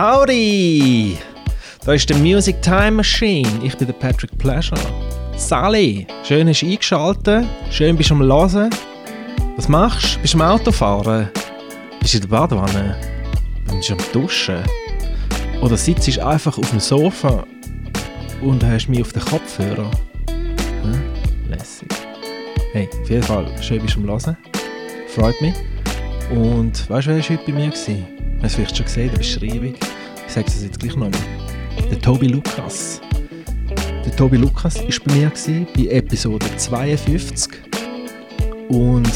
Howdy! 0.00 1.18
Da 1.84 1.92
ist 1.92 2.08
der 2.08 2.16
Music 2.16 2.62
Time 2.62 2.92
Machine. 2.92 3.46
Ich 3.62 3.76
bin 3.76 3.86
der 3.86 3.92
Patrick 3.92 4.30
Pleasure. 4.38 4.80
Sally, 5.36 6.06
schön 6.24 6.48
hast 6.48 6.62
du 6.62 6.66
eingeschaltet. 6.68 7.44
Schön 7.70 7.98
bist 7.98 8.08
du 8.08 8.14
am 8.14 8.22
Hören. 8.22 8.70
Was 9.56 9.68
machst 9.68 10.16
du? 10.16 10.20
Bist 10.20 10.32
du 10.32 10.38
am 10.38 10.52
Autofahren? 10.52 11.28
Bist 12.00 12.14
du 12.14 12.16
in 12.16 12.22
der 12.22 12.28
Badewanne? 12.30 12.96
Bist 13.66 13.90
du 13.90 13.92
am 13.92 13.98
Duschen? 14.10 14.62
Oder 15.60 15.76
sitzt 15.76 16.08
du 16.08 16.26
einfach 16.26 16.56
auf 16.56 16.70
dem 16.70 16.80
Sofa 16.80 17.44
und 18.40 18.64
hast 18.64 18.88
mich 18.88 19.02
auf 19.02 19.12
den 19.12 19.22
Kopfhörer? 19.22 19.90
Hm? 20.30 21.02
Lässig. 21.50 21.88
Hey, 22.72 22.88
auf 23.02 23.10
jeden 23.10 23.22
Fall, 23.22 23.46
schön 23.60 23.82
bist 23.82 23.96
du 23.96 24.00
am 24.00 24.06
Hören. 24.06 24.36
Freut 25.08 25.38
mich. 25.42 25.54
Und 26.30 26.88
weißt 26.88 27.06
du, 27.06 27.10
wer 27.10 27.18
war 27.18 27.28
heute 27.28 27.42
bei 27.44 27.52
mir? 27.52 27.68
Du 27.68 28.46
hast 28.46 28.52
es 28.52 28.54
vielleicht 28.54 28.76
schon 28.78 28.86
gesehen, 28.86 29.10
der 29.10 29.18
Beschreibung. 29.18 29.74
Ich 30.30 30.34
sage 30.34 30.46
es 30.46 30.62
jetzt 30.62 30.78
gleich 30.78 30.94
nochmal. 30.94 31.10
Der 31.90 32.00
Tobi 32.00 32.28
Lukas. 32.28 33.00
Der 34.04 34.14
Tobi 34.14 34.36
Lukas 34.36 34.76
war 34.76 34.86
bei 35.04 35.14
mir, 35.14 35.28
gewesen, 35.28 35.66
bei 35.74 35.86
Episode 35.86 36.46
52. 36.56 37.52
Und 38.68 38.68
wir 38.68 39.00
haben 39.00 39.08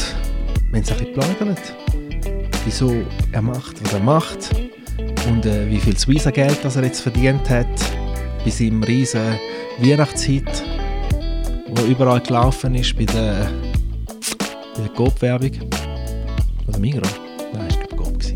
es 0.73 0.73
ein 0.73 0.81
bisschen 0.81 1.05
geplaudert, 1.05 1.75
wieso 2.65 2.93
er 3.31 3.41
macht, 3.41 3.81
was 3.81 3.93
er 3.93 4.01
macht 4.01 4.49
und 5.29 5.45
äh, 5.45 5.69
wie 5.69 5.77
viel 5.77 5.97
Suiza-Geld 5.97 6.65
er 6.65 6.83
jetzt 6.83 6.99
verdient 6.99 7.49
hat 7.49 7.65
bei 8.43 8.51
seinem 8.51 8.83
riesen 8.83 9.39
Weihnachtshit, 9.79 10.65
wo 11.69 11.83
überall 11.83 12.19
gelaufen 12.19 12.75
ist 12.75 12.93
bei 12.97 13.05
der, 13.05 13.49
der 14.77 14.89
Coop-Werbung. 14.93 15.51
Oder 16.67 16.79
Migros? 16.79 17.09
Nein, 17.53 17.67
ich 17.69 17.79
glaube 17.87 18.11
gewesen. 18.11 18.33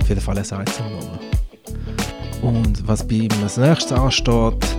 Auf 0.00 0.08
jeden 0.08 0.20
Fall, 0.20 0.38
er 0.38 0.44
sagt 0.44 0.68
es 0.68 0.78
nochmal. 0.78 1.23
Und 2.44 2.86
was 2.86 3.02
bei 3.08 3.14
ihm 3.14 3.30
als 3.42 3.56
nächstes 3.56 3.92
ansteht, 3.92 4.76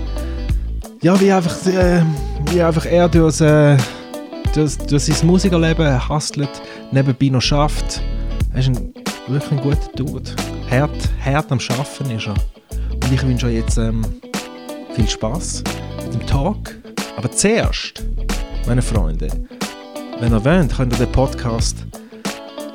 ja, 1.02 1.20
wie 1.20 1.32
einfach, 1.32 1.66
äh, 1.66 2.04
wie 2.52 2.62
einfach 2.62 2.86
er 2.86 3.10
durch, 3.10 3.42
äh, 3.42 3.76
durch, 4.54 4.78
durch 4.78 5.06
sein 5.06 5.28
Musikerleben 5.28 6.08
hustelt, 6.08 6.62
nebenbei 6.92 7.30
noch 7.30 7.42
schafft. 7.42 8.04
Er 8.54 8.60
ist 8.60 8.68
ein, 8.68 8.94
wirklich 9.28 9.52
ein 9.52 9.62
guter 9.62 9.92
Dude. 9.96 10.30
Hart, 10.70 11.10
hart 11.24 11.52
am 11.52 11.60
Schaffen 11.60 12.12
ist 12.12 12.28
er. 12.28 12.36
Und 12.94 13.12
ich 13.12 13.26
wünsche 13.26 13.48
euch 13.48 13.56
jetzt 13.56 13.80
ähm, 13.80 14.06
viel 14.94 15.10
Spaß 15.10 15.64
mit 16.04 16.14
dem 16.14 16.28
Talk. 16.28 16.76
Aber 17.18 17.32
zuerst, 17.32 18.04
meine 18.68 18.84
Freunde, 18.84 19.28
wenn 20.20 20.32
ihr 20.32 20.46
wollt, 20.46 20.76
könnt 20.76 20.94
ihr 20.94 21.06
den 21.06 21.12
Podcast 21.12 21.78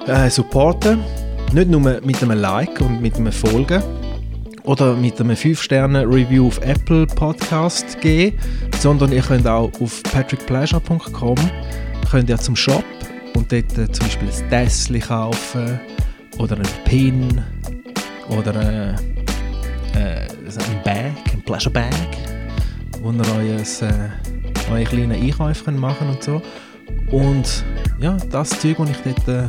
äh, 0.08 0.28
supporten. 0.28 0.98
Nicht 1.52 1.70
nur 1.70 1.80
mit 1.80 2.22
einem 2.22 2.40
Like 2.40 2.80
und 2.80 3.00
mit 3.00 3.14
einem 3.14 3.30
Folgen 3.30 3.82
oder 4.70 4.94
mit 4.94 5.20
einem 5.20 5.34
5-Sterne-Review 5.34 6.46
auf 6.46 6.60
Apple 6.60 7.04
Podcast 7.04 8.00
geben, 8.00 8.38
sondern 8.78 9.10
ihr 9.10 9.20
könnt 9.20 9.44
auch 9.44 9.72
auf 9.80 10.00
patrickpleasure.com 10.04 11.34
könnt 12.08 12.28
ihr 12.28 12.38
zum 12.38 12.54
Shop 12.54 12.84
und 13.34 13.50
dort 13.50 13.76
äh, 13.76 13.90
zum 13.90 14.06
Beispiel 14.06 14.28
ein 14.28 14.48
Tässchen 14.48 15.00
kaufen 15.00 15.80
oder 16.38 16.54
einen 16.54 16.68
Pin 16.84 17.42
oder 18.28 18.54
äh, 18.54 18.90
äh, 19.98 20.28
ein 20.28 20.82
Bag, 20.84 21.14
ein 21.32 21.42
Pleasure 21.42 21.72
Bag, 21.72 21.92
wo 23.02 23.10
ihr 23.10 23.24
euer, 23.36 23.58
äh, 23.58 24.72
eure 24.72 24.84
kleinen 24.84 25.20
Einkäufe 25.20 25.64
könnt 25.64 25.80
machen 25.80 26.10
und 26.10 26.22
so. 26.22 26.40
Und 27.10 27.64
ja, 28.00 28.16
das 28.30 28.50
Zeug, 28.50 28.76
das 28.78 28.90
ich 28.90 28.96
dort, 28.98 29.28
äh, 29.28 29.48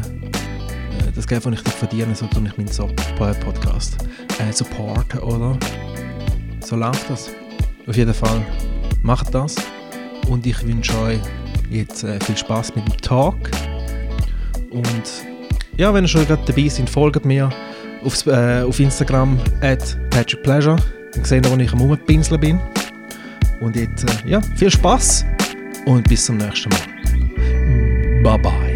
das 1.15 1.27
Geld, 1.27 1.45
das 1.45 1.53
ich 1.53 1.61
dort 1.61 1.75
verdiene, 1.75 2.15
so 2.15 2.27
tue 2.27 2.43
ich 2.45 2.57
meinen 2.57 3.39
Podcast 3.39 3.97
äh, 4.39 4.51
supporten, 4.51 5.19
oder? 5.19 5.57
So 6.59 6.75
läuft 6.75 7.09
das. 7.09 7.29
Auf 7.87 7.95
jeden 7.95 8.13
Fall 8.13 8.45
macht 9.01 9.33
das. 9.33 9.55
Und 10.27 10.45
ich 10.45 10.65
wünsche 10.65 10.97
euch 10.99 11.19
jetzt 11.69 12.03
äh, 12.03 12.19
viel 12.23 12.37
Spaß 12.37 12.75
mit 12.75 12.87
dem 12.87 12.97
Talk. 12.97 13.35
Und 14.69 15.25
ja, 15.77 15.93
wenn 15.93 16.05
ihr 16.05 16.07
schon 16.07 16.25
gerade 16.27 16.43
dabei 16.45 16.67
seid, 16.67 16.89
folgt 16.89 17.25
mir 17.25 17.49
auf, 18.03 18.25
äh, 18.27 18.61
auf 18.61 18.79
Instagram 18.79 19.39
at 19.61 19.97
patrickpleasure. 20.09 20.77
Dann 21.13 21.25
seht 21.25 21.45
ihr, 21.45 21.51
wo 21.51 21.57
ich 21.57 21.73
am 21.73 21.81
Rumpinseln 21.81 22.39
bin. 22.39 22.59
Und 23.59 23.75
jetzt, 23.75 24.03
äh, 24.03 24.29
ja, 24.29 24.41
viel 24.55 24.71
Spaß 24.71 25.25
und 25.85 26.07
bis 26.07 26.25
zum 26.25 26.37
nächsten 26.37 26.69
Mal. 26.69 28.23
Bye 28.23 28.37
bye. 28.39 28.70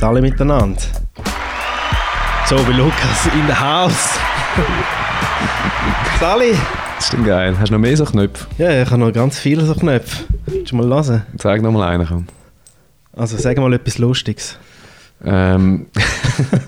Machine. 0.00 0.12
Salut 0.14 0.22
miteinander. 0.22 0.80
So, 2.46 2.56
wie 2.56 2.72
Lukas 2.72 3.26
in 3.34 3.46
the 3.46 3.54
house. 3.54 4.18
Sali. 6.20 6.52
Das 6.96 7.04
ist 7.04 7.12
denn 7.12 7.24
geil. 7.24 7.54
Hast 7.58 7.68
du 7.68 7.74
noch 7.74 7.80
mehr 7.80 7.96
so 7.96 8.04
Knöpfe? 8.04 8.46
Ja, 8.58 8.82
ich 8.82 8.90
habe 8.90 9.00
noch 9.00 9.12
ganz 9.12 9.38
viele 9.38 9.64
so 9.64 9.74
Knöpfe. 9.74 10.24
Willst 10.46 10.72
du 10.72 10.76
mal 10.76 10.86
hören? 10.86 11.22
Zeig 11.38 11.62
noch 11.62 11.72
mal 11.72 11.88
einen. 11.88 12.06
komm. 12.06 12.26
Also, 13.12 13.36
sag 13.36 13.56
mal 13.58 13.72
etwas 13.72 13.98
Lustiges. 13.98 14.58
Ähm. 15.24 15.86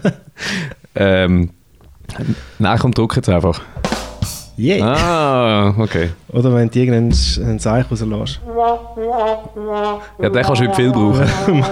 ähm. 0.95 1.51
Nein, 2.59 2.79
komm, 2.79 2.93
drück 2.93 3.17
jetzt 3.17 3.29
einfach. 3.29 3.61
Yeah. 4.59 4.85
Ah, 4.87 5.75
okay. 5.79 6.11
Oder 6.29 6.55
wenn 6.55 6.69
du 6.71 6.79
irgendeinen 6.79 7.13
einen 7.43 7.59
Zeichen 7.59 7.89
rauslässt. 8.13 8.41
Ja, 10.21 10.29
den 10.29 10.43
kannst 10.43 10.61
du 10.61 10.67
heute 10.67 10.75
viel 10.75 10.91
brauchen. 10.93 11.27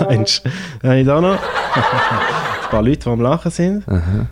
Meinst 0.09 0.45
du? 0.45 0.51
Dann 0.81 0.91
habe 0.91 1.01
ich 1.01 1.07
da 1.07 1.21
noch 1.21 1.33
ein 1.33 2.71
paar 2.71 2.83
Leute, 2.83 2.99
die 3.01 3.09
am 3.11 3.21
Lachen 3.21 3.51
sind. 3.51 3.85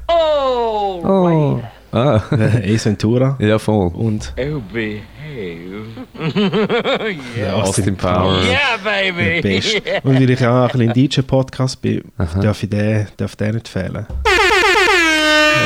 Oh. 0.09 1.61
Ah, 1.93 2.21
Äh, 2.33 2.75
Ace 2.75 2.85
Ventura 2.87 3.37
ja, 3.39 3.59
voll. 3.59 3.89
und 3.95 4.35
Oh, 4.39 4.61
behave. 4.73 5.87
der 7.37 7.57
Austin 7.57 7.97
Powers. 7.97 8.45
Yeah, 8.47 8.77
baby. 8.85 9.41
Beste. 9.41 9.81
Und 10.03 10.15
weil 10.21 10.29
ich 10.31 10.41
ja 10.41 10.65
auch 10.67 10.71
ein 10.75 10.79
bisschen 10.93 10.93
DJ-Podcast 11.09 11.81
bin, 11.81 12.03
darf 12.43 12.63
ich 12.63 12.69
den, 12.71 13.07
darf 13.17 13.37
den 13.37 13.55
nicht 13.55 13.69
fehlen. 13.69 14.07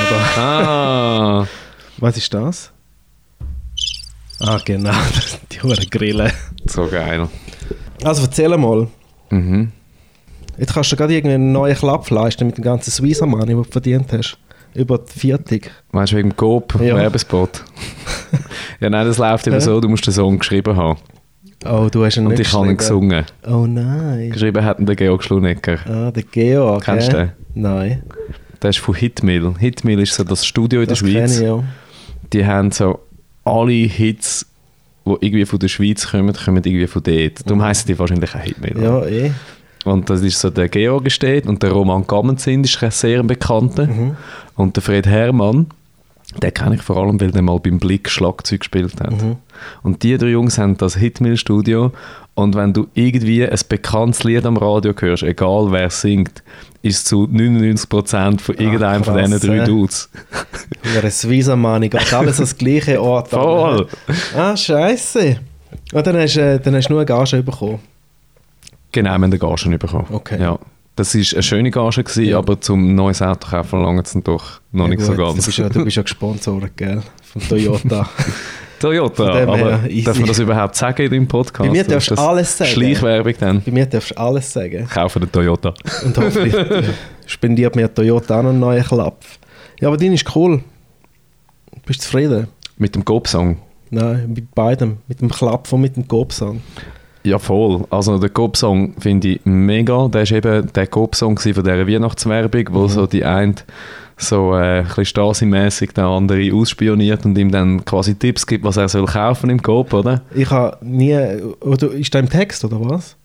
Oder, 0.09 0.21
Ah, 0.39 1.47
was 2.03 2.17
ist 2.17 2.33
das? 2.35 2.71
Ah, 4.41 4.59
genau, 4.65 4.91
die 5.53 5.63
Huren 5.63 5.87
Grillen. 5.91 6.33
so 6.67 6.87
geil. 6.89 7.29
Also 8.03 8.23
erzähl 8.23 8.57
mal. 8.57 8.89
Mhm. 9.31 9.71
Jetzt 10.59 10.75
kannst 10.75 10.93
du 10.93 10.97
gerade 10.97 11.15
irgendwie 11.15 11.35
einen 11.35 11.53
neuen 11.53 11.75
Klapp 11.77 12.11
leisten 12.11 12.47
mit 12.47 12.57
dem 12.59 12.65
ganzen 12.65 12.91
Swiss 12.91 13.21
Money, 13.21 13.47
den 13.47 13.57
du 13.57 13.65
verdient 13.65 14.13
hast. 14.13 14.37
Über 14.75 14.99
die 14.99 15.19
Viertig. 15.19 15.71
Weißt 15.93 16.13
du, 16.13 16.17
wegen 16.17 16.31
dem 16.31 16.37
Coop 16.37 16.75
Ja. 16.81 16.97
Werbespot? 16.97 17.63
ja, 18.81 18.91
nein, 18.91 19.07
das 19.07 19.19
läuft 19.19 19.47
eben 19.47 19.55
Hä? 19.57 19.61
so, 19.61 19.81
du 19.81 19.89
musst 19.89 20.07
den 20.07 20.13
Song 20.15 20.39
geschrieben 20.39 20.77
haben. 20.77 20.99
Oh, 21.65 21.89
du 21.91 22.05
hast 22.05 22.17
ihn 22.17 22.27
Und 22.27 22.33
nicht 22.33 22.41
ich 22.49 22.53
habe 22.53 22.69
ihn 22.69 22.77
gesungen. 22.77 23.25
Oh 23.47 23.67
nein. 23.67 24.31
Geschrieben 24.31 24.65
hat 24.65 24.81
ihn 24.81 24.87
der 24.87 24.97
Georg 24.97 25.23
Schlunecker. 25.23 25.79
Ah, 25.87 26.11
der 26.11 26.23
Georg. 26.25 26.85
Kennst 26.85 27.13
du 27.13 27.19
hä? 27.19 27.25
den? 27.55 27.63
Nein. 27.63 28.03
Der 28.61 28.71
ist 28.71 28.79
von 28.79 28.95
Hitmill. 28.95 29.55
Hitmill 29.59 30.01
ist 30.01 30.15
so 30.15 30.25
das 30.25 30.45
Studio 30.45 30.81
in 30.81 30.87
der 30.89 30.97
Das 30.97 31.03
kenne 31.05 31.13
Schweiz. 31.29 31.37
ich 31.37 31.43
ja. 31.47 31.63
Die 32.33 32.47
haben 32.47 32.71
so 32.71 33.01
alle 33.45 33.73
Hits, 33.73 34.47
die 35.05 35.17
irgendwie 35.21 35.47
von 35.47 35.59
der 35.59 35.69
Schweiz 35.69 36.11
kommen, 36.11 36.33
kommen 36.35 36.63
irgendwie 36.65 36.87
von 36.87 37.03
dort. 37.03 37.47
Darum 37.47 37.63
heissen 37.63 37.89
die 37.89 37.99
wahrscheinlich 37.99 38.35
auch 38.35 38.41
Hitmill. 38.41 38.75
Mhm. 38.75 38.83
Ja, 38.83 39.07
eh. 39.07 39.31
Und 39.85 40.09
das 40.09 40.23
ist 40.23 40.39
so 40.39 40.49
der 40.51 40.69
Georg 40.69 41.11
steht 41.11 41.47
und 41.47 41.63
der 41.63 41.73
Roman 41.73 42.07
Gammenzind 42.07 42.67
ist 42.67 42.83
ein 42.83 42.91
sehr 42.93 43.23
bekannter. 43.25 43.87
Mhm. 43.87 44.17
Und 44.55 44.77
der 44.77 44.83
Fred 44.83 45.07
Hermann, 45.07 45.67
den 46.41 46.55
kenne 46.55 46.77
ich 46.77 46.83
vor 46.83 46.97
allem, 46.97 47.21
weil 47.21 47.31
der 47.31 47.43
mal 47.43 47.59
beim 47.59 47.79
Blick 47.79 48.09
Schlagzeug 48.09 48.61
gespielt 48.61 49.01
hat. 49.01 49.11
Mhm. 49.11 49.37
Und 49.83 50.03
die 50.03 50.17
drei 50.17 50.29
Jungs 50.29 50.59
haben 50.59 50.77
das 50.77 50.97
Hitmill-Studio 50.97 51.93
und 52.35 52.55
wenn 52.55 52.73
du 52.73 52.87
irgendwie 52.95 53.47
ein 53.47 53.59
bekanntes 53.69 54.25
Lied 54.25 54.47
am 54.47 54.57
Radio 54.57 54.95
hörst, 54.99 55.23
egal 55.23 55.71
wer 55.71 55.91
singt, 55.91 56.43
ist 56.81 56.97
es 56.99 57.05
zu 57.05 57.25
99% 57.25 58.41
von 58.41 58.55
irgendeinem 58.57 59.05
von 59.05 59.15
krass, 59.15 59.31
diesen 59.31 59.49
drei 59.49 59.59
äh. 59.59 59.65
Dudes. 59.65 60.09
Swiss 61.11 61.49
Money. 61.49 61.89
Geht 61.89 62.13
alles 62.13 62.39
das 62.39 62.57
gleiche 62.57 63.01
Ort. 63.01 63.29
Voll! 63.29 63.87
Ah, 64.37 64.57
scheiße. 64.57 65.37
Und 65.93 66.07
dann 66.07 66.17
hast, 66.17 66.37
äh, 66.37 66.59
dann 66.59 66.75
hast 66.75 66.89
du 66.89 66.95
nur 66.95 67.01
eine 67.01 67.07
Gage 67.07 67.43
bekommen. 67.43 67.79
Genau, 68.91 69.11
wir 69.11 69.15
haben 69.15 69.25
eine 69.25 69.39
Gage 69.39 69.79
bekommen. 69.79 70.07
Okay. 70.11 70.41
Ja. 70.41 70.59
Das 70.95 71.15
war 71.15 71.21
eine 71.21 71.43
schöne 71.43 71.71
Gage, 71.71 72.05
gewesen, 72.05 72.25
Ja. 72.25 72.39
aber 72.39 72.61
zum 72.61 72.95
neues 72.95 73.23
Auto 73.23 73.49
kaufen 73.49 73.83
lange 73.83 74.03
es 74.03 74.13
doch 74.25 74.61
noch 74.73 74.85
Ja, 74.85 74.91
nicht 74.91 75.01
so 75.03 75.13
gut, 75.13 75.19
ganz. 75.19 75.37
Du 75.39 75.47
bist 75.47 75.59
ja, 75.59 75.69
du 75.69 75.85
bist 75.85 75.97
ja 75.97 76.03
gesponsert, 76.03 76.77
gell? 76.77 77.03
Von 77.23 77.43
Toyota. 77.49 78.09
Toyota. 78.79 79.43
Aber 79.45 79.57
her, 79.57 79.81
easy. 79.89 80.03
darf 80.05 80.19
man 80.19 80.27
das 80.29 80.39
überhaupt 80.39 80.75
sagen 80.77 81.03
in 81.03 81.11
deinem 81.11 81.29
Podcast? 81.29 81.67
Bei 81.67 81.71
mir 81.71 81.85
darfst 81.85 82.11
du 82.11 82.15
alles 82.17 82.59
sagen. 82.59 82.71
Schleichwerbung 82.73 83.35
dann. 83.39 83.63
Bei 83.63 83.71
mir 83.71 83.87
darfst 83.87 84.11
du 84.11 84.19
alles 84.19 84.53
sagen. 84.53 84.87
Kaufen 84.89 85.21
den 85.21 85.33
Toyota. 85.33 85.73
Und 86.05 86.19
hoffentlich 86.19 86.53
äh, 86.55 86.83
spendiert 87.27 87.75
mir 87.77 87.93
Toyota 87.93 88.39
auch 88.41 88.43
noch 88.43 88.51
einen 88.51 88.61
neuen 88.61 88.85
Klapp. 88.85 89.25
Ja, 89.81 89.89
aber 89.89 89.97
dein 89.97 90.13
ist 90.13 90.35
cool. 90.37 90.63
Bist 91.87 92.01
du 92.01 92.05
zufrieden? 92.05 92.49
Mit 92.77 92.95
dem 92.95 93.05
Coop-Song. 93.05 93.59
Nein, 93.91 94.33
mit 94.33 94.55
beidem. 94.55 94.99
Mit 95.07 95.21
dem 95.21 95.31
Klapp 95.31 95.73
und 95.73 95.81
mit 95.81 95.97
dem 95.97 96.07
Gobsang. 96.09 96.61
Ja, 97.25 97.39
voll. 97.39 97.85
Also 97.91 98.19
der 98.19 98.31
Coop-Song 98.31 98.95
finde 98.99 99.29
ich 99.29 99.41
mega. 99.45 100.09
Der 100.09 100.29
war 100.29 100.37
eben 100.37 100.73
der 100.73 100.87
Coop-Song 100.87 101.39
von 101.39 101.53
dieser 101.53 101.87
Weihnachtswerbung, 101.87 102.65
Mhm. 102.69 102.75
wo 102.75 102.89
so 102.89 103.07
die 103.07 103.25
eine 103.25 103.55
so 104.17 104.55
äh, 104.55 104.81
ein 104.81 104.85
bisschen 104.85 105.05
Stasi-mässig 105.07 105.95
den 105.95 106.05
anderen 106.05 106.53
ausspioniert 106.53 107.25
und 107.25 107.37
ihm 107.39 107.51
dann 107.51 107.85
quasi 107.85 108.15
Tipps 108.15 108.47
gibt, 108.47 108.65
was 108.65 108.77
er 108.77 108.89
soll 108.89 109.07
kaufen 109.07 109.51
im 109.51 109.63
Coop, 109.63 109.93
oder? 109.93 110.23
Ich 110.35 110.51
habe 110.51 110.77
nie... 110.85 111.17
Oder 111.61 111.91
ist 111.93 112.15
das 112.15 112.23
im 112.23 112.29
Text, 112.29 112.65
oder 112.65 112.79
was? 112.81 113.17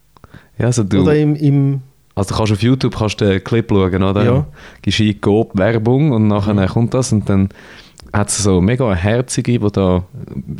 Ja, 0.57 0.67
also 0.67 0.83
du, 0.83 1.01
Oder 1.01 1.15
im... 1.15 1.35
im 1.35 1.81
also 2.15 2.29
du 2.31 2.37
kannst 2.37 2.53
auf 2.53 2.63
YouTube 2.63 2.97
kannst 2.97 3.21
den 3.21 3.43
Clip 3.43 3.67
schauen, 3.69 4.01
oder? 4.01 4.23
Ja. 4.23 4.33
Mhm. 4.39 4.45
Gibst 4.81 5.21
Coop-Werbung 5.21 6.11
und 6.11 6.27
nachher 6.27 6.67
kommt 6.67 6.95
das 6.95 7.11
und 7.11 7.29
dann 7.29 7.49
hat 8.13 8.29
sie 8.29 8.41
so 8.41 8.61
mega 8.61 8.85
eine 8.87 8.95
Herzige, 8.95 9.59
die 9.59 9.71
da 9.71 10.03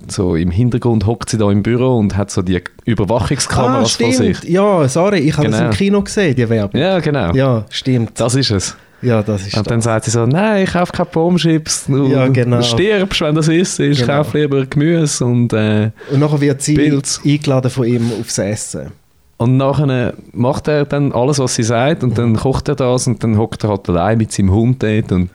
so 0.07 0.35
im 0.35 0.51
Hintergrund 0.51 1.05
hockt 1.05 1.29
sie 1.29 1.37
da 1.37 1.49
im 1.51 1.63
Büro 1.63 1.97
und 1.97 2.15
hat 2.17 2.31
so 2.31 2.41
die 2.41 2.61
Überwachungskameras 2.85 3.95
vor 3.95 4.11
sich. 4.11 4.37
Ah, 4.39 4.47
Ja, 4.47 4.87
sorry, 4.87 5.19
ich 5.19 5.37
habe 5.37 5.47
das 5.49 5.57
Genau. 5.59 5.69
im 5.71 5.75
Kino 5.77 6.01
gesehen, 6.01 6.35
die 6.35 6.47
Werbung. 6.49 6.79
Ja, 6.79 6.99
genau. 6.99 7.33
Ja, 7.33 7.65
stimmt. 7.69 8.19
Das 8.19 8.35
ist 8.35 8.51
es. 8.51 8.75
Ja, 9.01 9.21
das 9.21 9.45
ist 9.47 9.55
Und 9.57 9.69
dann 9.69 9.77
das. 9.77 9.83
sagt 9.85 10.05
sie 10.05 10.11
so, 10.11 10.25
nein, 10.25 10.63
ich 10.63 10.73
kaufe 10.73 10.91
keine 10.91 11.05
Pommes-Chips, 11.09 11.85
du, 11.85 12.07
Ja, 12.07 12.27
genau. 12.29 12.57
du 12.57 12.63
stirbst, 12.63 13.21
wenn 13.21 13.35
das 13.35 13.47
ist, 13.47 13.79
ich 13.79 13.99
Genau. 13.99 14.23
kaufe 14.23 14.39
lieber 14.39 14.65
Gemüse 14.65 15.23
und, 15.23 15.53
äh, 15.53 15.91
Und 16.11 16.19
nachher 16.19 16.41
wird 16.41 16.61
sie 16.63 16.73
Pilz. 16.73 17.21
eingeladen 17.23 17.69
von 17.69 17.85
ihm 17.85 18.09
aufs 18.19 18.39
Essen. 18.39 18.91
und 19.37 19.55
nachher 19.57 20.15
macht 20.33 20.67
er 20.67 20.85
dann 20.85 21.11
alles, 21.11 21.37
was 21.37 21.53
sie 21.53 21.61
sagt 21.61 22.01
und 22.03 22.17
dann 22.17 22.35
kocht 22.37 22.69
er 22.69 22.75
das 22.75 23.05
und 23.05 23.23
dann 23.23 23.37
hockt 23.37 23.63
er 23.63 23.69
halt 23.69 23.87
allein 23.87 24.17
mit 24.17 24.31
seinem 24.31 24.51
Hund 24.51 24.81
dort 24.81 25.11
und 25.11 25.29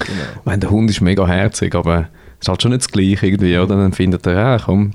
Genau. 0.00 0.22
ich 0.38 0.44
meine, 0.44 0.58
der 0.60 0.70
Hund 0.70 0.90
ist 0.90 1.00
mega 1.00 1.26
herzig, 1.26 1.74
aber 1.74 2.08
ist 2.40 2.48
halt 2.48 2.62
schon 2.62 2.70
nicht 2.72 2.82
das 2.82 2.90
Gleiche 2.90 3.26
irgendwie, 3.26 3.58
oder? 3.58 3.76
Dann 3.76 3.92
findet 3.92 4.26
er, 4.26 4.32
ja, 4.32 4.58
komm. 4.58 4.92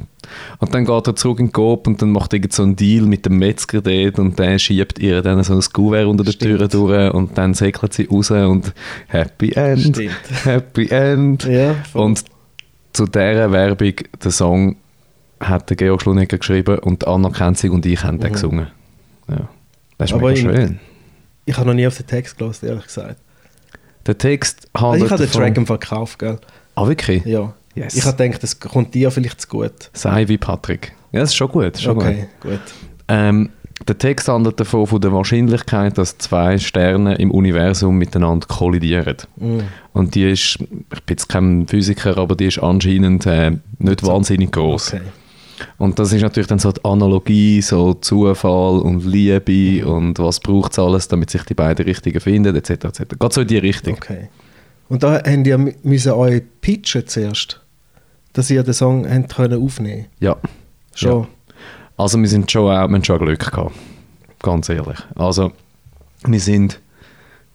Und 0.57 0.73
dann 0.73 0.85
geht 0.85 1.07
er 1.07 1.15
zurück 1.15 1.39
in 1.39 1.47
den 1.47 1.51
Coop 1.51 1.85
und 1.85 2.01
dann 2.01 2.09
macht 2.11 2.33
er 2.33 2.37
irgend 2.37 2.53
so 2.53 2.63
einen 2.63 2.75
Deal 2.75 3.05
mit 3.05 3.25
dem 3.27 3.37
Metzger 3.37 3.81
dort 3.81 4.17
und 4.17 4.39
der 4.39 4.57
schiebt 4.57 4.97
ihr 4.97 5.21
dann 5.21 5.43
so 5.43 5.53
ein 5.53 5.61
Kuvert 5.71 6.07
unter 6.07 6.23
der 6.23 6.31
Stimmt. 6.31 6.57
Tür 6.59 6.67
durch 6.67 7.13
und 7.13 7.37
dann 7.37 7.53
säckelt 7.53 7.93
sie 7.93 8.05
raus 8.11 8.31
und 8.31 8.73
Happy 9.07 9.51
End, 9.51 9.81
Stimmt. 9.95 10.11
Happy 10.43 10.87
End. 10.89 11.43
Ja. 11.45 11.75
Und 11.93 12.23
zu 12.93 13.05
dieser 13.05 13.51
Werbung, 13.51 13.93
der 14.23 14.31
Song, 14.31 14.77
hat 15.39 15.69
der 15.69 15.77
Georg 15.77 16.01
Schlunecker 16.01 16.37
geschrieben 16.39 16.79
und 16.79 17.05
Anna 17.05 17.29
Kenzig 17.29 17.71
und 17.71 17.85
ich 17.85 18.03
haben 18.03 18.19
den 18.19 18.31
gesungen. 18.33 18.67
Ja. 19.27 19.47
Das 19.99 20.09
ist 20.09 20.15
Mhm. 20.15 20.19
Aber 20.23 20.29
mega 20.31 20.41
schön. 20.41 20.79
ich 21.45 21.57
habe 21.57 21.67
noch 21.67 21.73
nie 21.75 21.85
auf 21.85 21.95
den 21.97 22.07
Text 22.07 22.37
gelesen, 22.37 22.67
ehrlich 22.69 22.85
gesagt. 22.85 23.17
Der 24.07 24.17
Text 24.17 24.67
Also 24.73 24.87
handelt 24.87 25.05
ich 25.05 25.11
habe 25.11 25.23
den 25.23 25.31
Track 25.31 25.57
im 25.57 25.65
verkauft, 25.65 26.19
gell? 26.19 26.39
Ah, 26.75 26.87
wirklich? 26.87 27.25
Ja. 27.25 27.53
Yes. 27.75 27.95
Ich 27.95 28.05
habe 28.05 28.15
gedacht, 28.15 28.41
das 28.41 28.59
kommt 28.59 28.93
dir 28.93 29.11
vielleicht 29.11 29.41
zu 29.41 29.47
gut. 29.49 29.89
Sei 29.93 30.27
wie 30.27 30.37
Patrick. 30.37 30.93
Ja, 31.11 31.19
das 31.21 31.31
ist 31.31 31.35
schon 31.35 31.49
gut. 31.49 31.77
Schon 31.77 31.95
gut. 31.95 32.05
okay, 32.05 32.27
gut. 32.41 32.59
Ähm, 33.09 33.49
der 33.87 33.97
Text 33.97 34.29
handelt 34.29 34.59
davon 34.59 34.87
von 34.87 35.01
der 35.01 35.11
Wahrscheinlichkeit, 35.11 35.97
dass 35.97 36.17
zwei 36.17 36.57
Sterne 36.57 37.15
im 37.15 37.31
Universum 37.31 37.97
miteinander 37.97 38.47
kollidieren. 38.47 39.17
Mm. 39.35 39.59
Und 39.91 40.15
die 40.15 40.31
ist, 40.31 40.57
ich 40.59 41.03
bin 41.03 41.03
jetzt 41.09 41.27
kein 41.27 41.67
Physiker, 41.67 42.17
aber 42.17 42.35
die 42.35 42.45
ist 42.45 42.59
anscheinend 42.59 43.25
äh, 43.25 43.51
nicht 43.79 44.05
wahnsinnig 44.05 44.53
groß. 44.53 44.93
Okay. 44.93 45.03
Und 45.77 45.99
das 45.99 46.11
ist 46.11 46.21
natürlich 46.21 46.47
dann 46.47 46.59
so 46.59 46.71
die 46.71 46.83
Analogie, 46.83 47.61
so 47.61 47.93
Zufall 47.93 48.79
und 48.79 49.05
Liebe 49.05 49.87
und 49.87 50.19
was 50.19 50.39
braucht 50.39 50.73
es 50.73 50.79
alles, 50.79 51.07
damit 51.07 51.29
sich 51.29 51.43
die 51.43 51.53
beiden 51.53 51.85
Richtigen 51.85 52.19
finden, 52.19 52.55
etc. 52.55 52.71
etc. 52.85 53.01
Geht 53.19 53.33
so 53.33 53.41
in 53.41 53.47
die 53.47 53.57
Richtung. 53.57 53.93
okay. 53.93 54.29
Und 54.89 55.01
da 55.03 55.19
ihr 55.19 55.55
m- 55.55 55.73
müssen 55.83 56.11
euch 56.11 56.43
pitchen 56.61 57.07
zuerst, 57.07 57.61
dass 58.33 58.49
ihr 58.51 58.63
den 58.63 58.73
Song 58.73 59.09
habt 59.09 59.35
können 59.35 59.61
aufnehmen 59.63 60.05
Ja. 60.19 60.35
Schon. 60.93 61.21
Ja. 61.23 61.27
Also 61.97 62.19
wir 62.19 62.27
sind 62.27 62.51
schon 62.51 62.63
auch, 62.63 62.67
wir 62.71 62.77
haben 62.79 63.03
schon 63.03 63.19
Glück 63.19 63.39
gehabt. 63.51 63.71
Ganz 64.41 64.69
ehrlich. 64.69 64.97
Also 65.15 65.51
wir 66.27 66.39
sind 66.39 66.79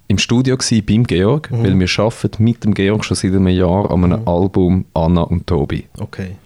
im 0.09 0.19
Studio 0.19 0.57
gsi 0.57 0.83
beim 0.83 1.05
Georg, 1.05 1.51
Mhm. 1.51 1.63
weil 1.63 1.79
wir 1.79 1.89
arbeiten 2.05 2.43
mit 2.43 2.65
dem 2.65 2.75
Georg 2.75 3.05
schon 3.05 3.17
seit 3.17 3.33
einem 3.33 3.47
Jahr 3.49 3.91
an 3.91 4.05
einem 4.05 4.27
Album 4.27 4.87
Anna 4.95 5.23
und 5.23 5.47
Tobi. 5.47 5.85
Okay. 5.99 6.37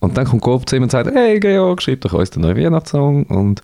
Und 0.00 0.16
dann 0.18 0.26
kommt 0.26 0.42
Coop 0.42 0.68
zu 0.68 0.76
ihm 0.76 0.82
und 0.82 0.90
sagt, 0.90 1.10
hey 1.14 1.40
Georg, 1.40 1.80
schreib 1.80 2.02
doch 2.02 2.12
uns 2.12 2.30
den 2.30 2.42
neuen 2.42 2.56
Weihnachtssong 2.56 3.24
und 3.24 3.62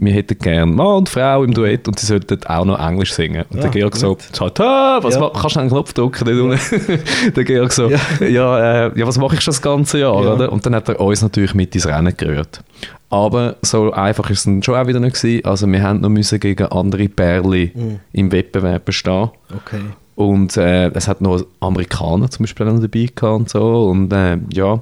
wir 0.00 0.12
hätten 0.12 0.38
gerne 0.38 0.66
Mann 0.70 0.86
und 0.98 1.08
Frau 1.08 1.42
im 1.42 1.52
Duett 1.52 1.88
und 1.88 1.98
sie 1.98 2.06
sollten 2.06 2.38
auch 2.46 2.64
noch 2.64 2.78
Englisch 2.78 3.12
singen. 3.14 3.44
Und 3.50 3.58
Ah, 3.58 3.62
der 3.62 3.70
Georg 3.70 3.96
so, 3.96 4.10
gut. 4.10 4.22
sagt, 4.32 4.60
«Ah, 4.60 4.98
was 5.02 5.16
Ja. 5.16 5.28
kannst 5.34 5.56
du 5.56 5.60
einen 5.60 5.70
Knopf 5.70 5.92
drücken? 5.92 6.28
unten?» 6.40 6.60
der 7.34 7.44
Georg 7.44 7.72
so, 7.72 7.90
Ja. 7.90 7.98
ja, 8.20 8.86
äh, 8.86 8.98
ja 8.98 9.06
was 9.08 9.18
mache 9.18 9.34
ich 9.34 9.40
schon 9.40 9.52
das 9.52 9.62
ganze 9.62 9.98
Jahr? 9.98 10.22
Ja. 10.22 10.34
Oder? 10.34 10.52
Und 10.52 10.64
dann 10.66 10.74
hat 10.76 10.88
er 10.88 11.00
uns 11.00 11.22
natürlich 11.22 11.54
mit 11.54 11.74
ins 11.74 11.86
Rennen 11.86 12.14
gerührt. 12.16 12.62
Aber 13.10 13.56
so 13.62 13.90
einfach 13.90 14.28
ist 14.30 14.38
es 14.40 14.44
dann 14.44 14.62
schon 14.62 14.76
auch 14.76 14.86
wieder 14.86 15.00
nicht 15.00 15.16
gewesen. 15.16 15.44
Also 15.46 15.66
wir 15.66 15.82
haben 15.82 16.00
noch 16.02 16.10
müssen 16.10 16.38
gegen 16.38 16.66
andere 16.66 17.08
Perli 17.08 17.72
Mhm. 17.74 18.00
im 18.12 18.30
Wettbewerb 18.30 18.84
bestehen. 18.84 19.30
Okay. 19.52 19.80
Und 20.14 20.56
äh, 20.58 20.88
es 20.90 21.08
hat 21.08 21.20
noch 21.22 21.42
Amerikaner 21.60 22.30
zum 22.30 22.44
Beispiel 22.44 22.66
dabei 22.66 23.08
gehabt 23.14 23.22
und 23.22 23.48
so. 23.48 23.84
Und 23.88 24.12
äh, 24.12 24.36
ja, 24.52 24.80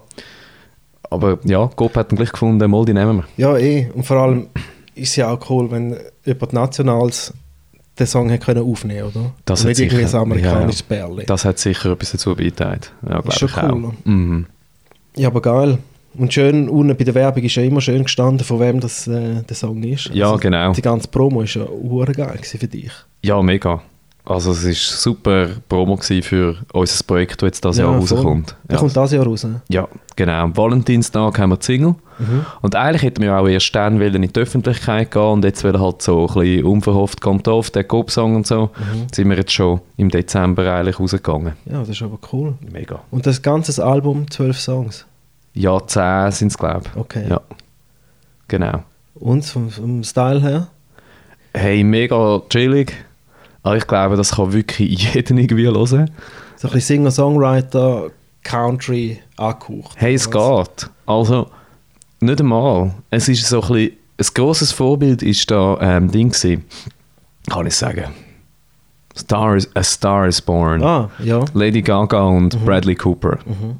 aber 1.11 1.38
ja, 1.44 1.67
Coop 1.76 1.97
hat 1.97 2.11
dann 2.11 2.17
gleich 2.17 2.32
gefunden, 2.32 2.70
mal, 2.70 2.85
die 2.85 2.94
nehmen 2.94 3.19
wir. 3.19 3.25
Ja, 3.37 3.56
eh. 3.58 3.91
Und 3.94 4.05
vor 4.05 4.17
allem 4.19 4.47
ist 4.94 5.11
es 5.11 5.17
ja 5.17 5.31
auch 5.31 5.50
cool, 5.50 5.70
wenn 5.70 5.97
jemand 6.25 6.53
Nationals 6.53 7.32
den 7.99 8.06
Song 8.06 8.31
hat 8.31 8.43
können 8.43 8.62
aufnehmen 8.62 9.05
oder? 9.05 9.32
Das 9.44 9.64
Und 9.64 9.70
hat 9.70 9.79
irgendwie 9.79 10.05
sicher- 10.05 10.19
ein 10.19 10.23
amerikanisches 10.23 10.85
ja, 10.88 10.97
Perle. 10.97 11.25
Das 11.25 11.44
hat 11.44 11.58
sicher 11.58 11.93
etwas 11.93 12.12
dazu 12.12 12.35
beigetragen. 12.35 12.81
Ja, 13.03 13.20
glaube 13.20 13.32
schon 13.32 13.49
ich 13.49 13.56
cool. 13.56 13.85
auch. 13.87 13.93
Mhm. 14.05 14.47
Ja, 15.17 15.29
aber 15.29 15.41
geil. 15.41 15.79
Und 16.19 16.32
schön, 16.32 16.69
unten 16.69 16.97
bei 16.97 17.05
der 17.05 17.14
Werbung 17.14 17.43
ist 17.43 17.55
ja 17.56 17.62
immer 17.62 17.81
schön 17.81 18.02
gestanden, 18.02 18.44
von 18.44 18.59
wem 18.61 18.81
das 18.81 19.06
äh, 19.06 19.43
der 19.43 19.56
Song 19.56 19.82
ist. 19.82 20.11
Ja, 20.14 20.35
genau. 20.37 20.73
Die 20.73 20.82
ganze 20.82 21.09
Promo 21.09 21.43
ist 21.43 21.55
ja 21.55 21.64
geil 22.12 22.38
für 22.43 22.59
dich. 22.69 22.91
Ja, 23.23 23.43
mega. 23.43 23.82
Also 24.26 24.50
es 24.50 24.64
war 24.67 24.73
super 24.75 25.49
Promo 25.69 25.96
für 25.99 26.56
unser 26.73 27.05
Projekt, 27.05 27.43
das 27.43 27.46
jetzt 27.46 27.64
dieses 27.64 27.78
Jahr 27.78 27.93
voll. 27.93 28.00
rauskommt. 28.00 28.56
Ja. 28.69 28.76
kommt 28.76 28.96
das 28.96 29.12
Jahr 29.12 29.25
raus. 29.25 29.46
Ja, 29.69 29.88
genau. 30.17 30.32
Am 30.32 30.56
Valentinstag 30.56 31.38
haben 31.38 31.50
wir 31.50 31.56
die 31.56 31.64
Single. 31.64 31.94
Und 32.62 32.75
eigentlich 32.75 33.02
hätten 33.02 33.23
wir 33.23 33.38
auch 33.38 33.46
erst 33.46 33.75
dann 33.75 34.00
wollen 34.00 34.23
in 34.23 34.32
die 34.32 34.40
Öffentlichkeit 34.40 35.11
gehen 35.11 35.23
und 35.23 35.44
jetzt 35.44 35.62
will 35.64 35.78
halt 35.78 36.02
so 36.02 36.26
ein 36.26 36.34
bisschen 36.34 36.64
unverhofft 36.64 37.20
kommt 37.20 37.46
auf, 37.46 37.70
der 37.70 37.84
Coop-Song 37.84 38.37
und 38.37 38.46
so, 38.46 38.70
sind 39.14 39.28
wir 39.28 39.37
jetzt 39.37 39.52
schon 39.52 39.80
im 39.97 40.09
Dezember 40.09 40.73
eigentlich 40.73 40.99
rausgegangen. 40.99 41.52
Ja, 41.66 41.80
das 41.80 41.90
ist 41.90 42.02
aber 42.02 42.18
cool. 42.33 42.54
Mega. 42.73 43.00
Und 43.11 43.26
das 43.26 43.42
ganze 43.42 43.85
Album, 43.85 44.30
zwölf 44.30 44.59
Songs. 44.59 45.06
Ja, 45.52 45.87
10 45.87 46.33
sind 46.33 46.49
es, 46.49 46.59
glaube 46.59 46.85
ich. 46.87 46.97
Okay. 46.97 47.26
Ja. 47.28 47.40
Genau. 48.49 48.83
Und 49.14 49.45
vom, 49.45 49.71
vom 49.71 50.02
Style 50.02 50.40
her? 50.40 50.68
Hey, 51.54 51.85
mega 51.85 52.42
chillig. 52.50 53.06
Aber 53.66 53.76
ich 53.76 53.87
glaube, 53.88 54.14
das 54.14 54.37
kann 54.37 54.52
wirklich 54.52 55.12
jeden 55.14 55.38
irgendwie 55.38 55.66
hören. 55.66 55.85
So 55.85 55.88
ein 55.99 56.08
bisschen 56.73 56.80
Singer-Songwriter, 56.80 58.11
Country 58.44 59.18
angehaucht. 59.37 59.96
Hey, 59.96 60.14
es 60.14 60.32
Was? 60.32 60.68
geht. 60.68 60.90
Also, 61.04 61.49
nicht 62.20 62.40
einmal. 62.40 62.94
Es 63.11 63.28
ist 63.28 63.44
so 63.44 63.61
ein 63.62 63.68
bisschen, 63.68 63.96
ein 64.18 64.26
grosses 64.35 64.70
Vorbild 64.70 65.20
ist 65.25 65.50
da 65.50 65.78
ähm, 65.80 66.08
Ding 66.12 66.30
gewesen. 66.30 66.64
Kann 67.50 67.66
ich 67.66 67.75
sagen. 67.75 68.04
Star 69.18 69.56
is, 69.56 69.68
A 69.75 69.82
Star 69.82 70.26
is 70.28 70.40
Born. 70.42 70.82
Ah, 70.82 71.08
ja. 71.23 71.42
Lady 71.54 71.80
Gaga 71.82 72.20
und 72.23 72.62
Bradley 72.64 72.94
Cooper. 72.94 73.38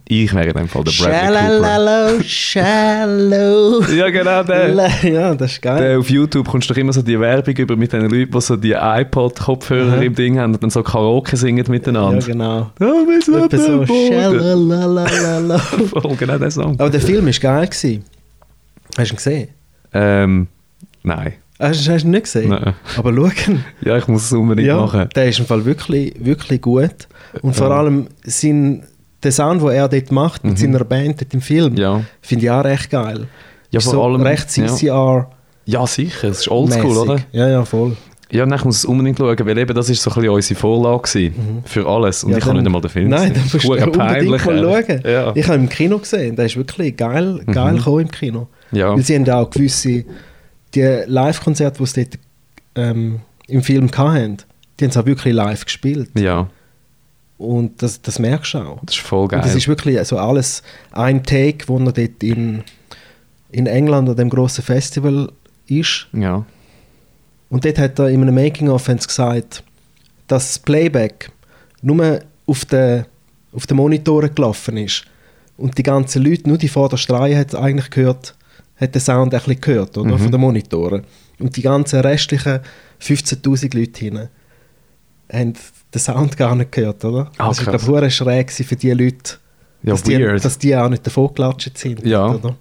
Ich 0.09 0.33
wäre 0.35 0.47
in 0.49 0.55
dem 0.55 0.69
Fall 0.69 0.83
der 0.85 0.93
Bradley 0.93 1.29
Cooper. 1.29 1.65
Shallow, 1.67 2.23
shallow. 2.23 3.83
Ja, 3.95 4.09
genau 4.11 4.43
der. 4.43 4.75
ja, 5.03 5.35
das 5.35 5.53
ist 5.53 5.63
geil. 5.63 5.79
der. 5.83 5.99
Auf 5.99 6.09
YouTube 6.11 6.49
kommst 6.49 6.69
du 6.71 6.75
doch 6.75 6.81
immer 6.81 6.93
so 6.93 7.03
die 7.03 7.19
Werbung 7.21 7.55
über 7.57 7.77
mit 7.77 7.93
den 7.93 8.03
Leuten, 8.09 8.31
die 8.33 8.41
so 8.41 8.57
die 8.57 8.73
iPod-Kopfhörer 8.73 9.97
Mhm. 9.97 10.03
im 10.03 10.15
Ding 10.15 10.39
haben 10.39 10.55
und 10.55 10.63
dann 10.63 10.71
so 10.71 10.83
Karaoke 10.83 11.37
singen 11.37 11.65
ja, 11.65 11.71
miteinander. 11.71 12.25
genau. 12.25 12.71
Oh, 12.81 13.05
Etwa 13.11 13.57
so. 13.59 13.85
Shalalalalala. 13.87 15.59
Voll, 15.91 16.17
genau 16.17 16.39
der 16.39 16.51
Song. 16.51 16.79
Aber 16.81 16.91
der 16.91 17.01
Film 17.01 17.29
ist 17.29 17.41
geil 17.41 17.67
gewesen. 17.67 18.05
Hast 18.99 19.11
du 19.11 19.15
ihn 19.15 19.17
gesehen? 19.17 19.49
Ähm, 19.93 20.47
nein. 21.03 21.35
Hast, 21.59 21.89
hast 21.89 22.03
du 22.03 22.07
ihn 22.09 22.11
nicht 22.11 22.25
gesehen? 22.25 22.51
Nein. 22.51 22.75
Aber 22.97 23.15
schauen. 23.15 23.65
Ja, 23.81 23.97
ich 23.97 24.07
muss 24.09 24.25
es 24.25 24.33
unbedingt 24.33 24.69
Ja, 24.69 24.77
machen. 24.77 25.09
der 25.15 25.29
ist 25.29 25.39
im 25.39 25.47
Fall 25.47 25.65
wirklich, 25.65 26.15
wirklich 26.19 26.61
gut. 26.61 27.09
Und 27.43 27.55
vor 27.57 27.69
Ja. 27.69 27.79
allem 27.79 28.09
sein, 28.25 28.85
der 29.23 29.33
Sound, 29.33 29.63
den 29.63 29.71
er 29.71 29.89
dort 29.89 30.13
macht 30.13 30.45
mit 30.45 30.59
seiner 30.59 30.85
Band 30.85 31.21
dort 31.23 31.33
im 31.33 31.41
Film, 31.41 31.73
Mhm. 31.73 31.79
Ja. 31.79 32.01
finde 32.21 32.45
ich 32.45 32.51
auch 32.51 32.65
recht 32.65 32.91
geil. 32.91 33.27
Ja, 33.71 33.81
vor 33.81 33.93
so 33.93 34.03
allem- 34.05 34.23
recht 34.23 34.55
ja. 34.57 34.67
CCR 34.67 35.31
Ja, 35.65 35.85
sicher. 35.87 36.29
Es 36.29 36.41
ist 36.41 36.49
oldschool, 36.49 36.97
oder? 36.97 37.17
Ja, 37.33 37.49
ja, 37.49 37.65
voll. 37.65 37.97
Ja, 38.31 38.45
nein, 38.47 38.59
ich 38.59 38.65
muss 38.65 38.79
es 38.79 38.85
unbedingt 38.85 39.19
schauen, 39.19 39.37
weil 39.47 39.59
eben 39.59 39.75
das 39.75 39.89
ist 39.89 40.03
so 40.03 40.11
ein 40.11 40.15
bisschen 40.15 40.31
unsere 40.31 40.61
Vorlage 40.61 41.03
gewesen 41.03 41.63
für 41.65 41.87
alles. 41.89 42.23
Und 42.23 42.33
Ja, 42.33 42.39
ich 42.39 42.45
habe 42.45 42.55
dann- 42.55 42.63
nicht 42.63 42.67
einmal 42.67 42.81
den 42.83 42.91
Film 42.91 43.09
Nein, 43.09 43.33
dann 43.35 43.43
musst 43.43 43.65
du 43.65 43.73
unbedingt 43.73 43.97
mal 43.97 44.39
schauen. 44.85 45.01
Ja. 45.05 45.33
Ich 45.35 45.47
habe 45.49 45.59
ihn 45.59 45.63
im 45.65 45.69
Kino 45.69 45.99
gesehen, 45.99 46.37
der 46.37 46.47
ist 46.47 46.57
wirklich 46.57 46.97
geil, 46.97 47.41
geil 47.53 47.77
gekommen 47.79 48.01
im 48.03 48.11
Kino. 48.11 48.49
Ja. 48.73 48.91
Weil 48.95 49.03
sie 49.03 49.15
haben 49.17 49.29
auch 49.31 49.49
gewisse, 49.51 50.05
die 50.77 51.03
Live-Konzerte, 51.07 51.79
die 51.79 51.87
sie 51.87 52.05
dort 52.05 52.19
ähm, 52.75 53.21
im 53.49 53.63
Film 53.63 53.91
hatten, 53.91 54.39
die 54.79 54.85
haben 54.85 54.93
sie 54.93 55.01
auch 55.01 55.07
wirklich 55.07 55.35
live 55.35 55.65
gespielt. 55.65 56.11
ja, 56.19 56.49
Und 57.39 57.83
das, 57.83 58.01
das 58.03 58.19
merkst 58.19 58.55
du 58.55 58.59
auch. 58.59 58.81
das 58.85 58.97
ist 58.97 59.03
voll 59.03 59.29
geil. 59.29 59.41
Und 59.41 59.47
das 59.47 59.55
ist 59.55 59.69
wirklich 59.69 59.99
so 60.07 60.19
alles 60.19 60.63
ein 60.93 61.23
Take, 61.23 61.67
wo 61.69 61.79
er 61.79 61.93
dort 61.93 62.23
in, 62.23 62.63
in 63.51 63.67
England 63.67 64.09
an 64.09 64.17
dem 64.17 64.29
grossen 64.29 64.63
Festival 64.63 65.33
ist. 65.67 66.07
ja. 66.13 66.45
Und 67.49 67.65
dort 67.65 67.79
hat 67.79 67.99
er 68.01 68.09
in 68.09 68.23
einem 68.23 68.35
Making-of 68.35 68.87
gesagt, 68.87 69.63
dass 70.27 70.49
das 70.49 70.59
Playback 70.59 71.31
nur 71.81 72.21
auf 72.45 72.65
den, 72.65 73.05
auf 73.53 73.69
den 73.69 73.77
Monitoren 73.77 74.35
gelaufen 74.35 74.77
ist. 74.77 75.05
Und 75.57 75.79
die 75.79 75.85
ganzen 75.85 76.25
Leute, 76.25 76.49
nur 76.49 76.59
die 76.59 76.69
vorderste 76.69 77.13
Reihe 77.13 77.39
hat 77.39 77.55
eigentlich 77.55 77.91
gehört, 77.91 78.35
hat 78.81 78.95
den 78.95 79.01
Sound 79.01 79.33
ein 79.35 79.41
bisschen 79.41 79.61
gehört, 79.61 79.97
oder? 79.99 80.15
Mhm. 80.15 80.19
Von 80.19 80.31
den 80.33 80.41
Monitoren. 80.41 81.05
Und 81.39 81.57
die 81.57 81.63
ganzen 81.63 82.01
restlichen 82.01 82.61
15'000 83.01 83.79
Leute 83.79 84.01
hinten 84.01 84.29
haben 85.33 85.53
den 85.95 86.01
Sound 86.01 86.37
gar 86.37 86.55
nicht 86.55 86.73
gehört, 86.73 87.05
oder? 87.05 87.31
Ah, 87.39 87.49
das 87.49 87.65
war, 87.67 87.73
krass. 87.75 87.85
glaube 87.85 88.07
ich, 88.07 88.15
schräg 88.17 88.51
für 88.53 88.77
die 88.77 88.91
Leute, 88.93 89.35
Ja, 89.83 89.93
dass, 89.93 90.03
die, 90.03 90.19
dass 90.19 90.59
die 90.59 90.77
auch 90.77 90.89
nicht 90.89 91.07
davon 91.07 91.33
gelatscht 91.35 91.77
sind. 91.79 92.05
Ja. 92.07 92.27
Oder? 92.35 92.57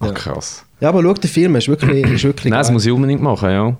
Ach, 0.00 0.06
ja. 0.08 0.12
krass. 0.12 0.64
ja, 0.80 0.88
aber 0.90 1.02
schau 1.02 1.14
den 1.14 1.30
Film, 1.30 1.56
ist 1.56 1.68
wirklich, 1.68 2.04
ist 2.10 2.24
wirklich 2.24 2.50
Nein, 2.50 2.60
das 2.60 2.70
muss 2.70 2.84
ich 2.84 2.92
unbedingt 2.92 3.22
machen, 3.22 3.50
ja. 3.50 3.76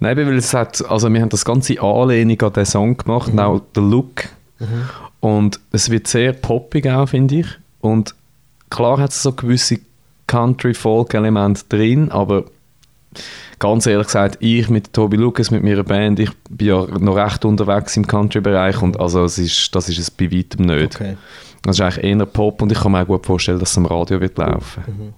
Nein, 0.00 0.16
weil 0.16 0.36
es 0.36 0.52
hat, 0.54 0.84
also 0.88 1.08
wir 1.12 1.20
haben 1.20 1.28
das 1.28 1.44
ganze 1.44 1.80
Anlehnung 1.80 2.40
an 2.42 2.52
den 2.52 2.66
Song 2.66 2.96
gemacht, 2.96 3.32
Mhm. 3.32 3.38
auch 3.38 3.60
der 3.74 3.82
Look. 3.82 4.24
Und 5.20 5.60
es 5.72 5.90
wird 5.90 6.06
sehr 6.06 6.32
poppig 6.32 6.88
auch, 6.88 7.08
finde 7.08 7.36
ich. 7.40 7.46
Und 7.80 8.14
klar 8.70 8.98
hat 8.98 9.10
es 9.10 9.22
so 9.22 9.32
gewisse 9.32 9.78
Country-Folk-Elemente 10.34 11.62
drin, 11.68 12.10
aber 12.10 12.44
ganz 13.58 13.86
ehrlich 13.86 14.06
gesagt, 14.08 14.38
ich 14.40 14.68
mit 14.68 14.92
Toby 14.92 15.16
Lucas, 15.16 15.50
mit 15.50 15.62
meiner 15.62 15.84
Band, 15.84 16.18
ich 16.18 16.30
bin 16.50 16.68
ja 16.68 16.86
noch 16.98 17.16
recht 17.16 17.44
unterwegs 17.44 17.96
im 17.96 18.06
Country-Bereich 18.06 18.82
und 18.82 18.98
also 18.98 19.24
es 19.24 19.38
ist, 19.38 19.74
das 19.74 19.88
ist 19.88 19.98
es 19.98 20.10
bei 20.10 20.30
weitem 20.32 20.66
nicht. 20.66 20.96
Okay. 20.96 21.16
Das 21.62 21.76
ist 21.76 21.80
eigentlich 21.80 22.04
eher 22.04 22.26
Pop 22.26 22.60
und 22.62 22.72
ich 22.72 22.80
kann 22.80 22.92
mir 22.92 23.02
auch 23.02 23.06
gut 23.06 23.24
vorstellen, 23.24 23.58
dass 23.58 23.70
es 23.70 23.78
am 23.78 23.86
Radio 23.86 24.20
wird 24.20 24.36
laufen. 24.36 25.14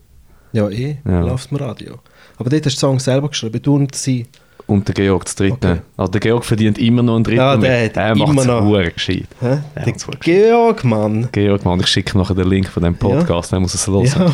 Ja, 0.52 0.68
eh, 0.68 0.98
Ja. 1.04 1.20
läuft 1.20 1.50
im 1.50 1.56
Radio. 1.56 1.94
Aber 2.38 2.50
dort 2.50 2.66
hast 2.66 2.76
du 2.76 2.86
den 2.86 2.90
Song 2.90 3.00
selber 3.00 3.28
geschrieben, 3.28 3.60
du 3.62 3.74
und 3.74 3.94
sie. 3.94 4.26
Und 4.68 4.88
der 4.88 4.94
Georg, 4.96 5.24
das 5.24 5.36
Dritte. 5.36 5.54
Okay. 5.70 5.80
Also 5.96 6.10
der 6.12 6.20
Georg 6.20 6.44
verdient 6.44 6.76
immer 6.78 7.00
noch 7.02 7.14
einen 7.14 7.22
Dritten. 7.24 7.38
Ja, 7.38 7.56
der 7.56 7.82
mit. 7.84 7.94
der 7.96 8.14
macht 8.16 8.30
immer 8.30 8.40
es 8.40 8.46
noch- 8.48 8.68
verdammt 8.68 8.94
gescheit. 8.94 9.26
Ja, 9.40 9.62
Der 9.76 9.86
war 9.86 10.14
Georg, 10.18 10.84
Mann. 10.84 11.28
Georg, 11.30 11.64
Mann, 11.64 11.80
ich 11.80 11.86
schicke 11.86 12.18
nachher 12.18 12.34
den 12.34 12.48
Link 12.48 12.66
von 12.68 12.82
dem 12.82 12.96
Podcast, 12.96 13.52
dann 13.52 13.62
muss 13.62 13.74
es 13.74 13.86
hören. 13.86 14.04
Ja, 14.06 14.32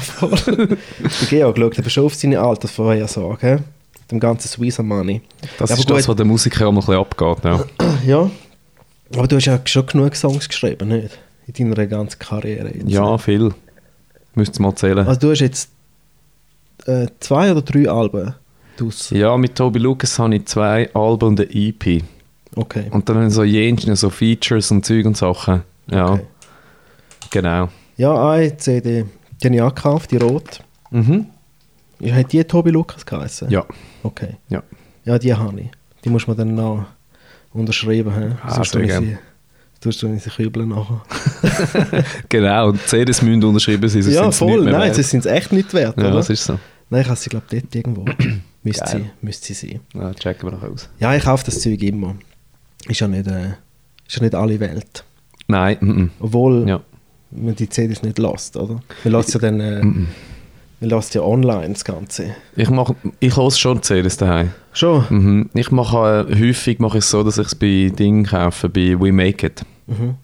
der 0.61 0.77
Georg 1.29 1.59
schaut 1.59 1.79
aber 1.79 1.91
schon 1.91 2.05
auf 2.07 2.15
seine? 2.15 2.39
Mit 2.41 4.11
dem 4.11 4.21
ganzen 4.21 4.49
Sweezer 4.49 4.83
Money. 4.83 5.21
Das 5.59 5.69
Ja, 5.71 5.77
ist 5.77 5.87
aber 5.87 5.97
das, 5.99 6.09
was 6.09 6.17
der 6.17 6.25
Musiker 6.27 6.67
auch 6.69 6.73
noch 6.73 6.89
ein 6.89 7.05
bisschen 7.05 7.29
abgeht. 7.31 7.45
Ja, 7.45 7.65
Ja, 8.07 8.31
aber 9.17 9.29
du 9.29 9.37
hast 9.37 9.45
ja 9.45 9.59
schon 9.65 9.87
genug 9.87 10.17
Songs 10.17 10.49
geschrieben, 10.49 10.89
nicht? 10.89 11.19
In 11.55 11.71
deiner 11.71 11.87
ganzen 11.87 12.19
Karriere. 12.19 12.69
Jetzt. 12.75 12.89
ja 12.89 13.19
viel. 13.19 13.53
Müsst 14.35 14.59
ihr 14.59 14.63
mal 14.63 14.75
zählen. 14.75 15.07
Also 15.07 15.21
du 15.21 15.31
hast 15.31 15.41
jetzt 15.41 15.69
äh, 16.87 17.07
zwei 17.21 17.51
oder 17.53 17.61
drei 17.63 17.89
Alben 17.91 18.35
draus. 18.83 19.11
ja, 19.11 19.37
mit 19.37 19.55
Toby 19.55 19.79
Lucas 19.79 20.19
habe 20.19 20.35
ich 20.37 20.47
zwei 20.47 20.93
Alben 20.95 21.29
und 21.29 21.41
eine 21.41 21.49
EP. 21.53 22.03
Okay. 22.55 22.85
Und 22.91 23.09
dann 23.09 23.31
so 23.31 23.45
jensten, 23.45 23.97
so 23.97 24.11
Features 24.11 24.71
und 24.71 24.85
Zeug 24.85 25.07
und 25.07 25.17
Sachen. 25.17 25.63
Ja, 25.91 26.13
Okay. 26.13 26.25
genau. 27.31 27.69
Ja, 27.97 28.31
eine 28.31 28.57
CD, 28.57 29.05
die 29.43 29.47
habe 29.47 29.55
ich 29.57 29.63
auch 29.63 29.75
gekauft, 29.75 30.11
die 30.11 30.17
rot. 30.19 30.61
Mhm. 30.91 31.27
Hat 32.11 32.33
die 32.33 32.43
Tobi 32.45 32.71
Lukas 32.71 33.07
geheißen? 33.07 33.49
Ja, 33.51 33.65
Okay. 34.03 34.37
ja. 34.49 34.63
Ja, 35.05 35.19
die 35.19 35.33
habe 35.35 35.61
ich. 35.61 35.71
Die 36.05 36.11
muss 36.11 36.27
man 36.27 36.37
dann 36.37 36.55
noch 36.55 36.85
unterschreiben. 37.53 38.13
He? 38.15 38.35
Ah, 38.43 38.55
Sonst 38.55 38.73
sehr 38.73 38.81
tue 38.81 38.83
ich 38.83 38.89
gern. 38.89 39.05
sie- 39.05 39.19
Sonst 39.83 39.99
tue 40.01 40.15
ich 40.15 40.23
sie 40.23 40.31
kübeln 40.31 40.69
nachher. 40.69 41.03
Genau, 42.29 42.69
und 42.69 42.81
CDs 42.87 43.21
müssen 43.23 43.43
unterschrieben 43.45 43.89
sein, 43.89 44.03
sonst 44.03 44.15
ja, 44.15 44.31
voll. 44.31 44.65
Nein, 44.65 44.95
sie 44.95 45.03
sind 45.03 45.21
es 45.21 45.27
echt 45.27 45.53
nicht 45.53 45.73
wert, 45.75 45.97
Ja, 45.97 46.05
oder? 46.07 46.17
das 46.17 46.31
ist 46.31 46.45
so. 46.45 46.59
Nein, 46.91 47.03
ich 47.03 47.09
habe 47.09 47.17
sie, 47.19 47.31
glaube 47.31 47.47
ich, 47.51 47.63
dort 47.63 47.75
irgendwo. 47.75 48.05
Müsste, 48.63 48.85
Geil. 48.85 49.01
sie, 49.21 49.27
müsste 49.27 49.55
sie 49.55 49.69
sein. 49.69 49.81
Ja, 49.95 50.15
checken 50.15 50.51
wir 50.51 50.57
noch 50.57 50.63
aus. 50.63 50.89
Ja, 50.99 51.15
ich 51.15 51.25
kaufe 51.25 51.45
das 51.45 51.61
Zeug 51.61 51.83
immer. 51.83 52.17
Ist 52.89 53.01
ja 53.01 53.09
nicht, 53.09 53.27
äh, 53.27 53.55
ist 54.07 54.17
ja 54.17 54.23
nicht 54.23 54.35
alle 54.35 54.59
Welt. 54.61 55.05
Nein, 55.49 55.77
mhm. 55.81 56.11
Obwohl 56.21 56.69
ja. 56.69 56.81
man 57.31 57.55
die 57.55 57.69
CDs 57.69 58.03
nicht 58.03 58.19
lässt, 58.19 58.57
oder? 58.57 58.81
Man 59.05 59.13
lässt 59.13 59.35
ja 59.35 59.41
dann... 59.41 59.61
Äh, 59.61 59.83
man 60.83 60.91
lässt 60.91 61.15
ja 61.15 61.23
online 61.23 61.75
das 61.75 61.85
Ganze. 61.85 62.35
Ich 62.57 62.69
mache, 62.69 62.97
ich 63.21 63.37
höre 63.37 63.53
schon 63.53 63.83
CDs 63.83 64.17
daheim. 64.17 64.51
Schon? 64.73 65.05
Mhm. 65.11 65.51
Ich 65.55 65.71
mache 65.71 66.27
äh, 66.29 66.41
häufig 66.41 66.81
mache 66.81 66.99
ich 66.99 67.05
es 67.05 67.11
so, 67.11 67.23
dass 67.23 67.39
ich 67.39 67.47
es 67.47 67.55
bei 67.55 67.93
Dingen 67.97 68.25
kaufe, 68.25 68.69
bei 68.69 68.99
We 68.99 69.13
Make 69.13 69.47
It. 69.47 69.63
Mhm. 69.87 70.17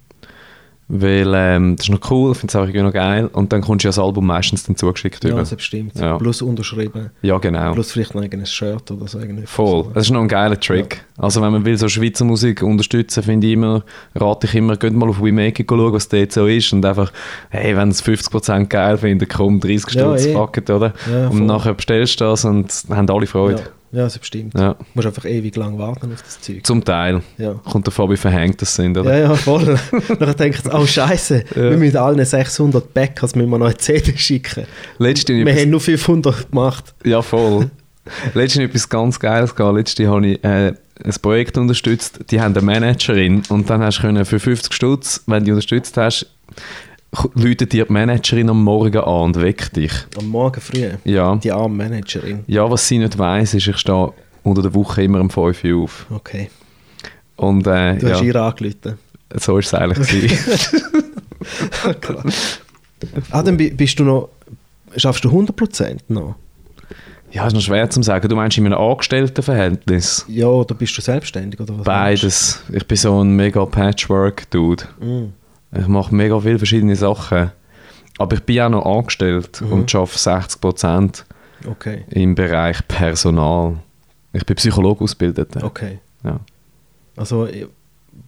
Weil 0.90 1.32
ähm, 1.34 1.76
das 1.76 1.86
ist 1.86 1.92
noch 1.92 2.10
cool, 2.10 2.32
ich 2.32 2.38
finde 2.38 2.50
es 2.50 2.56
auch 2.56 2.62
irgendwie 2.62 2.80
noch 2.82 2.92
geil. 2.94 3.28
Und 3.30 3.52
dann 3.52 3.60
kommst 3.60 3.84
du 3.84 3.88
ja 3.88 3.90
das 3.90 3.98
Album 3.98 4.26
meistens 4.26 4.64
dann 4.64 4.74
zugeschickt 4.74 5.22
Ja, 5.22 5.30
über. 5.30 5.40
das 5.40 5.54
bestimmt. 5.54 5.98
Ja. 6.00 6.16
Plus 6.16 6.40
unterschrieben. 6.40 7.10
Ja, 7.20 7.36
genau. 7.36 7.74
Plus 7.74 7.92
vielleicht 7.92 8.14
ein 8.14 8.22
eigenes 8.22 8.50
Shirt 8.50 8.90
oder 8.90 9.06
so. 9.06 9.18
irgendwie. 9.18 9.46
Voll. 9.46 9.86
Das 9.92 10.04
ist 10.04 10.10
noch 10.12 10.22
ein 10.22 10.28
geiler 10.28 10.58
Trick. 10.58 11.04
Also 11.18 11.42
wenn 11.42 11.52
man 11.52 11.64
will 11.66 11.76
so 11.76 11.88
Schweizer 11.88 12.24
Musik 12.24 12.62
unterstützen, 12.62 13.22
finde 13.22 13.46
ich 13.48 13.52
immer, 13.52 13.84
rate 14.14 14.46
ich 14.46 14.54
immer, 14.54 14.76
geht 14.76 14.94
mal 14.94 15.10
auf 15.10 15.20
We 15.20 15.30
Make 15.30 15.62
It 15.62 15.68
schauen, 15.68 15.92
was 15.92 16.08
dort 16.08 16.32
so 16.32 16.46
ist 16.46 16.72
und 16.72 16.84
einfach, 16.86 17.12
hey, 17.50 17.76
wenn 17.76 17.90
es 17.90 18.02
50% 18.02 18.66
geil 18.66 18.96
findet, 18.96 19.28
komm, 19.28 19.60
30 19.60 19.94
Ja, 19.94 20.00
Stutz, 20.16 20.26
eh. 20.26 20.32
fuck 20.32 20.56
it, 20.56 20.70
oder? 20.70 20.94
Ja, 21.10 21.28
und 21.28 21.44
nachher 21.44 21.74
bestellst 21.74 22.20
du 22.20 22.24
das 22.24 22.44
und 22.46 22.72
haben 22.88 23.10
alle 23.10 23.26
Freude. 23.26 23.62
Ja, 23.90 24.02
das 24.04 24.18
bestimmt. 24.18 24.54
Ja. 24.54 24.74
Du 24.74 24.84
musst 24.94 25.06
einfach 25.06 25.24
ewig 25.24 25.56
lang 25.56 25.78
warten 25.78 26.12
auf 26.12 26.22
das 26.22 26.40
Zeug. 26.40 26.64
Zum 26.66 26.84
Teil. 26.84 27.22
Ja. 27.38 27.54
Kommt 27.54 27.86
davon, 27.86 28.10
wie 28.10 28.16
verhängt 28.16 28.60
das 28.60 28.74
sind, 28.74 28.96
oder? 28.98 29.16
Ja, 29.16 29.28
ja, 29.30 29.34
voll. 29.34 29.78
Dann 30.18 30.36
denkt 30.36 30.62
sie, 30.64 30.70
oh 30.74 30.86
Scheiße, 30.86 31.44
Ja. 31.54 31.70
wir 31.70 31.76
müssen 31.78 31.96
allen 31.96 32.24
600 32.24 32.92
Backers 32.92 33.34
müssen 33.34 33.50
wir 33.50 33.58
noch 33.58 33.66
eine 33.66 33.76
CD 33.76 34.16
schicken. 34.16 34.66
Letztens 34.98 35.46
Wir 35.46 35.54
haben 35.54 35.70
nur 35.70 35.80
500 35.80 36.50
gemacht. 36.50 36.94
Ja, 37.04 37.22
voll. 37.22 37.70
Letztens 38.34 38.66
etwas 38.66 38.88
ganz 38.88 39.18
Geiles 39.18 39.54
gehabt. 39.54 39.76
Letztens 39.76 40.08
habe 40.08 40.26
ich 40.26 40.44
äh, 40.44 40.74
ein 41.04 41.14
Projekt 41.22 41.56
unterstützt. 41.56 42.20
Die 42.30 42.40
haben 42.40 42.54
eine 42.54 42.64
Managerin 42.64 43.42
und 43.48 43.70
dann 43.70 43.82
hast 43.82 44.02
du 44.02 44.24
für 44.24 44.40
50 44.40 44.72
Stutz, 44.72 45.22
wenn 45.26 45.40
du 45.40 45.44
die 45.46 45.50
unterstützt 45.52 45.96
hast, 45.96 46.26
läutet 47.34 47.72
dir 47.72 47.84
die 47.86 47.92
Managerin 47.92 48.50
am 48.50 48.62
Morgen 48.62 48.98
an 48.98 49.04
und 49.22 49.40
weckt 49.40 49.76
dich. 49.76 49.92
Am 50.18 50.28
Morgen 50.28 50.60
früh. 50.60 50.88
Ja. 51.04 51.36
Die 51.36 51.50
arme 51.52 51.74
Managerin. 51.74 52.44
Ja, 52.46 52.70
was 52.70 52.86
sie 52.86 52.98
nicht 52.98 53.18
weiss, 53.18 53.54
ist, 53.54 53.66
ich 53.66 53.76
stehe 53.78 54.12
unter 54.42 54.62
der 54.62 54.74
Woche 54.74 55.02
immer 55.02 55.20
um 55.20 55.30
5 55.30 55.64
Uhr 55.64 55.82
auf. 55.84 56.06
Okay. 56.10 56.50
Und 57.36 57.66
äh, 57.66 57.96
Du 57.96 58.10
hast 58.10 58.20
ja, 58.20 58.26
ihr 58.26 58.36
angerufen. 58.36 58.98
so 59.36 59.58
ist 59.58 59.66
es 59.68 59.74
eigentlich. 59.74 60.08
gewesen. 60.08 60.82
Klar. 62.00 62.24
Ah, 63.30 63.42
dann 63.42 63.56
bi- 63.56 63.70
bist 63.70 63.98
du 63.98 64.04
noch... 64.04 64.28
Schaffst 64.96 65.24
du 65.24 65.28
100% 65.30 65.98
noch? 66.08 66.34
ja, 67.30 67.46
ist 67.46 67.52
noch 67.52 67.60
schwer 67.60 67.88
zu 67.90 68.02
sagen. 68.02 68.26
Du 68.28 68.34
meinst 68.36 68.56
in 68.58 68.64
einem 68.66 68.78
Angestelltenverhältnis? 68.78 70.24
Ja, 70.28 70.46
oder 70.46 70.74
bist 70.74 70.96
du 70.96 71.02
selbstständig? 71.02 71.60
Oder 71.60 71.76
was 71.78 71.84
Beides. 71.84 72.62
Ich 72.72 72.86
bin 72.86 72.96
so 72.96 73.22
ein 73.22 73.36
mega 73.36 73.64
Patchwork-Dude. 73.66 74.84
Mm. 75.00 75.24
Ich 75.76 75.86
mache 75.88 76.14
mega 76.14 76.38
viele 76.40 76.58
verschiedene 76.58 76.96
Sachen. 76.96 77.50
Aber 78.18 78.34
ich 78.36 78.42
bin 78.42 78.60
auch 78.60 78.68
noch 78.70 78.86
angestellt 78.86 79.60
Mhm. 79.60 79.72
und 79.72 79.94
arbeite 79.94 80.18
60% 80.18 81.24
Okay. 81.68 82.04
im 82.10 82.34
Bereich 82.34 82.86
Personal. 82.88 83.76
Ich 84.32 84.44
bin 84.44 84.56
Psychologe 84.56 85.04
ausgebildet. 85.04 85.62
Okay. 85.62 85.98
Ja. 86.24 86.40
Also, 87.16 87.48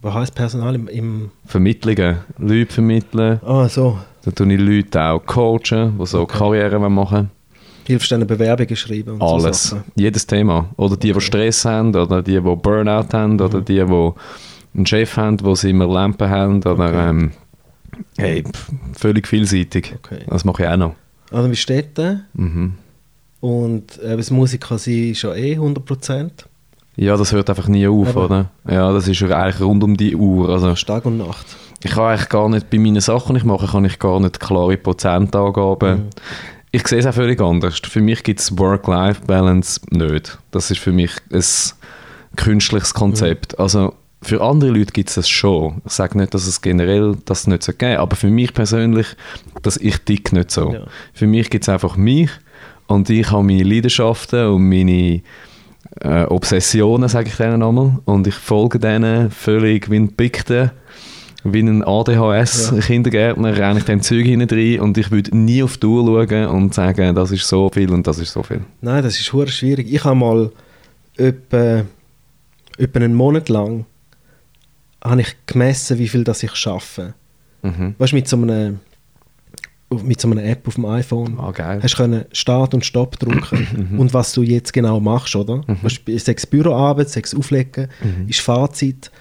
was 0.01 0.13
heißt 0.13 0.35
Personal 0.35 0.75
im... 0.75 0.87
im 0.87 1.31
Vermittlungen, 1.45 2.17
Leute 2.37 2.73
vermitteln. 2.73 3.39
ah, 3.45 3.67
so. 3.67 3.97
Dann 4.23 4.35
tue 4.35 4.53
ich 4.53 4.59
Leute 4.59 5.01
auch 5.01 5.25
coachen, 5.25 5.97
die 5.99 6.05
so 6.05 6.21
Okay. 6.21 6.37
Karriere 6.37 6.89
machen. 6.89 7.31
Hilfst 7.87 8.11
denen 8.11 8.27
Bewerbungen 8.27 8.75
schreiben 8.75 9.11
und 9.13 9.19
so 9.19 9.25
Alles. 9.25 9.69
Sachen. 9.69 9.83
Jedes 9.95 10.25
Thema. 10.27 10.69
Oder 10.77 10.95
die, 10.95 11.07
die 11.07 11.11
Okay. 11.13 11.21
Stress 11.21 11.65
haben, 11.65 11.89
oder 11.95 12.21
die, 12.21 12.33
die 12.33 12.39
Burnout 12.39 13.07
haben, 13.13 13.39
oder 13.41 13.59
Mhm. 13.59 13.65
die, 13.65 13.83
die 13.83 14.11
einen 14.75 14.85
Chef 14.85 15.17
haben, 15.17 15.39
wo 15.43 15.55
sie 15.55 15.69
immer 15.71 15.87
Lampen 15.87 16.29
haben, 16.29 16.57
oder 16.59 16.71
Okay. 16.71 17.09
ähm, 17.09 17.31
hey, 18.17 18.43
völlig 18.93 19.27
vielseitig. 19.27 19.93
Okay. 20.03 20.23
Das 20.27 20.45
mache 20.45 20.63
ich 20.63 20.69
auch 20.69 20.77
noch. 20.77 20.95
Also, 21.31 21.49
wie 21.51 21.55
steht 21.55 21.97
der? 21.97 22.21
Mhm. 22.33 22.73
Und 23.39 23.99
äh, 24.01 24.17
was 24.17 24.31
Musik 24.31 24.61
kann 24.61 24.77
sein, 24.77 25.11
ist 25.11 25.21
ja 25.23 25.33
eh 25.33 25.57
100%. 25.57 26.29
Ja, 26.97 27.15
das 27.17 27.31
hört 27.31 27.49
einfach 27.49 27.67
nie 27.67 27.87
auf, 27.87 28.09
Eben. 28.09 28.17
oder? 28.17 28.51
Ja, 28.69 28.91
das 28.91 29.07
ist 29.07 29.19
ja 29.21 29.29
eigentlich 29.29 29.61
rund 29.61 29.83
um 29.83 29.95
die 29.97 30.15
Uhr. 30.15 30.49
Also 30.49 30.73
Tag 30.75 31.05
und 31.05 31.17
Nacht. 31.17 31.45
ich 31.83 31.91
kann 31.91 32.03
eigentlich 32.11 32.29
gar 32.29 32.49
nicht, 32.49 32.69
bei 32.69 32.77
meinen 32.77 32.99
Sachen, 33.01 33.33
die 33.33 33.39
ich 33.39 33.45
mache, 33.45 33.65
kann 33.67 33.85
ich 33.85 33.97
gar 33.97 34.19
nicht 34.19 34.39
klare 34.39 34.77
Prozentangaben. 34.77 35.97
Mhm. 36.03 36.09
Ich 36.71 36.87
sehe 36.87 36.99
es 36.99 37.05
auch 37.05 37.13
völlig 37.13 37.41
anders. 37.41 37.79
Für 37.83 38.01
mich 38.01 38.23
gibt 38.23 38.39
es 38.41 38.57
Work-Life-Balance 38.57 39.81
nicht. 39.89 40.37
Das 40.51 40.69
ist 40.69 40.79
für 40.79 40.91
mich 40.91 41.11
ein 41.31 41.41
künstliches 42.35 42.93
Konzept. 42.93 43.57
Also 43.59 43.93
für 44.23 44.41
andere 44.41 44.71
Leute 44.71 44.93
gibt 44.93 45.09
es 45.09 45.15
das 45.15 45.29
schon. 45.29 45.81
Ich 45.85 45.93
sage 45.93 46.17
nicht, 46.17 46.33
dass 46.33 46.45
es 46.45 46.61
generell 46.61 47.17
das 47.25 47.47
nicht 47.47 47.63
so 47.63 47.71
gibt, 47.71 47.97
aber 47.97 48.15
für 48.15 48.29
mich 48.29 48.53
persönlich, 48.53 49.07
dass 49.63 49.77
ich 49.77 49.97
tick 49.99 50.31
nicht 50.31 50.51
so. 50.51 50.73
Ja. 50.73 50.85
Für 51.13 51.27
mich 51.27 51.49
gibt 51.49 51.63
es 51.63 51.69
einfach 51.69 51.97
mich 51.97 52.29
und 52.87 53.09
ich 53.09 53.31
habe 53.31 53.43
meine 53.43 53.63
Leidenschaften 53.63 54.47
und 54.47 54.69
meine 54.69 55.21
äh, 56.01 56.23
Obsessionen, 56.25 57.09
sage 57.09 57.29
ich 57.29 57.35
denen 57.35 57.63
einmal, 57.63 57.99
und 58.05 58.27
ich 58.27 58.35
folge 58.35 58.79
denen 58.79 59.31
völlig 59.31 59.89
wie 59.89 59.97
ein 59.97 60.13
Pickte, 60.13 60.71
wie 61.43 61.61
ein 61.61 61.83
ADHS-Kindergärtner, 61.83 63.57
renne 63.57 63.79
ich 63.79 63.85
dem 63.85 64.01
Zeug 64.01 64.25
hinein 64.25 64.79
und 64.79 64.99
ich 64.99 65.09
würde 65.09 65.35
nie 65.35 65.63
auf 65.63 65.77
die 65.77 65.87
Uhr 65.87 66.27
schauen 66.29 66.45
und 66.45 66.75
sagen, 66.75 67.15
das 67.15 67.31
ist 67.31 67.47
so 67.47 67.69
viel 67.69 67.91
und 67.91 68.05
das 68.05 68.19
ist 68.19 68.33
so 68.33 68.43
viel. 68.43 68.61
Nein, 68.81 69.01
das 69.01 69.19
ist 69.19 69.25
schwierig. 69.25 69.91
Ich 69.91 70.03
habe 70.03 70.15
mal 70.15 70.51
etwa, 71.17 71.83
etwa 72.77 72.99
einen 72.99 73.15
Monat 73.15 73.49
lang 73.49 73.85
habe 75.03 75.21
ich 75.21 75.35
gemessen, 75.47 75.97
wie 75.97 76.07
viel 76.07 76.23
das 76.23 76.43
ich 76.43 76.55
schaffe. 76.55 77.13
Mhm. 77.63 77.95
Weißt 77.97 78.11
du, 78.11 78.15
mit 78.15 78.27
so 78.27 78.37
einer 78.37 78.73
mit 80.03 80.21
so 80.21 80.31
einer 80.31 80.43
App 80.45 80.65
auf 80.69 80.75
dem 80.75 80.85
iPhone 80.85 81.37
geil. 81.53 81.81
hast 81.83 81.93
du 81.95 81.97
können 81.97 82.23
Start 82.31 82.73
und 82.73 82.85
Stopp 82.85 83.19
drücken 83.19 83.95
und 83.97 84.13
was 84.13 84.31
du 84.31 84.41
jetzt 84.41 84.71
genau 84.71 85.01
machst, 85.01 85.35
oder? 85.35 85.57
Mhm. 85.67 85.77
Weißt 85.81 85.99
Sechs 86.17 86.45
Büroarbeit, 86.45 87.09
sechs 87.09 87.35
Auflegen, 87.35 87.89
ist 88.27 88.39
Fazit 88.39 89.11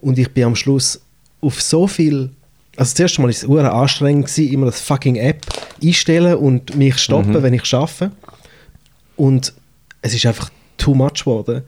und 0.00 0.18
ich 0.18 0.30
bin 0.32 0.44
am 0.44 0.56
Schluss 0.56 1.02
auf 1.42 1.60
so 1.60 1.86
viel 1.86 2.30
also 2.78 2.92
das 2.92 3.00
erste 3.00 3.22
Mal 3.22 3.28
war 3.28 3.30
es 3.64 3.72
anstrengend, 3.72 4.26
gewesen, 4.26 4.52
immer 4.52 4.66
das 4.66 4.80
fucking 4.82 5.16
App 5.16 5.44
einstellen 5.82 6.34
und 6.36 6.76
mich 6.76 6.98
stoppen, 6.98 7.32
Mhm. 7.32 7.42
wenn 7.42 7.54
ich 7.54 7.64
schaffe. 7.64 8.10
Und 9.16 9.54
es 10.02 10.12
ist 10.14 10.26
einfach 10.26 10.50
too 10.76 10.94
much 10.94 11.20
geworden. 11.24 11.62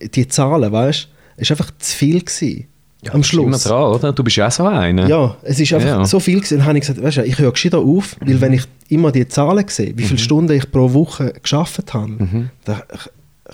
Die 0.00 0.26
Zahlen, 0.26 0.72
weißt 0.72 1.04
du, 1.04 1.08
es 1.36 1.50
war 1.50 1.56
einfach 1.58 1.70
zu 1.78 1.96
viel 1.96 2.20
gewesen, 2.22 2.66
am 3.10 3.20
Bist 3.20 3.32
Immer 3.32 3.44
Schluss. 3.52 3.64
dran, 3.64 3.82
oder? 3.94 4.12
Du 4.12 4.24
bist 4.24 4.36
ja 4.36 4.48
auch 4.48 4.52
so 4.52 4.64
einer. 4.66 5.08
Ja, 5.08 5.36
es 5.42 5.60
ist 5.60 5.72
einfach 5.72 5.88
Ja. 5.88 6.04
so 6.04 6.18
viel 6.20 6.36
gewesen. 6.40 6.58
Dann 6.58 6.66
habe 6.66 6.78
ich 6.78 6.82
gesagt, 6.86 7.02
weißt 7.02 7.18
du, 7.18 7.24
ich 7.24 7.38
höre 7.38 7.52
gescheiter 7.52 7.78
auf, 7.78 8.16
weil 8.20 8.40
wenn 8.40 8.52
ich 8.52 8.64
immer 8.88 9.12
die 9.12 9.26
Zahlen 9.28 9.64
sehe, 9.68 9.96
wie 9.96 10.02
viele 10.04 10.18
Stunden 10.18 10.52
ich 10.52 10.70
pro 10.70 10.92
Woche 10.92 11.32
geschafft 11.42 11.94
habe, 11.94 12.48
dann 12.64 12.82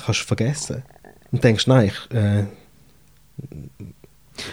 kannst 0.04 0.20
du 0.22 0.24
vergessen. 0.24 0.82
Und 1.30 1.44
denkst, 1.44 1.66
nein, 1.66 1.88
ich, 1.92 2.16
äh, 2.16 2.44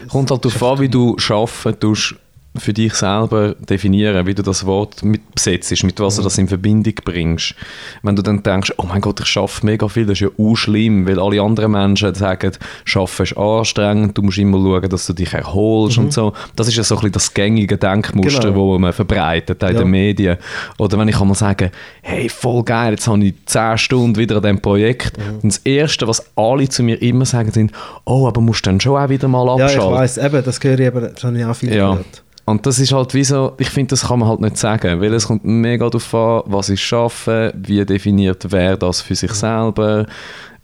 Kommt 0.09 0.29
halt 0.29 0.45
darauf 0.45 0.63
an, 0.63 0.79
wie 0.79 0.89
du 0.89 1.15
arbeiten 1.29 1.79
tust, 1.79 2.15
für 2.57 2.73
dich 2.73 2.93
selber 2.95 3.55
definieren, 3.55 4.25
wie 4.27 4.33
du 4.35 4.43
das 4.43 4.65
Wort 4.65 5.03
mit 5.03 5.33
besetzt, 5.33 5.71
mit 5.85 5.97
was 6.01 6.17
du 6.17 6.21
das 6.21 6.37
in 6.37 6.49
Verbindung 6.49 6.93
bringst. 7.05 7.55
Wenn 8.03 8.17
du 8.17 8.21
dann 8.21 8.43
denkst, 8.43 8.73
oh 8.77 8.83
mein 8.83 8.99
Gott, 8.99 9.21
ich 9.21 9.27
schaffe 9.27 9.65
mega 9.65 9.87
viel, 9.87 10.05
das 10.05 10.19
ist 10.19 10.19
ja 10.19 10.27
auch 10.37 10.55
schlimm, 10.55 11.07
weil 11.07 11.17
alle 11.17 11.41
anderen 11.41 11.71
Menschen 11.71 12.13
sagen, 12.13 12.51
Schaffen 12.83 13.23
ist 13.23 13.37
anstrengend, 13.37 14.17
du 14.17 14.21
musst 14.23 14.37
immer 14.37 14.57
schauen, 14.57 14.89
dass 14.89 15.05
du 15.07 15.13
dich 15.13 15.33
erholst 15.33 15.97
und 15.97 16.11
so. 16.11 16.33
Das 16.57 16.67
ist 16.67 16.75
ja 16.75 16.83
so 16.83 16.95
ein 16.95 16.99
bisschen 16.99 17.11
das 17.13 17.33
gängige 17.33 17.77
Denkmuster, 17.77 18.39
Mhm. 18.49 18.53
Genau. 18.53 18.55
wo 18.55 18.77
man 18.79 18.91
verbreitet 18.91 19.63
in 19.63 19.69
Ja. 19.69 19.79
den 19.79 19.87
Medien. 19.89 20.37
Oder 20.77 20.97
wenn 20.99 21.07
ich 21.07 21.19
einmal 21.21 21.35
sage, 21.37 21.71
hey, 22.01 22.27
voll 22.27 22.63
geil, 22.63 22.91
jetzt 22.91 23.07
habe 23.07 23.23
ich 23.23 23.33
10 23.45 23.77
Stunden 23.77 24.17
wieder 24.17 24.35
an 24.35 24.41
diesem 24.41 24.59
Projekt. 24.61 25.17
Mhm. 25.17 25.35
Und 25.35 25.45
das 25.53 25.57
Erste, 25.59 26.05
was 26.05 26.21
alle 26.35 26.67
zu 26.67 26.83
mir 26.83 27.01
immer 27.01 27.25
sagen, 27.25 27.51
sind, 27.51 27.71
oh, 28.03 28.27
aber 28.27 28.41
musst 28.41 28.65
du 28.65 28.71
dann 28.71 28.81
schon 28.81 28.97
auch 29.01 29.07
wieder 29.07 29.29
mal 29.29 29.47
ja, 29.57 29.67
ich 29.67 29.75
abschalten. 29.77 29.93
weiß, 29.97 30.17
eben, 30.17 30.43
das 30.43 30.59
höre 30.61 30.73
ich 30.79 30.85
eben, 30.87 31.01
das 31.13 31.23
habe 31.23 31.37
ich 31.39 31.45
auch 31.45 31.55
viel 31.55 31.73
Ja. 31.73 31.91
gehört. 31.91 32.23
Und 32.45 32.65
das 32.65 32.79
ist 32.79 32.91
halt 32.91 33.13
wie 33.13 33.23
so, 33.23 33.53
ich 33.57 33.69
finde, 33.69 33.89
das 33.91 34.07
kann 34.07 34.19
man 34.19 34.29
halt 34.29 34.41
nicht 34.41 34.57
sagen, 34.57 34.99
weil 34.99 35.13
es 35.13 35.27
kommt 35.27 35.45
mega 35.45 35.89
darauf 35.89 36.13
an, 36.13 36.41
was 36.45 36.69
ich 36.69 36.81
schaffe, 36.83 37.53
wie 37.55 37.85
definiert 37.85 38.45
wer 38.49 38.77
das 38.77 39.01
für 39.01 39.15
sich 39.15 39.31
selber. 39.31 40.05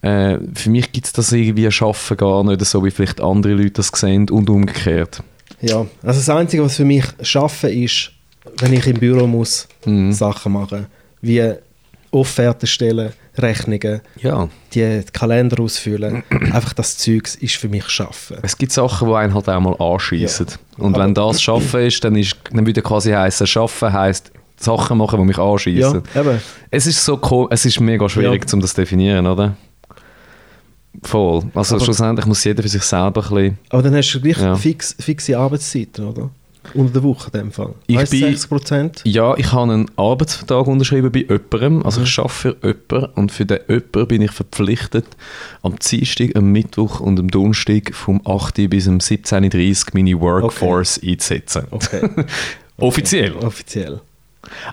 Äh, 0.01 0.37
für 0.53 0.69
mich 0.69 0.91
gibt 0.91 1.07
es 1.07 1.13
das 1.13 1.31
irgendwie 1.31 1.71
Schaffen 1.71 2.17
gar 2.17 2.43
nicht 2.43 2.63
so, 2.65 2.83
wie 2.83 2.91
vielleicht 2.91 3.21
andere 3.21 3.53
Leute 3.53 3.71
das 3.71 3.87
sehen 3.93 4.29
und 4.29 4.49
umgekehrt. 4.49 5.21
Ja, 5.61 5.85
also 6.03 6.19
das 6.19 6.29
Einzige, 6.29 6.63
was 6.63 6.75
für 6.75 6.85
mich 6.85 7.05
schaffen 7.21 7.69
ist, 7.69 8.11
wenn 8.59 8.73
ich 8.73 8.85
im 8.87 8.99
Büro 8.99 9.27
muss 9.27 9.67
Mhm. 9.85 10.11
Sachen 10.11 10.53
machen, 10.53 10.87
wie 11.21 11.53
Offerten 12.11 12.67
stellen, 12.67 13.11
Rechnungen, 13.37 14.01
Ja. 14.21 14.47
die 14.73 15.03
Kalender 15.13 15.61
ausfüllen, 15.61 16.23
einfach 16.51 16.73
das 16.73 16.97
Zeugs 16.97 17.35
ist 17.35 17.55
für 17.55 17.69
mich 17.69 17.87
schaffen. 17.89 18.37
Es 18.41 18.57
gibt 18.57 18.71
Sachen, 18.71 19.07
die 19.09 19.13
einen 19.15 19.33
halt 19.33 19.47
auch 19.49 19.59
mal 19.59 19.75
anschießen. 19.79 20.47
Und 20.77 20.95
Aber- 20.95 21.03
wenn 21.03 21.13
das 21.13 21.41
Schaffen 21.41 21.81
ist, 21.81 22.03
dann, 22.03 22.15
ist, 22.15 22.35
dann 22.51 22.65
würde 22.65 22.81
quasi 22.81 23.11
heißen, 23.11 23.45
Schaffen 23.45 23.91
heisst 23.93 24.31
Sachen 24.59 24.97
machen, 24.97 25.19
die 25.19 25.25
mich 25.25 25.37
Ja, 25.37 25.43
anschießen. 25.51 26.03
eben. 26.15 26.41
Es 26.71 26.87
ist 26.87 27.03
so 27.05 27.47
es 27.51 27.65
ist 27.65 27.79
mega 27.79 28.07
schwierig, 28.09 28.45
Ja. 28.47 28.53
um 28.53 28.59
das 28.61 28.73
zu 28.73 28.81
definieren, 28.81 29.27
oder? 29.27 29.55
Voll. 31.03 31.43
Also 31.53 31.75
Aber- 31.75 31.83
schlussendlich 31.85 32.25
muss 32.25 32.43
jeder 32.43 32.63
für 32.63 32.69
sich 32.69 32.81
selber 32.81 33.21
ein 33.21 33.29
bisschen 33.29 33.57
Aber 33.69 33.83
dann 33.83 33.95
hast 33.95 34.11
du 34.13 34.19
gleich 34.21 34.39
Ja. 34.39 34.55
fix, 34.55 34.95
fixe 34.99 35.37
Arbeitszeiten, 35.37 36.05
oder? 36.07 36.29
Unter 36.73 36.93
der 36.93 37.03
Woche 37.03 37.29
in 37.33 37.39
dem 37.39 37.51
Fall. 37.51 37.73
Ich 37.87 37.95
Weißt, 37.97 38.11
bin- 38.11 38.21
60 38.21 38.49
Prozent? 38.49 39.01
Ja, 39.05 39.35
ich 39.37 39.51
habe 39.51 39.71
einen 39.71 39.91
Arbeitsvertrag 39.95 40.67
unterschrieben 40.67 41.11
bei 41.11 41.19
jemandem. 41.19 41.83
Also 41.85 42.01
ich 42.01 42.17
arbeite 42.19 42.33
für 42.33 42.55
jemanden 42.63 43.11
und 43.15 43.31
für 43.31 43.45
den 43.45 43.59
jemanden 43.67 44.07
bin 44.07 44.21
ich 44.21 44.31
verpflichtet, 44.31 45.05
am 45.61 45.75
Dienstag, 45.77 46.35
am 46.35 46.51
Mittwoch 46.51 46.99
und 46.99 47.19
am 47.19 47.29
Donnerstag 47.29 47.93
vom 47.93 48.21
8. 48.25 48.69
bis 48.69 48.87
am 48.87 48.97
17.30 48.97 49.87
Uhr 49.87 49.91
meine 49.93 50.19
Workforce 50.19 50.99
einzusetzen. 51.03 51.63
Okay, 51.71 52.07
Offiziell. 52.77 53.33
offiziell. 53.37 54.01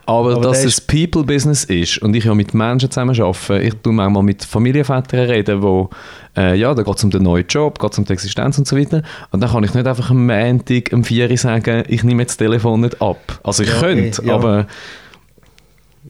Aber, 0.06 0.32
Aber 0.34 0.40
dass 0.40 0.64
es 0.64 0.80
People-Business 0.80 1.64
ist 1.64 1.98
und 1.98 2.14
ich 2.14 2.24
ja 2.24 2.34
mit 2.34 2.54
Menschen 2.54 2.90
zusammen 2.90 3.20
arbeite, 3.20 3.60
ich 3.60 3.74
tue 3.82 3.92
manchmal 3.92 4.22
mit 4.22 4.44
Familienvätern 4.44 5.26
reden, 5.26 5.62
wo, 5.62 5.90
äh, 6.36 6.54
ja, 6.56 6.74
da 6.74 6.82
geht 6.82 6.96
es 6.96 7.04
um 7.04 7.10
den 7.10 7.22
neuen 7.22 7.46
Job, 7.48 7.78
geht 7.78 7.92
es 7.92 7.98
um 7.98 8.04
die 8.04 8.12
Existenz 8.12 8.58
und 8.58 8.68
so 8.68 8.76
weiter. 8.76 9.02
Und 9.30 9.40
dann 9.40 9.50
kann 9.50 9.64
ich 9.64 9.74
nicht 9.74 9.86
einfach 9.86 10.10
am 10.10 10.26
Montag, 10.26 10.92
am 10.92 11.02
4 11.02 11.30
Uhr 11.30 11.36
sagen, 11.36 11.84
ich 11.88 12.04
nehme 12.04 12.22
jetzt 12.22 12.32
das 12.32 12.36
Telefon 12.38 12.82
nicht 12.82 13.00
ab. 13.02 13.40
Also 13.42 13.62
ich 13.62 13.70
Ja, 13.70 13.80
könnte, 13.80 14.22
eh, 14.22 14.26
ja. 14.26 14.34
aber 14.34 14.66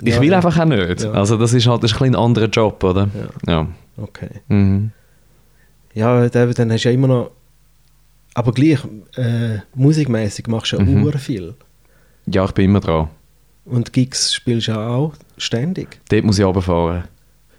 ich 0.03 0.15
Ja, 0.15 0.21
will 0.21 0.35
einfach 0.35 0.59
auch 0.59 0.65
nicht. 0.65 1.05
Also 1.07 1.37
das 1.37 1.55
ist 1.55 1.67
halt 1.67 1.83
das 1.83 1.93
ist 1.93 2.01
ein, 2.01 2.15
ein 2.15 2.17
anderer 2.17 2.49
Job, 2.49 2.83
oder? 2.83 3.09
Ja. 3.47 3.67
Okay. 3.97 4.29
Mhm. 4.49 4.91
Ja, 5.95 6.29
dann, 6.29 6.73
hast 6.73 6.85
du 6.85 6.89
ja 6.89 6.95
immer 6.95 7.07
noch. 7.07 7.31
Aber 8.35 8.53
gleich, 8.53 8.81
äh, 9.17 9.61
musikmäßig 9.75 10.49
machst 10.49 10.73
du 10.73 10.79
ja 10.79 10.83
mhm. 10.83 11.13
viel. 11.13 11.55
Ja, 12.27 12.45
ich 12.45 12.51
bin 12.51 12.65
immer 12.65 12.81
dran. 12.81 13.09
Und 13.65 13.93
Gigs 13.93 14.35
spielst 14.35 14.69
du 14.69 14.73
ja 14.73 14.87
auch 14.89 15.15
ständig. 15.39 16.01
Dort 16.11 16.25
muss 16.25 16.39
ich 16.39 16.45
runterfahren. 16.45 17.05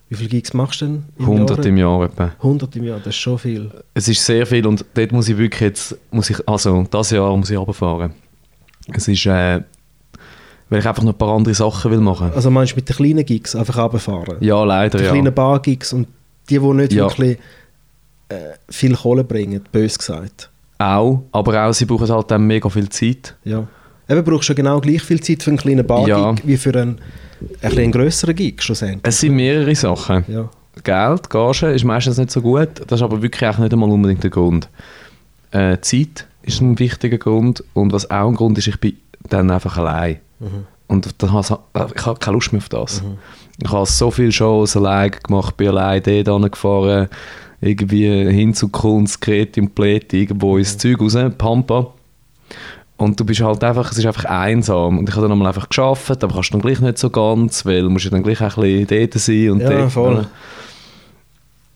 Wie 0.07 0.15
viele 0.15 0.29
Gigs 0.29 0.53
machst 0.53 0.81
du 0.81 0.85
denn? 0.85 1.03
im 1.17 1.25
100 1.25 1.57
Jahr? 1.57 1.65
im 1.65 1.77
Jahr 1.77 2.03
etwa. 2.03 2.31
100 2.37 2.75
im 2.75 2.83
Jahr, 2.83 2.97
das 2.99 3.07
ist 3.07 3.15
schon 3.15 3.39
viel. 3.39 3.71
Es 3.95 4.07
ist 4.07 4.23
sehr 4.23 4.45
viel 4.45 4.65
und 4.67 4.85
dort 4.93 5.11
muss 5.11 5.27
ich 5.27 5.37
wirklich 5.37 5.61
jetzt, 5.61 5.97
muss 6.11 6.29
ich, 6.29 6.47
also 6.47 6.85
das 6.91 7.09
Jahr 7.09 7.35
muss 7.35 7.49
ich 7.49 7.57
runterfahren. 7.57 8.13
Es 8.93 9.07
ist, 9.07 9.25
äh, 9.25 9.61
weil 10.69 10.79
ich 10.79 10.87
einfach 10.87 11.01
noch 11.03 11.13
ein 11.13 11.17
paar 11.17 11.35
andere 11.35 11.55
Sachen 11.55 11.89
will 11.91 12.01
machen. 12.01 12.31
Also 12.35 12.51
meinst 12.51 12.73
du 12.73 12.75
mit 12.75 12.87
den 12.87 12.95
kleinen 12.95 13.25
Gigs 13.25 13.55
einfach 13.55 13.77
runterfahren? 13.77 14.37
Ja, 14.41 14.63
leider, 14.63 14.99
Die 14.99 15.05
ja. 15.05 15.11
kleinen 15.11 15.33
Bar-Gigs 15.33 15.91
und 15.93 16.07
die, 16.49 16.59
die 16.59 16.67
nicht 16.73 16.93
Ja. 16.93 17.05
wirklich 17.05 17.39
äh, 18.29 18.35
viel 18.69 18.95
Kohle 18.95 19.23
bringen, 19.23 19.61
bös 19.71 19.97
gesagt. 19.97 20.51
Auch, 20.77 21.23
aber 21.31 21.65
auch, 21.65 21.73
sie 21.73 21.85
brauchen 21.85 22.09
halt 22.09 22.29
dann 22.29 22.45
mega 22.45 22.69
viel 22.69 22.89
Zeit. 22.89 23.35
Ja. 23.43 23.67
Eben 24.09 24.23
brauchst 24.23 24.49
du 24.49 24.55
genau 24.55 24.79
gleich 24.81 25.01
viel 25.01 25.19
Zeit 25.21 25.41
für 25.43 25.49
einen 25.51 25.57
kleinen 25.57 25.85
Bar-Gig 25.85 26.07
Ja. 26.09 26.35
wie 26.43 26.57
für 26.57 26.69
einen, 26.79 26.97
ein 27.41 27.47
bisschen 27.61 27.79
einen 27.79 27.91
grösseren 27.91 28.35
Gig 28.35 28.61
schlussendlich. 28.61 29.01
Es 29.03 29.19
sind 29.19 29.35
mehrere 29.35 29.73
Sachen. 29.75 30.23
Ja. 30.27 30.49
Geld, 30.83 31.29
Gage 31.29 31.67
ist 31.71 31.83
meistens 31.85 32.17
nicht 32.17 32.31
so 32.31 32.41
gut, 32.41 32.69
das 32.87 32.99
ist 32.99 33.03
aber 33.03 33.21
wirklich 33.21 33.49
auch 33.49 33.57
nicht 33.57 33.71
einmal 33.73 33.89
unbedingt 33.89 34.23
der 34.23 34.29
Grund. 34.29 34.67
Äh, 35.51 35.77
Zeit 35.81 36.27
ist 36.43 36.61
ein 36.61 36.77
wichtiger 36.79 37.17
Grund 37.17 37.63
und 37.73 37.93
was 37.93 38.09
auch 38.11 38.27
ein 38.27 38.35
Grund 38.35 38.57
ist, 38.57 38.67
ich 38.67 38.79
bin 38.79 38.97
dann 39.29 39.49
einfach 39.49 39.77
allein. 39.77 40.17
Und 40.87 41.15
dann 41.23 41.33
has- 41.33 41.49
ich 41.95 42.05
habe 42.05 42.19
keine 42.19 42.35
Lust 42.35 42.51
mehr 42.53 42.59
auf 42.59 42.69
das. 42.69 43.01
Ich 43.63 43.71
habe 43.71 43.85
so 43.87 44.11
viele 44.11 44.31
Shows 44.31 44.75
allein 44.77 45.11
gemacht, 45.23 45.55
bin 45.57 45.69
allein 45.69 46.03
dort 46.23 46.51
gefahren, 46.51 47.07
irgendwie 47.61 48.05
hin 48.31 48.53
zu 48.53 48.67
Kunst, 48.67 49.21
Kreti 49.21 49.61
und 49.61 49.73
Pleti, 49.73 50.21
irgendwo 50.23 50.57
ins 50.57 50.77
Zeug 50.77 50.99
raus, 51.01 51.17
Pampa. 51.37 51.87
Und 52.97 53.19
du 53.19 53.25
bist 53.25 53.41
halt 53.41 53.61
einfach, 53.63 53.91
es 53.91 53.97
ist 53.97 54.05
einfach 54.05 54.25
einsam. 54.25 54.97
Und 54.99 55.09
ich 55.09 55.15
habe 55.15 55.23
dann 55.23 55.33
einmal 55.33 55.49
einfach 55.49 55.67
geschafft, 55.67 56.23
aber 56.23 56.33
kannst 56.33 56.53
dann 56.53 56.61
gleich 56.61 56.79
nicht 56.79 56.97
so 56.97 57.09
ganz, 57.09 57.65
weil 57.65 57.81
du 57.81 57.89
musst 57.89 58.05
ja 58.05 58.11
dann 58.11 58.23
gleich 58.23 58.41
auch 58.41 58.57
ein 58.57 58.85
bisschen 58.85 58.87
dort 58.87 59.13
sein 59.15 59.49
und 59.51 59.59
Ja, 59.61 59.69
dort. 59.69 59.91
voll. 59.91 60.27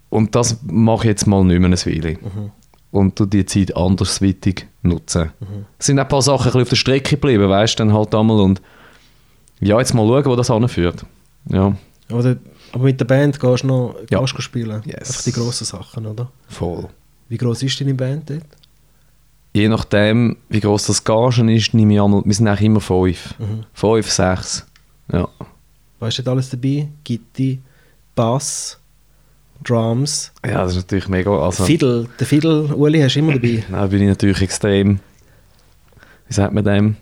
Und 0.10 0.34
das 0.36 0.58
mache 0.65 1.03
ich 1.03 1.10
jetzt 1.10 1.27
mal 1.27 1.43
nicht 1.43 1.60
mehr 1.60 1.67
eine 1.67 1.75
Weile. 1.77 2.13
Mhm. 2.13 2.51
Und 2.91 3.19
du 3.19 3.25
die 3.25 3.45
Zeit 3.45 3.75
andersweitig 3.75 4.65
nutzen. 4.82 5.32
Es 5.77 5.86
sind 5.88 5.99
auch 5.99 6.03
ein 6.03 6.08
paar 6.10 6.21
Sachen 6.23 6.39
ein 6.39 6.45
bisschen 6.45 6.62
auf 6.63 6.69
der 6.69 6.75
Strecke 6.77 7.10
geblieben, 7.17 7.47
weißt 7.47 7.77
du, 7.79 7.84
dann 7.84 7.93
halt 7.93 8.15
einmal 8.15 8.39
und 8.39 8.62
ja, 9.60 9.77
jetzt 9.77 9.93
mal 9.93 10.08
schauen, 10.08 10.25
wo 10.25 10.36
das 10.36 10.49
anführt. 10.49 11.05
Ja, 11.49 11.75
Aber, 12.10 12.36
aber 12.71 12.84
mit 12.84 12.99
der 12.99 13.05
Band 13.05 13.39
gehst 13.39 13.63
du 13.63 13.67
noch 13.67 13.95
Ja. 14.10 14.19
gehst 14.21 14.36
du 14.38 14.41
spielen. 14.41 14.82
Yes. 14.86 15.10
Einfach 15.10 15.23
die 15.23 15.32
grossen 15.34 15.65
Sachen, 15.65 16.05
oder? 16.08 16.32
voll. 16.47 16.88
Wie 17.27 17.38
groß 17.38 17.62
ist 17.62 17.79
deine 17.79 17.93
Band 17.93 18.27
dort? 18.29 18.41
Je 19.53 19.67
nachdem, 19.67 20.38
wie 20.49 20.59
groß 20.59 20.88
das 20.88 21.03
Gagen 21.03 21.49
ist, 21.49 21.73
nehme 21.73 21.93
ich 21.93 22.01
einmal, 22.01 22.21
wir 22.23 22.33
sind 22.33 22.47
eigentlich 22.47 22.65
immer 22.65 22.81
fünf. 22.81 23.33
Mhm. 23.39 23.65
Fünf, 23.73 24.09
sechs. 24.09 24.65
Ja. 25.12 25.27
Weißt 25.99 26.17
du 26.17 26.21
nicht 26.21 26.29
alles 26.29 26.49
dabei? 26.49 26.88
Gitti, 27.03 27.59
Bass, 28.15 28.79
Drums. 29.63 30.31
Ja, 30.45 30.63
das 30.63 30.71
ist 30.71 30.83
natürlich 30.83 31.07
mega. 31.07 31.31
Also, 31.38 31.65
Fiddle, 31.65 32.07
den 32.19 32.27
Fiddle, 32.27 32.75
Uli, 32.75 33.01
hast 33.01 33.15
du 33.15 33.19
immer 33.19 33.33
dabei. 33.33 33.63
da 33.71 33.88
bin 33.88 34.01
ich 34.01 34.07
natürlich 34.07 34.41
extrem. 34.41 34.99
Wie 36.27 36.33
sagt 36.33 36.53
man 36.53 36.63
dem? 36.63 36.95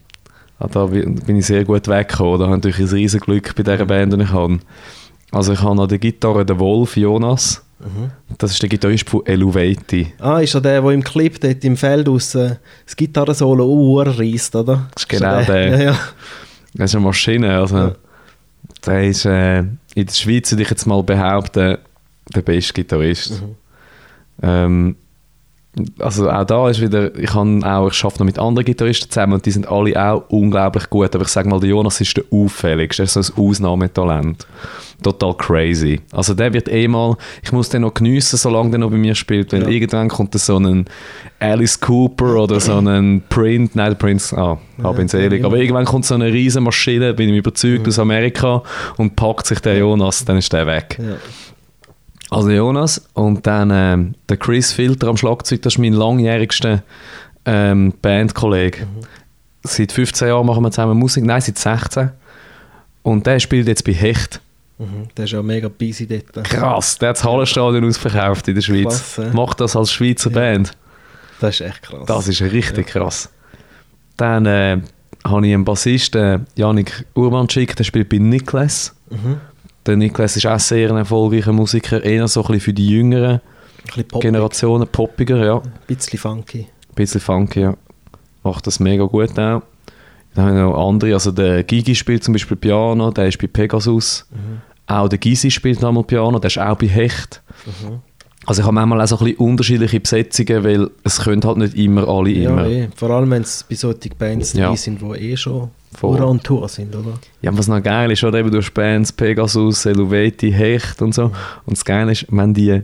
Ah, 0.60 0.68
da 0.68 0.86
bin 0.88 1.16
bin 1.16 1.38
ich 1.38 1.46
sehr 1.46 1.66
gut 1.66 1.88
weggekommen. 1.88 2.40
Da 2.40 2.46
habe 2.46 2.56
ich 2.56 2.64
natürlich 2.64 2.92
ein 2.92 2.96
riesen 2.96 3.20
Glück 3.20 3.56
bei 3.56 3.64
dieser 3.64 3.86
Band, 3.86 4.14
die 4.14 4.22
ich 4.22 4.32
habe. 4.32 4.60
Also 5.32 5.54
ich 5.54 5.62
habe 5.62 5.80
an 5.80 5.88
der 5.88 6.00
Gitarre 6.00 6.46
den 6.46 6.60
Wolf 6.60 6.98
Jonas. 6.98 7.64
Das 8.38 8.52
ist 8.52 8.62
der 8.62 8.70
Gitarrist 8.70 9.10
von 9.10 9.26
Eluveti. 9.26 10.14
Ah, 10.20 10.40
ist 10.40 10.54
ja 10.54 10.60
der, 10.60 10.82
der 10.82 10.92
im 10.92 11.04
Clip 11.04 11.40
dort 11.40 11.64
im 11.64 11.78
Feld 11.78 12.10
aus 12.10 12.32
das 12.32 12.96
Gitarrensolo 12.96 13.66
urreißt, 13.66 14.56
oder? 14.56 14.88
Das 14.94 15.04
ist 15.04 15.10
genau 15.10 15.40
so 15.42 15.52
der. 15.52 15.68
Ja, 15.78 15.84
ja. 15.92 16.00
Das 16.74 16.92
ist 16.92 16.96
eine 16.96 17.06
Maschine. 17.06 17.58
Also, 17.60 17.78
Ja. 17.78 17.96
Der 18.86 19.04
ist 19.04 19.26
äh, 19.26 19.60
in 19.60 19.78
der 19.96 20.14
Schweiz, 20.14 20.52
würde 20.52 20.64
ich 20.64 20.70
jetzt 20.70 20.86
mal 20.86 21.02
behaupten, 21.04 21.78
der 22.34 22.42
beste 22.42 22.74
Gitarrist. 22.74 23.42
Mhm. 23.42 23.56
Ähm, 24.44 24.96
also 26.00 26.30
auch 26.30 26.44
da 26.46 26.70
ist 26.70 26.82
wieder, 26.82 27.16
ich, 27.18 27.30
kann 27.30 27.64
auch, 27.64 27.90
ich 27.92 28.04
arbeite 28.04 28.20
noch 28.20 28.26
mit 28.26 28.40
anderen 28.40 28.66
Gitarristen 28.66 29.10
zusammen 29.10 29.34
und 29.34 29.46
die 29.46 29.52
sind 29.52 29.68
alle 29.68 29.96
auch 30.02 30.24
unglaublich 30.30 30.90
gut, 30.90 31.14
aber 31.16 31.24
ich 31.24 31.30
sage 31.30 31.48
mal, 31.50 31.60
der 31.60 31.70
Jonas 31.70 32.00
ist 32.02 32.16
der 32.18 32.24
auffälligste, 32.32 33.04
er 33.04 33.06
ist 33.06 33.14
so 33.14 33.20
ein 33.22 33.50
Ausnahmetalent. 33.50 34.48
Total 35.04 35.34
crazy. 35.36 36.02
Also 36.12 36.34
der 36.34 36.54
wird 36.54 36.68
eh 36.70 36.88
mal, 36.88 37.16
ich 37.44 37.52
muss 37.52 37.70
den 37.70 37.84
noch 37.84 37.94
geniessen, 37.94 38.38
solange 38.38 38.72
der 38.72 38.80
noch 38.80 38.90
bei 38.90 38.98
mir 38.98 39.14
spielt, 39.14 39.54
weil 39.54 39.62
Ja. 39.64 39.68
irgendwann 39.70 40.08
kommt 40.08 40.34
so 40.38 40.58
ein 40.58 40.86
Alice 41.40 41.80
Cooper 41.80 42.36
oder 42.44 42.60
so 42.60 42.78
ein 42.78 43.22
Print, 43.30 43.76
nein, 43.76 43.92
der 43.92 43.96
Prince, 43.96 44.36
ah, 44.36 44.58
hab 44.82 44.98
ihn 45.00 45.08
selig, 45.08 45.46
aber 45.46 45.58
irgendwann 45.58 45.86
kommt 45.86 46.06
so 46.06 46.16
eine 46.16 46.26
riesen 46.34 46.64
Maschine, 46.64 47.14
bin 47.14 47.30
ich 47.30 47.38
überzeugt, 47.38 47.88
aus 47.88 48.00
Amerika 48.00 48.64
und 48.98 49.16
packt 49.16 49.46
sich 49.46 49.60
der 49.60 49.78
Jonas, 49.78 50.26
dann 50.26 50.38
ist 50.38 50.52
der 50.52 50.66
weg. 50.66 50.98
Ja. 51.00 51.16
Also 52.30 52.50
Jonas 52.52 53.08
und 53.14 53.48
dann 53.48 53.72
ähm, 53.74 54.16
der 54.28 54.38
Chris 54.38 54.74
Filter 54.74 55.08
am 55.08 55.18
Schlagzeug, 55.18 55.62
das 55.62 55.74
ist 55.76 55.80
mein 55.80 55.94
langjährigster 55.94 56.84
ähm, 57.46 57.94
Bandkollege. 58.02 58.86
Seit 59.64 59.92
15 59.92 60.28
Jahren 60.28 60.46
machen 60.46 60.64
wir 60.64 60.72
zusammen 60.72 60.98
Musik, 60.98 61.24
nein, 61.24 61.42
seit 61.42 61.58
16. 61.58 62.12
Und 63.04 63.26
der 63.26 63.40
spielt 63.40 63.68
jetzt 63.68 63.84
bei 63.86 63.94
Hecht. 63.94 64.42
Mhm. 64.78 65.08
Der 65.16 65.26
ist 65.26 65.32
ja 65.32 65.42
mega 65.42 65.70
busy 65.70 66.06
dort. 66.08 66.44
Krass, 66.46 66.98
der 66.98 67.10
hat 67.10 67.18
das 67.18 67.24
Hallenstadion 67.24 67.86
ausverkauft 67.86 68.48
in 68.48 68.56
der 68.56 68.62
Schweiz. 68.62 69.14
Klasse. 69.16 69.32
Macht 69.34 69.62
das 69.62 69.76
als 69.76 69.92
Schweizer 69.92 70.30
Ja. 70.30 70.36
Band. 70.36 70.72
Das 71.40 71.56
ist 71.56 71.62
echt 71.62 71.84
krass. 71.84 72.06
Das 72.06 72.28
ist 72.28 72.42
richtig 72.42 72.88
krass. 72.88 73.30
Dann 74.18 74.46
äh, 74.46 74.82
habe 75.24 75.48
ich 75.48 75.54
einen 75.54 75.66
Bassisten, 75.66 76.46
Janik 76.56 77.06
Urban 77.14 77.48
geschickt, 77.48 77.80
der 77.80 77.84
spielt 77.86 78.10
bei 78.10 78.18
Niklas. 78.18 78.96
Mhm. 79.10 79.38
Der 79.88 79.96
Niklas 79.96 80.36
ist 80.36 80.46
auch 80.46 80.60
sehr 80.60 80.90
ein 80.92 80.98
erfolgreicher 80.98 81.54
Musiker, 81.54 82.04
eher 82.04 82.28
so 82.28 82.42
ein 82.42 82.48
bisschen 82.48 82.60
für 82.60 82.74
die 82.74 82.90
jüngeren 82.90 83.40
poppig, 83.94 84.20
Generationen, 84.20 84.88
poppiger, 84.88 85.46
ja. 85.46 85.60
ein 85.60 85.72
bisschen 85.88 86.20
funky. 86.20 86.68
Ein 86.90 86.96
bisschen 86.96 87.22
funky, 87.22 87.62
ja. 87.62 87.78
Macht 88.44 88.68
das 88.68 88.82
mega 88.82 89.06
gut 89.06 89.32
auch. 89.40 89.62
Dann 90.36 90.46
haben 90.46 90.56
wir 90.56 90.64
noch 90.64 90.90
andere, 90.90 91.14
also 91.14 91.32
der 91.32 91.64
Gigi 91.64 91.96
spielt 91.96 92.24
zum 92.24 92.34
Beispiel 92.34 92.58
Piano, 92.58 93.12
der 93.12 93.28
ist 93.28 93.40
bei 93.40 93.48
Pegasus. 93.48 94.28
Auch 94.88 95.08
der 95.08 95.20
Gisi 95.20 95.50
spielt 95.50 95.82
nochmal 95.82 96.04
Piano, 96.04 96.38
der 96.38 96.48
ist 96.48 96.60
auch 96.60 96.78
bei 96.78 96.88
Hecht. 96.88 97.42
Also 98.48 98.62
ich 98.62 98.66
habe 98.66 98.74
manchmal 98.76 99.02
auch 99.02 99.08
so 99.08 99.18
ein 99.18 99.26
bisschen 99.26 99.38
unterschiedliche 99.40 100.00
Besetzungen, 100.00 100.64
weil 100.64 100.90
es 101.04 101.20
können 101.20 101.44
halt 101.44 101.58
nicht 101.58 101.76
immer 101.76 102.08
alle 102.08 102.30
Ja, 102.32 102.50
immer. 102.50 102.66
eh. 102.66 102.88
Vor 102.96 103.10
allem, 103.12 103.30
wenn 103.30 103.42
es 103.44 103.64
bei 103.70 103.76
solchen 103.76 104.12
Bands 104.18 104.54
Ja. 104.54 104.66
dabei 104.68 104.78
sind, 104.78 105.02
die 105.02 105.06
eh 105.32 105.38
schon 105.38 105.70
vor 105.94 106.20
on 106.22 106.42
Tour 106.42 106.68
sind, 106.70 106.96
oder? 106.96 107.20
Ja, 107.42 107.56
was 107.58 107.68
noch 107.68 107.84
geil 107.84 108.10
ist, 108.12 108.24
oder 108.24 108.40
eben 108.40 108.50
durch 108.50 108.74
Bands, 108.74 109.12
Pegasus, 109.12 109.86
Eluveti, 109.86 110.52
Hecht 110.52 111.02
und 111.02 111.14
so. 111.14 111.26
Und 111.66 111.78
das 111.78 111.84
Geile 111.84 112.14
ist, 112.14 112.26
wenn 112.30 112.54
die 112.54 112.82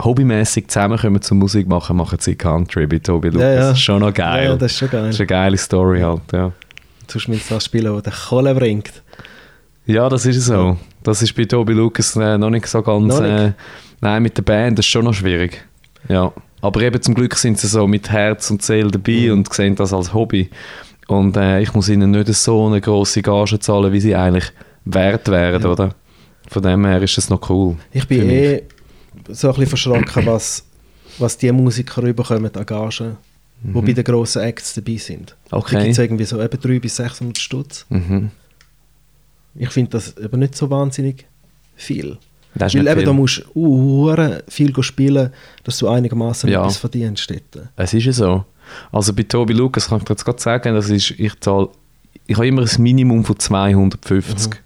hobbymäßig 0.00 0.68
zusammenkommen 0.68 1.20
zum 1.22 1.38
Musik 1.38 1.66
machen, 1.68 1.96
machen 1.96 2.18
sie 2.20 2.36
Country 2.36 2.86
bei 2.86 2.98
Tobi 2.98 3.28
Lucas. 3.28 3.42
Ja, 3.42 3.50
ja. 3.52 3.60
Das 3.60 3.72
ist 3.78 3.80
schon 3.82 4.00
noch 4.00 4.14
geil. 4.14 4.44
Ja, 4.50 4.56
das 4.56 4.72
ist 4.72 4.78
schon 4.78 4.90
geil. 4.90 5.02
das 5.06 5.14
ist 5.16 5.20
eine 5.20 5.26
geile 5.26 5.56
Story 5.56 6.00
halt, 6.00 6.22
ja. 6.32 6.52
Sonst 7.08 7.28
müssen 7.28 7.44
das 7.50 7.64
spielen, 7.64 7.92
der 7.92 8.02
den 8.02 8.12
Kohle 8.12 8.54
bringt. 8.54 8.92
Ja, 9.86 10.08
das 10.08 10.24
ist 10.24 10.40
so. 10.46 10.76
Das 11.02 11.20
ist 11.20 11.34
bei 11.36 11.44
Tobi 11.44 11.74
Lucas 11.74 12.16
äh, 12.16 12.38
noch 12.38 12.48
nicht 12.50 12.66
so 12.66 12.80
ganz. 12.82 13.14
Nein, 14.04 14.22
mit 14.22 14.36
der 14.36 14.42
Band 14.42 14.78
das 14.78 14.84
ist 14.84 14.90
schon 14.90 15.04
noch 15.06 15.14
schwierig. 15.14 15.64
Ja. 16.08 16.30
Aber 16.60 16.82
eben 16.82 17.00
zum 17.00 17.14
Glück 17.14 17.34
sind 17.36 17.58
sie 17.58 17.68
so 17.68 17.86
mit 17.86 18.10
Herz 18.10 18.50
und 18.50 18.62
Seele 18.62 18.90
dabei 18.90 19.26
Mhm. 19.28 19.32
und 19.32 19.52
sehen 19.52 19.74
das 19.76 19.92
als 19.94 20.12
Hobby. 20.12 20.50
Und 21.08 21.36
äh, 21.38 21.60
ich 21.62 21.72
muss 21.74 21.88
ihnen 21.88 22.10
nicht 22.10 22.32
so 22.34 22.66
eine 22.66 22.80
grosse 22.82 23.22
Gage 23.22 23.58
zahlen, 23.58 23.92
wie 23.92 24.00
sie 24.00 24.14
eigentlich 24.14 24.52
wert 24.84 25.28
wären, 25.28 25.62
Ja. 25.62 25.68
oder? 25.70 25.94
Von 26.48 26.62
dem 26.62 26.84
her 26.84 27.00
ist 27.02 27.16
das 27.16 27.30
noch 27.30 27.48
cool. 27.48 27.76
Ich 27.92 28.06
bin 28.06 28.28
eh 28.28 28.62
so 29.28 29.48
ein 29.48 29.54
bisschen 29.54 29.68
verschrocken, 29.68 30.26
was, 30.26 30.64
was 31.18 31.38
die 31.38 31.50
Musiker 31.52 32.02
überkommen 32.02 32.54
an 32.54 32.66
Gagen, 32.66 33.16
die 33.62 33.80
bei 33.80 33.92
den 33.94 34.04
grossen 34.04 34.42
Acts 34.42 34.74
dabei 34.74 34.96
sind. 34.96 35.34
Da 35.48 35.56
Mhm. 35.56 35.62
Okay. 35.62 35.76
gibt 35.78 35.92
es 35.92 35.98
irgendwie 35.98 36.24
so 36.24 36.42
eben 36.42 36.60
300 36.60 36.82
bis 36.82 36.96
600 36.96 37.38
Stutz. 37.38 37.86
Mhm. 37.88 38.30
Ich 39.54 39.70
finde 39.70 39.92
das 39.92 40.14
aber 40.18 40.36
nicht 40.36 40.54
so 40.56 40.68
wahnsinnig 40.68 41.24
viel. 41.76 42.18
Das 42.54 42.72
ist 42.74 42.78
Weil 42.80 42.86
eben, 42.88 42.96
viel. 43.00 43.06
da 43.06 43.12
musst 43.12 43.44
du 43.54 44.14
viel 44.48 44.82
spielen, 44.82 45.30
dass 45.64 45.78
du 45.78 45.88
einigermaßen 45.88 46.48
Ja. 46.50 46.60
etwas 46.60 46.76
verdienst. 46.76 47.30
Dort. 47.30 47.68
Es 47.76 47.94
ist 47.94 48.04
ja 48.04 48.12
so. 48.12 48.44
Also 48.92 49.12
bei 49.12 49.24
Tobi 49.24 49.52
Lucas 49.52 49.88
kann 49.88 49.98
ich 49.98 50.04
dir 50.04 50.12
jetzt 50.12 50.24
gerade 50.24 50.40
sagen, 50.40 50.74
das 50.74 50.88
ist, 50.88 51.10
ich 51.12 51.38
zahle, 51.40 51.68
ich 52.26 52.36
habe 52.36 52.46
immer 52.46 52.62
ein 52.62 52.82
Minimum 52.82 53.24
von 53.24 53.38
250. 53.38 54.52
Mhm. 54.52 54.58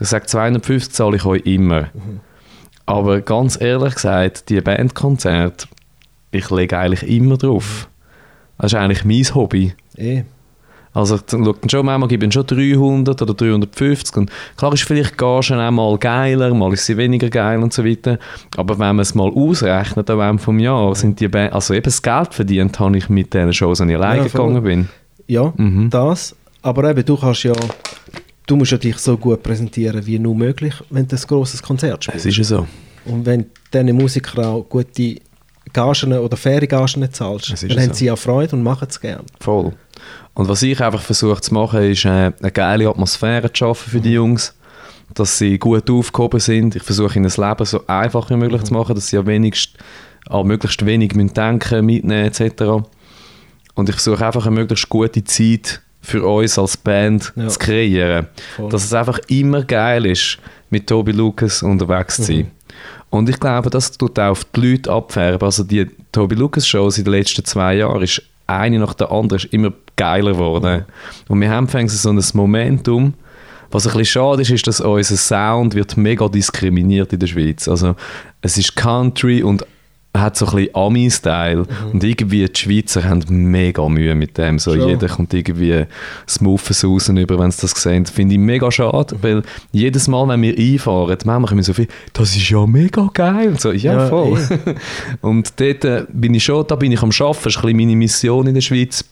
Ich 0.00 0.08
sage, 0.08 0.26
250 0.26 0.92
zahle 0.92 1.16
ich 1.16 1.24
euch 1.24 1.42
immer. 1.44 1.88
Aber 2.86 3.20
ganz 3.20 3.60
ehrlich 3.60 3.94
gesagt, 3.94 4.48
die 4.48 4.60
Bandkonzerte, 4.60 5.66
ich 6.30 6.50
lege 6.50 6.78
eigentlich 6.78 7.02
immer 7.08 7.36
drauf. 7.36 7.88
Das 8.58 8.72
ist 8.72 8.78
eigentlich 8.78 9.04
mein 9.04 9.34
Hobby. 9.34 9.74
Eh. 9.96 10.22
Also 10.94 11.16
ich 11.16 11.22
schaue 11.28 11.54
dann 11.60 11.68
schon, 11.68 11.84
manchmal 11.86 12.08
gebe 12.08 12.24
ich 12.24 12.32
schon 12.32 12.46
300 12.46 13.20
oder 13.20 13.34
350 13.34 14.16
und 14.16 14.30
klar 14.56 14.72
ist 14.72 14.84
vielleicht 14.84 15.18
Gagen 15.18 15.60
auch 15.60 15.70
mal 15.72 15.98
geiler, 15.98 16.54
mal 16.54 16.72
ist 16.72 16.86
sie 16.86 16.96
weniger 16.96 17.28
geil 17.28 17.62
und 17.62 17.72
so 17.72 17.84
weiter, 17.84 18.18
aber 18.56 18.74
wenn 18.78 18.94
man 18.94 19.00
es 19.00 19.14
mal 19.14 19.28
ausrechnet 19.30 20.08
an 20.08 20.20
einem 20.20 20.38
vom 20.38 20.58
Jahr, 20.60 20.94
sind 20.94 21.18
die 21.20 21.28
Band, 21.28 21.52
also 21.52 21.74
eben 21.74 21.82
das 21.82 22.00
Geld 22.00 22.32
verdient 22.32 22.78
habe 22.78 22.96
ich 22.96 23.08
mit 23.08 23.34
den 23.34 23.52
Shows, 23.52 23.80
wenn 23.80 23.90
ich 23.90 23.96
alleine 23.96 24.22
Ja, 24.22 24.28
gegangen 24.28 24.62
bin. 24.62 24.88
Ja, 25.26 25.52
Mhm. 25.56 25.90
das. 25.90 26.34
Aber 26.62 26.88
eben, 26.88 27.04
du 27.04 27.16
kannst 27.16 27.42
ja, 27.42 27.52
du 28.46 28.56
musst 28.56 28.72
ja 28.72 28.78
dich 28.78 28.96
so 28.98 29.16
gut 29.16 29.42
präsentieren 29.42 30.06
wie 30.06 30.18
nur 30.18 30.34
möglich, 30.34 30.74
wenn 30.90 31.06
du 31.08 31.16
ein 31.16 31.22
grosses 31.26 31.62
Konzert 31.62 31.98
Es 32.00 32.04
spielst. 32.04 32.26
ist 32.26 32.36
ja 32.38 32.44
so. 32.44 32.66
Und 33.06 33.26
wenn 33.26 33.46
diese 33.72 33.92
Musiker 33.92 34.46
auch 34.48 34.62
gute 34.68 35.16
Gagen 35.72 36.12
oder 36.12 36.36
faire 36.36 36.66
Gagen 36.66 37.12
zahlst, 37.12 37.50
Es 37.52 37.60
dann 37.60 37.70
ja 37.70 37.76
haben 37.82 37.88
so. 37.88 37.94
sie 37.94 38.04
ja 38.06 38.16
Freude 38.16 38.54
und 38.56 38.62
machen 38.62 38.86
es 38.88 39.00
gerne. 39.00 39.24
Voll. 39.40 39.72
Und 40.34 40.48
was 40.48 40.62
ich 40.62 40.80
einfach 40.82 41.00
versuche 41.02 41.40
zu 41.40 41.54
machen, 41.54 41.82
ist 41.90 42.04
äh, 42.04 42.08
eine 42.40 42.50
geile 42.52 42.88
Atmosphäre 42.88 43.52
zu 43.52 43.58
schaffen 43.58 43.90
für 43.90 44.00
die 44.00 44.08
Mhm. 44.10 44.14
Jungs, 44.14 44.54
dass 45.14 45.38
sie 45.38 45.58
gut 45.58 45.88
aufgehoben 45.90 46.40
sind. 46.40 46.74
Ich 46.74 46.82
versuche 46.82 47.14
ihnen 47.16 47.24
das 47.24 47.36
Leben 47.36 47.64
so 47.64 47.86
einfach 47.86 48.30
wie 48.30 48.36
möglich 48.36 48.62
Mhm. 48.62 48.66
zu 48.66 48.74
machen, 48.74 48.94
dass 48.96 49.08
sie 49.08 49.16
ja 49.16 49.26
wenigst, 49.26 49.70
an 50.28 50.46
möglichst 50.46 50.84
wenig 50.84 51.12
denken, 51.12 51.84
mitnehmen 51.86 52.24
etc. 52.26 52.82
Und 53.74 53.88
ich 53.88 53.94
versuche 53.94 54.26
einfach 54.26 54.46
eine 54.46 54.54
möglichst 54.56 54.88
gute 54.88 55.22
Zeit 55.24 55.80
für 56.00 56.24
uns 56.26 56.58
als 56.58 56.76
Band 56.76 57.32
Ja. 57.36 57.48
zu 57.48 57.58
kreieren. 57.58 58.26
Voll. 58.56 58.70
Dass 58.70 58.84
es 58.84 58.92
einfach 58.92 59.18
immer 59.28 59.62
geil 59.62 60.04
ist, 60.06 60.38
mit 60.70 60.86
Tobi 60.88 61.12
Lucas 61.12 61.62
unterwegs 61.62 62.16
zu 62.16 62.22
sein. 62.24 62.36
Mhm. 62.38 62.50
Und 63.10 63.28
ich 63.28 63.38
glaube, 63.38 63.70
das 63.70 63.92
tut 63.92 64.18
auch 64.18 64.30
auf 64.30 64.44
die 64.44 64.72
Leute 64.72 64.90
abfärben. 64.92 65.46
Also 65.46 65.62
die 65.62 65.88
Tobi 66.10 66.34
Lucas 66.34 66.66
Shows 66.66 66.98
in 66.98 67.04
den 67.04 67.12
letzten 67.14 67.44
zwei 67.44 67.76
Jahren 67.76 68.02
ist 68.02 68.20
eine 68.48 68.78
nach 68.80 68.94
der 68.94 69.12
anderen 69.12 69.38
ist 69.44 69.52
immer 69.54 69.72
geiler 69.96 70.32
geworden. 70.32 70.84
Und 71.28 71.40
wir 71.40 71.50
haben 71.50 71.68
fängt 71.68 71.90
so 71.90 72.10
ein 72.10 72.22
Momentum. 72.34 73.14
Was 73.70 73.86
ein 73.86 73.96
bisschen 73.96 74.22
schade 74.22 74.42
ist, 74.42 74.50
ist, 74.50 74.66
dass 74.66 74.80
unser 74.80 75.16
Sound 75.16 75.74
wird 75.74 75.96
mega 75.96 76.28
diskriminiert 76.28 77.12
in 77.12 77.18
der 77.18 77.26
Schweiz. 77.26 77.66
Also 77.66 77.96
es 78.40 78.56
ist 78.56 78.76
Country 78.76 79.42
und 79.42 79.66
hat 80.16 80.36
so 80.36 80.46
ein 80.46 80.54
bisschen 80.54 80.74
Ami-Style. 80.74 81.66
Und 81.92 82.04
irgendwie 82.04 82.46
die 82.46 82.60
Schweizer 82.60 83.04
haben 83.04 83.24
mega 83.28 83.88
Mühe 83.88 84.14
mit 84.14 84.38
dem. 84.38 84.58
So 84.58 84.74
jeder 84.74 85.08
kommt 85.08 85.34
irgendwie 85.34 85.86
smoothes 86.28 86.84
raus 86.84 87.08
über, 87.08 87.38
wenn 87.38 87.50
sie 87.50 87.62
das 87.62 87.72
sehen. 87.72 88.06
Finde 88.06 88.34
ich 88.34 88.40
mega 88.40 88.70
schade, 88.70 89.16
weil 89.22 89.42
jedes 89.72 90.06
Mal, 90.06 90.28
wenn 90.28 90.42
wir 90.42 90.56
einfahren, 90.56 91.18
manchmal 91.24 91.48
kommen 91.48 91.62
so 91.62 91.72
viel, 91.72 91.88
das 92.12 92.36
ist 92.36 92.48
ja 92.48 92.64
mega 92.66 93.10
geil. 93.12 93.48
Und 93.48 93.60
so, 93.60 93.72
ja, 93.72 93.94
Ja, 93.94 94.06
voll. 94.06 94.38
Und 95.20 95.60
dort 95.60 95.84
äh, 95.84 96.04
bin 96.12 96.34
ich 96.34 96.44
schon, 96.44 96.64
da 96.66 96.76
bin 96.76 96.92
ich 96.92 97.02
am 97.02 97.10
Arbeiten, 97.10 97.40
das 97.42 97.54
ist 97.54 97.58
ein 97.58 97.62
bisschen 97.62 97.76
meine 97.76 97.96
Mission 97.96 98.46
in 98.46 98.54
der 98.54 98.60
Schweiz, 98.60 99.04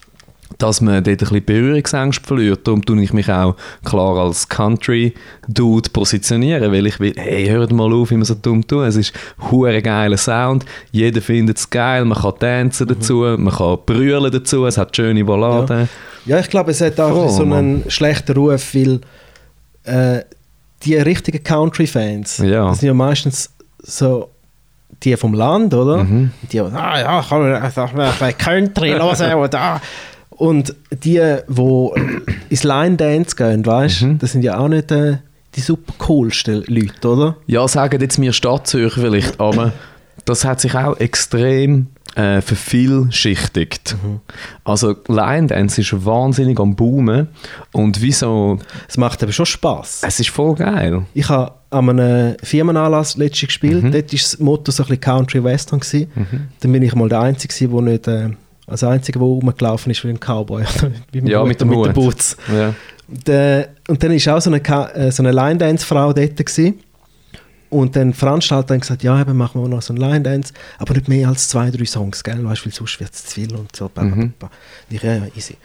dass 0.58 0.80
man 0.80 1.02
dort 1.02 1.08
ein 1.08 1.16
bisschen 1.16 1.44
Berührungsängste 1.44 2.26
verliert. 2.26 2.66
Darum 2.66 2.84
tue 2.84 3.02
ich 3.02 3.12
mich 3.12 3.30
auch 3.30 3.56
klar 3.84 4.16
als 4.18 4.48
Country-Dude 4.48 5.90
positionieren, 5.90 6.72
weil 6.72 6.86
ich 6.86 7.00
will, 7.00 7.14
hey, 7.16 7.46
hört 7.48 7.72
mal 7.72 7.92
auf, 7.92 8.10
wie 8.10 8.16
man 8.16 8.24
so 8.24 8.34
dumm 8.34 8.66
tut. 8.66 8.84
Es 8.86 8.96
ist 8.96 9.12
ein 9.40 9.82
geiler 9.82 10.16
Sound, 10.16 10.64
jeder 10.90 11.20
findet 11.22 11.58
es 11.58 11.68
geil, 11.70 12.04
man 12.04 12.18
kann 12.18 12.38
tanzen 12.38 12.86
dazu, 12.88 13.24
man 13.38 13.52
kann 13.54 13.78
brüllen 13.86 14.30
dazu, 14.30 14.66
es 14.66 14.78
hat 14.78 14.94
schöne 14.96 15.24
Balladen. 15.24 15.88
Ja, 16.26 16.38
ich 16.38 16.48
glaube, 16.48 16.70
es 16.70 16.80
hat 16.80 16.98
auch 17.00 17.12
Oh, 17.24 17.28
so 17.28 17.42
einen 17.42 17.50
Mann. 17.80 17.84
schlechten 17.90 18.32
Ruf, 18.36 18.74
weil 18.74 19.00
äh, 19.84 20.22
die 20.84 20.96
richtigen 20.96 21.42
Country-Fans, 21.42 22.38
Ja. 22.38 22.68
das 22.68 22.78
sind 22.80 22.88
ja 22.88 22.94
meistens 22.94 23.50
so 23.78 24.28
die 25.02 25.16
vom 25.16 25.34
Land, 25.34 25.74
oder? 25.74 26.04
Mhm. 26.04 26.30
Die, 26.52 26.60
ah 26.60 27.00
ja, 27.00 27.24
kann 27.28 27.40
man 27.42 27.54
ein 27.54 27.62
bisschen 27.72 28.38
Country 28.38 28.90
hören 28.90 29.34
oder 29.34 29.60
ah. 29.60 29.80
Und 30.36 30.74
die, 31.04 31.20
die 31.48 31.88
ins 32.48 32.64
Line 32.64 32.96
Dance 32.96 33.36
gehen, 33.36 33.64
weißt 33.64 34.00
du, 34.02 34.06
Mhm. 34.06 34.18
das 34.18 34.32
sind 34.32 34.42
ja 34.44 34.58
auch 34.58 34.68
nicht 34.68 34.90
äh, 34.90 35.18
die 35.54 35.60
super 35.60 35.92
coolsten 35.98 36.64
Leute, 36.66 37.08
oder? 37.08 37.36
Ja, 37.46 37.66
sagen 37.68 38.00
jetzt 38.00 38.18
mir 38.18 38.32
Stadtzürcher 38.32 39.00
vielleicht, 39.00 39.38
aber 39.40 39.72
das 40.24 40.44
hat 40.44 40.60
sich 40.60 40.74
auch 40.74 40.98
extrem 40.98 41.88
äh, 42.14 42.40
vervielschichtigt. 42.42 43.96
Also 44.64 44.96
Line 45.08 45.46
Dance 45.48 45.80
ist 45.80 46.04
wahnsinnig 46.04 46.58
am 46.60 46.76
Boomen 46.76 47.28
und 47.72 48.00
wieso, 48.00 48.58
Es 48.88 48.96
macht 48.98 49.22
aber 49.22 49.32
schon 49.32 49.46
Spaß. 49.46 50.02
es 50.06 50.20
ist 50.20 50.30
voll 50.30 50.54
geil. 50.54 51.02
Ich 51.14 51.28
habe 51.28 51.52
an 51.70 51.88
einem 51.88 52.36
Firmenanlass 52.42 53.16
letztens 53.16 53.48
gespielt. 53.48 53.82
Mhm. 53.82 53.92
Dort 53.92 54.12
war 54.12 54.18
das 54.18 54.38
Motto 54.38 54.70
so 54.72 54.82
ein 54.82 54.86
bisschen 54.88 55.00
Country 55.00 55.42
Western. 55.42 55.80
Gewesen. 55.80 56.08
Dann 56.60 56.72
bin 56.72 56.82
ich 56.82 56.94
mal 56.94 57.08
der 57.08 57.20
Einzige, 57.20 57.68
der 57.68 57.80
nicht... 57.82 58.08
Äh, 58.08 58.30
als 58.66 58.84
Einzige, 58.84 59.18
der 59.18 59.26
rumgelaufen 59.26 59.90
ist 59.90 60.04
wie 60.04 60.08
ein 60.08 60.20
Cowboy. 60.20 60.64
wie 61.12 61.30
Ja, 61.30 61.40
Hut 61.40 61.48
mit 61.48 61.60
dem 61.60 61.68
mit 61.68 61.86
den 61.86 61.92
Boots. 61.92 62.36
Ja. 62.52 62.74
Und, 63.08 63.28
äh, 63.28 63.68
und 63.88 64.02
dann 64.02 64.12
war 64.12 64.36
auch 64.36 64.40
so 64.40 64.50
eine, 64.50 64.94
äh, 64.94 65.10
so 65.10 65.22
eine 65.22 65.32
Line-Dance-Frau 65.32 66.12
dort. 66.12 66.36
Gewesen. 66.36 66.80
Und 67.70 67.96
dann 67.96 68.12
Veranstalter 68.12 68.74
haben 68.74 68.80
gesagt, 68.80 69.02
ja, 69.02 69.18
eben 69.20 69.36
machen 69.36 69.62
wir 69.62 69.68
noch 69.68 69.80
so 69.80 69.94
einen 69.94 70.02
Line-Dance, 70.02 70.52
aber 70.78 70.92
nicht 70.94 71.08
mehr 71.08 71.28
als 71.28 71.48
zwei, 71.48 71.70
drei 71.70 71.86
Songs, 71.86 72.22
gell? 72.22 72.44
Weißt 72.44 72.62
du, 72.62 72.66
weil 72.66 72.72
sonst 72.74 73.00
wird 73.00 73.12
es 73.12 73.24
zu 73.24 73.34
viel 73.34 73.54
und 73.54 73.74
so. 73.74 73.90
Mhm. 73.98 74.34
ich, 74.90 75.02
ja, 75.02 75.14
ja, 75.14 75.22
easy. 75.34 75.56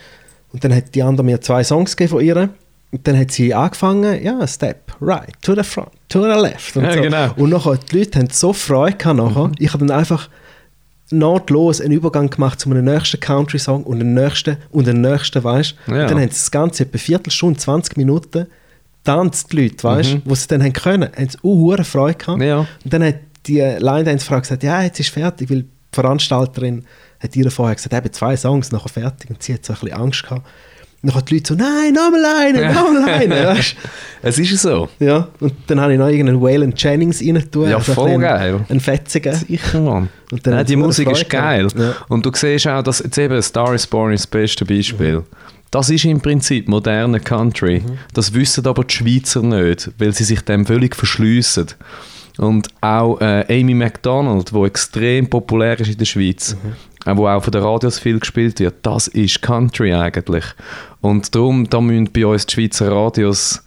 Und 0.53 0.63
dann 0.63 0.73
hat 0.73 0.95
die 0.95 1.03
andere 1.03 1.25
mir 1.25 1.41
zwei 1.41 1.63
Songs 1.63 1.95
gegeben 1.97 2.11
von 2.17 2.25
ihr. 2.25 2.49
Und 2.91 3.05
dann 3.05 3.19
hat 3.19 3.31
sie 3.31 3.53
angefangen, 3.53 4.23
ja, 4.23 4.47
Step, 4.47 4.93
right, 5.01 5.33
to 5.41 5.53
the 5.53 5.63
front, 5.63 5.89
to 6.07 6.21
the 6.21 6.39
left. 6.39 6.77
Und, 6.77 6.85
Ja, 6.85 6.93
so. 6.93 7.01
genau. 7.01 7.33
und 7.35 7.49
nachher, 7.49 7.77
die 7.77 7.99
Leute 7.99 8.19
haben 8.19 8.29
so 8.31 8.53
Freude 8.53 8.95
gehabt 8.95 9.17
nachher. 9.17 9.51
Ich 9.59 9.73
habe 9.73 9.85
dann 9.85 9.97
einfach 9.99 10.29
nahtlos 11.11 11.79
einen 11.81 11.93
Übergang 11.93 12.29
gemacht 12.29 12.59
zu 12.59 12.69
einem 12.69 12.85
nächsten 12.85 13.19
Country-Song 13.19 13.83
und 13.83 13.99
den 13.99 14.13
nächsten 14.13 14.57
und 14.71 14.87
den 14.87 15.01
nächsten, 15.01 15.43
weißt 15.43 15.75
du? 15.87 15.91
Ja. 15.95 16.07
Dann 16.07 16.17
haben 16.19 16.23
sie 16.29 16.39
das 16.39 16.51
Ganze 16.51 16.83
etwa 16.83 16.93
eine 16.93 16.99
Viertelstunde, 16.99 17.59
20 17.59 17.97
Minuten 17.97 18.47
tanzt 19.03 19.51
die 19.53 19.63
Leute, 19.63 19.83
weißt 19.83 20.11
du, 20.11 20.15
Mhm. 20.17 20.21
wo 20.25 20.35
sie 20.35 20.47
dann 20.47 20.61
haben 20.63 20.73
können, 20.73 21.09
haben 21.15 21.29
sie 21.29 21.37
auch 21.41 21.83
Freude 21.85 22.17
gehabt. 22.17 22.41
Ja. 22.41 22.59
Und 22.83 22.93
dann 22.93 23.03
hat 23.03 23.15
die 23.45 23.59
Line-Dance-Frau 23.61 24.39
gesagt, 24.41 24.63
ja, 24.63 24.81
jetzt 24.83 24.99
ist 24.99 25.09
fertig, 25.09 25.49
weil 25.49 25.61
die 25.63 25.69
Veranstalterin 25.93 26.85
hat 27.19 27.35
ihr 27.35 27.49
vorher 27.49 27.75
gesagt, 27.75 27.93
eben 27.95 28.11
zwei 28.13 28.35
Songs, 28.35 28.71
nachher 28.73 28.89
fertig. 28.89 29.29
Und 29.29 29.41
sie 29.41 29.53
hat 29.53 29.63
so 29.65 29.73
ein 29.73 29.79
bisschen 29.79 29.97
Angst 29.97 30.23
gehabt. 30.23 30.45
Und 31.03 31.09
dann 31.09 31.15
hat 31.15 31.29
die 31.29 31.35
Leute 31.35 31.47
so, 31.49 31.55
nein, 31.55 31.93
nochmal 31.93 32.25
eine, 32.25 32.73
nochmal 32.73 33.09
eine, 33.09 33.47
weißt 33.47 33.75
Es 34.23 34.39
ist 34.39 34.61
so. 34.61 34.89
Ja, 34.99 35.27
und 35.39 35.53
dann 35.67 35.79
habe 35.79 35.93
ich 35.93 35.99
noch 35.99 36.07
irgendeinen 36.07 36.41
Waylon 36.41 36.73
Jennings 36.75 37.21
rein 37.21 37.43
tun. 37.51 37.69
Ja, 37.69 37.77
also 37.77 37.91
ein 37.91 37.95
voll 37.95 38.05
bisschen 38.05 38.21
geil. 38.21 38.65
Einen 38.67 38.79
fetzigen. 38.79 39.35
Sicher, 39.35 39.79
Mann. 39.79 40.09
Und 40.31 40.45
dann 40.45 40.55
Nein, 40.55 40.65
die 40.65 40.75
Musik 40.75 41.05
Freude 41.05 41.21
ist 41.21 41.29
geil. 41.29 41.67
Ja. 41.77 41.95
Und 42.09 42.25
du 42.25 42.31
siehst 42.33 42.67
auch, 42.67 42.81
dass 42.81 42.99
jetzt 42.99 43.17
eben 43.17 43.41
Star 43.41 43.73
is 43.73 43.87
Born 43.87 44.11
ist 44.11 44.25
das 44.25 44.27
beste 44.27 44.65
Beispiel. 44.65 45.23
Das 45.71 45.89
ist 45.89 46.03
im 46.05 46.19
Prinzip 46.19 46.67
moderne 46.67 47.19
Country. 47.19 47.83
Das 48.13 48.33
wissen 48.33 48.65
aber 48.65 48.83
die 48.83 48.93
Schweizer 48.93 49.41
nicht, 49.41 49.91
weil 49.97 50.13
sie 50.13 50.23
sich 50.23 50.41
dem 50.41 50.65
völlig 50.65 50.95
verschliessen. 50.95 51.67
Und 52.37 52.67
auch 52.81 53.19
äh, 53.19 53.45
Amy 53.49 53.73
MacDonald, 53.73 54.53
wo 54.53 54.65
extrem 54.65 55.29
populär 55.29 55.79
ist 55.79 55.91
in 55.91 55.97
der 55.97 56.05
Schweiz, 56.05 56.53
äh, 56.53 56.55
wo 57.15 57.27
auch 57.27 57.43
von 57.43 57.51
den 57.51 57.61
Radios 57.63 57.99
viel 57.99 58.19
gespielt 58.19 58.59
wird, 58.59 58.75
das 58.83 59.07
ist 59.07 59.41
Country 59.41 59.93
eigentlich. 59.93 60.43
Und 61.01 61.33
darum, 61.35 61.69
da 61.69 61.79
müssen 61.79 62.09
bei 62.11 62.25
uns 62.25 62.45
die 62.45 62.53
Schweizer 62.55 62.91
Radios 62.91 63.63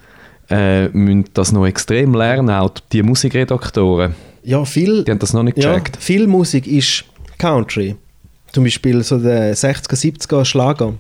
äh, 0.51 0.89
müssen 0.89 1.25
das 1.35 1.53
noch 1.53 1.67
extrem 1.67 2.13
lernen, 2.15 2.51
auch 2.51 2.71
die 2.93 3.03
Musikredaktoren. 3.03 4.15
Ja, 4.43 4.65
viel, 4.65 5.05
Die 5.05 5.11
haben 5.11 5.19
das 5.19 5.33
noch 5.33 5.43
nicht 5.43 5.59
ja, 5.59 5.71
gecheckt. 5.75 5.97
viel 6.03 6.27
Musik 6.27 6.67
ist 6.67 7.05
Country. 7.39 7.97
Zum 8.53 8.65
Beispiel 8.65 9.03
so 9.05 9.19
der 9.19 9.55
60er, 9.55 9.95
70er 9.95 10.45
Schlager 10.45 10.95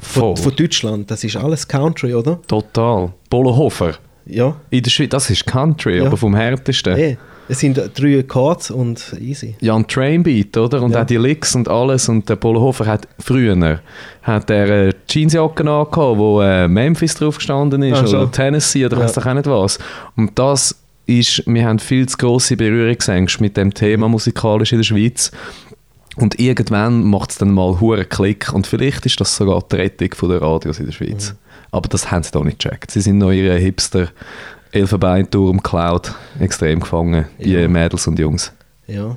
von, 0.00 0.36
von 0.36 0.56
Deutschland. 0.56 1.10
Das 1.10 1.22
ist 1.22 1.36
alles 1.36 1.66
Country, 1.68 2.12
oder? 2.14 2.40
Total. 2.48 3.12
Polohofer. 3.30 3.94
Ja. 4.26 4.56
In 4.70 4.82
der 4.82 4.90
Schweiz, 4.90 5.10
das 5.10 5.30
ist 5.30 5.46
Country, 5.46 5.98
Ja. 5.98 6.06
aber 6.06 6.16
vom 6.16 6.34
härtesten. 6.34 6.96
Eh, 6.98 7.16
es 7.48 7.60
sind 7.60 7.80
drei 7.94 8.22
Chords 8.22 8.70
und 8.70 9.14
easy. 9.20 9.54
Ja, 9.60 9.74
ein 9.74 9.86
Trainbeat, 9.86 10.56
oder? 10.56 10.82
Und 10.82 10.92
Ja. 10.92 11.02
auch 11.02 11.06
die 11.06 11.16
Licks 11.16 11.54
und 11.54 11.68
alles. 11.68 12.08
Und 12.08 12.28
der 12.28 12.36
Polohofer 12.36 12.86
hat 12.86 13.08
früher 13.18 13.80
hat 14.22 14.50
er 14.50 14.88
äh, 14.88 14.92
Jeansjacke 15.08 15.62
angehabt, 15.62 15.96
wo 15.96 16.40
äh, 16.42 16.68
Memphis 16.68 17.14
drauf 17.14 17.36
gestanden 17.36 17.82
ist, 17.82 17.98
Ah, 17.98 18.06
schon. 18.06 18.20
oder 18.20 18.30
Tennessee, 18.30 18.84
oder 18.86 18.98
Ja. 18.98 19.04
weiß 19.04 19.16
ich 19.16 19.26
auch 19.26 19.34
nicht 19.34 19.46
was. 19.46 19.78
Und 20.16 20.38
das 20.38 20.76
ist, 21.06 21.42
wir 21.46 21.64
haben 21.66 21.78
viel 21.78 22.06
zu 22.06 22.18
grosse 22.18 22.56
Berührungsängste 22.56 23.42
mit 23.42 23.56
dem 23.56 23.72
Thema 23.72 24.08
musikalisch 24.08 24.72
in 24.72 24.78
der 24.78 24.84
Schweiz. 24.84 25.30
Und 26.16 26.38
irgendwann 26.40 27.04
macht 27.04 27.30
es 27.30 27.38
dann 27.38 27.52
mal 27.52 27.80
hure 27.80 28.04
Klick 28.04 28.52
und 28.52 28.66
vielleicht 28.66 29.06
ist 29.06 29.20
das 29.20 29.36
sogar 29.36 29.62
die 29.70 29.76
Rettung 29.76 30.10
der 30.28 30.42
Radios 30.42 30.80
in 30.80 30.86
der 30.86 30.92
Schweiz. 30.92 31.32
Mhm. 31.32 31.36
Aber 31.70 31.88
das 31.88 32.10
haben 32.10 32.22
sie 32.24 32.30
da 32.32 32.40
nicht 32.40 32.58
gecheckt. 32.62 32.90
Sie 32.90 33.00
sind 33.00 33.18
noch 33.18 33.30
ihre 33.30 33.56
Hipster 33.56 34.08
Elfenbeinturm 34.72 35.62
Cloud 35.62 36.12
extrem 36.40 36.80
gefangen, 36.80 37.26
die 37.38 37.52
Ja. 37.52 37.68
Mädels 37.68 38.06
und 38.06 38.18
Jungs. 38.18 38.52
Ja. 38.86 39.16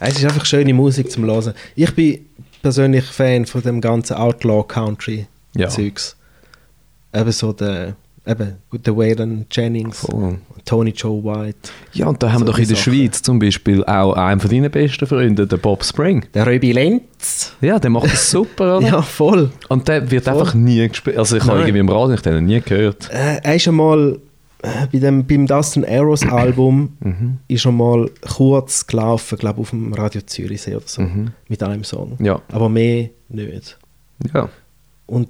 Es 0.00 0.18
ist 0.18 0.24
einfach 0.24 0.44
schöne 0.44 0.74
Musik 0.74 1.10
zum 1.10 1.24
Hören. 1.24 1.54
Ich 1.74 1.94
bin 1.94 2.20
persönlich 2.62 3.04
Fan 3.04 3.46
von 3.46 3.62
dem 3.62 3.80
ganzen 3.80 4.14
Outlaw 4.16 4.64
Country 4.66 5.26
Ja. 5.56 5.68
Zeugs. 5.68 6.16
Eben 7.14 7.32
so 7.32 7.52
der, 7.52 7.94
eben, 8.26 8.56
der 8.72 8.96
Waylon 8.96 9.46
Jennings, 9.50 10.00
Voll. 10.00 10.38
Tony 10.66 10.90
Joe 10.90 11.22
White, 11.22 11.70
Ja, 11.92 12.08
und 12.08 12.20
da 12.22 12.30
haben 12.32 12.40
So 12.40 12.46
wir 12.46 12.52
doch 12.52 12.58
in 12.58 12.66
der 12.68 12.76
Sachen. 12.76 12.92
Schweiz 12.92 13.22
zum 13.22 13.38
Beispiel 13.38 13.84
auch 13.84 14.14
einen 14.14 14.40
von 14.40 14.50
deinen 14.50 14.70
besten 14.70 15.06
Freunden, 15.06 15.48
den 15.48 15.58
Bob 15.60 15.84
Spring. 15.84 16.26
der 16.34 16.46
Röbi 16.46 16.72
Lenz. 16.72 17.52
Ja, 17.60 17.78
der 17.78 17.88
macht 17.88 18.12
das 18.12 18.30
super, 18.30 18.78
oder? 18.78 18.86
Ja, 18.88 19.00
voll. 19.02 19.50
Und 19.68 19.86
der 19.88 20.10
wird 20.10 20.24
Voll. 20.24 20.32
einfach 20.34 20.54
nie 20.54 20.86
gespielt. 20.88 21.16
Also 21.16 21.36
ich 21.36 21.44
habe 21.44 21.60
irgendwie 21.60 21.78
im 21.78 21.88
Radio 21.88 22.14
ich 22.14 22.20
habe 22.26 22.34
den 22.34 22.46
nie 22.46 22.60
gehört. 22.60 23.08
Äh, 23.10 23.36
er 23.42 23.54
ist 23.54 23.68
einmal 23.68 24.18
bei 24.62 24.98
dem, 24.98 25.26
beim 25.26 25.46
Dustin 25.46 25.84
Arrows 25.84 26.24
Album 26.26 26.96
Mhm. 27.00 27.38
ist 27.48 27.60
schon 27.62 27.76
mal 27.76 28.10
kurz 28.36 28.86
gelaufen, 28.86 29.38
glaube 29.38 29.60
auf 29.60 29.70
dem 29.70 29.92
Radio 29.92 30.20
Zürichsee 30.22 30.74
oder 30.76 30.86
so, 30.86 31.02
Mhm. 31.02 31.32
mit 31.48 31.62
einem 31.62 31.84
Song. 31.84 32.16
Ja. 32.20 32.40
Aber 32.50 32.68
mehr 32.68 33.10
nicht. 33.28 33.78
ja. 34.34 34.48
Und 35.06 35.28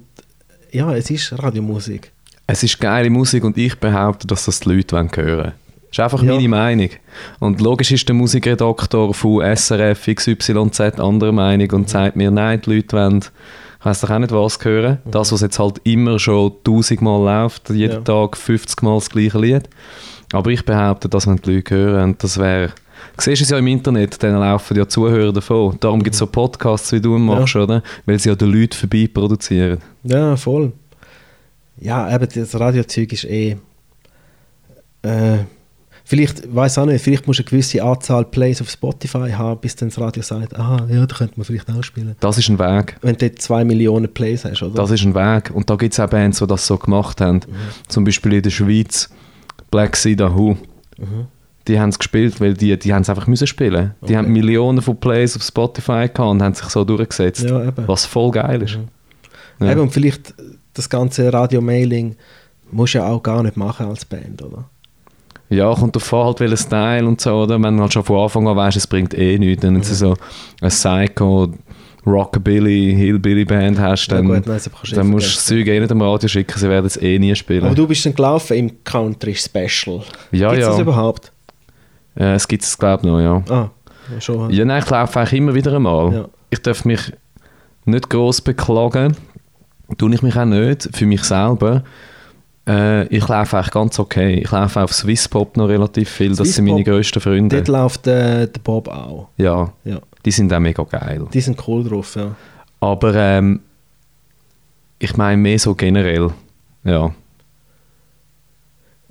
ja, 0.71 0.93
es 0.95 1.09
ist 1.11 1.31
Radiomusik. 1.41 2.11
Es 2.47 2.63
ist 2.63 2.79
geile 2.79 3.09
Musik 3.09 3.43
und 3.43 3.57
ich 3.57 3.75
behaupte, 3.77 4.25
dass 4.27 4.45
das 4.45 4.59
die 4.61 4.69
Leute 4.69 4.95
hören 4.95 5.11
wollen. 5.15 5.51
Das 5.89 5.91
ist 5.91 5.99
einfach 5.99 6.23
Ja. 6.23 6.33
meine 6.33 6.47
Meinung. 6.49 6.89
Und 7.39 7.61
logisch 7.61 7.91
ist 7.91 8.07
der 8.07 8.15
Musikredaktor 8.15 9.13
von 9.13 9.41
SRF 9.41 10.07
XYZ 10.07 10.99
anderer 10.99 11.31
Meinung 11.31 11.71
und 11.71 11.89
sagt 11.89 12.15
mir, 12.15 12.31
nein, 12.31 12.61
die 12.65 12.75
Leute 12.75 12.95
wollen, 12.97 13.23
weiss 13.87 14.01
doch 14.01 14.09
auch 14.09 14.19
nicht 14.19 14.31
was 14.31 14.63
hören. 14.63 14.99
Das, 15.05 15.31
was 15.31 15.41
jetzt 15.41 15.59
halt 15.59 15.79
immer 15.83 16.19
schon 16.19 16.51
tausendmal 16.63 17.23
läuft, 17.23 17.69
jeden 17.69 17.93
Ja. 17.93 18.01
Tag 18.01 18.37
50 18.37 18.81
Mal 18.83 18.95
das 18.95 19.09
gleiche 19.09 19.39
Lied. 19.39 19.69
Aber 20.33 20.51
ich 20.51 20.65
behaupte, 20.65 21.07
dass 21.07 21.25
wenn 21.25 21.37
die 21.37 21.55
Leute 21.55 21.75
hören, 21.75 22.03
und 22.09 22.23
das 22.23 22.37
wäre... 22.37 22.73
Du 23.15 23.23
siehst 23.23 23.43
es 23.43 23.49
ja 23.49 23.57
im 23.57 23.67
Internet, 23.67 24.21
dann 24.21 24.39
laufen 24.39 24.75
ja 24.75 24.87
Zuhörer 24.87 25.31
davon. 25.31 25.77
Darum 25.79 26.03
gibt 26.03 26.15
es 26.15 26.19
so 26.19 26.27
Podcasts, 26.27 26.91
wie 26.91 26.99
du 26.99 27.17
machst, 27.17 27.55
oder? 27.55 27.81
Weil 28.05 28.19
sie 28.19 28.29
ja 28.29 28.35
den 28.35 28.51
Leuten 28.51 28.73
vorbei 28.75 29.09
produzieren. 29.11 29.79
Ja, 30.03 30.35
voll. 30.35 30.73
Ja, 31.79 32.13
eben 32.13 32.27
das 32.33 32.59
Radiozeug 32.59 33.13
ist 33.13 33.25
eh. 33.25 33.55
Äh, 35.03 35.37
vielleicht, 36.07 36.55
weiß 36.55 36.77
auch 36.79 36.85
nicht, 36.85 37.03
vielleicht 37.03 37.27
musst 37.27 37.39
du 37.39 37.43
eine 37.43 37.49
gewisse 37.49 37.83
Anzahl 37.83 38.23
Plays 38.25 38.61
auf 38.61 38.69
Spotify 38.69 39.29
haben, 39.31 39.59
bis 39.59 39.75
dann 39.75 39.89
das 39.89 39.99
Radio 39.99 40.23
sagt, 40.23 40.55
aha, 40.57 40.87
ja, 40.89 41.05
da 41.05 41.15
könnte 41.15 41.33
man 41.35 41.45
vielleicht 41.45 41.69
auch 41.69 41.83
spielen. 41.83 42.15
Das 42.21 42.37
ist 42.37 42.49
ein 42.49 42.57
Weg. 42.57 42.95
Wenn 43.01 43.15
du 43.15 43.27
dort 43.29 43.41
zwei 43.41 43.63
Millionen 43.65 44.11
Plays 44.11 44.45
hast, 44.45 44.63
oder? 44.63 44.73
Das 44.75 44.89
ist 44.91 45.03
ein 45.03 45.13
Weg. 45.13 45.51
Und 45.53 45.69
da 45.69 45.75
gibt 45.75 45.93
es 45.93 45.99
auch 45.99 46.09
Bands, 46.09 46.39
die 46.39 46.47
das 46.47 46.65
so 46.65 46.77
gemacht 46.77 47.19
haben. 47.21 47.41
Zum 47.87 48.05
Beispiel 48.05 48.33
in 48.33 48.41
der 48.41 48.49
Schweiz, 48.49 49.09
Black 49.69 49.95
Sea 49.97 50.17
Who. 50.33 50.57
Die 51.67 51.77
haben 51.79 51.89
es 51.89 51.99
gespielt, 51.99 52.39
weil 52.39 52.53
die, 52.53 52.79
die 52.79 52.93
haben 52.93 53.01
es 53.01 53.09
einfach 53.09 53.27
müssen 53.27 53.45
spielen. 53.45 53.93
Die 54.01 54.05
Okay. 54.05 54.15
haben 54.17 54.31
Millionen 54.31 54.81
von 54.81 54.97
Plays 54.97 55.35
auf 55.35 55.43
Spotify 55.43 56.07
gehabt 56.07 56.19
und 56.19 56.41
haben 56.41 56.53
sich 56.53 56.69
so 56.69 56.85
durchgesetzt. 56.85 57.43
Ja. 57.43 57.73
Was 57.85 58.05
voll 58.05 58.31
geil 58.31 58.61
ist. 58.61 58.79
Ja. 59.59 59.71
Eben, 59.71 59.81
und 59.81 59.91
vielleicht 59.91 60.33
das 60.73 60.89
ganze 60.89 61.33
Radio-Mailing 61.33 62.15
musst 62.71 62.93
du 62.93 62.99
ja 62.99 63.07
auch 63.07 63.21
gar 63.21 63.43
nicht 63.43 63.57
machen 63.57 63.87
als 63.87 64.05
Band, 64.05 64.41
oder? 64.41 64.69
Ja, 65.49 65.73
kommt 65.73 65.95
auf 65.95 66.13
an, 66.13 66.25
halt 66.25 66.39
welchen 66.41 66.57
Style 66.57 67.07
und 67.07 67.21
so, 67.21 67.33
oder? 67.43 67.61
Wenn 67.61 67.77
du 67.77 67.83
halt 67.83 67.93
schon 67.93 68.03
von 68.03 68.19
Anfang 68.21 68.47
an 68.47 68.57
weißt, 68.57 68.77
es 68.77 68.87
bringt 68.87 69.13
eh 69.13 69.37
nichts, 69.39 69.61
dann 69.61 69.75
wenn 69.75 69.81
du 69.81 69.87
so 69.87 70.15
eine 70.59 70.69
Psycho, 70.69 71.53
Rockabilly, 72.05 72.95
Hillbilly-Band 72.95 73.79
hast, 73.79 74.07
Ja, 74.07 74.17
dann, 74.17 74.27
gut, 74.27 74.47
nein, 74.47 74.59
du 74.63 74.91
eh 74.91 74.95
dann 74.95 75.07
musst 75.07 75.25
du 75.25 75.35
das. 75.35 75.45
Zeug 75.45 75.67
eh 75.67 75.79
nicht 75.79 75.91
am 75.91 76.01
Radio 76.01 76.27
schicken, 76.27 76.57
sie 76.57 76.69
werden 76.69 76.85
es 76.85 76.97
eh 76.97 77.19
nie 77.19 77.35
spielen. 77.35 77.65
Aber 77.65 77.75
du 77.75 77.87
bist 77.87 78.05
dann 78.05 78.15
gelaufen 78.15 78.57
im 78.57 78.83
Country-Special. 78.83 80.01
ja, 80.31 80.49
Gibt's 80.49 80.65
ja. 80.65 80.71
das 80.71 80.79
überhaupt? 80.79 81.31
Äh, 82.15 82.33
es 82.33 82.47
gibt 82.47 82.63
es, 82.63 82.77
glaube 82.77 83.01
ich, 83.03 83.11
noch, 83.11 83.19
ja. 83.19 83.43
Ah, 83.49 83.69
ja, 84.13 84.21
schon. 84.21 84.49
Ja, 84.51 84.65
nein, 84.65 84.81
ich 84.83 84.89
laufe 84.89 85.19
eigentlich 85.19 85.33
immer 85.33 85.53
wieder 85.53 85.73
einmal. 85.73 86.13
Ja. 86.13 86.25
Ich 86.49 86.61
darf 86.61 86.85
mich 86.85 87.13
nicht 87.85 88.09
gross 88.09 88.41
beklagen. 88.41 89.15
Tue 89.97 90.13
ich 90.13 90.21
mich 90.21 90.35
auch 90.35 90.45
nicht, 90.45 90.89
für 90.93 91.05
mich 91.05 91.23
selber. 91.23 91.83
Äh, 92.67 93.07
ich 93.07 93.25
laufe 93.27 93.57
eigentlich 93.57 93.71
ganz 93.71 93.99
okay. 93.99 94.35
Ich 94.35 94.51
laufe 94.51 94.81
auf 94.81 94.93
Swisspop 94.93 95.55
noch 95.57 95.67
relativ 95.69 96.09
viel. 96.09 96.35
Das 96.35 96.49
sind 96.53 96.65
meine 96.65 96.83
grössten 96.83 97.19
Freunde. 97.21 97.55
Dort 97.55 97.67
läuft 97.69 98.07
äh, 98.07 98.47
der 98.47 98.59
Bob 98.61 98.87
auch. 98.89 99.29
Ja, 99.37 99.71
Ja. 99.85 99.99
die 100.25 100.31
sind 100.31 100.51
auch 100.53 100.59
mega 100.59 100.83
geil. 100.83 101.25
Die 101.33 101.41
sind 101.41 101.65
cool 101.67 101.83
drauf, 101.83 102.15
ja. 102.15 102.35
Aber 102.79 103.15
ähm, 103.15 103.61
ich 104.99 105.15
meine 105.15 105.37
mehr 105.37 105.57
so 105.59 105.73
generell. 105.75 106.31
Ja. 106.83 107.13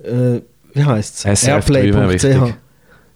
Äh, 0.03 0.41
wie 0.73 0.83
heisst 0.83 1.25
es? 1.25 1.41
SRF 1.41 1.65
3 1.65 1.83
wäre 1.93 2.09
wichtig. 2.13 2.31
Airplay.ch. 2.35 2.53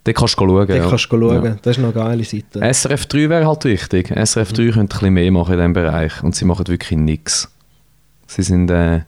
Da 0.04 0.14
kannst 0.14 0.40
du 0.40 0.48
schauen. 0.48 0.68
Ja. 0.68 0.90
kannst 0.90 1.12
du 1.12 1.20
schauen. 1.20 1.46
Ja. 1.46 1.58
Das 1.62 1.78
ist 1.78 1.84
noch 1.84 1.94
eine 1.96 2.04
geile 2.04 2.24
Seite. 2.24 2.74
SRF 2.74 3.06
3 3.06 3.30
wäre 3.30 3.46
halt 3.48 3.64
wichtig. 3.66 4.08
SRF 4.10 4.52
3 4.54 4.72
könnte 4.72 4.80
ein 4.80 4.88
bisschen 4.88 5.14
mehr 5.14 5.32
machen 5.32 5.52
in 5.54 5.58
diesem 5.60 5.74
Bereich. 5.74 6.24
Und 6.24 6.36
sie 6.36 6.46
machen 6.46 6.68
wirklich 6.68 6.98
nichts. 6.98 7.52
Sie 8.26 8.42
sind 8.42 8.72
äh, 8.72 9.02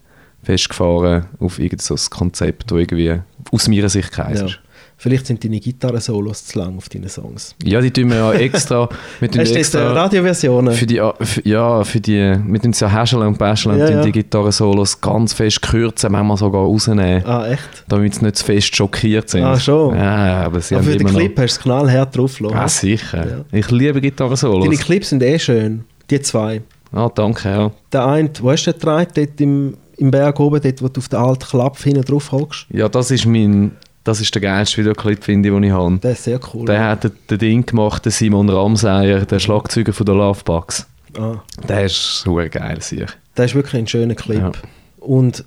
festgefahren 0.44 1.26
auf 1.40 1.58
irgendein 1.58 1.80
so 1.80 1.96
Konzept, 2.10 2.70
das 2.70 2.78
irgendwie 2.78 3.20
aus 3.52 3.68
meiner 3.68 3.88
Sicht 3.88 4.12
keins 4.12 4.40
Ja. 4.40 4.46
ist. 4.46 4.60
Vielleicht 4.96 5.26
sind 5.26 5.42
deine 5.42 5.58
Gitarren-Solos 5.58 6.46
zu 6.46 6.58
lang 6.60 6.76
auf 6.78 6.88
deinen 6.88 7.08
Songs. 7.08 7.56
Ja, 7.64 7.80
die 7.80 7.90
tun 7.90 8.08
wir 8.10 8.16
ja 8.16 8.32
extra. 8.32 8.88
wir 9.20 9.28
tun 9.30 9.40
Hast 9.40 9.48
du 9.50 9.54
die 9.54 9.58
jetzt 9.58 9.74
extra 9.74 9.92
Radioversionen? 9.92 10.72
für 10.72 10.86
die, 10.86 11.00
für, 11.20 11.46
ja, 11.48 11.82
für 11.84 12.00
die, 12.00 12.36
mit 12.46 12.64
uns 12.64 12.78
ja 12.80 12.88
häscheln 12.88 13.26
und 13.26 13.36
basteln 13.36 13.76
Ja, 13.78 13.86
und 13.86 13.92
ja. 13.92 14.02
die 14.04 14.12
Gitarren-Solos 14.12 15.00
ganz 15.00 15.32
fest 15.34 15.60
kürzen, 15.62 16.12
manchmal 16.12 16.36
sogar 16.36 16.62
rausnehmen, 16.62 17.24
Ah, 17.26 17.48
echt? 17.48 17.84
damit 17.88 18.14
sie 18.14 18.24
nicht 18.24 18.36
zu 18.36 18.44
fest 18.44 18.74
schockiert 18.74 19.28
sind. 19.28 19.42
Ah, 19.42 19.58
schon. 19.58 19.96
Ja, 19.96 20.44
aber 20.44 20.60
sie 20.60 20.76
Aber 20.76 20.84
haben 20.84 20.92
für 20.92 20.98
den 20.98 21.06
Clip 21.08 21.36
noch... 21.36 21.42
hast 21.44 21.56
du 21.56 21.58
es 21.58 21.62
knallhart 21.62 22.16
drauf 22.16 22.40
lassen. 22.40 22.56
Ah, 22.56 22.68
sicher. 22.68 23.26
Ja. 23.28 23.44
Ich 23.58 23.70
liebe 23.72 24.00
Gitarren-Solos. 24.00 24.64
Deine 24.64 24.76
Clips 24.76 25.08
sind 25.10 25.22
eh 25.24 25.38
schön. 25.40 25.84
Die 26.08 26.20
zwei. 26.20 26.62
Ah, 26.92 27.10
danke, 27.12 27.48
ja. 27.48 27.70
Der 27.92 28.06
eine, 28.06 28.30
wo 28.40 28.52
hast 28.52 28.64
du 28.64 28.70
den 28.70 28.78
getragen? 28.78 29.10
Dort 29.16 29.40
im, 29.40 29.76
im 29.96 30.10
Berg 30.10 30.38
oben, 30.40 30.60
dort, 30.60 30.82
wo 30.82 30.88
du 30.88 31.00
auf 31.00 31.08
den 31.08 31.18
alten 31.18 31.44
Klapp 31.44 31.78
hinten 31.78 32.02
drauf 32.04 32.32
hockst. 32.32 32.66
Ja, 32.70 32.88
das 32.88 33.10
ist 33.10 33.26
mein... 33.26 33.72
Das 34.02 34.20
ist 34.20 34.34
der 34.34 34.42
geilste 34.42 34.76
Videoclip, 34.82 35.24
finde 35.24 35.48
ich, 35.48 35.54
den 35.54 35.62
ich 35.62 35.70
habe. 35.70 35.96
Der 35.98 36.12
ist 36.12 36.24
sehr 36.24 36.38
cool. 36.52 36.66
Der 36.66 36.88
hat 36.90 37.10
den, 37.30 37.38
Ding 37.38 37.64
gemacht, 37.64 38.04
der 38.04 38.12
Simon 38.12 38.50
Ramseyer, 38.50 39.24
der 39.24 39.38
Schlagzeuger 39.38 39.94
von 39.94 40.04
der 40.04 40.14
Lovebugs. 40.14 40.86
ah, 41.18 41.36
Der 41.66 41.86
ist 41.86 42.20
super 42.20 42.50
geil, 42.50 42.82
sicher. 42.82 43.06
der 43.34 43.46
ist 43.46 43.54
wirklich 43.54 43.76
ein 43.80 43.86
schöner 43.86 44.14
Clip. 44.14 44.40
Ja. 44.40 44.52
Und 44.98 45.42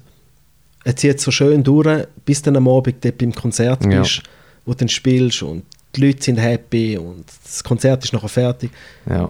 er 0.84 0.96
zieht 0.96 1.22
so 1.22 1.30
schön 1.30 1.64
durch, 1.64 2.08
bis 2.26 2.42
du 2.42 2.46
dann 2.52 2.56
am 2.56 2.68
Abend 2.68 2.96
dort 3.06 3.20
beim 3.20 3.32
Konzert 3.32 3.84
Ja. 3.86 4.00
bist, 4.00 4.24
wo 4.66 4.72
du 4.72 4.78
dann 4.80 4.90
spielst 4.90 5.44
und 5.44 5.62
die 5.96 6.08
Leute 6.08 6.24
sind 6.24 6.38
happy 6.38 6.98
und 6.98 7.26
das 7.44 7.64
Konzert 7.64 8.04
ist 8.06 8.14
nachher 8.14 8.28
fertig. 8.28 8.72
Ja. 9.08 9.30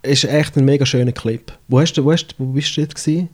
Es 0.00 0.24
ist 0.24 0.30
echt 0.30 0.56
ein 0.56 0.64
mega 0.64 0.86
schöner 0.86 1.12
Clip. 1.12 1.52
Wo, 1.68 1.80
hast 1.80 1.92
du, 1.94 2.04
wo, 2.06 2.12
hast, 2.12 2.34
wo 2.38 2.46
bist 2.46 2.74
du 2.78 2.80
dort 2.80 2.94
gewesen? 2.94 3.28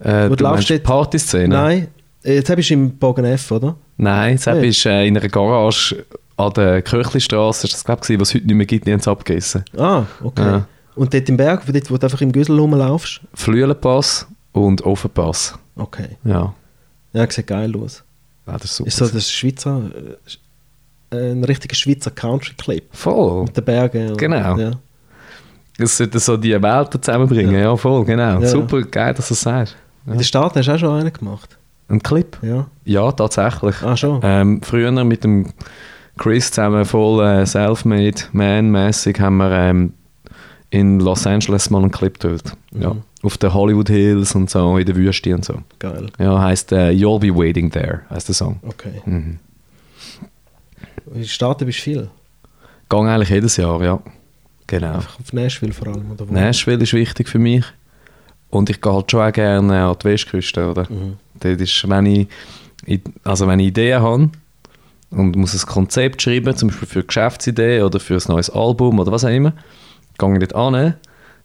Äh, 0.00 0.30
Wo 0.30 0.36
du 0.36 0.44
dort- 0.44 0.82
Partyszene? 0.82 1.48
Nein, 1.48 1.88
äh, 2.24 2.34
jetzt 2.36 2.54
bist 2.54 2.70
du 2.70 2.74
im 2.74 2.96
Bogen 2.98 3.24
F, 3.24 3.50
oder? 3.50 3.76
Nein, 3.96 4.38
Sepp 4.38 4.58
Nicht? 4.60 4.78
ist 4.78 4.86
äh, 4.86 5.06
in 5.06 5.16
einer 5.16 5.28
Garage 5.28 6.04
an 6.36 6.52
der 6.52 6.82
Kirchlistrasse, 6.82 7.66
ist 7.66 7.74
das 7.74 7.84
glaube 7.84 8.02
ich, 8.08 8.20
was 8.20 8.28
es 8.28 8.34
heute 8.36 8.46
nicht 8.46 8.54
mehr 8.56 8.66
gibt, 8.66 8.86
die 8.86 8.92
haben 8.92 9.00
es 9.00 9.08
abgerissen. 9.08 9.64
Ah, 9.76 10.04
okay. 10.22 10.42
Ja. 10.42 10.66
Und 10.94 11.12
dort 11.14 11.28
im 11.28 11.36
Berg, 11.36 11.66
wo, 11.66 11.72
dort, 11.72 11.90
wo 11.90 11.96
du 11.96 12.06
einfach 12.06 12.20
im 12.20 12.30
Güssel 12.32 12.58
rumlaufst? 12.58 13.20
Flüelenpass 13.34 14.26
und 14.52 14.82
Offenpass. 14.82 15.58
Okay. 15.76 16.10
Ja, 16.24 16.54
Ja, 17.12 17.28
sieht 17.30 17.46
geil 17.48 17.72
aus. 17.76 18.04
ja 18.46 18.52
das 18.54 18.64
ist 18.64 18.76
super. 18.76 18.88
Ist 18.88 18.96
so 18.98 19.08
das 19.08 19.30
Schweizer, 19.30 19.82
äh, 21.10 21.32
ein 21.32 21.42
richtiger 21.44 21.74
Schweizer 21.74 22.10
Country-Clip. 22.12 22.84
voll. 22.92 23.44
Mit 23.44 23.56
den 23.56 23.64
Bergen. 23.64 24.10
Und, 24.10 24.18
Genau. 24.18 24.56
Ja. 24.58 24.70
Das 25.76 25.96
sollte 25.96 26.18
so 26.18 26.36
die 26.36 26.60
Welten 26.60 27.00
zusammenbringen, 27.00 27.54
ja, 27.60 27.76
voll, 27.76 28.04
genau. 28.04 28.40
Ja. 28.40 28.48
Super, 28.48 28.82
geil, 28.82 29.14
dass 29.14 29.28
du 29.28 29.34
das 29.34 29.40
sagst. 29.40 29.76
In 30.12 30.18
den 30.18 30.24
Staaten 30.24 30.58
hast 30.58 30.66
du 30.66 30.72
auch 30.72 30.78
schon 30.78 30.98
einen 30.98 31.12
gemacht. 31.12 31.58
Ein 31.88 32.02
Clip? 32.02 32.38
Ja. 32.42 32.66
Ja, 32.84 33.12
tatsächlich. 33.12 33.82
Ah, 33.82 33.96
schon. 33.96 34.20
Ähm, 34.22 34.60
früher 34.62 34.90
mit 35.04 35.24
dem 35.24 35.52
Chris 36.18 36.50
zusammen 36.50 36.84
voll 36.84 37.24
äh, 37.24 37.46
self-made 37.46 38.24
man-mäßig 38.32 39.20
haben 39.20 39.38
wir 39.38 39.50
ähm, 39.50 39.92
in 40.70 41.00
Los 41.00 41.26
Angeles 41.26 41.70
mal 41.70 41.80
einen 41.82 41.90
Clip 41.90 42.18
gedreht. 42.18 42.52
Ja. 42.72 42.94
Mhm. 42.94 43.02
Auf 43.22 43.36
den 43.38 43.52
Hollywood 43.52 43.88
Hills 43.88 44.34
und 44.34 44.48
so, 44.48 44.76
in 44.76 44.86
der 44.86 44.94
Wüste 44.94 45.34
und 45.34 45.44
so. 45.44 45.54
Geil. 45.78 46.08
Ja, 46.18 46.40
heißt 46.40 46.72
äh, 46.72 46.90
You'll 46.90 47.20
Be 47.20 47.34
Waiting 47.34 47.70
There, 47.70 48.02
heißt 48.10 48.28
der 48.28 48.34
Song. 48.34 48.60
Okay. 48.62 49.02
Mhm. 49.06 49.38
In 51.06 51.14
den 51.14 51.24
Staaten 51.24 51.64
bist 51.66 51.78
du 51.78 51.82
viel. 51.82 52.10
Gang 52.88 53.08
eigentlich 53.08 53.30
jedes 53.30 53.56
Jahr, 53.56 53.82
ja. 53.82 54.00
Genau. 54.66 54.94
Einfach 54.94 55.18
auf 55.18 55.32
Nashville 55.32 55.72
vor 55.72 55.88
allem. 55.88 56.10
Oder 56.12 56.28
wo? 56.28 56.32
Nashville 56.32 56.82
ist 56.82 56.92
wichtig 56.92 57.28
für 57.28 57.38
mich. 57.38 57.64
Und 58.50 58.70
ich 58.70 58.80
gehe 58.80 58.92
halt 58.92 59.10
schon 59.10 59.20
auch 59.20 59.32
gerne 59.32 59.84
an 59.84 59.96
die 60.02 60.04
Westküste, 60.06 60.70
oder? 60.70 60.86
Mhm. 60.88 61.16
Dort 61.40 61.60
ist, 61.60 61.88
wenn 61.88 62.06
ich, 62.06 62.28
also 63.24 63.46
wenn 63.46 63.60
ich 63.60 63.68
Ideen 63.68 64.00
habe 64.00 64.30
und 65.10 65.36
muss 65.36 65.54
ein 65.54 65.66
Konzept 65.66 66.22
schreiben, 66.22 66.56
zum 66.56 66.68
Beispiel 66.68 66.88
für 66.88 66.98
eine 67.00 67.06
Geschäftsidee 67.06 67.82
oder 67.82 68.00
für 68.00 68.14
ein 68.14 68.22
neues 68.28 68.50
Album 68.50 68.98
oder 68.98 69.12
was 69.12 69.24
auch 69.24 69.28
immer, 69.30 69.52
gehe 70.18 70.32
ich 70.34 70.48
dort 70.48 70.54
an, 70.54 70.94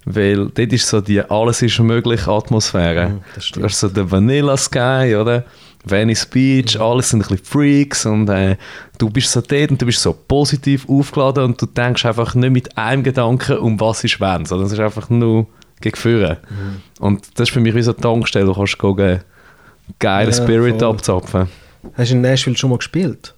weil 0.05 0.47
dort 0.49 0.73
ist 0.73 0.87
so 0.87 0.99
die 1.01 1.21
«Alles 1.21 1.61
ist 1.61 1.79
möglich» 1.79 2.27
Atmosphäre. 2.27 3.09
Mhm, 3.09 3.19
das 3.35 3.45
stimmt. 3.45 3.65
das 3.65 3.73
ist 3.73 3.79
so 3.79 3.87
der 3.89 4.09
Vanilla 4.11 4.57
Sky, 4.57 5.15
oder? 5.19 5.45
Venice 5.85 6.25
Beach, 6.25 6.75
Mhm. 6.75 6.81
alles 6.81 7.09
sind 7.09 7.23
ein 7.23 7.27
bisschen 7.27 7.45
Freaks 7.45 8.05
und 8.05 8.29
äh, 8.29 8.55
du 8.97 9.09
bist 9.09 9.31
so 9.31 9.41
dort 9.41 9.71
und 9.71 9.81
du 9.81 9.85
bist 9.85 10.01
so 10.01 10.13
positiv 10.13 10.87
aufgeladen 10.87 11.43
und 11.43 11.61
du 11.61 11.65
denkst 11.65 12.05
einfach 12.05 12.35
nicht 12.35 12.51
mit 12.53 12.77
einem 12.77 13.03
Gedanken, 13.03 13.57
um 13.57 13.77
was 13.81 14.03
ist 14.05 14.19
wenn, 14.21 14.45
sondern 14.45 14.67
es 14.67 14.73
ist 14.73 14.79
einfach 14.79 15.09
nur 15.09 15.45
gegen 15.83 15.95
vorne. 15.97 16.37
Mhm. 16.49 16.81
Und 17.05 17.27
das 17.39 17.49
ist 17.49 17.53
für 17.53 17.59
mich 17.59 17.75
wie 17.75 17.83
so 17.83 17.91
eine 17.91 18.01
Tankstelle, 18.01 18.45
du 18.45 18.53
kannst 18.53 18.79
gehen, 18.79 19.19
geile 19.99 20.31
Ja, 20.31 20.43
Spirit 20.43 20.79
voll. 20.79 20.89
abzapfen. 20.89 21.47
Hast 21.95 22.11
du 22.11 22.15
in 22.15 22.21
Nashville 22.21 22.57
schon 22.57 22.69
mal 22.69 22.77
gespielt? 22.77 23.35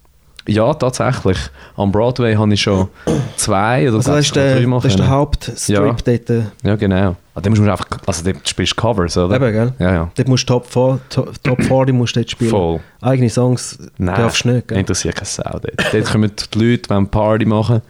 Ja, 0.48 0.72
tatsächlich. 0.76 1.40
Am 1.76 1.92
Broadway 1.92 2.36
habe 2.36 2.54
ich 2.54 2.62
schon 2.62 2.88
zwei 3.36 3.88
oder 3.88 3.98
Also 3.98 4.12
das 4.12 4.26
ist 4.28 4.36
der, 4.36 4.56
dreimal 4.60 4.80
das 4.80 4.92
ist 4.92 5.00
der. 5.00 5.08
Hauptstrip 5.10 5.68
Ja. 5.70 5.92
dort. 5.92 6.30
äh, 6.30 6.42
Ja, 6.64 6.76
genau. 6.76 7.16
Dann 7.34 7.50
musst 7.52 7.64
du 7.66 7.72
einfach, 7.72 7.88
also 8.06 8.24
dort 8.32 8.48
spielst 8.48 8.74
du 8.74 8.76
Covers, 8.82 9.18
oder? 9.18 9.38
Eben, 9.38 9.52
gell? 9.52 9.74
Ja, 9.80 9.94
ja. 9.94 10.12
Dort 10.16 10.28
musst 10.28 10.48
du 10.48 10.54
Top, 10.54 10.68
4, 10.72 11.00
Top, 11.10 11.44
Top 11.44 11.64
40 11.64 11.96
musst 11.96 12.16
du 12.16 12.20
dort 12.20 12.30
spielen. 12.30 12.52
Voll. 12.52 12.80
Eigene 13.02 13.28
Songs 13.32 13.80
Nein, 13.98 14.16
darfst 14.16 14.46
du 14.46 14.50
nicht, 14.52 14.68
gell? 14.68 14.78
interessiert 14.78 15.16
keine 15.16 15.26
Sau 15.26 15.44
dort. 15.60 15.94
dort 15.94 16.12
kommen 16.12 16.32
die 16.54 16.60
Leute, 16.60 16.90
wollen 16.92 17.08
Party 17.10 17.46
machen. 17.46 17.82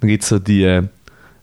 Dann 0.00 0.08
gibt 0.08 0.22
es 0.22 0.30
so 0.30 0.38
die 0.38 0.62
äh, 0.64 0.84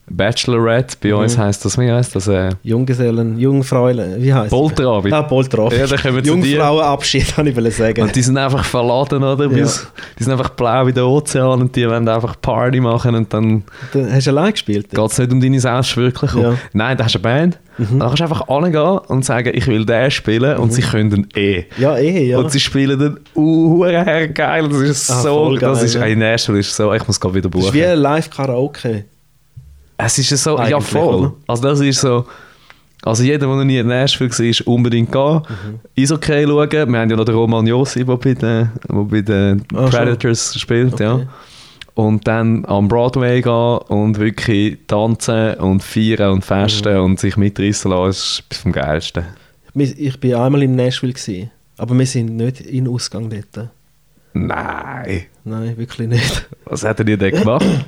Bachelorette, 0.07 0.97
bei 1.01 1.15
uns 1.15 1.37
heisst 1.37 1.65
das, 1.65 1.77
wie 1.79 1.91
heisst 1.91 2.15
das? 2.15 2.27
Äh, 2.27 2.49
Junggesellen, 2.63 3.39
Jungfräulein, 3.39 4.21
wie 4.21 4.33
heißt 4.33 4.51
Polterabend. 4.51 5.11
Ah, 5.13 5.23
Polterabend. 5.23 5.79
Ja. 5.79 6.21
Jungfrauenabschied, 6.21 7.27
kann 7.35 7.47
ich 7.47 7.75
sagen. 7.75 8.01
Und 8.03 8.15
die 8.15 8.21
sind 8.21 8.37
einfach 8.37 8.63
verladen, 8.65 9.23
oder? 9.23 9.43
Ja. 9.45 9.49
Bis, 9.49 9.87
Die 10.19 10.23
sind 10.23 10.31
einfach 10.33 10.49
blau 10.51 10.85
wie 10.87 10.93
der 10.93 11.07
Ozean 11.07 11.59
und 11.61 11.75
die 11.75 11.87
wollen 11.89 12.07
einfach 12.07 12.39
Party 12.39 12.79
machen 12.79 13.15
und 13.15 13.33
dann 13.33 13.63
Dann 13.93 14.13
hast 14.13 14.27
du 14.27 14.31
allein 14.31 14.51
gespielt? 14.51 14.89
geht 14.91 15.11
es 15.11 15.17
nicht 15.17 15.31
um 15.31 15.41
deine 15.41 15.59
Selbstverwirklichung. 15.59 16.41
Ja. 16.41 16.53
Nein, 16.73 16.97
da 16.97 17.05
hast 17.05 17.15
du 17.15 17.19
eine 17.19 17.23
Band. 17.23 17.59
Dann 17.77 17.99
kannst 17.99 18.19
du 18.19 18.23
einfach 18.23 18.47
angehen 18.47 18.99
und 19.07 19.25
sagen, 19.25 19.51
ich 19.53 19.67
will 19.67 19.85
den 19.85 20.09
spielen 20.09 20.57
und 20.57 20.71
sie 20.71 20.81
können 20.81 21.09
dann 21.09 21.27
eh. 21.35 21.65
Ja, 21.77 21.97
eh, 21.97 22.27
ja. 22.29 22.37
Und 22.37 22.49
sie 22.51 22.59
spielen 22.61 22.97
dann 22.97 23.19
uh, 23.35 23.79
geil. 23.81 24.69
Das 24.69 24.79
ist 24.81 25.11
Ah, 25.11 25.21
so, 25.21 25.49
geil, 25.49 25.59
das 25.59 25.83
ist, 25.83 25.95
ja. 25.95 26.01
ein 26.03 26.19
Nashville 26.19 26.59
ist 26.59 26.73
so, 26.75 26.93
ich 26.93 27.05
muss 27.05 27.19
gerade 27.19 27.35
wieder 27.35 27.49
das 27.49 27.59
ist 27.59 27.65
buchen. 27.67 27.75
wie 27.77 27.85
ein 27.85 27.97
Live-Karaoke. 27.99 29.05
Es 29.97 30.17
ist 30.17 30.29
ja 30.31 30.37
so, 30.37 30.57
ja 30.59 30.79
voll. 30.79 31.15
oder? 31.15 31.33
Also 31.47 31.63
das 31.63 31.79
ist 31.79 32.01
so, 32.01 32.25
also 33.03 33.23
jeder, 33.23 33.39
der 33.39 33.47
noch 33.47 33.63
nie 33.63 33.77
in 33.77 33.87
Nashville 33.87 34.29
war, 34.31 34.39
ist 34.45 34.61
unbedingt 34.61 35.11
gehen. 35.11 35.41
Mhm. 35.47 35.79
Eishockey 35.97 36.43
schauen. 36.45 36.71
Wir 36.71 36.99
haben 36.99 37.09
ja 37.09 37.15
noch 37.15 37.25
den 37.25 37.35
Roman 37.35 37.65
Josi, 37.67 38.03
der 38.03 38.17
bei 38.17 38.33
den, 38.33 38.37
der 38.39 38.71
bei 38.89 39.21
den 39.21 39.63
schon. 39.71 39.89
Predators 39.89 40.59
spielt. 40.59 40.99
Ja. 40.99 41.15
Okay. 41.15 41.27
Und 41.93 42.27
dann 42.27 42.65
am 42.65 42.89
Broadway 42.89 43.41
gehen 43.41 43.77
und 43.87 44.19
wirklich 44.19 44.79
tanzen 44.87 45.53
und 45.55 45.81
feiern 45.81 46.33
und 46.33 46.43
festen 46.43 46.93
Mhm. 46.97 47.03
und 47.05 47.19
sich 47.19 47.37
mitreißen 47.37 47.89
lassen, 47.89 48.09
ist 48.49 48.59
vom 48.61 48.71
Geilsten. 48.73 49.23
Ich 49.75 50.21
war 50.23 50.45
einmal 50.45 50.63
in 50.63 50.75
Nashville, 50.75 51.13
gewesen, 51.13 51.51
aber 51.77 51.97
wir 51.97 52.05
sind 52.05 52.35
nicht 52.35 52.59
in 52.61 52.87
Ausgang 52.89 53.29
dort. 53.29 53.69
Nein. 54.33 55.23
Nein, 55.45 55.77
wirklich 55.77 56.07
nicht. 56.09 56.49
Was 56.65 56.83
hat 56.83 56.99
dir 56.99 57.17
denn 57.17 57.31
gemacht? 57.33 57.65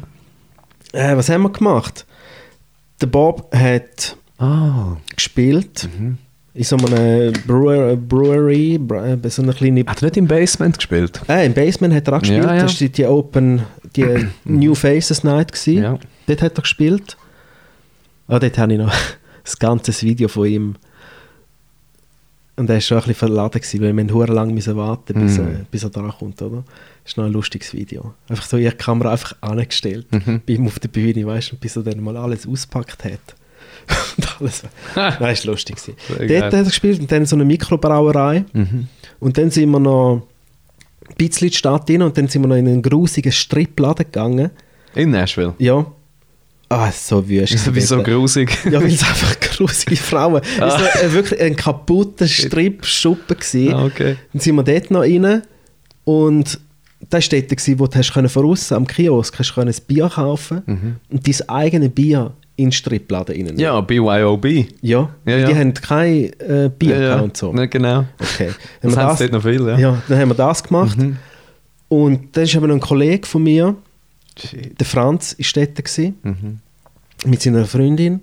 Äh, 0.93 1.15
was 1.17 1.29
haben 1.29 1.43
wir 1.43 1.49
gemacht? 1.51 2.05
Der 3.01 3.07
Bob 3.07 3.53
hat 3.55 4.15
Ah. 4.39 4.95
gespielt 5.15 5.89
Mhm. 5.99 6.17
in 6.53 6.63
so 6.63 6.77
einer 6.77 7.31
Brewer, 7.45 7.95
Brewery, 7.95 8.79
Bre- 8.81 9.23
äh, 9.25 9.29
so 9.29 9.41
eine 9.41 9.53
kleine... 9.53 9.81
Hat 9.85 10.01
er 10.01 10.05
nicht 10.05 10.17
im 10.17 10.27
Basement 10.27 10.75
gespielt? 10.77 11.21
Äh, 11.27 11.45
Im 11.45 11.53
Basement 11.53 11.93
hat 11.93 12.07
er 12.07 12.13
auch 12.15 12.19
gespielt. 12.21 12.43
Ja, 12.43 12.55
ja. 12.55 12.61
Das 12.63 12.79
war 12.81 12.87
die, 12.87 13.05
Open, 13.05 13.61
die 13.95 14.27
New 14.45 14.73
Faces 14.75 15.23
Night. 15.23 15.51
Gewesen. 15.51 15.83
Ja. 15.83 15.99
Dort 16.27 16.41
hat 16.41 16.57
er 16.57 16.61
gespielt. 16.61 17.17
Ah, 18.27 18.39
dort 18.39 18.57
habe 18.57 18.73
ich 18.73 18.79
noch 18.79 18.93
das 19.43 19.57
ganze 19.59 19.91
Video 20.01 20.27
von 20.27 20.45
ihm. 20.47 20.75
Und 22.55 22.69
er 22.69 22.75
war 22.75 22.81
schon 22.81 22.97
ein 22.97 23.01
bisschen 23.01 23.15
verladen, 23.15 23.61
gewesen, 23.61 23.81
weil 23.81 23.93
wir 23.95 24.01
haben 24.03 24.09
verdammt 24.09 24.35
lang 24.35 24.53
müssen 24.53 24.75
warten 24.75 25.13
bis, 25.21 25.37
Mhm. 25.37 25.47
äh, 25.47 25.65
bis 25.69 25.83
er 25.83 25.89
da 25.91 26.01
kommt, 26.17 26.41
oder? 26.41 26.63
Das 27.07 27.13
ist 27.13 27.17
noch 27.19 27.23
ein 27.23 27.31
lustiges 27.31 27.73
Video. 27.73 28.13
Einfach 28.27 28.45
so 28.45 28.57
ihre 28.57 28.75
Kamera 28.75 29.13
einfach 29.13 29.33
angestellt, 29.39 30.07
Mhm. 30.11 30.41
bei 30.45 30.53
ihm 30.55 30.67
auf 30.67 30.77
der 30.77 30.89
Bühne, 30.89 31.25
weißt 31.25 31.53
du, 31.53 31.55
bis 31.55 31.77
er 31.77 31.83
dann 31.83 32.03
mal 32.03 32.17
alles 32.17 32.45
auspackt 32.45 33.05
hat. 33.05 33.21
und 34.17 34.41
alles. 34.41 34.63
Nein, 34.95 35.31
ist 35.31 35.45
lustig. 35.45 35.77
Dort 36.09 36.29
hat 36.43 36.53
er 36.53 36.63
gespielt 36.65 36.99
und 36.99 37.09
dann 37.09 37.25
so 37.25 37.37
eine 37.37 37.45
Mikrobrauerei. 37.45 38.43
Mhm. 38.51 38.89
Und 39.21 39.37
dann 39.37 39.49
sind 39.51 39.69
wir 39.69 39.79
noch 39.79 40.27
ein 41.07 41.15
bisschen 41.17 41.47
in 41.47 41.51
die 41.51 41.57
Stadt 41.57 41.89
rein 41.89 42.01
und 42.01 42.17
dann 42.17 42.27
sind 42.27 42.41
wir 42.41 42.49
noch 42.49 42.57
in 42.57 42.67
einen 42.67 42.81
grusigen 42.81 43.31
Stripladen 43.31 44.05
gegangen. 44.05 44.49
In 44.93 45.11
Nashville. 45.11 45.53
Ja. 45.59 45.85
Ah, 46.67 46.91
so 46.91 47.25
wüst. 47.29 47.73
Wieso 47.73 47.95
dort. 47.95 48.07
grusig? 48.07 48.51
Ja, 48.65 48.81
weil 48.81 48.87
es 48.91 49.01
einfach 49.01 49.39
grusige 49.39 49.95
Frauen. 49.95 50.41
Es 50.55 50.59
war 50.59 50.77
so, 50.77 50.85
äh, 51.05 51.13
wirklich 51.13 51.39
ein 51.39 51.55
kaputter 51.55 52.27
Strip-Schuppen. 52.27 53.37
Ah, 53.71 53.85
okay. 53.85 54.17
Dann 54.33 54.41
sind 54.41 54.55
wir 54.55 54.63
dort 54.63 54.91
noch 54.91 55.03
rein 55.03 55.43
und 56.03 56.59
das 57.09 57.31
war 57.31 57.39
dort, 57.39 57.79
wo 57.79 57.87
du 57.87 57.97
hast 57.97 58.13
können 58.13 58.29
von 58.29 58.45
aussen 58.45 58.73
am 58.75 58.87
Kiosk 58.87 59.37
hast 59.39 59.53
können 59.53 59.69
ein 59.73 59.81
Bier 59.87 60.09
kaufen 60.09 60.97
und 61.09 61.27
dein 61.27 61.49
eigenes 61.49 61.91
Bier 61.91 62.31
in 62.55 62.65
den 62.65 62.71
Stripladen 62.71 63.35
rein. 63.35 63.53
Mhm. 63.53 63.59
Ja, 63.59 63.79
BYOB. 63.81 64.45
Ja, 64.81 65.09
Ja, 65.25 65.37
ja. 65.37 65.47
die 65.47 65.55
haben 65.55 65.73
kein 65.75 66.31
äh, 66.39 66.71
Bier 66.77 66.95
ja, 66.99 67.01
ja. 67.17 67.19
und 67.21 67.37
so. 67.37 67.53
Ja, 67.53 67.65
genau. 67.67 68.05
Okay. 68.19 68.49
Dann 68.81 68.91
Das 68.91 68.97
haben 68.97 69.17
dort 69.19 69.31
noch 69.31 69.43
viel, 69.43 69.61
ja. 69.67 69.77
ja, 69.77 70.01
dann 70.07 70.19
haben 70.19 70.29
wir 70.29 70.35
das 70.35 70.63
gemacht. 70.63 70.97
Und 71.89 72.35
dann 72.35 72.43
ist 72.43 72.55
noch 72.55 72.63
ein 72.63 72.79
Kollege 72.79 73.27
von 73.27 73.43
mir, 73.43 73.75
der 74.79 74.85
Franz, 74.85 75.33
ist 75.33 75.55
dort 75.55 75.75
gewesen, 75.75 76.15
Mhm. 76.23 76.59
mit 77.25 77.41
seiner 77.41 77.65
Freundin. 77.65 78.21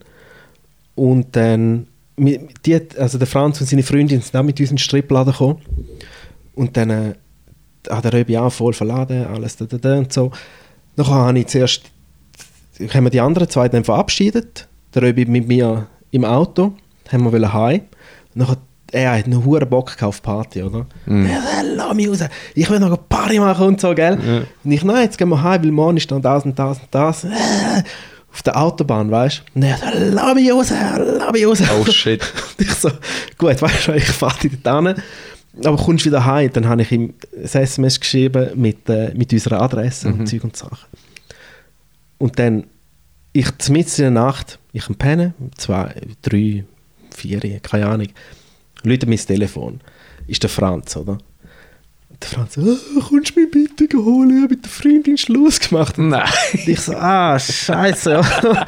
Und 0.96 1.34
dann, 1.36 1.86
die, 2.16 2.80
also 2.98 3.18
der 3.18 3.26
Franz 3.26 3.60
und 3.60 3.68
seine 3.68 3.82
Freundin 3.84 4.20
sind 4.20 4.36
auch 4.36 4.42
mit 4.42 4.58
uns 4.60 4.70
in 4.70 4.76
den 4.76 4.78
Stripladen 4.78 5.32
gekommen. 5.32 5.60
Und 6.54 6.76
dann 6.76 6.90
äh, 6.90 7.14
hat 7.91 8.05
der 8.05 8.12
Röbi 8.12 8.37
auch 8.39 8.51
voll 8.51 8.72
verladen, 8.72 9.26
alles 9.26 9.57
da, 9.57 9.64
da, 9.66 9.76
da 9.76 9.99
und 9.99 10.12
so. 10.12 10.30
Dann 10.97 11.07
habe 11.07 11.39
ich 11.39 11.47
zuerst, 11.49 11.82
haben 12.93 13.05
wir 13.05 13.11
die 13.11 13.20
anderen 13.20 13.49
zwei 13.49 13.68
dann 13.68 13.85
verabschiedet. 13.85 14.68
Der 14.95 15.03
Röbi 15.03 15.26
mit 15.26 15.49
mir 15.49 15.87
im 16.11 16.24
Auto, 16.24 16.74
haben 17.11 17.32
wir 17.32 17.53
heim. 17.53 17.82
Hat 18.39 18.59
er 18.95 19.18
hat 19.18 19.24
einen 19.24 19.45
hohen 19.45 19.68
Bock 19.68 20.01
auf 20.03 20.22
Party, 20.22 20.62
oder? 20.62 20.87
Ja, 21.07 21.62
lass 21.74 21.95
mich 21.95 22.09
raus, 22.09 22.20
ich 22.55 22.70
will 22.70 22.78
noch 22.78 22.87
eine 22.87 22.97
Party 22.97 23.41
machen 23.41 23.66
und 23.66 23.80
so, 23.80 23.93
gell? 23.93 24.18
Ja. 24.24 24.43
Und 24.62 24.70
ich, 24.70 24.85
nein, 24.85 25.03
jetzt 25.03 25.18
gehen 25.18 25.28
wir 25.30 25.43
heim, 25.43 25.64
weil 25.64 25.72
morgen 25.72 25.97
ist 25.97 26.11
dann 26.12 26.22
das 26.22 26.45
und 26.45 26.57
das 26.57 26.78
und 26.78 26.89
das. 26.93 27.26
Auf 28.32 28.43
der 28.43 28.57
Autobahn, 28.57 29.11
weißt 29.11 29.43
du? 29.55 29.59
Und 29.59 29.62
er 29.64 29.78
so, 29.78 29.85
lass 30.12 30.35
mich 30.35 30.53
raus, 30.53 30.70
lass 30.70 31.32
mich 31.32 31.47
raus. 31.47 31.62
Oh 31.80 31.85
shit. 31.91 32.20
Und 32.59 32.66
ich 32.66 32.74
so, 32.74 32.91
gut, 33.39 33.62
weißt 33.62 33.89
du, 33.89 33.93
ich 33.93 34.05
fahre 34.07 34.39
dich 34.41 34.53
dort 34.61 34.87
hin, 34.87 34.97
aber 35.62 35.76
kommst 35.76 36.05
wieder 36.05 36.24
heim. 36.24 36.50
Dann 36.52 36.68
habe 36.68 36.82
ich 36.82 36.92
ihm 36.92 37.14
ein 37.36 37.44
SMS 37.44 38.00
geschrieben 38.00 38.50
mit, 38.55 38.88
äh, 38.88 39.12
mit 39.14 39.32
unserer 39.32 39.62
Adresse 39.62 40.09
und 40.09 40.26
Zeug 40.28 40.44
und 40.44 40.57
Sachen. 40.57 40.88
Und 42.18 42.38
dann, 42.38 42.64
ich 43.32 43.46
mitten 43.68 43.90
in 43.96 44.02
der 44.02 44.11
Nacht, 44.11 44.59
ich 44.72 44.88
am 44.88 44.94
Pennen, 44.94 45.34
zwei, 45.57 45.94
drei, 46.22 46.64
vier, 47.14 47.40
keine 47.61 47.86
Ahnung, 47.86 48.09
läutet 48.82 49.09
mein 49.09 49.18
Telefon. 49.18 49.80
Ist 50.26 50.42
der 50.42 50.50
Franz, 50.50 50.96
oder? 50.96 51.18
Der 52.22 52.28
Franz 52.28 52.55
so, 52.55 52.62
«Ah, 52.62 53.02
kommst 53.09 53.36
du 53.36 53.40
mich 53.40 53.50
bitte 53.50 53.98
holen? 53.98 54.30
Ich 54.30 54.42
habe 54.42 54.55
mit 54.55 54.64
der 54.64 54.70
Freundin 54.70 55.18
Schluss 55.18 55.61
gemacht. 55.61 55.98
Nein. 55.98 56.28
Und 56.52 56.68
ich 56.68 56.80
so, 56.80 56.94
ah, 56.94 57.38
scheiße. 57.38 58.20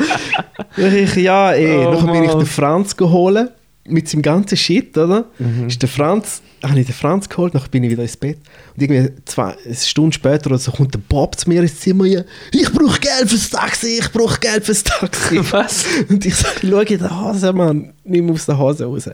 Ich, 0.76 1.16
ja 1.16 1.54
eh. 1.54 1.86
Oh, 1.86 1.92
Nachher 1.92 2.12
bin 2.12 2.24
ich 2.24 2.30
den 2.30 2.44
Franz 2.44 2.94
geholt 2.96 3.50
mit 3.88 4.08
seinem 4.08 4.22
ganzen 4.22 4.56
Shit, 4.56 4.96
oder? 4.96 5.26
Mhm. 5.38 5.68
Ist 5.68 5.80
der 5.82 5.88
Franz, 5.88 6.42
habe 6.62 6.78
ich 6.80 6.86
den 6.86 6.94
Franz 6.94 7.28
geholt, 7.28 7.54
nachher 7.54 7.68
bin 7.68 7.84
ich 7.84 7.90
wieder 7.90 8.02
ins 8.02 8.16
Bett. 8.16 8.38
Und 8.74 8.82
irgendwie 8.82 9.12
zwei 9.24 9.54
eine 9.64 9.74
Stunde 9.74 10.14
später 10.14 10.46
oder 10.50 10.58
so 10.58 10.72
kommt 10.72 10.94
der 10.94 11.00
Bob 11.00 11.38
zu 11.38 11.48
mir 11.48 11.62
ins 11.62 11.78
Zimmer. 11.80 12.04
Ich 12.04 12.72
brauche 12.72 13.00
Geld 13.00 13.28
fürs 13.28 13.50
Taxi, 13.50 13.98
ich 14.00 14.10
brauche 14.12 14.38
Geld 14.40 14.64
fürs 14.64 14.82
Taxi. 14.84 15.40
Was? 15.52 15.84
Und 16.08 16.24
ich 16.24 16.34
so, 16.34 16.46
schau 16.60 16.80
in 16.80 16.98
den 16.98 17.20
Hose, 17.24 17.52
Mann, 17.52 17.92
nimm 18.04 18.30
aus 18.30 18.46
der 18.46 18.58
Hose 18.58 18.84
raus. 18.86 19.08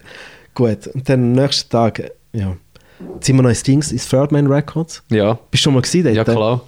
Gut, 0.55 0.87
und 0.89 1.09
dann 1.09 1.23
am 1.23 1.33
nächsten 1.33 1.71
Tag, 1.71 2.03
ja, 2.33 2.57
jetzt 3.15 3.27
sind 3.27 3.37
wir 3.37 3.43
noch 3.43 3.51
ins 3.51 3.63
Dings, 3.63 3.91
ins 3.93 4.09
Third 4.09 4.33
Man 4.33 4.47
Records. 4.47 5.03
Ja. 5.11 5.39
Bist 5.51 5.63
du 5.63 5.65
schon 5.65 5.75
mal 5.75 5.83
gesehen 5.83 6.15
Ja, 6.15 6.25
klar. 6.25 6.63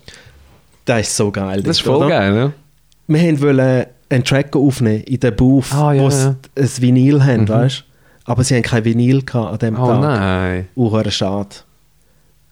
Das 0.87 1.01
ist 1.09 1.17
so 1.17 1.31
geil. 1.31 1.63
Das 1.63 1.79
ist 1.79 1.87
dort, 1.87 1.97
voll 1.99 2.07
oder? 2.07 2.19
geil, 2.19 2.35
ja. 2.37 2.53
Wir 3.07 3.41
wollten 3.41 3.87
einen 4.11 4.25
Track 4.25 4.55
aufnehmen 4.57 5.03
in 5.05 5.21
der 5.21 5.31
Booth, 5.31 5.73
Ah, 5.73 5.93
ja, 5.93 6.03
wo 6.03 6.11
sie 6.11 6.25
ja. 6.25 6.37
ein 6.57 6.71
Vinyl 6.79 7.25
haben, 7.25 7.49
weißt 7.49 7.81
du? 7.81 7.94
Aber 8.25 8.43
sie 8.45 8.55
haben 8.55 8.63
kein 8.63 8.85
Vinyl 8.85 9.23
an 9.33 9.59
dem 9.59 9.79
Oh 9.79 9.87
Tag. 9.87 10.01
nein. 10.01 10.69
Uh, 10.77 11.11
schade. 11.11 11.57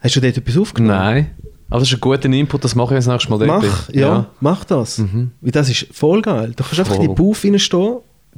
Hast 0.01 0.17
du 0.17 0.21
dort 0.21 0.37
etwas 0.37 0.59
aufgenommen? 0.59 0.99
Nein. 0.99 1.31
Aber 1.71 1.81
das 1.81 1.89
ist 1.89 1.95
ein 1.95 2.01
guter 2.01 2.29
Input, 2.29 2.65
das 2.65 2.75
mache 2.75 2.95
ich 2.95 2.99
das 2.99 3.07
nächste 3.07 3.31
Mal. 3.31 3.47
Mach, 3.47 3.89
ja, 3.91 4.27
mach 4.41 4.65
das. 4.65 5.01
Weil 5.41 5.53
das 5.53 5.71
ist 5.71 5.87
voll 5.93 6.21
geil. 6.21 6.53
Du 6.55 6.63
kannst 6.63 6.79
einfach 6.81 6.97
in 6.97 7.01
die 7.03 7.07
Voll. 7.07 7.15
Booth 7.15 7.45
reinstehen, 7.45 7.97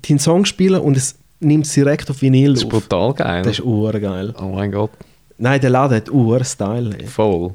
deinen 0.09 0.19
Song 0.21 0.45
spielen 0.45 0.81
und 0.81 0.97
es 0.97 1.17
nimmt 1.41 1.67
es 1.67 1.73
direkt 1.73 2.09
auf 2.11 2.23
Vinyl 2.23 2.53
Das 2.55 2.61
ist 2.63 2.67
auf. 2.67 2.71
brutal 2.89 3.13
geil. 3.15 3.43
Das 3.43 3.55
ist 3.59 3.65
urgeil. 3.65 4.33
oh 4.41 4.49
mein 4.55 4.71
Gott. 4.71 4.91
Nein, 5.37 5.61
der 5.61 5.71
Laden 5.71 5.97
hat 5.97 6.11
ur-Style. 6.13 6.97
Voll. 7.09 7.53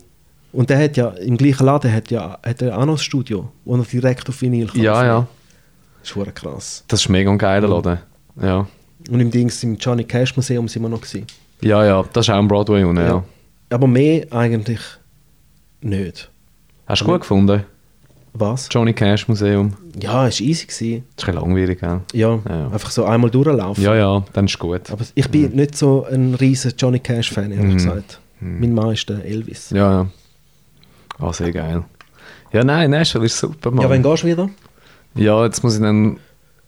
Und 0.51 0.69
der 0.69 0.84
hat 0.84 0.97
ja, 0.97 1.09
im 1.09 1.38
gleichen 1.38 1.65
Laden 1.65 1.93
hat 1.93 2.11
ja 2.11 2.38
hat 2.43 2.61
er 2.61 2.77
auch 2.77 2.86
noch 2.86 2.95
ein 2.95 2.97
Studio, 2.97 3.49
wo 3.63 3.77
er 3.77 3.84
direkt 3.84 4.27
auf 4.27 4.41
Vinyl 4.41 4.67
kann. 4.67 4.82
Ja, 4.82 5.05
ja. 5.05 5.27
Das 6.01 6.11
ist 6.15 6.36
krass. 6.36 6.84
Das 6.89 7.01
ist 7.01 7.09
mega 7.09 7.32
ein 7.32 7.38
geiler 7.38 7.67
Laden. 7.69 7.99
Ja. 8.41 8.67
Und 9.10 9.20
im 9.20 9.32
Dings, 9.32 9.64
im 9.64 9.76
Johnny 9.78 10.04
Cash 10.04 10.36
Museum 10.36 10.68
sind 10.68 10.82
wir 10.82 10.89
noch 10.89 11.02
gewesen. 11.02 11.26
Ja, 11.62 11.86
ja. 11.86 12.04
Das 12.14 12.26
ist 12.26 12.30
auch 12.34 12.38
am 12.38 12.47
Broadway 12.47 12.84
unten, 12.84 13.02
ja. 13.04 13.24
Aber 13.70 13.88
mehr 13.88 14.26
eigentlich 14.32 14.80
nicht. 15.82 16.30
Hast 16.88 17.02
du 17.02 17.06
gut 17.06 17.22
gefunden? 17.22 17.64
Was? 18.34 18.68
Johnny 18.72 18.93
Cash 18.93 19.28
Museum. 19.28 19.74
Ja, 20.00 20.28
es 20.28 20.39
war 20.39 20.47
easy. 20.47 20.66
Gewesen. 20.68 21.04
Das 21.16 21.24
ist 21.24 21.30
ein 21.30 21.36
langweilig, 21.36 21.80
gell? 21.80 22.02
Ja, 22.14 22.39
Ja. 22.47 22.70
einfach 22.70 22.91
so 22.91 23.04
einmal 23.06 23.30
durchlaufen. 23.32 23.84
Ja, 23.84 23.95
ja, 23.95 24.24
dann 24.34 24.45
ist 24.45 24.60
gut. 24.60 24.89
Aber 24.91 25.04
ich 25.16 25.30
bin 25.30 25.52
nicht 25.56 25.76
so 25.78 26.06
ein 26.06 26.36
riesen 26.36 26.74
Johnny 26.78 27.00
Cash-Fan, 27.00 27.52
ehrlich 27.52 27.76
gesagt. 27.76 28.20
Mein 28.39 28.74
Mann 28.74 28.93
ist 28.93 29.10
der 29.10 29.26
Elvis. 29.26 29.72
Mhm. 29.72 29.78
Ja, 29.78 29.91
ja. 29.91 30.08
Ah, 31.20 31.34
sehr 31.34 31.52
geil. 31.52 31.84
Ja, 32.54 32.64
nein, 32.64 32.91
Nashville 32.91 33.26
ist 33.26 33.38
super, 33.38 33.72
Mann. 33.72 33.84
Ja, 33.84 33.89
wann 33.89 34.02
gehst 34.04 34.24
du 34.24 34.28
wieder? 34.28 34.50
Ja, 35.16 35.43
jetzt 35.43 35.64
muss 35.64 35.76
ich 35.76 35.82
dann... 35.82 36.18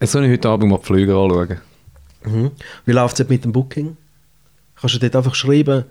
Jetzt 0.01 0.11
soll 0.11 0.25
ich 0.25 0.31
heute 0.31 0.49
Abend 0.49 0.69
mal 0.69 0.77
die 0.79 0.85
Flüge 0.85 1.15
anschauen. 1.15 1.57
Mhm. 2.25 2.51
Wie 2.85 2.91
läuft 2.91 3.19
es 3.19 3.27
mit 3.29 3.43
dem 3.43 3.51
Booking? 3.51 3.97
Kannst 4.79 4.95
du 4.95 4.99
dort 4.99 5.15
einfach 5.15 5.35
schreiben? 5.35 5.85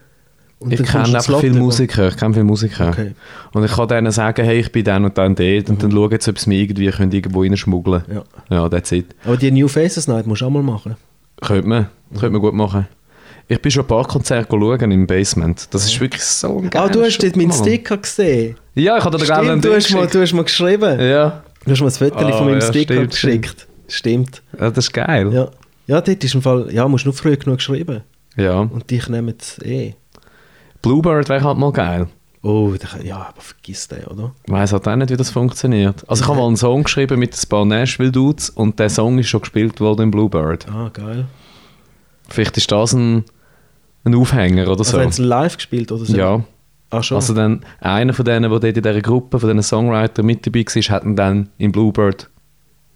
Und 0.59 0.73
ich 0.75 0.83
kenne 0.83 1.05
einfach 1.05 1.41
viele? 1.41 1.59
Musiker, 1.59 2.09
ich 2.09 2.17
kenne 2.19 2.35
viele 2.35 2.45
Musiker. 2.45 2.91
Okay. 2.91 3.15
Und 3.53 3.65
ich 3.65 3.73
kann 3.73 3.89
denen 3.89 4.13
sagen, 4.13 4.45
hey, 4.45 4.61
ich 4.61 4.71
bin 4.71 4.85
dann 4.85 5.05
und 5.07 5.17
dann 5.17 5.35
dort 5.35 5.71
und 5.71 5.83
dann 5.83 5.91
schauen 5.91 6.17
sie, 6.21 6.31
ob 6.31 6.39
sie 6.39 6.49
mich 6.51 6.61
irgendwie 6.61 6.91
können 6.91 7.13
irgendwo 7.13 7.43
reinschmuggeln 7.43 8.03
Ja. 8.13 8.23
Ja, 8.51 8.69
that's 8.69 8.93
it. 8.93 9.07
Aber 9.25 9.39
die 9.39 9.51
New 9.51 9.69
Faces 9.69 10.07
Night 10.07 10.27
musst 10.27 10.43
du 10.43 10.47
auch 10.47 10.51
mal 10.51 10.63
machen. 10.63 10.97
Könnte 11.41 11.67
man, 11.67 11.87
könnte 12.13 12.31
man 12.31 12.41
gut 12.43 12.53
machen. 12.53 12.87
Ich 13.49 13.61
bin 13.61 13.73
schon 13.73 13.85
ein 13.85 13.89
paar 13.89 14.07
Konzerte 14.07 14.47
schauen 14.51 14.91
im 14.91 15.07
Basement. 15.07 15.67
Das 15.73 15.87
ist 15.87 15.99
wirklich 15.99 16.23
so 16.23 16.59
ein 16.59 16.67
Ah, 16.67 16.69
geiler 16.69 16.89
du 16.91 17.03
hast 17.03 17.19
dort 17.19 17.37
meinen. 17.37 17.53
Sticker 17.53 17.97
gesehen. 17.97 18.57
Ja, 18.75 18.99
ich 18.99 19.05
habe 19.05 19.17
dir 19.17 19.25
gerade 19.25 19.51
einen 19.51 19.61
du 19.63 19.75
hast, 19.75 19.91
mal, 19.93 20.07
du 20.07 20.21
hast 20.21 20.33
mal 20.35 20.45
geschrieben. 20.45 21.01
Ja. 21.01 21.43
Du 21.65 21.71
hast 21.73 21.81
mir 21.81 21.87
ein 21.87 21.91
Foto 21.91 22.17
Ah, 22.19 22.33
von 22.33 22.47
meinem 22.47 22.61
ja, 22.61 22.67
Sticker 22.69 22.95
stimmt, 22.95 23.11
geschickt. 23.11 23.67
Stimmt. 23.89 24.43
ja, 24.61 24.71
das 24.71 24.85
ist 24.85 24.93
geil. 24.93 25.33
Ja. 25.33 25.49
Ja, 25.91 26.01
dort 26.01 26.25
ist 26.25 26.35
im 26.35 26.43
Fall, 26.43 26.73
ja, 26.73 26.87
musst 26.89 27.05
du 27.05 27.09
nur 27.09 27.15
früh 27.15 27.37
genug 27.37 27.59
geschrieben. 27.59 28.03
Ja. 28.37 28.61
Und 28.61 28.91
dich 28.91 29.09
nehmen 29.09 29.35
es 29.39 29.59
eh. 29.63 29.95
Bluebird 30.83 31.29
wäre 31.29 31.45
halt 31.45 31.59
mal 31.59 31.73
geil. 31.73 32.07
Oh, 32.43 32.73
da- 32.79 33.03
ja, 33.03 33.17
aber 33.17 33.41
vergiss 33.43 33.87
den, 33.89 34.05
oder? 34.05 34.33
Ich 34.47 34.53
weiss 34.53 34.73
halt 34.73 34.89
auch 34.89 34.97
nicht, 34.97 35.11
wie 35.11 35.17
das 35.17 35.29
funktioniert. 35.31 36.09
Also 36.09 36.23
ich 36.25 36.29
habe 36.29 36.39
mal 36.39 36.47
einen 36.47 36.57
Song 36.57 36.85
geschrieben 36.85 37.19
mit 37.19 37.35
ein 37.35 37.49
paar 37.51 37.65
Nashville-Dudes 37.67 38.49
und 38.51 38.79
der 38.79 38.89
Song 38.89 39.19
ist 39.19 39.29
schon 39.29 39.41
gespielt 39.41 39.79
worden 39.81 40.03
in 40.05 40.11
Bluebird. 40.11 40.67
Ah, 40.71 40.89
geil. 40.93 41.27
Vielleicht 42.29 42.57
ist 42.57 42.71
das 42.73 42.95
ein, 42.95 43.25
ein 44.05 44.15
Aufhänger 44.15 44.63
oder 44.69 44.79
Also 44.81 44.93
so. 44.97 45.01
haben 45.03 45.13
sie 45.13 45.23
live 45.23 45.57
gespielt 45.57 45.93
oder 45.93 46.05
so? 46.07 46.17
ja. 46.17 46.43
Ah, 46.93 47.03
schon? 47.03 47.17
Also 47.17 47.35
dann, 47.35 47.65
einer 47.81 48.13
von 48.15 48.25
denen, 48.25 48.43
der 48.51 48.59
dort 48.59 48.65
in 48.65 48.75
dieser 48.75 49.01
Gruppe, 49.03 49.39
von 49.39 49.49
diesen 49.49 49.63
Songwriter 49.63 50.23
mit 50.23 50.47
dabei 50.47 50.65
war, 50.65 50.83
hat 50.97 51.05
ihn 51.05 51.15
dann 51.17 51.49
in 51.59 51.71
Bluebird 51.73 52.29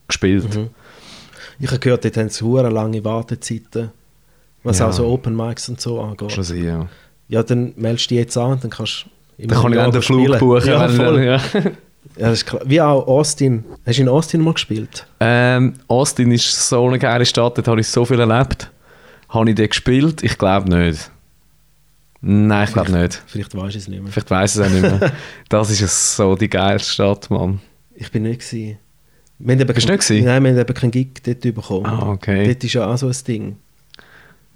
gespielt. 0.08 0.54
Mhm. 0.56 0.70
Ich 1.58 1.68
habe 1.68 1.78
gehört, 1.78 2.04
dort 2.04 2.16
haben 2.16 2.28
sie 2.28 2.44
lange 2.44 3.04
Wartezeiten. 3.04 3.90
Was 4.62 4.78
Ja. 4.78 4.88
auch 4.88 4.92
so 4.92 5.06
Open 5.06 5.36
Mics 5.36 5.68
und 5.68 5.80
so 5.80 6.00
angeht. 6.00 6.32
Schon 6.32 6.44
sein, 6.44 6.64
ja. 6.64 6.88
Ja, 7.28 7.42
dann 7.42 7.72
meldest 7.76 8.06
du 8.10 8.14
dich 8.14 8.18
jetzt 8.24 8.36
an 8.36 8.52
und 8.52 8.64
dann 8.64 8.70
kannst 8.70 9.06
du 9.38 9.46
Dann 9.46 9.60
kann 9.60 9.72
ich 9.72 9.78
dann 9.78 9.90
den 9.92 10.02
Flug 10.02 10.38
buchen. 10.38 10.68
Ja, 10.68 10.88
voll. 10.88 11.22
ja. 11.24 11.40
Ja, 12.16 12.28
das 12.28 12.40
ist 12.40 12.46
klar. 12.46 12.60
Wie 12.66 12.80
auch 12.82 13.06
Austin. 13.08 13.64
Hast 13.86 13.96
du 13.98 14.02
in 14.02 14.08
Austin 14.10 14.42
mal 14.42 14.52
gespielt? 14.52 15.06
Ähm, 15.20 15.72
Austin 15.88 16.30
ist 16.32 16.68
so 16.68 16.86
eine 16.86 16.98
geile 16.98 17.24
Stadt, 17.24 17.56
dort 17.56 17.66
habe 17.66 17.80
ich 17.80 17.88
so 17.88 18.04
viel 18.04 18.20
erlebt. 18.20 18.70
Habe 19.30 19.48
ich 19.48 19.56
dort 19.56 19.70
gespielt? 19.70 20.22
Ich 20.22 20.36
glaube 20.36 20.68
nicht. 20.68 21.10
Nein, 22.20 22.68
ich 22.68 22.74
glaube 22.74 22.92
nicht. 22.92 23.22
Vielleicht 23.26 23.56
weißt 23.56 23.74
du 23.74 23.78
es 23.78 23.88
nicht 23.88 24.02
mehr. 24.02 24.12
Vielleicht 24.12 24.30
weiß 24.30 24.54
ich 24.54 24.60
es 24.60 24.66
auch 24.66 24.70
nicht 24.70 24.82
mehr. 25.00 25.12
Das 25.48 25.70
ist 25.70 26.16
so 26.16 26.36
die 26.36 26.48
geilste 26.50 26.92
Stadt, 26.92 27.30
Mann. 27.30 27.60
Ich 27.94 28.12
bin 28.12 28.24
nicht 28.24 28.40
gewesen. 28.48 28.78
Wir 29.38 29.56
haben 29.58 29.66
Bist 29.66 29.88
du 29.88 29.92
nicht? 29.92 30.24
Nein, 30.24 30.42
wir 30.44 30.50
haben 30.50 30.58
eben 30.58 30.74
keinen 30.74 30.90
Gig 30.90 31.22
dort 31.24 31.40
bekommen. 31.40 31.86
Ah, 31.86 32.10
okay. 32.10 32.46
Dort 32.46 32.64
ist 32.64 32.72
ja 32.72 32.86
auch 32.86 32.96
so 32.96 33.08
ein 33.08 33.16
Ding. 33.26 33.56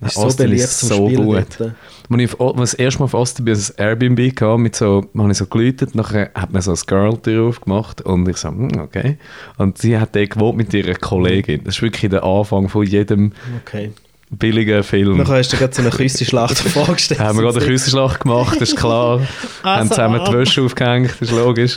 Ist 0.01 0.14
so 0.14 0.29
beliebt 0.29 0.62
ist 0.62 0.79
zum 0.79 0.89
so 0.89 1.09
gut. 1.09 1.47
dort. 1.59 1.74
Als 2.09 2.20
ich, 2.20 2.35
das 2.57 2.74
erste 2.74 3.01
Mal 3.01 3.05
auf 3.07 3.14
Austin 3.14 3.45
bin, 3.45 3.57
ein 3.57 3.64
Airbnb 3.76 4.37
gehabt, 4.37 4.61
mit 4.61 4.76
so, 4.76 5.05
habe 5.16 5.33
ich 5.33 5.39
so 5.39 5.47
geläutet, 5.47 5.97
nachher 5.97 6.31
hat 6.35 6.53
mir 6.53 6.62
so 6.62 6.70
ein 6.70 6.79
Girl 6.87 7.18
drauf 7.20 7.61
gemacht 7.61 8.03
und 8.03 8.29
ich 8.29 8.37
so, 8.37 8.49
hm, 8.49 8.79
okay. 8.79 9.18
Und 9.57 9.79
sie 9.79 9.99
hat 9.99 10.14
dort 10.14 10.31
gewohnt 10.31 10.57
mit 10.57 10.72
ihrer 10.72 10.95
Kollegin. 10.95 11.64
Das 11.64 11.76
ist 11.76 11.83
wirklich 11.83 12.11
der 12.11 12.22
Anfang 12.22 12.68
von 12.68 12.87
jedem 12.87 13.33
Okay. 13.66 13.91
Billigen 14.31 14.83
Film. 14.83 15.18
Nachher 15.18 15.39
hast 15.39 15.53
du 15.53 15.57
dir 15.57 15.62
gerade 15.62 15.74
so 15.74 15.83
eine 15.83 15.91
Küstenschlacht 15.91 16.59
vorgestellt. 16.59 17.20
haben 17.20 17.39
wir 17.39 17.45
gerade 17.45 17.61
eine 17.61 17.66
Küstenschlacht 17.68 18.20
gemacht, 18.20 18.61
das 18.61 18.70
ist 18.70 18.76
klar. 18.76 19.20
haben 19.62 19.89
zusammen 19.89 20.20
die 20.26 20.33
Wäsche 20.33 20.62
aufgehängt, 20.62 21.11
das 21.11 21.31
ist 21.31 21.33
logisch. 21.33 21.76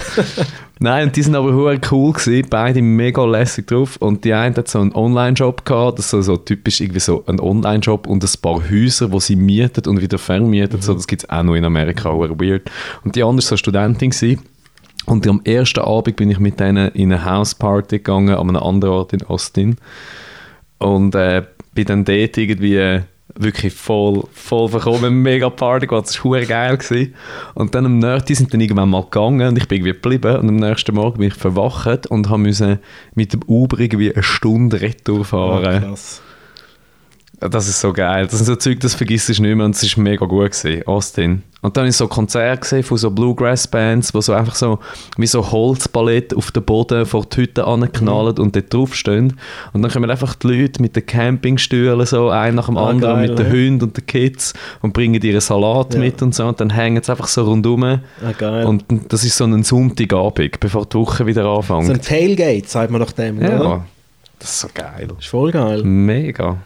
Nein, 0.80 1.08
und 1.08 1.16
die 1.16 1.22
sind 1.22 1.36
aber 1.36 1.54
hure 1.54 1.80
cool 1.92 2.12
gewesen, 2.12 2.48
beide 2.50 2.82
mega 2.82 3.24
lässig 3.24 3.68
drauf. 3.68 3.98
Und 3.98 4.26
die 4.26 4.34
eine 4.34 4.56
hat 4.56 4.68
so 4.68 4.80
einen 4.80 4.94
Online-Job 4.94 5.64
gehabt, 5.64 6.00
das 6.00 6.06
ist 6.06 6.12
so, 6.12 6.22
so 6.24 6.38
typisch 6.38 6.82
irgendwie 6.82 7.00
so 7.00 7.24
ein 7.28 7.40
Online-Job 7.40 8.08
und 8.08 8.24
ein 8.24 8.42
paar 8.42 8.62
Häuser, 8.70 9.10
die 9.10 9.20
sie 9.20 9.36
mietet 9.36 9.88
und 9.88 10.02
wieder 10.02 10.18
vermietet. 10.18 10.82
So, 10.84 10.96
das 10.96 11.06
gibt 11.06 11.24
es 11.24 11.30
auch 11.30 11.44
noch 11.44 11.54
in 11.54 11.66
Amerika, 11.66 12.12
hure 12.12 12.40
weird. 12.40 12.64
Und 13.04 13.16
die 13.16 13.22
andere 13.22 13.38
war 13.38 13.50
so 13.50 13.58
Studentin 13.58 14.10
gewesen. 14.10 14.42
Und 15.06 15.28
am 15.28 15.42
ersten 15.44 15.82
Abend 15.82 16.16
bin 16.16 16.32
ich 16.32 16.40
mit 16.40 16.60
denen 16.60 16.90
in 16.94 17.14
eine 17.14 17.26
Houseparty 17.26 17.98
gegangen, 17.98 18.36
an 18.36 18.50
einem 18.50 18.64
anderen 18.64 18.96
Ort 18.96 19.14
in 19.14 19.24
Austin. 19.24 19.78
Und 20.80 21.14
äh, 21.14 21.44
bin 21.74 21.86
dann 21.86 22.06
dort 22.06 22.38
irgendwie 22.38 23.02
wirklich 23.36 23.74
voll, 23.74 24.24
voll 24.34 24.68
verkommen, 24.68 25.22
mega 25.22 25.50
Party 25.50 25.88
gehabt, 25.88 26.08
das 26.10 26.26
war 26.26 26.42
geil. 26.42 26.78
Gewesen. 26.78 27.16
Und 27.54 27.74
dann 27.74 27.86
am 27.86 27.98
nächsten, 28.00 28.36
sind 28.36 28.54
dann 28.54 28.60
irgendwann 28.60 28.90
mal 28.90 29.04
gegangen 29.04 29.48
und 29.48 29.58
ich 29.58 29.68
bin 29.70 29.78
irgendwie 29.78 29.94
geblieben 29.94 30.36
und 30.38 30.50
am 30.50 30.56
nächsten 30.58 30.94
Morgen 30.94 31.20
bin 31.20 31.28
ich 31.30 31.34
verwacht 31.36 32.08
und 32.08 32.30
müssen 32.38 32.80
mit 33.16 33.32
dem 33.32 33.42
Uber 33.48 33.80
irgendwie 33.80 34.14
eine 34.14 34.22
Stunde 34.24 34.82
Retour 34.82 35.22
Ah, 35.22 35.24
fahren. 35.24 35.82
krass. 35.82 36.22
Das 37.50 37.68
ist 37.68 37.82
so 37.82 37.92
geil. 37.92 38.28
Das 38.28 38.38
sind 38.38 38.46
so 38.46 38.56
Zeug, 38.56 38.80
das 38.82 38.94
vergisst 38.94 39.28
du 39.30 39.42
nicht 39.42 39.56
mehr 39.56 39.66
und 39.66 39.76
es 39.76 39.98
war 39.98 40.04
mega 40.04 40.26
gut 40.28 40.52
gewesen, 40.52 40.86
Austin. 40.88 41.42
Und 41.64 41.76
dann 41.76 41.88
ich 41.88 41.96
so 41.96 42.08
Konzerte 42.08 42.62
gesehen 42.62 42.84
von 42.84 42.98
so 42.98 43.10
Bluegrass-Bands, 43.10 44.14
wo 44.14 44.22
so 44.22 44.34
einfach 44.34 44.54
so 44.56 44.78
wie 45.18 45.26
so 45.28 45.52
Holzpalette 45.52 46.36
auf 46.38 46.52
den 46.52 46.64
Boden 46.64 47.06
vor 47.06 47.26
die 47.26 47.38
Hütte 47.42 47.66
anknallen 47.66 48.38
und 48.40 48.56
dort 48.56 48.72
draufstehen. 48.74 49.38
Und 49.74 49.82
dann 49.82 49.92
kommen 49.92 50.10
einfach 50.10 50.36
die 50.36 50.48
Leute 50.48 50.82
mit 50.82 50.96
den 50.96 51.06
Campingstühlen 51.06 52.06
so, 52.06 52.30
ein 52.30 52.54
nach 52.56 52.68
dem 52.68 52.78
Ah, 52.78 52.90
anderen, 52.90 53.16
geil, 53.20 53.30
mit 53.30 53.40
den 53.40 53.46
ja. 53.48 53.52
Hunden 53.52 53.84
und 53.86 53.98
den 53.98 54.06
Kids 54.06 54.54
und 54.82 54.94
bringen 54.94 55.22
ihren 55.22 55.42
Salat 55.42 55.94
Ja. 55.96 56.00
mit 56.00 56.22
und 56.22 56.34
so. 56.36 56.46
Und 56.46 56.60
dann 56.62 56.70
hängen 56.72 57.02
sie 57.04 57.12
einfach 57.12 57.28
so 57.28 57.44
rundum. 57.44 57.84
Ah, 57.84 58.00
geil. 58.38 58.66
Und 58.66 58.86
das 59.10 59.24
ist 59.24 59.36
so 59.38 59.46
ein 59.46 59.64
Sonntagabend, 59.64 60.60
bevor 60.60 60.86
die 60.86 60.98
Woche 60.98 61.26
wieder 61.26 61.46
anfängt. 61.46 61.86
so 61.88 61.94
ein 61.94 62.02
Tailgate, 62.02 62.68
sagt 62.70 62.92
man 62.92 63.02
nach 63.02 63.12
dem, 63.14 63.38
oder? 63.40 63.48
ja, 63.64 63.86
das 64.40 64.50
ist 64.52 64.60
so 64.62 64.68
geil. 64.74 65.08
Ist 65.20 65.28
voll 65.28 65.52
geil. 65.52 65.84
Mega. 65.84 66.58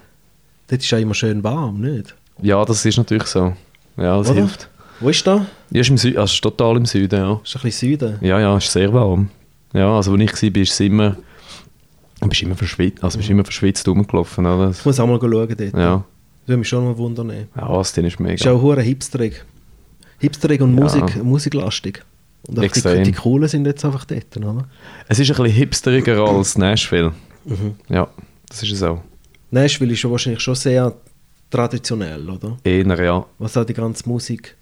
Dort 0.68 0.82
ist 0.82 0.89
ja 0.91 0.97
immer 0.97 1.13
schön 1.13 1.43
warm, 1.43 1.82
nicht? 1.82 2.16
Ja, 2.41 2.63
das 2.66 2.86
ist 2.86 2.97
natürlich 2.97 3.28
so. 3.28 3.53
Ja, 3.97 4.18
das 4.18 4.30
Oder? 4.30 4.41
hilft. 4.41 4.70
Wo 4.99 5.09
ist 5.09 5.26
da? 5.28 5.45
Ja, 5.72 5.82
ist 5.82 5.89
im 5.89 5.97
Süden, 5.97 6.18
also 6.18 6.32
ist 6.34 6.41
total 6.41 6.78
im 6.78 6.86
Süden, 6.86 7.20
ja. 7.20 7.39
Ist 7.43 7.55
ein 7.55 7.61
bisschen 7.63 7.89
Süden. 7.91 8.18
Ja, 8.22 8.39
ja, 8.39 8.57
ist 8.57 8.72
sehr 8.72 8.91
warm. 8.93 9.30
Ja, 9.74 9.95
also 9.95 10.13
wo 10.13 10.16
ich 10.18 10.32
war, 10.41 10.49
bist 10.51 10.80
du 10.80 10.86
immer, 10.86 11.18
bist 12.22 12.41
immer 12.41 12.55
verschwitzt, 12.55 13.03
also 13.03 13.18
bist 13.18 13.30
immer 13.30 13.43
verschwitzt 13.43 13.88
rumgelaufen, 13.88 14.45
oder? 14.45 14.72
Ich 14.72 14.86
muss 14.86 14.99
auch 14.99 15.07
mal 15.07 15.20
schauen 15.20 15.30
dort. 15.30 15.59
Ja, 15.59 15.70
Das 15.74 16.47
würde 16.47 16.57
mich 16.59 16.68
schon 16.70 16.86
mal 16.86 16.97
wundern. 16.97 17.30
ja 17.55 17.63
Austin 17.63 18.05
ist 18.05 18.13
Ist 18.13 18.20
mega. 18.20 18.51
auch 18.51 18.61
hure 18.61 18.82
hipsterig. 18.82 19.43
Hipsterig 20.20 20.61
und 20.61 20.76
Ja. 20.78 20.84
Musik, 20.84 21.24
musiklastig. 21.24 22.03
Und 22.47 22.59
auch 22.59 22.63
die, 22.63 23.03
die 23.03 23.11
Coolen 23.11 23.49
sind 23.49 23.66
jetzt 23.66 23.84
einfach 23.84 24.05
dort, 24.05 24.38
oder? 24.38 24.68
Es 25.07 25.20
ist 25.20 25.30
ein 25.30 25.36
bisschen 25.36 25.57
hipsteriger 25.57 26.24
als 26.24 26.57
Nashville. 26.57 27.11
Mhm. 27.43 27.76
Ja, 27.89 28.07
das 28.47 28.63
ist 28.63 28.72
es 28.72 28.84
auch. 28.84 29.01
Nashville 29.52 29.93
ist 29.93 30.04
ja 30.04 30.12
wahrscheinlich 30.12 30.41
schon 30.41 30.56
sehr 30.56 30.93
traditionell, 31.50 32.30
oder? 32.30 32.58
Eher, 32.64 33.04
ja. 33.04 33.26
Was 33.39 33.56
auch 33.58 33.66
die 33.66 33.74
ganze 33.74 34.08
Musik, 34.10 34.56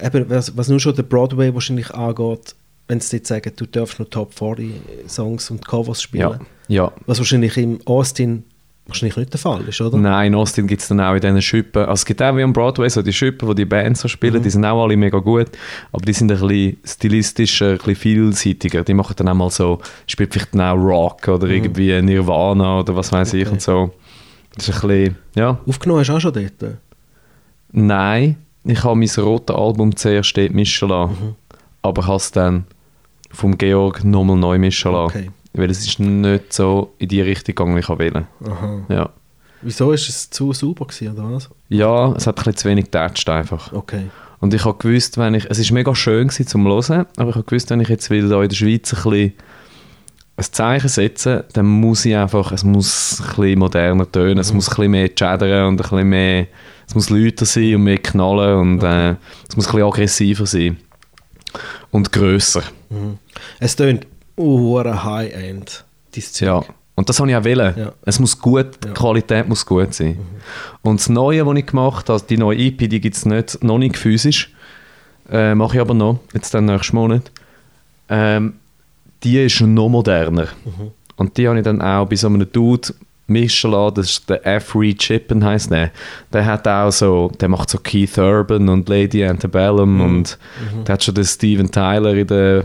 eben, 0.00 0.28
was, 0.30 0.56
was 0.56 0.68
nur 0.68 0.80
schon 0.80 0.94
der 0.94 1.02
Broadway 1.04 1.52
wahrscheinlich 1.54 1.90
angeht, 1.92 2.54
wenn 2.88 3.00
sie 3.00 3.18
dort 3.18 3.26
sagen, 3.26 3.52
du 3.56 3.66
darfst 3.66 3.98
nur 3.98 4.10
Top 4.10 4.34
40 4.34 4.72
Songs 5.08 5.50
und 5.50 5.66
Covers 5.66 6.02
spielen. 6.02 6.40
Ja, 6.68 6.84
ja. 6.84 6.92
Was 7.06 7.18
wahrscheinlich 7.18 7.56
im 7.56 7.80
Austin 7.86 8.44
wahrscheinlich 8.86 9.16
nicht 9.16 9.32
der 9.32 9.38
Fall 9.38 9.62
ist, 9.68 9.80
oder? 9.80 9.96
Nein, 9.96 10.32
in 10.32 10.34
Austin 10.34 10.66
gibt 10.66 10.82
es 10.82 10.88
dann 10.88 11.00
auch 11.00 11.14
in 11.14 11.20
diesen 11.20 11.40
Schippen, 11.40 11.82
also 11.82 11.92
es 11.92 12.04
gibt 12.04 12.20
auch 12.20 12.36
wie 12.36 12.42
am 12.42 12.52
Broadway 12.52 12.88
so 12.90 13.00
die 13.00 13.12
Schippen, 13.12 13.46
wo 13.48 13.54
die 13.54 13.64
Bands 13.64 14.00
so 14.00 14.08
spielen, 14.08 14.38
Mhm. 14.38 14.42
die 14.42 14.50
sind 14.50 14.64
auch 14.64 14.82
alle 14.82 14.96
mega 14.96 15.18
gut, 15.18 15.46
aber 15.92 16.04
die 16.04 16.12
sind 16.12 16.32
ein 16.32 16.40
bisschen 16.40 16.78
stilistischer, 16.84 17.70
ein 17.72 17.76
bisschen 17.78 17.94
vielseitiger. 17.96 18.82
Die 18.82 18.94
machen 18.94 19.14
dann 19.16 19.28
auch 19.28 19.34
mal 19.34 19.50
so, 19.50 19.78
spielt 20.08 20.32
vielleicht 20.32 20.52
dann 20.54 20.62
auch 20.62 20.74
Rock 20.82 21.28
oder 21.28 21.46
irgendwie 21.48 22.02
Nirvana 22.02 22.80
oder 22.80 22.96
was 22.96 23.12
weiß 23.12 23.34
ich 23.34 23.44
Mhm. 23.44 23.46
Okay. 23.46 23.52
und 23.52 23.62
so. 23.62 23.90
Das 24.56 24.68
ist 24.68 24.82
ein 24.82 24.88
bisschen, 24.88 25.16
ja. 25.34 25.58
Aufgenommen 25.66 26.00
hast 26.00 26.08
du 26.08 26.14
auch 26.14 26.20
schon 26.20 26.32
dort? 26.32 26.76
Nein, 27.72 28.36
ich 28.64 28.84
habe 28.84 28.96
mein 28.96 29.08
rotes 29.18 29.56
Album 29.56 29.96
zuerst 29.96 30.36
dort 30.36 30.52
mischen 30.52 30.88
lassen, 30.88 31.12
Mhm. 31.12 31.34
aber 31.82 32.06
habe 32.06 32.16
es 32.16 32.30
dann 32.32 32.64
vom 33.30 33.56
Georg 33.56 34.04
nochmal 34.04 34.36
neu 34.36 34.58
mischen 34.58 34.92
lassen. 34.92 35.16
Okay. 35.16 35.30
Weil 35.54 35.70
es 35.70 35.86
ist 35.86 35.98
nicht 35.98 36.52
so 36.52 36.94
in 36.98 37.08
die 37.08 37.20
Richtung 37.20 37.54
gegangen, 37.54 37.76
wie 37.76 37.80
ich 37.80 37.88
wollte. 37.88 38.26
Aha. 38.44 38.80
Ja. 38.88 39.10
Wieso 39.62 39.92
ist 39.92 40.08
es 40.08 40.28
zu 40.30 40.52
sauber 40.52 40.86
gewesen, 40.86 41.12
oder 41.12 41.30
was? 41.30 41.48
ja, 41.68 42.12
es 42.12 42.26
hat 42.26 42.36
ein 42.38 42.44
bisschen 42.44 42.56
zu 42.56 42.68
wenig 42.68 42.84
getatscht 42.86 43.28
einfach. 43.28 43.72
Okay. 43.72 44.06
Und 44.40 44.52
ich 44.54 44.64
habe 44.64 44.76
gewusst, 44.76 45.18
wenn 45.18 45.34
ich, 45.34 45.46
es 45.48 45.58
ist 45.58 45.70
mega 45.70 45.94
schön 45.94 46.28
gewesen 46.28 46.46
zum 46.48 46.66
Hören, 46.66 47.06
aber 47.16 47.30
ich 47.30 47.36
habe 47.36 47.44
gewusst, 47.44 47.70
wenn 47.70 47.80
ich 47.80 47.88
jetzt 47.88 48.10
will 48.10 48.28
da 48.28 48.42
in 48.42 48.48
der 48.48 48.56
Schweiz 48.56 48.92
ein 48.92 49.02
bisschen 49.10 49.32
ein 50.36 50.44
Zeichen 50.50 50.88
setzen, 50.88 51.42
dann 51.52 51.66
muss 51.66 52.04
ich 52.04 52.16
einfach, 52.16 52.52
es 52.52 52.64
muss 52.64 53.20
ein 53.20 53.26
bisschen 53.26 53.58
moderner 53.58 54.10
tönen, 54.10 54.38
es 54.38 54.52
muss 54.52 54.68
ein 54.68 54.76
bisschen 54.76 54.90
mehr 54.90 55.14
chattern 55.14 55.66
und 55.66 55.74
ein 55.74 55.76
bisschen 55.76 56.08
mehr, 56.08 56.46
es 56.86 56.94
muss 56.94 57.10
lauter 57.10 57.44
sein 57.44 57.74
und 57.76 57.82
mehr 57.84 57.98
knallen 57.98 58.58
und 58.58 58.82
äh, 58.82 59.10
es 59.48 59.56
muss 59.56 59.66
ein 59.66 59.72
bisschen 59.72 59.86
aggressiver 59.86 60.46
sein. 60.46 60.78
Und 61.90 62.10
grösser. 62.10 62.62
Mhm. 62.88 63.18
Es 63.60 63.76
tönt 63.76 64.06
uh, 64.38 64.82
High-End. 64.82 65.84
Ja. 66.40 66.62
Und 66.94 67.08
das 67.08 67.20
habe 67.20 67.30
ich 67.30 67.36
auch 67.36 67.44
wollen. 67.44 67.74
Ja. 67.76 67.92
Es 68.04 68.18
muss 68.18 68.38
gut, 68.38 68.66
die 68.82 68.88
Ja. 68.88 68.90
Mhm. 68.90 68.94
Qualität 68.94 69.48
muss 69.48 69.64
gut 69.66 69.92
sein. 69.94 70.18
Und 70.82 71.00
das 71.00 71.08
Neue, 71.08 71.46
was 71.46 71.56
ich 71.56 71.66
gemacht 71.66 72.08
habe, 72.08 72.22
die 72.28 72.36
neue 72.38 72.58
EP, 72.58 72.88
die 72.88 73.00
gibt 73.00 73.16
es 73.16 73.26
nicht, 73.26 73.62
noch 73.62 73.78
nicht 73.78 73.96
physisch. 73.96 74.52
Äh, 75.30 75.54
Mache 75.54 75.76
ich 75.76 75.80
aber 75.80 75.94
noch, 75.94 76.20
jetzt 76.34 76.52
dann 76.54 76.66
nächsten 76.66 76.96
Monat. 76.96 77.30
Ähm, 78.08 78.54
die 79.24 79.38
ist 79.44 79.60
noch 79.60 79.88
moderner. 79.88 80.48
Mhm. 80.64 80.90
Und 81.16 81.36
die 81.36 81.46
habe 81.48 81.58
ich 81.58 81.64
dann 81.64 81.80
auch 81.80 82.06
bei 82.06 82.16
so 82.16 82.26
einem 82.26 82.50
Dude 82.50 82.88
mischen 83.28 83.70
lassen, 83.70 83.94
das 83.94 84.10
ist 84.10 84.28
der 84.28 84.44
F. 84.46 84.76
Chippen 84.98 85.44
heisst 85.44 85.70
der. 85.70 85.90
Der 86.32 86.44
hat 86.44 86.66
auch 86.66 86.90
so, 86.90 87.30
der 87.40 87.48
macht 87.48 87.70
so 87.70 87.78
Keith 87.78 88.18
Urban 88.18 88.68
und 88.68 88.88
Lady 88.88 89.24
Antebellum 89.24 89.94
Mhm. 89.96 90.00
und 90.00 90.38
der 90.86 90.94
hat 90.94 91.04
schon 91.04 91.14
den 91.14 91.24
Steven 91.24 91.70
Tyler 91.70 92.14
in 92.14 92.26
der 92.26 92.64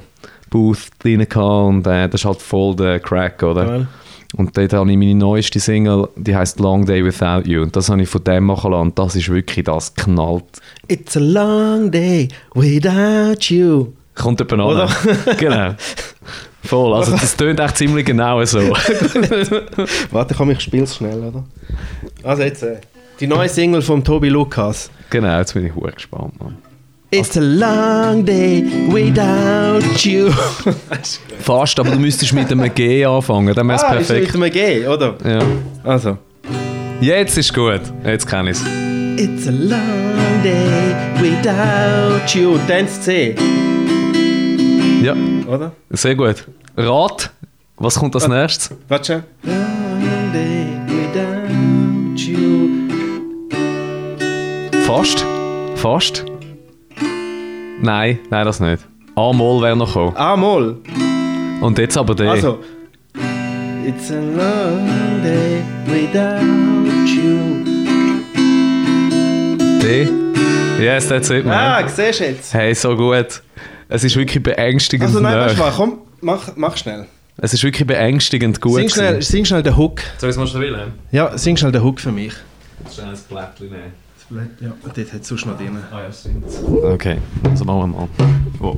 Booth 0.49 0.87
drin 0.99 1.19
gehabt 1.19 1.37
und 1.67 1.85
äh, 1.87 2.07
das 2.09 2.21
ist 2.21 2.25
halt 2.25 2.41
voll 2.41 2.75
der 2.75 2.99
Crack, 2.99 3.43
oder? 3.43 3.65
Geil. 3.65 3.87
Und 4.35 4.57
dort 4.57 4.73
habe 4.73 4.91
ich 4.91 4.97
meine 4.97 5.15
neueste 5.15 5.59
Single, 5.59 6.09
die 6.17 6.35
heißt 6.35 6.59
Long 6.59 6.85
Day 6.85 7.03
Without 7.03 7.43
You. 7.49 7.61
Und 7.61 7.75
das 7.75 7.89
habe 7.89 8.01
ich 8.01 8.09
von 8.09 8.23
dem 8.25 8.43
machen 8.45 8.71
lassen. 8.71 8.81
Und 8.81 8.99
das 8.99 9.15
ist 9.15 9.29
wirklich, 9.29 9.63
das 9.65 9.93
knallt. 9.95 10.43
It's 10.89 11.15
a 11.15 11.19
long 11.21 11.89
day 11.91 12.27
without 12.53 13.39
you. 13.47 13.87
Kommt 14.15 14.39
jemand 14.41 14.81
an. 14.81 15.35
Genau. 15.37 15.75
Voll. 16.67 16.93
Also 16.93 17.11
das 17.13 17.35
tönt 17.35 17.59
echt 17.59 17.77
ziemlich 17.77 18.05
genau 18.05 18.43
so. 18.45 18.59
Warte, 20.11 20.35
komm, 20.35 20.51
ich 20.51 20.61
spiel's 20.61 20.95
schnell, 20.95 21.19
oder? 21.23 21.43
Also 22.23 22.43
jetzt, 22.43 22.63
äh, 22.63 22.77
die 23.19 23.27
neue 23.27 23.49
Single 23.49 23.81
von 23.81 24.03
Tobi 24.03 24.29
Lucas. 24.29 24.89
genau, 25.09 25.39
jetzt 25.39 25.53
bin 25.53 25.65
ich 25.65 25.75
hure 25.75 25.91
gespannt, 25.91 26.39
Mann. 26.39 26.57
It's 27.09 27.37
a 27.37 27.41
long 27.41 28.25
day 28.25 28.65
without 28.89 29.81
you. 30.05 30.29
Fast, 31.39 31.79
aber 31.79 31.91
du 31.91 31.99
müsstest 31.99 32.33
mit 32.33 32.51
einem 32.51 32.73
G 32.75 33.05
anfangen, 33.05 33.55
dann 33.55 33.65
wäre 33.65 33.77
es 33.77 33.83
ah, 33.83 33.93
ist 33.95 34.07
perfekt. 34.07 34.37
mit 34.37 34.43
einem 34.43 34.81
G, 34.81 34.87
oder? 34.87 35.15
Ja. 35.23 35.39
Also. 35.85 36.17
Jetzt 36.99 37.37
ist 37.37 37.53
gut. 37.53 37.81
Jetzt 38.03 38.27
kann 38.27 38.47
ich 38.47 38.57
es. 38.57 38.63
It's 39.17 39.47
a 39.47 39.51
long 39.51 40.43
day 40.43 40.93
without 41.21 42.37
you. 42.37 42.59
Das 42.67 43.01
C, 43.01 43.35
Ja, 45.07 45.15
oder? 45.47 45.71
sehr 45.91 46.15
gut. 46.15 46.43
Rat, 46.75 47.31
was 47.77 47.95
kommt 47.97 48.13
als 48.13 48.27
nächstes? 48.27 48.75
Warte. 48.89 49.23
Fast. 54.85 55.25
Fast. 55.75 56.25
Nein, 57.79 58.19
nein, 58.29 58.45
das 58.45 58.59
nicht. 58.59 58.85
A-Moll 59.15 59.61
wäre 59.61 59.77
noch 59.77 59.87
gekommen. 59.87 60.13
Ah, 60.17 60.35
Moll. 60.35 60.75
Und 61.61 61.77
jetzt 61.77 61.97
aber 61.97 62.13
D. 62.13 62.27
Also. 62.27 62.59
It's 63.85 64.11
a 64.11 64.15
long 64.15 65.21
day 65.23 65.63
without 65.85 66.43
you. 67.07 67.63
D. 69.81 70.09
Yes, 70.83 71.07
that's 71.07 71.29
it, 71.29 71.45
man. 71.45 71.53
Ah, 71.53 71.87
siehst 71.87 72.19
du 72.19 72.25
jetzt? 72.25 72.53
Hey, 72.53 72.75
so 72.75 72.93
gut. 72.97 73.41
Es 73.89 74.03
ist 74.03 74.15
wirklich 74.15 74.43
beängstigend 74.43 75.07
Also 75.07 75.19
nein, 75.19 75.37
weißt 75.37 75.57
du 75.57 75.61
was, 75.61 75.75
komm, 75.75 75.99
mach, 76.21 76.55
mach 76.55 76.75
schnell. 76.77 77.05
Es 77.37 77.53
ist 77.53 77.63
wirklich 77.63 77.85
beängstigend 77.87 78.59
gut. 78.59 78.79
Sing 78.79 78.89
schnell, 78.89 79.13
gewesen. 79.13 79.31
sing 79.31 79.45
schnell 79.45 79.63
den 79.63 79.77
Hook. 79.77 80.01
Soll 80.17 80.29
ich 80.29 80.35
es 80.35 80.39
mal 80.39 80.47
schnell 80.47 80.63
wählen? 80.63 80.93
Ja, 81.11 81.37
sing 81.37 81.55
schnell 81.55 81.71
den 81.71 81.83
Hook 81.83 81.99
für 81.99 82.11
mich. 82.11 82.33
Schnell 82.93 83.09
ein 83.09 83.17
Blättchen 83.29 83.69
nehmen. 83.69 83.93
Ja, 84.59 84.73
dort 84.83 85.13
hat 85.13 85.21
es 85.21 85.27
sonst 85.27 85.45
noch 85.45 85.57
drin. 85.57 85.77
Ah 85.91 86.01
ja, 86.01 86.11
stimmt. 86.11 86.45
Okay, 86.83 87.17
also 87.49 87.63
machen 87.63 87.79
wir 87.79 87.87
mal. 87.87 88.07
Oh. 88.59 88.75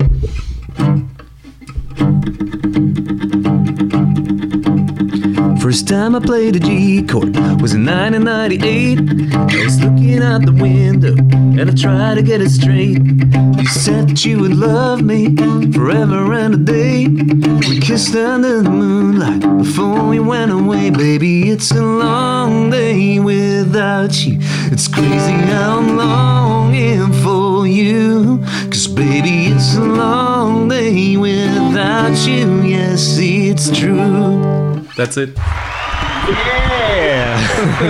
First 5.70 5.88
time 5.88 6.16
I 6.16 6.20
played 6.20 6.56
a 6.56 6.60
G 6.60 7.04
chord 7.04 7.36
was 7.62 7.76
in 7.76 7.86
1998. 7.86 9.36
I 9.36 9.64
was 9.64 9.80
looking 9.80 10.24
out 10.24 10.44
the 10.44 10.52
window 10.52 11.14
and 11.16 11.70
I 11.70 11.76
tried 11.76 12.16
to 12.16 12.24
get 12.24 12.42
it 12.42 12.50
straight. 12.50 12.98
You 12.98 13.68
said 13.68 14.10
that 14.10 14.26
you 14.26 14.40
would 14.40 14.56
love 14.56 15.04
me 15.04 15.36
forever 15.72 16.34
and 16.34 16.56
a 16.56 16.58
day. 16.58 17.08
We 17.08 17.80
kissed 17.80 18.16
under 18.16 18.64
the 18.64 18.70
moonlight 18.72 19.42
before 19.60 20.08
we 20.08 20.20
went 20.20 20.52
away. 20.52 20.90
Baby, 20.90 21.52
it's 21.52 21.70
a 21.70 21.84
long 21.84 22.72
day 22.72 23.20
without 23.20 24.26
you. 24.26 24.40
It's 24.72 24.88
crazy 24.88 25.34
how 25.54 25.78
I'm 25.78 25.98
longing 25.98 27.14
for 27.22 27.68
you. 27.68 28.44
Cause 28.72 28.88
baby, 28.88 29.54
it's 29.54 29.76
a 29.76 29.82
long 29.82 30.68
day 30.68 31.16
without 31.16 32.18
you. 32.26 32.64
Yes, 32.64 33.20
it's 33.20 33.70
true. 33.70 34.59
That's 35.00 35.16
it. 35.16 35.30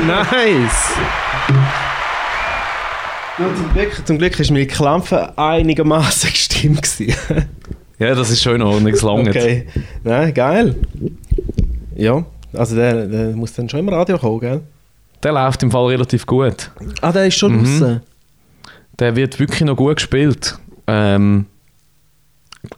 nice! 0.05 0.91
Ja, 3.39 3.45
zum, 3.55 3.73
Glück, 3.73 4.05
zum 4.07 4.17
Glück 4.19 4.39
ist 4.39 4.51
meine 4.51 4.67
Klampfe 4.67 5.35
einigermaßen 5.37 6.29
gestimmt. 6.33 6.87
Ja, 7.97 8.13
das 8.13 8.29
ist 8.29 8.43
schon 8.43 8.61
Ordnung, 8.61 8.93
es 8.93 9.01
langt. 9.01 9.27
okay. 9.29 9.65
Nein, 10.03 10.33
geil. 10.35 10.75
Ja, 11.95 12.23
also 12.53 12.75
der, 12.75 13.07
der 13.07 13.29
muss 13.35 13.53
dann 13.53 13.67
schon 13.69 13.79
im 13.79 13.89
Radio 13.89 14.19
kommen, 14.19 14.39
gell? 14.41 14.61
Der 15.23 15.31
läuft 15.31 15.63
im 15.63 15.71
Fall 15.71 15.87
relativ 15.87 16.27
gut. 16.27 16.69
Ah, 17.01 17.11
der 17.11 17.25
ist 17.25 17.37
schon 17.37 17.53
Mhm. 17.57 17.63
draußen. 17.79 18.01
Der 18.99 19.15
wird 19.15 19.39
wirklich 19.39 19.61
noch 19.61 19.75
gut 19.77 19.95
gespielt. 19.95 20.59
Ähm, 20.85 21.47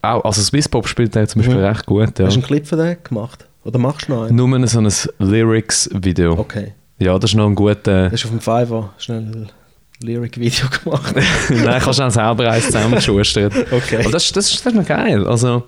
auch, 0.02 0.24
also 0.24 0.42
Swisspop 0.42 0.88
spielt 0.88 1.16
der 1.16 1.28
zum 1.28 1.42
Beispiel 1.42 1.58
Mhm. 1.58 1.66
recht 1.66 1.86
gut. 1.86 2.18
Ja. 2.20 2.26
Hast 2.28 2.36
du 2.36 2.40
einen 2.40 2.48
Clip 2.48 2.66
von 2.68 2.80
dem 2.80 2.96
gemacht? 3.04 3.46
Oder 3.64 3.80
machst 3.80 4.08
du 4.08 4.14
noch 4.14 4.24
einen? 4.24 4.36
Nur 4.36 4.68
so 4.68 4.80
ein 4.80 4.90
Lyrics-Video. 5.20 6.34
Okay. 6.34 6.74
Ja, 7.00 7.18
das 7.18 7.32
ist 7.32 7.36
noch 7.36 7.48
ein 7.48 7.56
guter... 7.56 8.10
Du 8.10 8.12
hast 8.12 8.26
auf 8.26 8.32
dem 8.32 8.40
Fiverr 8.40 8.94
schnell 8.98 9.20
ein 9.20 9.52
Lyric-Video 10.02 10.66
gemacht. 10.84 11.16
Nein, 11.50 11.82
kannst 11.82 12.00
du 12.00 12.04
auch 12.04 12.12
selber 12.12 12.50
eins 12.52 12.66
zusammenschustern. 12.66 13.52
Okay. 13.72 13.98
Aber 13.98 14.12
das, 14.12 14.32
das, 14.32 14.50
das 14.50 14.66
ist 14.66 14.76
noch 14.76 14.86
geil. 14.86 15.26
Also, 15.28 15.64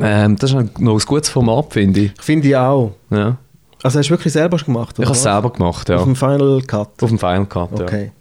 ähm, 0.00 0.36
das 0.36 0.50
ist 0.50 0.54
noch 0.78 0.94
ein 0.94 0.98
gutes 1.06 1.28
Format, 1.30 1.72
finde 1.72 2.00
ich. 2.00 2.12
Finde 2.20 2.48
ich 2.48 2.56
auch. 2.56 2.94
Ja. 3.10 3.36
Also 3.82 3.98
hast 3.98 4.06
du 4.06 4.10
wirklich 4.10 4.32
selber 4.32 4.56
gemacht? 4.56 4.96
Ich 4.98 5.04
habe 5.04 5.14
es 5.14 5.22
selber 5.22 5.50
gemacht, 5.50 5.88
ja. 5.88 5.96
Auf 5.96 6.04
dem 6.04 6.16
Final 6.16 6.62
Cut? 6.66 7.02
Auf 7.02 7.08
dem 7.08 7.18
Final 7.18 7.46
Cut, 7.46 7.78
ja. 7.78 7.84
Okay. 7.84 8.12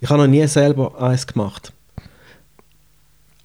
Ich 0.00 0.10
habe 0.10 0.20
noch 0.22 0.28
nie 0.28 0.46
selber 0.46 1.00
eins 1.00 1.26
gemacht. 1.26 1.72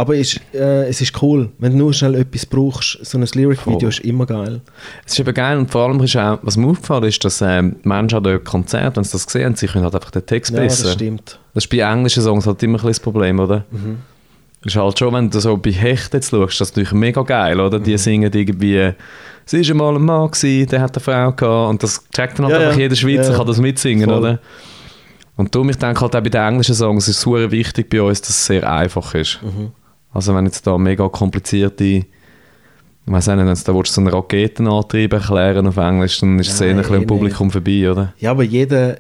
Aber 0.01 0.15
ist, 0.15 0.39
äh, 0.55 0.87
es 0.89 0.99
ist 0.99 1.21
cool, 1.21 1.49
wenn 1.59 1.73
du 1.73 1.77
nur 1.77 1.93
schnell 1.93 2.15
etwas 2.15 2.43
brauchst. 2.47 2.97
So 3.05 3.19
ein 3.19 3.27
Lyric-Video 3.31 3.89
ist 3.89 3.99
immer 3.99 4.25
geil. 4.25 4.61
Es 5.05 5.13
ist 5.13 5.19
eben 5.19 5.31
geil 5.31 5.59
und 5.59 5.69
vor 5.69 5.83
allem 5.87 6.01
ist 6.01 6.17
auch, 6.17 6.39
was 6.41 6.57
mir 6.57 6.65
aufgefallen 6.69 7.03
ist, 7.03 7.23
dass 7.23 7.39
ähm, 7.41 7.75
Menschen 7.83 8.17
an 8.17 8.23
den 8.23 8.43
Konzerten, 8.43 8.95
wenn 8.95 9.03
sie 9.03 9.11
das 9.11 9.27
gesehen 9.27 9.45
haben, 9.45 9.55
sie 9.55 9.67
können 9.67 9.83
halt 9.83 9.93
einfach 9.93 10.09
den 10.09 10.25
Text 10.25 10.51
Ja, 10.53 10.59
besser. 10.61 10.85
das 10.85 10.93
stimmt. 10.93 11.39
Das 11.53 11.65
ist 11.65 11.69
bei 11.69 11.77
englischen 11.77 12.23
Songs 12.23 12.47
halt 12.47 12.63
immer 12.63 12.79
ein 12.81 12.87
das 12.87 12.99
Problem, 12.99 13.39
oder? 13.39 13.63
Mhm. 13.69 13.97
Das 14.63 14.73
ist 14.73 14.81
halt 14.81 14.97
schon, 14.97 15.13
wenn 15.13 15.29
du 15.29 15.39
so 15.39 15.55
bei 15.57 15.71
Hecht 15.71 16.15
jetzt 16.15 16.31
schaust, 16.31 16.59
das 16.59 16.69
ist 16.69 16.75
natürlich 16.77 16.93
mega 16.93 17.21
geil, 17.21 17.59
oder? 17.59 17.77
Mhm. 17.77 17.83
Die 17.83 17.97
singen 17.99 18.31
irgendwie, 18.33 18.93
sie 19.45 19.69
war 19.69 19.75
mal 19.75 19.95
ein 19.97 20.01
Mann, 20.03 20.31
gewesen, 20.31 20.67
der 20.67 20.81
hat 20.81 20.95
eine 20.97 21.03
Frau 21.03 21.31
gehabt 21.31 21.69
und 21.69 21.83
das 21.83 22.03
checkt 22.15 22.39
dann 22.39 22.47
halt 22.47 22.55
Ja, 22.55 22.61
einfach 22.61 22.77
ja. 22.77 22.81
jeder 22.85 22.95
Schweizer, 22.95 23.31
Ja. 23.33 23.37
kann 23.37 23.45
das 23.45 23.59
mitsingen, 23.59 24.09
Voll. 24.09 24.17
oder? 24.19 24.39
Und 25.37 25.53
darum, 25.55 25.69
ich 25.69 25.77
denke 25.77 26.01
halt 26.01 26.15
auch 26.15 26.21
bei 26.21 26.29
den 26.29 26.41
englischen 26.41 26.75
Songs 26.75 27.07
ist 27.07 27.17
es 27.17 27.21
super 27.21 27.51
wichtig 27.51 27.89
bei 27.89 28.01
uns, 28.01 28.19
dass 28.21 28.29
es 28.31 28.45
sehr 28.47 28.67
einfach 28.71 29.13
ist. 29.15 29.39
Mhm. 29.43 29.71
Also 30.13 30.35
wenn 30.35 30.45
jetzt 30.45 30.65
da 30.67 30.77
mega 30.77 31.07
komplizierte, 31.09 31.83
ich 31.83 32.05
weiß 33.05 33.27
nicht, 33.27 33.37
wenn 33.37 33.47
du 33.47 33.53
da 33.53 33.75
willst, 33.75 33.93
so 33.93 34.01
einen 34.01 34.09
Raketenantrieb 34.09 35.13
erklären 35.13 35.67
auf 35.67 35.77
Englisch, 35.77 36.19
dann 36.19 36.39
ist 36.39 36.49
es 36.49 36.61
eher 36.61 36.71
ein 36.71 36.77
bisschen 36.77 36.95
am 36.95 37.03
eh 37.03 37.05
Publikum 37.05 37.49
vorbei, 37.51 37.89
oder? 37.89 38.13
Ja, 38.19 38.31
aber 38.31 38.43
jeder, 38.43 38.97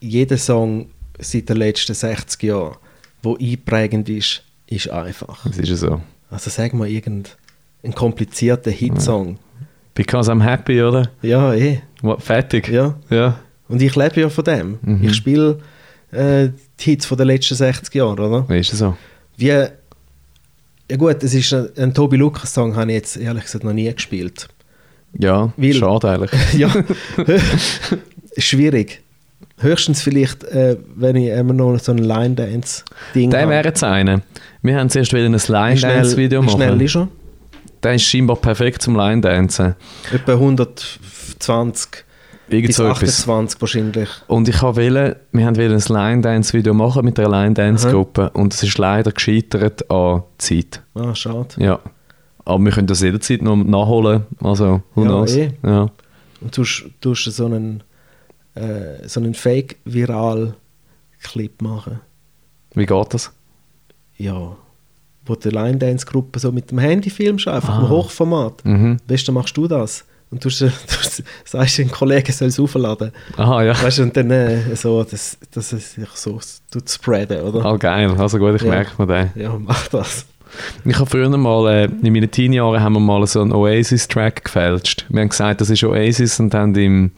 jeder 0.00 0.38
Song 0.38 0.90
seit 1.18 1.48
den 1.48 1.58
letzten 1.58 1.94
60 1.94 2.42
Jahren, 2.42 2.76
der 3.24 3.36
einprägend 3.40 4.08
ist, 4.08 4.42
ist 4.66 4.90
einfach. 4.90 5.44
Das 5.46 5.58
ist 5.58 5.68
ja 5.68 5.76
so. 5.76 6.00
Also 6.30 6.50
sag 6.50 6.74
mal 6.74 6.88
irgendeinen 6.88 7.94
komplizierten 7.94 8.72
Hitsong. 8.72 9.38
Because 9.94 10.30
I'm 10.30 10.42
happy, 10.42 10.82
oder? 10.82 11.10
Ja, 11.22 11.54
eh. 11.54 11.80
What, 12.02 12.22
fertig? 12.22 12.68
Ja. 12.68 12.96
Ja. 13.08 13.38
Und 13.68 13.80
ich 13.80 13.94
lebe 13.96 14.20
ja 14.20 14.28
von 14.28 14.44
dem. 14.44 14.78
Mhm. 14.82 15.04
Ich 15.04 15.14
spiele 15.14 15.58
äh, 16.10 16.48
die 16.78 16.84
Hits 16.84 17.06
von 17.06 17.16
den 17.16 17.28
letzten 17.28 17.54
60 17.54 17.94
Jahren, 17.94 18.18
oder? 18.18 18.54
Ist 18.54 18.72
es 18.72 18.80
so? 18.80 18.96
Wie, 19.36 19.52
ja 20.90 20.96
gut, 20.96 21.22
es 21.22 21.34
ist 21.34 21.52
ein, 21.52 21.68
ein 21.76 21.94
Tobi 21.94 22.16
Lucas 22.16 22.52
Song, 22.54 22.76
habe 22.76 22.90
ich 22.90 22.96
jetzt 22.96 23.16
ehrlich 23.16 23.44
gesagt 23.44 23.64
noch 23.64 23.72
nie 23.72 23.92
gespielt. 23.92 24.48
Ja, 25.18 25.52
Weil- 25.56 25.72
schade 25.74 26.08
eigentlich. 26.10 26.30
ja, 26.58 26.70
schwierig. 28.38 29.02
Höchstens 29.58 30.02
vielleicht, 30.02 30.44
äh, 30.44 30.76
wenn 30.96 31.16
ich 31.16 31.28
immer 31.30 31.54
noch 31.54 31.78
so 31.78 31.92
ein 31.92 31.98
Line-Dance-Ding 31.98 33.30
Der 33.30 33.40
habe. 33.42 33.50
wäre 33.52 33.64
jetzt 33.64 33.82
einer. 33.82 34.20
Wir 34.62 34.76
haben 34.78 34.90
zuerst 34.90 35.12
wieder 35.14 35.24
ein 35.24 35.34
Wie 35.34 35.38
schnell- 35.38 35.74
Line-Dance-Video 35.74 36.44
wie 36.44 36.50
Schnell 36.50 36.82
ist 36.82 36.96
er? 36.96 37.08
Der 37.82 37.94
ist 37.94 38.02
scheinbar 38.04 38.36
perfekt 38.36 38.82
zum 38.82 38.96
Line-Dancen. 38.96 39.74
Etwa 40.12 40.32
120 40.32 42.04
Irgend 42.48 42.68
bis 42.68 42.76
so 42.76 42.84
etwas. 42.84 43.02
28 43.28 43.60
wahrscheinlich. 43.60 44.08
Und 44.28 44.48
ich 44.48 44.62
habe 44.62 44.76
wollen, 44.80 45.16
wir 45.32 45.46
haben 45.46 45.56
wollen 45.56 45.72
ein 45.72 45.80
Line-Dance-Video 45.88 46.72
machen 46.74 47.04
mit 47.04 47.18
einer 47.18 47.28
Line-Dance-Gruppe 47.28 48.30
und 48.30 48.54
es 48.54 48.62
ist 48.62 48.78
leider 48.78 49.10
gescheitert 49.12 49.90
an 49.90 50.22
Zeit. 50.38 50.80
Ah, 50.94 51.12
schade. 51.14 51.48
Ja. 51.58 51.80
Aber 52.44 52.62
wir 52.64 52.70
können 52.70 52.86
das 52.86 53.00
jederzeit 53.02 53.42
noch 53.42 53.56
nachholen. 53.56 54.22
Also, 54.40 54.80
who 54.94 55.02
Ja, 55.02 55.08
knows? 55.08 55.34
eh. 55.34 55.50
Ja. 55.64 55.90
Und 56.40 56.56
du 56.56 56.62
tust- 57.00 57.32
so 57.32 57.46
einen, 57.46 57.82
äh, 58.54 59.08
so 59.08 59.18
einen 59.18 59.34
Fake-Viral-Clip 59.34 61.60
machen. 61.62 62.00
Wie 62.74 62.86
geht 62.86 63.14
das? 63.14 63.32
Ja. 64.16 64.56
Wo 65.24 65.34
die 65.34 65.48
Line-Dance-Gruppe 65.48 66.38
so 66.38 66.52
mit 66.52 66.70
dem 66.70 66.78
Handy 66.78 67.10
filmst, 67.10 67.48
einfach 67.48 67.78
Ah. 67.78 67.82
im 67.82 67.88
Hochformat. 67.88 68.64
Mhm. 68.64 68.98
Am 69.00 69.06
besten 69.06 69.34
machst 69.34 69.56
du 69.56 69.66
das. 69.66 70.04
Und 70.30 70.44
du, 70.44 70.48
du 70.48 70.70
sagst 71.44 71.78
dem 71.78 71.90
Kollegen, 71.90 72.32
soll 72.32 72.48
es 72.48 72.58
aufladen. 72.58 73.12
Aha, 73.36 73.62
ja. 73.62 73.82
Weißt 73.82 73.98
du, 73.98 74.02
und 74.02 74.16
dann 74.16 74.30
äh, 74.30 74.74
so, 74.74 75.04
dass, 75.04 75.36
es 75.72 75.94
sich 75.94 76.08
so 76.14 76.40
tut 76.70 76.90
spreaden, 76.90 77.42
oder? 77.42 77.64
Ah, 77.64 77.76
geil. 77.76 78.10
Also 78.18 78.38
gut, 78.38 78.56
ich 78.56 78.62
Ja. 78.62 78.70
merke 78.70 78.90
mir 78.98 79.06
den. 79.06 79.42
Ja, 79.42 79.56
mach 79.58 79.86
das. 79.88 80.26
Ich 80.84 80.96
habe 80.98 81.08
früher 81.08 81.28
mal, 81.36 81.68
äh, 81.68 81.84
in 81.84 82.12
meinen 82.12 82.30
Teenie-Jahren 82.30 82.80
haben 82.80 82.92
wir 82.94 83.00
mal 83.00 83.26
so 83.26 83.40
einen 83.40 83.52
Oasis-Track 83.52 84.44
gefälscht. 84.44 85.06
Wir 85.08 85.20
haben 85.22 85.28
gesagt, 85.28 85.60
das 85.60 85.70
ist 85.70 85.82
Oasis 85.84 86.38
und 86.40 86.54
haben 86.54 86.74
im, 86.76 87.10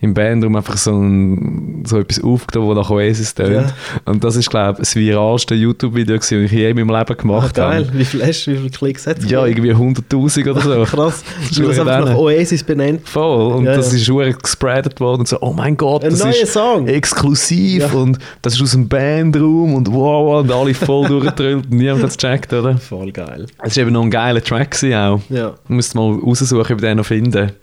im 0.00 0.14
Bandraum 0.14 0.56
einfach 0.56 0.76
so, 0.76 0.92
ein, 0.92 1.84
so 1.86 1.98
etwas 1.98 2.22
aufgenommen, 2.22 2.74
das 2.76 2.84
nach 2.84 2.90
Oasis 2.90 3.34
tönt. 3.34 3.52
Ja. 3.52 3.72
Und 4.04 4.24
das 4.24 4.36
ist, 4.36 4.50
glaube 4.50 4.72
ich, 4.72 4.78
das 4.78 4.96
viralste 4.96 5.54
YouTube-Video, 5.54 6.16
das 6.16 6.30
ich 6.30 6.50
je 6.50 6.70
in 6.70 6.76
meinem 6.76 6.88
Leben 6.90 7.12
Ah, 7.12 7.14
gemacht 7.14 7.54
geil. 7.54 7.86
habe. 7.86 7.98
Wie 7.98 8.04
viel 8.04 8.22
hast 8.24 8.46
wie 8.48 8.56
viele 8.56 8.70
Klicks 8.70 9.06
hat 9.06 9.18
es? 9.18 9.30
Ja, 9.30 9.46
irgendwie 9.46 9.72
100'000 9.72 10.50
oder 10.50 10.60
so. 10.60 10.82
Krass. 10.84 11.22
Das 11.48 11.58
ist 11.58 11.68
hast 11.68 11.78
einfach 11.78 12.04
nach 12.06 12.16
Oasis 12.16 12.62
benannt. 12.64 13.08
Voll. 13.08 13.52
Und 13.52 13.64
Ja, 13.64 13.76
das 13.76 13.92
ja. 13.92 13.98
ist 13.98 14.04
schon 14.06 14.32
gespreadet 14.42 14.98
worden 15.00 15.20
und 15.20 15.28
so, 15.28 15.38
oh 15.40 15.52
mein 15.52 15.76
Gott, 15.76 16.04
Ein 16.04 16.10
das 16.10 16.24
neuer 16.24 16.30
ist 16.42 16.52
Song. 16.52 16.86
exklusiv 16.88 17.82
Ja. 17.92 17.98
und 17.98 18.18
das 18.42 18.54
ist 18.54 18.62
aus 18.62 18.72
dem 18.72 18.88
Bandraum 18.88 19.74
und 19.74 19.92
wow, 19.92 20.40
und 20.42 20.50
alle 20.50 20.74
voll 20.74 21.06
durchgedrüllt 21.08 21.66
und 21.66 21.72
niemand 21.72 22.02
hat 22.02 22.10
es 22.10 22.16
gecheckt, 22.16 22.52
oder? 22.52 22.80
Voll 22.82 23.12
geil. 23.12 23.46
Es 23.62 23.76
war 23.76 23.82
eben 23.82 23.92
noch 23.92 24.02
ein 24.02 24.10
geiler 24.10 24.42
Track 24.42 24.76
auch. 24.84 25.20
Ja. 25.28 25.54
Müsste 25.68 25.96
mal 25.96 26.18
raussuchen, 26.18 26.74
ob 26.74 26.80
den 26.80 26.96
noch 26.96 27.06
finde. 27.06 27.54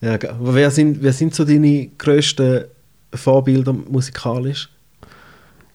ja 0.00 0.18
wer, 0.40 0.70
sind, 0.70 1.02
wer 1.02 1.12
sind 1.12 1.34
so 1.34 1.44
deine 1.44 1.88
grössten 1.98 2.64
Vorbilder 3.14 3.72
musikalisch? 3.72 4.68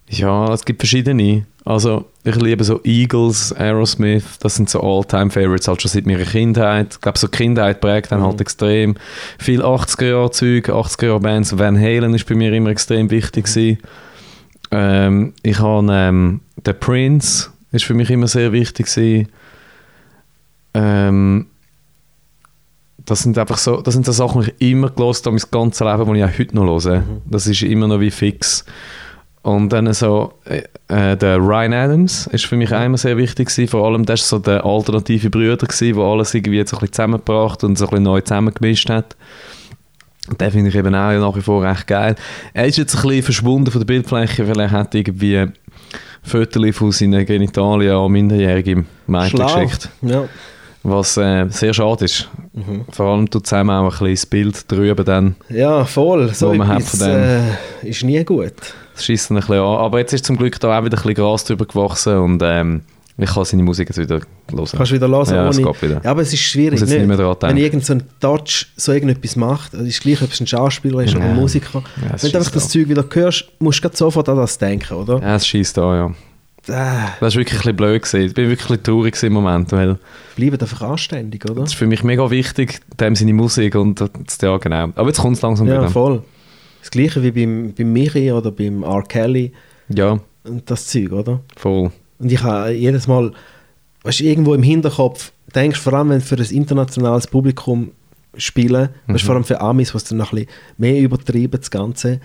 Ja, 0.10 0.54
es 0.54 0.66
gibt 0.66 0.82
verschiedene. 0.82 1.46
Also, 1.64 2.06
ich 2.24 2.36
liebe 2.36 2.64
so 2.64 2.80
Eagles, 2.84 3.52
Aerosmith, 3.54 4.38
das 4.40 4.56
sind 4.56 4.70
so 4.70 4.82
All-Time-Favorites, 4.82 5.68
halt 5.68 5.82
schon 5.82 5.90
seit 5.90 6.06
meiner 6.06 6.24
Kindheit. 6.24 6.94
Ich 6.94 7.02
glaube, 7.02 7.18
so 7.18 7.28
Kindheit 7.28 7.82
prägt 7.82 8.12
dann 8.12 8.22
halt 8.22 8.40
extrem. 8.40 8.96
Viel 9.40 9.64
80er-Jahre-Zeug, 9.64 10.70
80er-Jahre-Bands. 10.70 11.58
Van 11.58 11.80
Halen 11.80 12.14
ist 12.14 12.28
bei 12.28 12.36
mir 12.36 12.54
immer 12.54 12.70
extrem 12.70 13.10
wichtig 13.10 13.46
gewesen. 13.46 13.80
Ähm, 14.72 15.34
ich 15.44 15.60
habe 15.60 15.88
ähm, 15.92 16.42
The 16.66 16.74
Prince, 16.74 17.50
ist 17.72 17.86
für 17.86 17.94
mich 17.94 18.10
immer 18.10 18.28
sehr 18.28 18.52
wichtig 18.52 18.88
gewesen. 18.88 19.28
Ähm, 20.74 21.48
das 23.06 23.22
sind 23.22 23.38
einfach 23.38 23.58
so, 23.58 23.82
das 23.82 23.94
sind 23.94 24.06
so 24.06 24.12
Sachen, 24.12 24.42
die 24.42 24.54
ich 24.58 24.72
immer 24.72 24.90
gelost 24.90 25.26
habe, 25.26 25.36
mein 25.36 25.46
ganzes 25.52 25.82
Leben, 25.82 26.14
die 26.14 26.20
ich 26.20 26.26
auch 26.26 26.40
heute 26.40 26.56
noch 26.56 26.84
höre. 26.84 27.04
Das 27.26 27.48
ist 27.48 27.62
immer 27.62 27.88
noch 27.88 28.00
wie 28.00 28.12
fix. 28.12 28.66
Und 29.44 29.70
dann 29.70 29.94
so, 29.94 30.34
äh, 30.46 30.64
äh, 30.88 31.16
der 31.16 31.38
Ryan 31.38 31.74
Adams 31.74 32.26
ist 32.28 32.48
für 32.48 32.56
mich 32.56 32.74
auch 32.74 32.84
immer 32.84 32.98
sehr 32.98 33.16
wichtig 33.16 33.50
gewesen. 33.50 33.68
Vor 33.70 33.86
allem, 33.86 34.04
das 34.04 34.22
war 34.22 34.40
so 34.40 34.40
der 34.40 34.66
alternative 34.66 35.30
Brüder 35.30 35.58
gewesen, 35.58 35.96
der 35.96 36.04
alles 36.04 36.34
irgendwie 36.34 36.58
jetzt 36.58 36.72
so 36.72 36.78
ein 36.78 36.80
bisschen 36.80 36.94
zusammengebracht 36.94 37.64
und 37.64 37.78
so 37.78 37.86
ein 37.86 37.90
bisschen 37.92 38.04
neu 38.04 38.22
zusammengemischt 38.22 38.90
hat. 38.90 39.16
Den 40.40 40.52
finde 40.52 40.70
ich 40.70 40.76
eben 40.76 40.96
auch 40.96 41.12
nach 41.12 41.36
wie 41.36 41.42
vor 41.42 41.64
recht 41.64 41.88
geil. 41.88 42.16
Er 42.54 42.66
ist 42.66 42.78
jetzt 42.78 42.96
ein 42.96 43.02
bisschen 43.04 43.24
verschwunden 43.24 43.72
von 43.72 43.80
der 43.80 43.86
Bildfläche, 43.86 44.48
weil 44.48 44.60
er 44.60 44.72
hat 44.72 44.96
irgendwie 44.96 45.48
Fotos 46.24 46.76
von 46.76 46.92
seinen 46.92 47.26
Genitalien 47.26 47.96
an 47.96 48.12
minderjährige 48.12 48.86
Mädchen 49.08 49.40
geschickt. 49.40 49.90
Ja. 50.02 50.24
Was 50.82 51.18
äh, 51.18 51.48
sehr 51.50 51.74
schade 51.74 52.06
ist. 52.06 52.30
Mhm. 52.54 52.86
Vor 52.92 53.08
allem 53.08 53.30
tut 53.30 53.48
zusammen 53.48 53.72
auch 53.72 53.84
ein 53.84 53.90
bisschen 53.90 54.14
das 54.14 54.26
Bild 54.26 54.72
drüber 54.72 55.04
dann. 55.04 55.36
ja, 55.50 55.84
voll. 55.84 56.34
So 56.34 56.54
man 56.54 56.68
hat 56.68 56.84
von 56.84 57.00
dem. 57.00 57.10
äh, 57.10 57.90
ist 57.90 58.04
nie 58.04 58.24
gut. 58.24 58.54
Das 58.94 59.06
schießt 59.06 59.32
ein 59.32 59.36
bisschen 59.38 59.56
an. 59.56 59.78
Aber 59.78 60.00
jetzt 60.00 60.14
ist 60.14 60.26
zum 60.26 60.38
Glück 60.38 60.60
da 60.60 60.78
auch 60.80 60.86
wieder 60.86 60.98
ein 60.98 61.02
bisschen 61.02 61.16
Gras 61.16 61.44
drüber 61.44 61.66
gewachsen 61.66 62.18
und 62.18 62.42
ähm, 62.44 62.82
ich 63.18 63.30
kann 63.34 63.46
seine 63.46 63.64
Musik 63.64 63.90
jetzt 63.90 63.98
wieder 63.98 64.16
hören. 64.16 64.26
Kannst 64.72 64.92
du 64.92 64.96
wieder 64.96 65.08
hören, 65.08 65.34
Ja, 65.36 65.48
es 65.50 65.58
ohne... 65.58 65.68
geht 65.72 65.82
wieder. 65.82 66.02
Ja, 66.04 66.12
aber 66.12 66.22
es 66.22 66.34
ist 66.34 66.42
schwierig, 66.42 66.80
jetzt 66.80 66.90
nicht? 66.90 67.08
nicht 67.08 67.18
Wenn 67.18 67.36
denken. 67.40 67.58
irgend 67.58 67.86
so 67.86 67.94
ein 67.94 68.04
Touch 68.20 68.68
so 68.76 68.92
irgendetwas 68.92 69.36
macht, 69.36 69.74
also 69.74 69.86
ist 69.86 70.02
gleich, 70.02 70.22
ob 70.22 70.32
es 70.32 70.40
ein 70.42 70.48
Schauspieler 70.48 71.04
ist 71.04 71.16
oder 71.16 71.24
Ja. 71.26 71.32
ein 71.32 71.36
Musiker. 71.38 71.84
Ja, 72.02 72.16
es 72.16 72.24
Wenn 72.24 72.32
du 72.32 72.38
einfach 72.40 72.52
das. 72.52 72.70
Zeug 72.70 72.90
wieder 72.90 73.06
hörst, 73.14 73.46
musst 73.60 73.84
du 73.84 73.90
sofort 73.94 74.28
an 74.30 74.38
das 74.38 74.58
denken, 74.58 74.94
oder? 74.96 75.20
Ja, 75.22 75.36
es 75.36 75.48
schießt 75.48 75.78
an, 75.80 75.96
ja. 75.98 76.08
Äh, 76.68 77.08
Das 77.20 77.36
war 77.36 77.42
wirklich 77.42 77.54
ein 77.54 77.58
bisschen 77.60 77.76
blöd. 77.76 78.02
Gewesen. 78.02 78.22
Ich 78.22 78.34
bin 78.34 78.50
wirklich 78.50 78.82
traurig 78.82 79.22
im 79.24 79.34
Moment, 79.34 79.72
weil 79.72 79.98
bleiben 80.36 80.60
einfach 80.60 80.82
anständig, 80.82 81.46
oder? 81.46 81.62
das 81.62 81.70
ist 81.74 81.76
für 81.78 81.86
mich 81.88 82.04
mega 82.04 82.30
wichtig, 82.32 82.80
dem 83.00 83.16
seine 83.16 83.34
Musik 83.34 83.76
und 83.76 84.02
das, 84.02 84.10
ja 84.42 84.58
genau. 84.58 84.90
Aber 84.96 85.08
jetzt 85.08 85.20
kommt 85.20 85.36
es 85.38 85.42
langsam 85.44 85.68
Ja, 85.68 85.78
wieder. 85.80 85.90
voll. 85.90 86.24
Das 86.82 86.90
gleiche 86.92 87.22
wie 87.24 87.32
beim, 87.32 87.74
beim 87.78 87.94
Miri 87.94 88.32
oder 88.32 88.52
beim 88.52 88.84
R. 88.84 89.04
Kelly 89.04 89.52
Ja, 89.90 90.20
und 90.44 90.70
das 90.70 90.88
Zeug, 90.88 91.12
oder? 91.12 91.42
voll. 91.56 91.92
Und 92.20 92.32
ich 92.32 92.42
habe 92.44 92.72
jedes 92.72 93.08
Mal, 93.08 93.32
weißt 94.04 94.22
irgendwo 94.22 94.54
im 94.54 94.64
Hinterkopf, 94.64 95.32
denkst 95.54 95.80
vor 95.80 95.94
allem, 95.94 96.10
wenn 96.10 96.20
du 96.20 96.26
für 96.26 96.36
ein 96.38 96.46
internationales 96.46 97.28
Publikum 97.28 97.92
spielen, 98.38 98.90
weißt, 99.08 99.24
Mhm. 99.24 99.26
vor 99.26 99.36
allem 99.36 99.44
für 99.44 99.62
Amis, 99.62 99.94
was 99.96 100.04
dann 100.06 100.18
noch 100.18 100.32
ein 100.34 100.46
bisschen 100.46 100.50
mehr 100.78 101.00
übertreiben, 101.02 101.60
das 101.60 101.72
Ganze, 101.72 102.20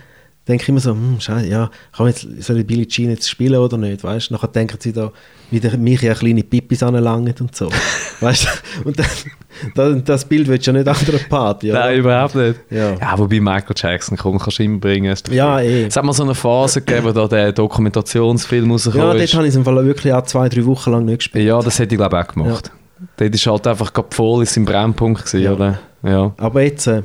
denke 0.47 0.63
ich 0.63 0.69
immer 0.69 0.79
so, 0.79 0.91
hm, 0.91 1.19
scheiße, 1.19 1.47
ja, 1.47 1.69
kann 1.95 2.05
man 2.05 2.07
jetzt, 2.07 2.25
soll 2.43 2.57
ich 2.59 2.65
Billie 2.67 2.87
Jean 2.87 3.09
jetzt 3.11 3.29
spielen 3.29 3.55
oder 3.59 3.77
nicht, 3.77 4.03
weißt 4.03 4.29
du? 4.29 4.33
Nachher 4.33 4.47
denken 4.47 4.77
sie 4.79 4.91
da, 4.91 5.11
wie 5.51 5.59
der 5.59 5.77
mich 5.77 6.01
ja 6.01 6.13
kleine 6.15 6.43
Pippis 6.43 6.81
anlangen 6.81 7.35
und 7.39 7.55
so, 7.55 7.69
weißt 8.21 8.45
du? 8.83 8.87
Und 8.87 8.97
dann, 9.75 10.03
das, 10.03 10.25
Bild 10.25 10.47
willst 10.47 10.65
du 10.65 10.71
ja 10.71 10.77
nicht 10.79 10.87
an 10.87 10.95
der 11.05 11.17
Party, 11.29 11.71
oder? 11.71 11.81
Nein, 11.81 11.99
überhaupt 11.99 12.35
nicht. 12.35 12.59
Ja. 12.71 12.93
Ja, 12.95 13.17
wobei 13.19 13.39
Michael 13.39 13.75
Jackson 13.75 14.17
komm, 14.17 14.39
kannst 14.39 14.57
du 14.59 14.63
immer 14.63 14.79
bringen. 14.79 15.11
ist 15.11 15.27
doch 15.27 15.33
Ja, 15.33 15.59
eh. 15.59 15.85
Es 15.85 15.95
hat 15.95 16.03
mal 16.03 16.13
so 16.13 16.23
eine 16.23 16.33
Phase 16.35 16.81
gegeben, 16.81 17.05
wo 17.05 17.11
da 17.11 17.27
der 17.27 17.51
Dokumentationsfilm 17.51 18.65
Ja, 18.65 18.71
rausgekommen 18.71 19.17
dort 19.17 19.33
habe 19.33 19.43
ich 19.43 19.49
es 19.49 19.55
im 19.55 19.63
Fall 19.65 19.85
wirklich 19.85 20.11
auch 20.13 20.23
zwei, 20.23 20.49
drei 20.49 20.65
Wochen 20.65 20.91
lang 20.91 21.05
nicht 21.05 21.19
gespielt. 21.19 21.45
Ja, 21.45 21.61
das 21.61 21.77
hätte 21.79 21.95
ich 21.95 21.99
glaube 21.99 22.17
ich 22.17 22.23
auch 22.27 22.33
gemacht. 22.33 22.71
Dort 23.17 23.35
ist 23.35 23.45
halt 23.47 23.67
einfach 23.67 23.91
voll 24.09 24.41
in 24.41 24.45
seinem 24.47 24.65
Brennpunkt 24.65 25.25
gewesen, 25.25 25.43
Ja. 25.43 25.53
oder? 25.53 25.79
Ja, 26.03 26.33
Aber 26.37 26.61
jetzt, 26.63 26.87
äh, 26.87 27.03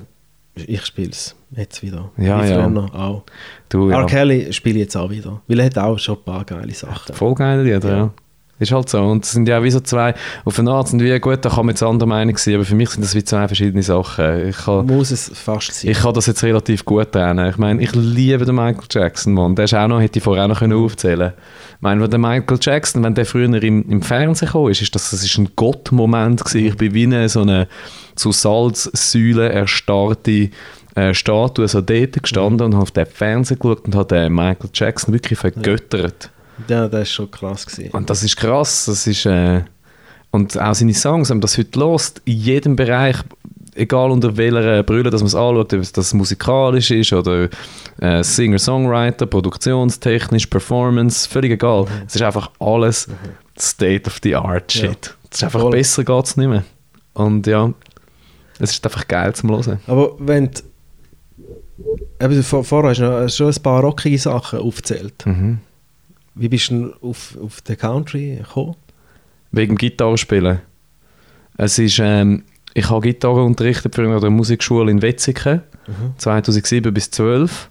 ich 0.56 0.84
spiele 0.84 1.10
es 1.10 1.36
jetzt 1.54 1.82
wieder. 1.82 2.10
Ja, 2.16 2.42
Wie 2.42 2.50
ja. 2.50 2.66
auch. 2.66 3.24
du, 3.68 3.90
R. 3.90 4.00
ja. 4.00 4.06
Kelly 4.06 4.52
spiele 4.52 4.76
ich 4.76 4.82
jetzt 4.82 4.96
auch 4.96 5.10
wieder. 5.10 5.40
Weil 5.46 5.60
er 5.60 5.66
hat 5.66 5.78
auch 5.78 5.98
schon 5.98 6.16
ein 6.16 6.24
paar 6.24 6.44
geile 6.44 6.72
Sachen. 6.72 7.14
Voll 7.14 7.34
geile 7.34 7.62
Lieder, 7.62 7.88
ja. 7.88 7.96
Ja. 7.96 8.12
Ist 8.58 8.72
halt 8.72 8.88
so. 8.88 9.02
Und 9.02 9.22
es 9.22 9.32
sind 9.32 9.46
ja 9.48 9.62
wie 9.62 9.70
so 9.70 9.80
zwei, 9.80 10.14
auf 10.46 10.58
eine 10.58 10.70
Art 10.70 10.88
sind 10.88 11.02
wie, 11.02 11.18
gut, 11.20 11.44
da 11.44 11.50
kann 11.50 11.66
man 11.66 11.74
jetzt 11.74 11.82
andere 11.82 12.08
Meinung 12.08 12.38
sein, 12.38 12.54
aber 12.54 12.64
für 12.64 12.74
mich 12.74 12.88
sind 12.88 13.04
das 13.04 13.14
wie 13.14 13.22
zwei 13.22 13.46
verschiedene 13.48 13.82
Sachen. 13.82 14.48
Ich 14.48 14.56
kann, 14.56 14.86
Muss 14.86 15.10
es 15.10 15.30
fast 15.34 15.74
sein. 15.74 15.90
ich 15.90 15.98
kann 15.98 16.14
das 16.14 16.24
jetzt 16.24 16.42
relativ 16.42 16.86
gut 16.86 17.12
trennen. 17.12 17.50
Ich 17.50 17.58
meine, 17.58 17.82
ich 17.82 17.94
liebe 17.94 18.46
den 18.46 18.54
Michael 18.54 18.86
Jackson, 18.90 19.34
Mann. 19.34 19.56
Der 19.56 19.66
ist 19.66 19.74
auch 19.74 19.88
noch, 19.88 20.00
hätte 20.00 20.18
ich 20.18 20.24
vorher 20.24 20.44
auch 20.44 20.48
noch 20.48 20.60
können 20.60 20.72
aufzählen 20.72 21.32
Ich 21.74 21.82
meine, 21.82 22.00
wenn 22.00 22.10
der 22.10 22.18
Michael 22.18 22.58
Jackson, 22.58 23.04
wenn 23.04 23.14
der 23.14 23.26
früher 23.26 23.62
im, 23.62 23.90
im 23.90 24.00
Fernsehen 24.00 24.48
kam, 24.48 24.68
ist, 24.68 24.80
ist 24.80 24.94
das, 24.94 25.10
das 25.10 25.22
ist 25.22 25.36
ein 25.36 25.50
Gottmoment 25.54 26.42
gewesen. 26.42 26.66
Ich 26.66 26.76
bin 26.78 26.94
wie 26.94 27.04
eine, 27.04 27.28
so 27.28 27.42
eine 27.42 27.68
zu 28.16 28.32
Salzsäule 28.32 29.50
erstarrte 29.50 30.50
äh, 30.94 31.14
Statue 31.14 31.68
so 31.68 31.80
dort 31.80 32.22
gestanden 32.22 32.66
und 32.66 32.74
habe 32.74 32.82
auf 32.82 32.90
den 32.90 33.06
Fernsehen 33.06 33.58
geschaut 33.58 33.84
und 33.84 33.94
habe 33.94 34.14
den 34.14 34.32
Michael 34.32 34.70
Jackson 34.72 35.14
wirklich 35.14 35.38
vergöttert. 35.38 36.30
ja, 36.68 36.88
das 36.88 37.02
ist 37.02 37.12
schon 37.12 37.30
krass 37.30 37.66
gewesen. 37.66 37.90
Und 37.92 38.08
das 38.10 38.22
ist 38.22 38.36
krass, 38.36 38.86
das 38.86 39.06
ist 39.06 39.26
äh, 39.26 39.62
und 40.30 40.58
auch 40.60 40.74
seine 40.74 40.92
Songs, 40.94 41.30
wenn 41.30 41.36
man 41.38 41.42
das 41.42 41.56
heute 41.56 41.78
hört, 41.80 42.20
in 42.24 42.36
jedem 42.36 42.76
Bereich, 42.76 43.16
egal 43.74 44.10
unter 44.10 44.36
welcher 44.36 44.82
Brille 44.82 45.10
dass 45.10 45.20
man 45.20 45.28
es 45.28 45.34
anschaut, 45.34 45.72
ob 45.72 45.92
das 45.92 46.14
musikalisch 46.14 46.90
ist 46.90 47.12
oder 47.12 47.48
äh, 48.00 48.22
Singer-Songwriter, 48.22 49.26
produktionstechnisch, 49.26 50.46
Performance, 50.46 51.28
völlig 51.28 51.52
egal. 51.52 51.86
Es 52.06 52.16
ist 52.16 52.22
einfach 52.22 52.50
alles 52.58 53.06
State 53.58 54.06
of 54.08 54.18
the 54.22 54.34
Art 54.34 54.74
Ja. 54.74 54.88
Shit. 54.88 55.14
Es 55.30 55.38
ist 55.38 55.44
einfach 55.44 55.60
Voll. 55.60 55.70
besser 55.70 56.04
geht's 56.04 56.36
nicht 56.36 56.48
mehr. 56.48 56.64
Und 57.14 57.46
ja, 57.46 57.72
es 58.58 58.72
ist 58.72 58.84
einfach 58.84 59.06
geil 59.06 59.34
zum 59.34 59.50
Hören. 59.50 59.78
Aber 59.86 60.14
wenn 60.18 60.50
du, 60.50 60.62
eben, 62.20 62.42
vor, 62.42 62.64
vorher 62.64 62.90
hast 62.90 63.00
du 63.00 63.04
noch 63.04 63.28
schon 63.28 63.52
ein 63.52 63.62
paar 63.62 63.82
rockige 63.82 64.18
Sachen 64.18 64.60
aufgezählt. 64.60 65.24
Mhm. 65.26 65.58
Wie 66.34 66.48
bist 66.48 66.70
du 66.70 66.92
auf, 67.00 67.36
auf 67.42 67.60
den 67.62 67.78
Country 67.78 68.36
gekommen? 68.36 68.76
Wegen 69.52 69.76
Gitarrespielen. 69.76 70.60
Es 71.56 71.78
ist, 71.78 71.98
ähm, 71.98 72.44
ich 72.74 72.90
habe 72.90 73.00
Gitarre 73.00 73.42
unterrichtet 73.42 73.98
an 73.98 74.20
der 74.20 74.30
Musikschule 74.30 74.90
in 74.90 75.00
Wetzikon, 75.00 75.62
2007 76.18 76.92
bis 76.92 77.10
2012 77.10 77.70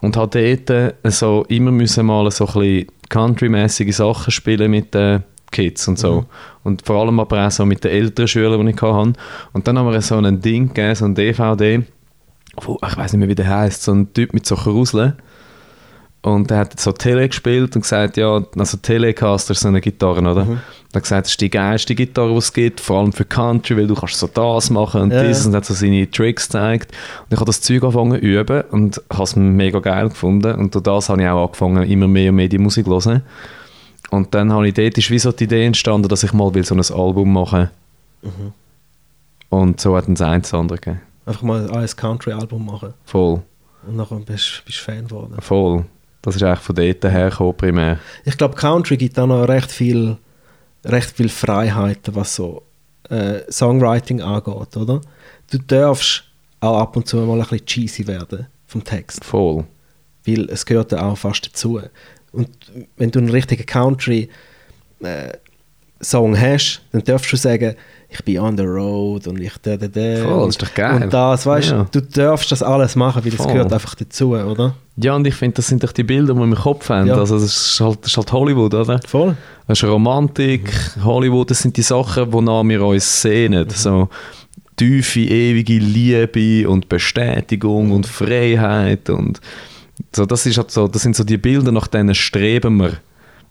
und 0.00 0.16
habe 0.16 0.56
dort 0.56 0.70
äh, 0.70 1.10
so 1.10 1.44
immer 1.48 1.72
müssen 1.72 2.06
mal 2.06 2.30
so 2.30 2.46
ein 2.46 2.52
bisschen 2.52 2.86
country-mäßige 3.08 3.96
Sachen 3.96 4.30
spielen 4.30 4.70
mit 4.70 4.94
den 4.94 5.24
Kids 5.50 5.88
und 5.88 5.98
so. 5.98 6.26
Und 6.64 6.84
vor 6.84 6.96
allem 6.96 7.18
aber 7.20 7.46
auch 7.46 7.50
so 7.50 7.64
mit 7.64 7.84
den 7.84 7.92
älteren 7.92 8.28
Schülern, 8.28 8.66
die 8.66 8.72
ich 8.72 8.82
hatte. 8.82 9.12
Und 9.52 9.66
dann 9.66 9.78
haben 9.78 9.90
wir 9.90 10.00
so 10.02 10.16
ein 10.16 10.40
Ding 10.40 10.68
gegeben, 10.68 10.94
so 10.94 11.04
ein 11.04 11.14
DVD, 11.14 11.82
wo, 12.60 12.78
ich 12.86 12.96
weiß 12.96 13.12
nicht 13.12 13.20
mehr, 13.20 13.28
wie 13.28 13.34
der 13.34 13.48
heißt, 13.48 13.82
so 13.82 13.92
ein 13.92 14.12
Typ 14.12 14.34
mit 14.34 14.46
so 14.46 14.56
Kruseln. 14.56 15.14
Und 16.20 16.50
der 16.50 16.58
hat 16.58 16.80
so 16.80 16.90
Tele 16.92 17.28
gespielt 17.28 17.76
und 17.76 17.82
gesagt, 17.82 18.16
ja, 18.16 18.42
also 18.56 18.76
Telecaster 18.78 19.52
ist 19.52 19.60
so 19.60 19.68
eine 19.68 19.80
Gitarre, 19.80 20.20
oder? 20.20 20.44
Mhm. 20.44 20.58
Er 20.92 20.96
hat 20.96 21.02
gesagt, 21.02 21.26
das 21.26 21.32
ist 21.32 21.40
die 21.40 21.50
geilste 21.50 21.94
Gitarre, 21.94 22.32
die 22.32 22.38
es 22.38 22.52
gibt, 22.52 22.80
vor 22.80 22.98
allem 22.98 23.12
für 23.12 23.24
Country, 23.24 23.76
weil 23.76 23.86
du 23.86 23.94
kannst 23.94 24.18
so 24.18 24.26
das 24.26 24.70
machen 24.70 25.02
und 25.02 25.12
Ja, 25.12 25.22
ja. 25.22 25.46
und 25.46 25.54
hat 25.54 25.64
so 25.64 25.74
seine 25.74 26.10
Tricks 26.10 26.48
gezeigt. 26.48 26.92
Und 27.20 27.32
ich 27.32 27.36
habe 27.38 27.46
das 27.46 27.60
Zeug 27.60 27.84
angefangen 27.84 28.20
zu 28.20 28.26
üben 28.26 28.62
und 28.70 29.00
habe 29.12 29.22
es 29.22 29.36
mega 29.36 29.78
geil 29.78 30.08
gefunden. 30.08 30.54
Und 30.56 30.74
durch 30.74 30.82
das 30.82 31.08
habe 31.08 31.22
ich 31.22 31.28
auch 31.28 31.46
angefangen, 31.46 31.84
immer 31.84 32.08
mehr 32.08 32.30
und 32.30 32.36
mehr 32.36 32.48
die 32.48 32.58
Musik 32.58 32.86
zu 32.86 32.90
hören. 32.90 33.22
Und 34.10 34.34
dann 34.34 34.52
habe 34.52 34.66
ich 34.68 34.74
dort 34.74 34.96
ist 34.96 35.10
wie 35.10 35.18
so 35.18 35.32
die 35.32 35.44
Idee 35.44 35.64
entstanden, 35.66 36.08
dass 36.08 36.22
ich 36.22 36.32
mal 36.32 36.52
will 36.54 36.64
so 36.64 36.74
ein 36.74 36.80
Album 36.98 37.32
machen 37.32 37.70
Mhm. 38.22 38.52
Und 39.50 39.80
so 39.80 39.96
hat 39.96 40.06
eine 40.06 40.14
das 40.14 40.52
andere 40.52 40.78
gegeben. 40.78 41.00
Einfach 41.24 41.42
mal 41.42 41.70
ein 41.70 41.86
Country-Album 41.86 42.66
machen. 42.66 42.94
Voll, 43.04 43.42
Und 43.86 43.96
nachher 43.96 44.16
bist 44.16 44.62
du 44.66 44.72
Fan 44.72 45.06
geworden. 45.06 45.36
voll. 45.40 45.84
Das 46.20 46.34
ist 46.34 46.42
eigentlich 46.42 46.58
von 46.58 46.74
dort 46.74 47.04
hergekommen 47.04 47.56
primär. 47.56 47.98
Ich 48.24 48.36
glaube, 48.36 48.56
Country 48.56 48.96
gibt 48.96 49.18
auch 49.20 49.26
noch 49.28 49.48
recht 49.48 49.70
viel, 49.70 50.16
recht 50.84 51.10
viel 51.12 51.28
Freiheiten, 51.28 52.14
was 52.16 52.34
so 52.34 52.62
äh, 53.08 53.40
Songwriting 53.50 54.20
angeht, 54.20 54.76
oder? 54.76 55.00
Du 55.50 55.58
darfst 55.58 56.24
auch 56.60 56.80
ab 56.80 56.96
und 56.96 57.06
zu 57.06 57.18
mal 57.18 57.34
ein 57.40 57.46
bisschen 57.46 57.64
cheesy 57.66 58.06
werden 58.06 58.46
vom 58.66 58.82
Text, 58.82 59.24
Voll. 59.24 59.64
weil 60.26 60.50
es 60.50 60.66
gehört 60.66 60.90
ja 60.92 61.02
auch 61.02 61.16
fast 61.16 61.46
dazu. 61.46 61.80
Und 62.32 62.48
wenn 62.96 63.10
du 63.10 63.18
einen 63.18 63.30
richtigen 63.30 63.66
Country 63.66 64.28
äh, 65.00 65.32
hast, 66.00 66.82
dann 66.92 67.04
darfst 67.04 67.32
du 67.32 67.36
sagen, 67.36 67.74
ich 68.10 68.24
bin 68.24 68.38
on 68.38 68.56
the 68.56 68.64
road 68.64 69.26
und 69.26 69.38
ich 69.38 69.52
da, 69.60 69.76
da, 69.76 69.86
da. 69.86 70.22
Voll, 70.22 70.32
und, 70.32 70.46
das 70.46 70.56
ist 70.56 70.62
doch 70.62 70.74
geil. 70.74 71.02
Und 71.02 71.12
das, 71.12 71.44
weißt 71.44 71.70
Ja. 71.70 71.86
du, 71.90 72.00
du 72.00 72.06
darfst 72.06 72.50
das 72.50 72.62
alles 72.62 72.96
machen, 72.96 73.22
weil 73.22 73.32
es 73.32 73.36
Voll. 73.36 73.52
gehört 73.52 73.72
einfach 73.72 73.94
dazu, 73.94 74.34
oder? 74.34 74.74
Ja, 74.96 75.14
und 75.14 75.26
ich 75.26 75.34
finde, 75.34 75.56
das 75.56 75.66
sind 75.66 75.84
doch 75.84 75.92
die 75.92 76.04
Bilder, 76.04 76.32
die 76.32 76.38
wir 76.38 76.44
im 76.44 76.54
Kopf 76.54 76.88
haben. 76.88 77.08
Ja. 77.08 77.16
Also 77.16 77.34
das 77.34 77.44
ist, 77.44 77.80
halt, 77.80 77.98
das 78.02 78.12
ist 78.12 78.16
halt 78.16 78.32
Hollywood, 78.32 78.72
oder? 78.74 78.98
Voll. 79.06 79.36
Das 79.66 79.82
ist 79.82 79.88
Romantik, 79.88 80.72
Hollywood, 81.04 81.50
das 81.50 81.60
sind 81.60 81.76
die 81.76 81.82
Sachen, 81.82 82.32
wonach 82.32 82.64
wir 82.64 82.82
uns 82.82 83.20
sehnen. 83.20 83.68
So 83.70 84.08
tiefe, 84.76 85.20
ewige 85.20 85.78
Liebe 85.78 86.68
und 86.68 86.88
Bestätigung 86.88 87.90
und 87.90 88.06
Freiheit 88.06 89.10
und 89.10 89.40
so, 90.14 90.26
das, 90.26 90.46
ist 90.46 90.58
halt 90.58 90.70
so, 90.70 90.88
das 90.88 91.02
sind 91.02 91.16
so 91.16 91.24
die 91.24 91.38
Bilder, 91.38 91.72
nach 91.72 91.86
denen 91.86 92.14
streben 92.14 92.76
wir. 92.78 92.92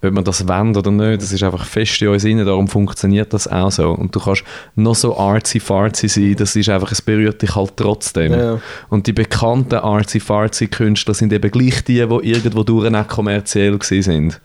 Ob 0.03 0.11
man 0.11 0.23
das 0.23 0.47
wollen 0.47 0.75
oder 0.75 0.91
nicht, 0.91 1.23
das 1.23 1.31
ist 1.31 1.41
einfach 1.41 1.65
fest 1.65 1.99
in 2.03 2.09
uns 2.09 2.23
rein, 2.23 2.45
darum 2.45 2.67
funktioniert 2.67 3.33
das 3.33 3.47
auch 3.47 3.71
so. 3.71 3.89
Und 3.89 4.13
du 4.15 4.19
kannst 4.19 4.43
noch 4.75 4.93
so 4.93 5.17
artsy-fartsy 5.17 6.07
sein, 6.07 6.35
das 6.37 6.55
ist 6.55 6.69
einfach, 6.69 6.91
es 6.91 7.01
berührt 7.01 7.41
dich 7.41 7.55
halt 7.55 7.73
trotzdem. 7.77 8.31
Ja. 8.31 8.61
Und 8.89 9.07
die 9.07 9.13
bekannten 9.13 9.75
artsy-fartsy-Künstler 9.79 11.15
sind 11.15 11.33
eben 11.33 11.49
gleich 11.49 11.83
die, 11.83 11.95
die 11.95 12.29
irgendwo 12.29 12.63
durch 12.63 13.07
kommerziell 13.07 13.79
sind. 13.81 14.39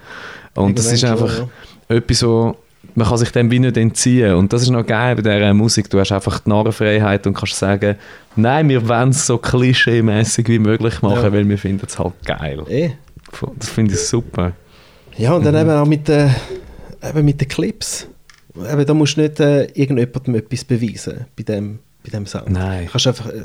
Und 0.54 0.78
das 0.78 0.90
ist 0.90 1.02
Irgendwann 1.02 1.28
einfach 1.28 1.36
schon, 1.36 1.96
etwas 1.98 2.18
so, 2.18 2.56
man 2.94 3.06
kann 3.08 3.18
sich 3.18 3.30
dem 3.30 3.50
wie 3.50 3.58
nicht 3.58 3.76
entziehen. 3.76 4.34
Und 4.34 4.52
das 4.52 4.62
ist 4.62 4.70
noch 4.70 4.84
geil 4.86 5.16
bei 5.16 5.22
dieser 5.22 5.54
Musik. 5.54 5.88
Du 5.90 5.98
hast 5.98 6.12
einfach 6.12 6.40
die 6.40 6.50
Narrenfreiheit 6.50 7.26
und 7.26 7.34
kannst 7.34 7.56
sagen, 7.56 7.96
nein, 8.36 8.68
wir 8.68 8.86
wollen 8.88 9.10
es 9.10 9.26
so 9.26 9.36
klischee-mäßig 9.38 10.48
wie 10.48 10.58
möglich 10.58 11.00
machen, 11.02 11.22
Ja. 11.22 11.32
weil 11.32 11.48
wir 11.48 11.58
finden 11.58 11.86
es 11.86 11.98
halt 11.98 12.12
geil. 12.24 12.62
Eh. 12.68 12.90
Das 13.58 13.70
finde 13.70 13.94
ich 13.94 14.00
super. 14.00 14.52
Ja, 15.16 15.32
und 15.34 15.44
dann 15.44 15.54
Mhm. 15.54 15.60
eben 15.60 15.70
auch 15.70 15.86
mit, 15.86 16.08
den 16.08 16.30
eben 17.02 17.24
mit 17.24 17.40
den 17.40 17.48
Clips. 17.48 18.06
Eben, 18.70 18.84
da 18.84 18.92
musst 18.94 19.16
du 19.16 19.22
nicht 19.22 19.40
äh, 19.40 19.64
irgendjemandem 19.72 20.34
etwas 20.34 20.64
beweisen 20.64 21.24
bei 21.36 21.42
dem, 21.42 21.78
bei 22.04 22.10
dem 22.10 22.26
Sound. 22.26 22.50
Nein. 22.50 22.84
Du 22.86 22.92
kannst 22.92 23.06
einfach, 23.06 23.28
äh, 23.28 23.42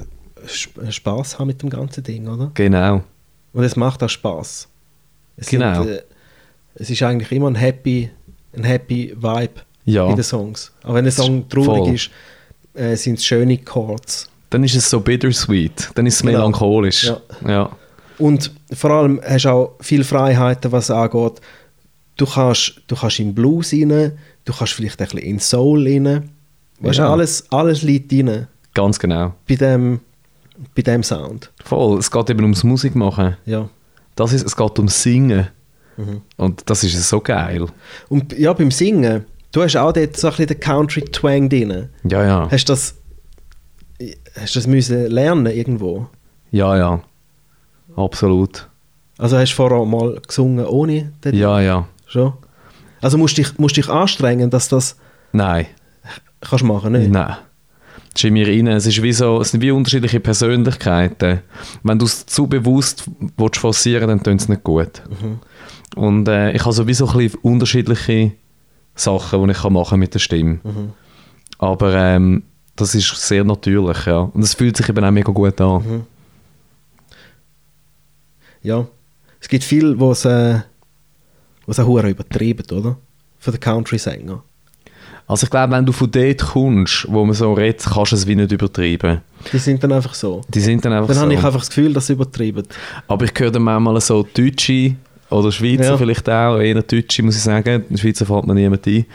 Sp- 0.47 0.79
Spaß 0.91 1.39
haben 1.39 1.47
mit 1.47 1.61
dem 1.61 1.69
ganzen 1.69 2.03
Ding, 2.03 2.27
oder? 2.27 2.51
Genau. 2.53 3.03
Und 3.53 3.63
es 3.63 3.75
macht 3.75 4.03
auch 4.03 4.09
Spaß. 4.09 4.67
Es 5.37 5.47
Genau. 5.47 5.83
Sind, 5.83 5.91
äh, 5.93 6.01
es 6.75 6.89
ist 6.89 7.01
eigentlich 7.03 7.31
immer 7.31 7.49
ein 7.49 7.55
happy, 7.55 8.09
ein 8.57 8.63
happy 8.63 9.13
Vibe 9.15 9.61
Ja. 9.85 10.09
in 10.09 10.15
den 10.15 10.23
Songs. 10.23 10.71
Auch 10.83 10.93
wenn 10.93 11.05
ein 11.05 11.11
Song 11.11 11.47
traurig 11.49 11.65
Voll. 11.65 11.93
ist, 11.93 12.09
äh, 12.73 12.95
sind 12.95 13.19
es 13.19 13.25
schöne 13.25 13.57
Chords. 13.59 14.29
Dann 14.49 14.63
ist 14.63 14.75
es 14.75 14.89
so 14.89 14.99
bittersweet. 14.99 15.91
Dann 15.95 16.05
ist 16.05 16.15
es 16.15 16.21
Genau. 16.21 16.33
melancholisch. 16.39 17.03
Ja. 17.05 17.17
ja. 17.47 17.69
Und 18.17 18.51
vor 18.73 18.91
allem 18.91 19.21
hast 19.23 19.45
du 19.45 19.49
auch 19.49 19.75
viele 19.81 20.03
Freiheiten, 20.03 20.71
was 20.71 20.89
angeht. 20.89 21.39
Du 22.15 22.25
kannst, 22.25 22.81
du 22.87 22.95
kannst 22.95 23.19
in 23.19 23.35
Blues 23.35 23.73
rein, 23.73 24.17
du 24.45 24.53
kannst 24.53 24.73
vielleicht 24.73 24.99
ein 24.99 25.05
bisschen 25.05 25.19
in 25.19 25.39
Soul 25.39 25.83
rein. 25.87 26.29
Weißt 26.79 26.97
du, 26.99 27.03
Ja. 27.03 27.11
alles, 27.11 27.45
alles 27.51 27.81
liegt 27.83 28.11
rein 28.13 28.47
Ganz 28.73 28.97
genau. 28.99 29.33
bei 29.47 29.55
dem, 29.55 29.99
bei 30.75 30.81
dem 30.81 31.03
Sound. 31.03 31.51
Voll. 31.63 31.99
Es 31.99 32.09
geht 32.09 32.29
eben 32.29 32.41
ums 32.43 32.63
Musik 32.63 32.95
machen. 32.95 33.37
Ja. 33.45 33.69
Das 34.15 34.33
ist, 34.33 34.45
es 34.45 34.55
geht 34.55 34.77
ums 34.79 35.03
Singen. 35.03 35.47
Mhm. 35.97 36.21
Und 36.37 36.69
das 36.69 36.83
ist 36.83 37.09
so 37.09 37.19
geil. 37.19 37.65
Und 38.09 38.37
ja, 38.37 38.53
beim 38.53 38.71
Singen, 38.71 39.25
du 39.51 39.63
hast 39.63 39.75
auch 39.75 39.91
dort 39.91 40.15
so 40.15 40.27
ein 40.27 40.31
bisschen 40.31 40.47
den 40.47 40.59
Country-Twang 40.59 41.49
drin. 41.49 41.89
Ja, 42.03 42.23
ja. 42.23 42.47
Hast 42.51 42.69
du 42.69 42.73
das, 42.73 42.95
hast 44.39 44.55
du 44.55 44.59
das 44.59 44.67
müssen 44.67 45.07
lernen 45.07 45.47
irgendwo? 45.47 46.07
Ja, 46.51 46.77
ja. 46.77 47.01
Absolut. 47.95 48.69
Also 49.17 49.37
hast 49.37 49.51
du 49.51 49.55
vorher 49.55 49.83
mal 49.85 50.19
gesungen 50.25 50.65
ohne 50.65 51.11
den 51.23 51.35
Ja, 51.35 51.59
ja. 51.59 51.87
Schon? 52.05 52.33
Also 53.01 53.17
musst 53.17 53.37
du 53.37 53.41
dich, 53.41 53.57
musst 53.57 53.77
dich 53.77 53.89
anstrengen, 53.89 54.49
dass 54.49 54.69
du 54.69 54.75
das 54.75 54.97
Nein. 55.31 55.67
kannst 56.41 56.63
machen, 56.63 56.93
nicht? 56.93 57.09
Nein. 57.09 57.35
Es 58.13 58.21
ist 58.21 58.25
in 58.25 58.33
mir 58.33 58.47
rein. 58.47 58.67
Es, 58.67 58.85
ist 58.85 59.01
wie 59.03 59.13
so, 59.13 59.41
es 59.41 59.51
sind 59.51 59.61
wie 59.61 59.71
unterschiedliche 59.71 60.19
Persönlichkeiten. 60.19 61.41
Wenn 61.83 61.99
du 61.99 62.05
es 62.05 62.25
zu 62.25 62.47
bewusst 62.47 63.03
willst 63.37 63.57
forcieren 63.57 64.07
dann 64.07 64.23
tun 64.23 64.37
es 64.37 64.49
nicht 64.49 64.63
gut. 64.63 65.03
Und 65.95 66.27
äh, 66.27 66.51
ich 66.51 66.61
habe 66.63 66.73
sowieso 66.73 67.07
ein 67.07 67.17
bisschen 67.17 67.39
unterschiedliche 67.41 68.31
Sachen, 68.95 69.43
die 69.45 69.51
ich 69.51 69.57
kann 69.61 69.73
machen 69.73 69.99
mit 69.99 70.13
der 70.13 70.19
Stimme. 70.19 70.59
Aber 71.59 71.93
ähm, 71.95 72.43
das 72.75 72.93
ist 72.93 73.15
sehr 73.15 73.43
natürlich, 73.43 74.05
ja. 74.05 74.19
Und 74.19 74.43
es 74.43 74.53
fühlt 74.53 74.77
sich 74.77 74.89
eben 74.89 75.03
auch 75.03 75.11
mega 75.11 75.31
gut 75.31 75.59
an. 75.61 76.05
Ja. 78.61 78.85
Es 79.39 79.47
gibt 79.47 79.63
viele, 79.63 79.99
wo 79.99 80.11
es, 80.11 80.25
äh, 80.25 80.59
wo 81.65 81.71
es 81.71 81.79
auch 81.79 82.03
übertrieben, 82.03 82.65
oder? 82.77 82.97
Von 83.39 83.53
den 83.53 83.59
Country-Sänger. 83.59 84.43
Also 85.27 85.43
ich 85.43 85.49
glaube, 85.49 85.73
wenn 85.73 85.85
du 85.85 85.91
von 85.91 86.09
dort 86.09 86.41
kommst, 86.41 87.05
wo 87.09 87.25
man 87.25 87.35
so 87.35 87.51
redet, 87.53 87.83
kannst 87.83 88.13
du 88.13 88.15
es 88.15 88.27
wie 88.27 88.35
nicht 88.35 88.51
übertreiben. 88.51 89.21
Die 89.51 89.57
sind 89.57 89.83
dann 89.83 89.91
einfach 89.91 90.13
so. 90.13 90.41
Die 90.47 90.61
sind 90.61 90.85
dann 90.85 90.93
einfach 90.93 91.07
Dann 91.07 91.17
so. 91.17 91.21
habe 91.23 91.33
ich 91.33 91.43
einfach 91.43 91.59
das 91.59 91.67
Gefühl, 91.67 91.93
dass 91.93 92.07
sie 92.07 92.13
übertreiben. 92.13 92.63
Aber 93.07 93.25
ich 93.25 93.33
höre 93.37 93.51
dann 93.51 93.63
manchmal 93.63 93.99
so 93.99 94.23
Deutsche 94.23 94.95
oder 95.29 95.51
Schweizer 95.51 95.83
Ja. 95.91 95.97
vielleicht 95.97 96.29
auch, 96.29 96.57
eher 96.59 96.81
Deutsche 96.81 97.21
muss 97.23 97.35
ich 97.35 97.43
sagen. 97.43 97.83
In 97.89 97.95
der 97.95 97.97
Schweizer 97.97 98.25
fällt 98.25 98.47
mir 98.47 98.53
niemand 98.53 98.87
ein. 98.87 99.05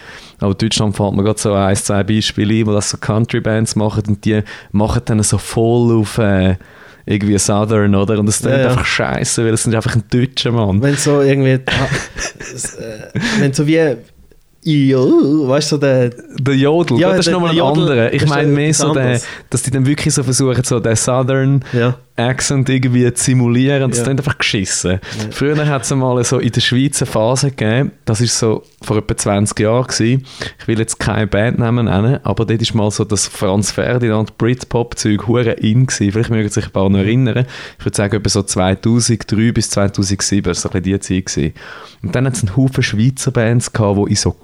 Aber 0.41 0.53
in 0.53 0.59
Deutschland 0.59 0.97
fällt 0.97 1.13
mir 1.15 1.23
gerade 1.25 1.39
so 1.41 1.53
ein, 1.55 1.75
zwei 1.77 2.03
Beispiele 2.05 2.55
ein, 2.61 2.67
wo 2.67 2.73
das 2.73 2.91
so 2.91 2.99
Country-Bands 2.99 3.77
machen 3.77 4.03
und 4.09 4.25
die 4.25 4.43
machen 4.73 5.03
dann 5.05 5.23
so 5.23 5.39
voll 5.39 5.97
auf 6.01 6.19
äh, 6.19 6.57
irgendwie 7.07 7.37
Southern, 7.39 7.95
oder? 7.95 8.19
Und 8.19 8.27
das 8.27 8.37
ist 8.37 8.45
Ja, 8.45 8.59
ja. 8.61 8.69
einfach 8.69 8.85
scheiße, 8.85 9.45
weil 9.45 9.55
es 9.55 9.63
sind 9.65 9.75
einfach 9.75 9.95
ein 9.97 10.05
Deutscher 10.13 10.53
Mann. 10.53 10.81
Wenn 10.83 10.97
so 10.97 11.21
irgendwie. 11.23 11.51
äh, 11.61 11.61
wenn 13.41 13.53
so 13.53 13.67
wie. 13.67 13.97
Ja, 14.65 14.99
weißt 15.01 15.73
du, 15.73 15.75
so 15.75 15.81
der. 15.81 16.11
Der 16.39 16.55
Jodel, 16.55 17.01
Ja, 17.01 17.09
das 17.11 17.21
ist 17.21 17.25
der- 17.27 17.33
nochmal 17.35 17.51
ein 17.51 17.57
der 17.57 17.65
anderer. 17.65 18.13
Ich 18.13 18.23
ist 18.23 18.29
meine 18.29 18.47
mehr 18.47 18.73
so, 18.73 18.95
der, 18.95 19.21
dass 19.51 19.63
die 19.63 19.73
dann 19.73 19.85
wirklich 19.85 20.15
so 20.15 20.23
versuchen, 20.23 20.63
so 20.63 20.79
den 20.79 20.95
Southern 20.95 21.65
Ja. 21.73 21.97
Accent 22.17 22.69
irgendwie 22.69 23.13
zu 23.15 23.25
simulieren 23.25 23.85
und 23.85 23.91
das 23.93 23.99
Ja. 24.01 24.05
klingt 24.05 24.21
einfach 24.21 24.37
geschissen. 24.39 25.01
Früher 25.31 25.67
hat 25.67 25.83
es 25.83 25.91
mal 25.95 26.23
so 26.25 26.39
in 26.39 26.53
der 26.53 26.61
Schweiz 26.61 27.01
eine 27.01 27.11
Phase 27.11 27.51
gegeben, 27.51 27.93
das 28.05 28.21
ist 28.21 28.39
so 28.39 28.63
vor 28.83 28.99
etwa 28.99 29.17
20 29.17 29.59
Jahren 29.61 29.87
gewesen. 29.87 30.25
Ich 30.61 30.69
will 30.69 30.79
jetzt 30.79 30.99
keine 30.99 31.27
Bandnamen 31.27 31.87
nennen, 31.87 32.21
aber 32.23 32.45
dort 32.45 32.61
ist 32.61 32.75
mal 32.75 32.91
so 32.91 33.05
das 33.05 33.27
Franz 33.29 33.71
Ferdinand 33.71 34.37
Britpop-Zeug 34.37 35.27
hure 35.27 35.53
in 35.53 35.87
gewesen. 35.87 36.13
Vielleicht 36.13 36.31
mögen 36.31 36.49
sich 36.51 36.67
ein 36.67 36.71
paar 36.71 36.91
noch 36.91 36.99
erinnern. 36.99 37.47
Ich 37.79 37.85
würde 37.85 37.97
sagen, 37.97 38.17
etwa 38.17 38.29
so 38.29 38.43
2003 38.43 39.53
bis 39.53 39.71
2007, 39.71 40.43
das 40.45 40.65
war 40.65 40.71
so 40.71 40.77
ein 40.79 40.83
bisschen 40.83 41.01
die 41.01 41.01
Zeit 41.25 41.35
gewesen. 41.35 41.55
Und 42.03 42.15
dann 42.15 42.27
hat 42.27 42.35
es 42.35 42.43
einen 42.45 42.57
Haufen 42.57 42.83
Schweizer 42.83 43.31
Bands 43.31 43.73
gehabt, 43.73 43.99
die 43.99 44.11
in 44.11 44.17
so 44.17 44.37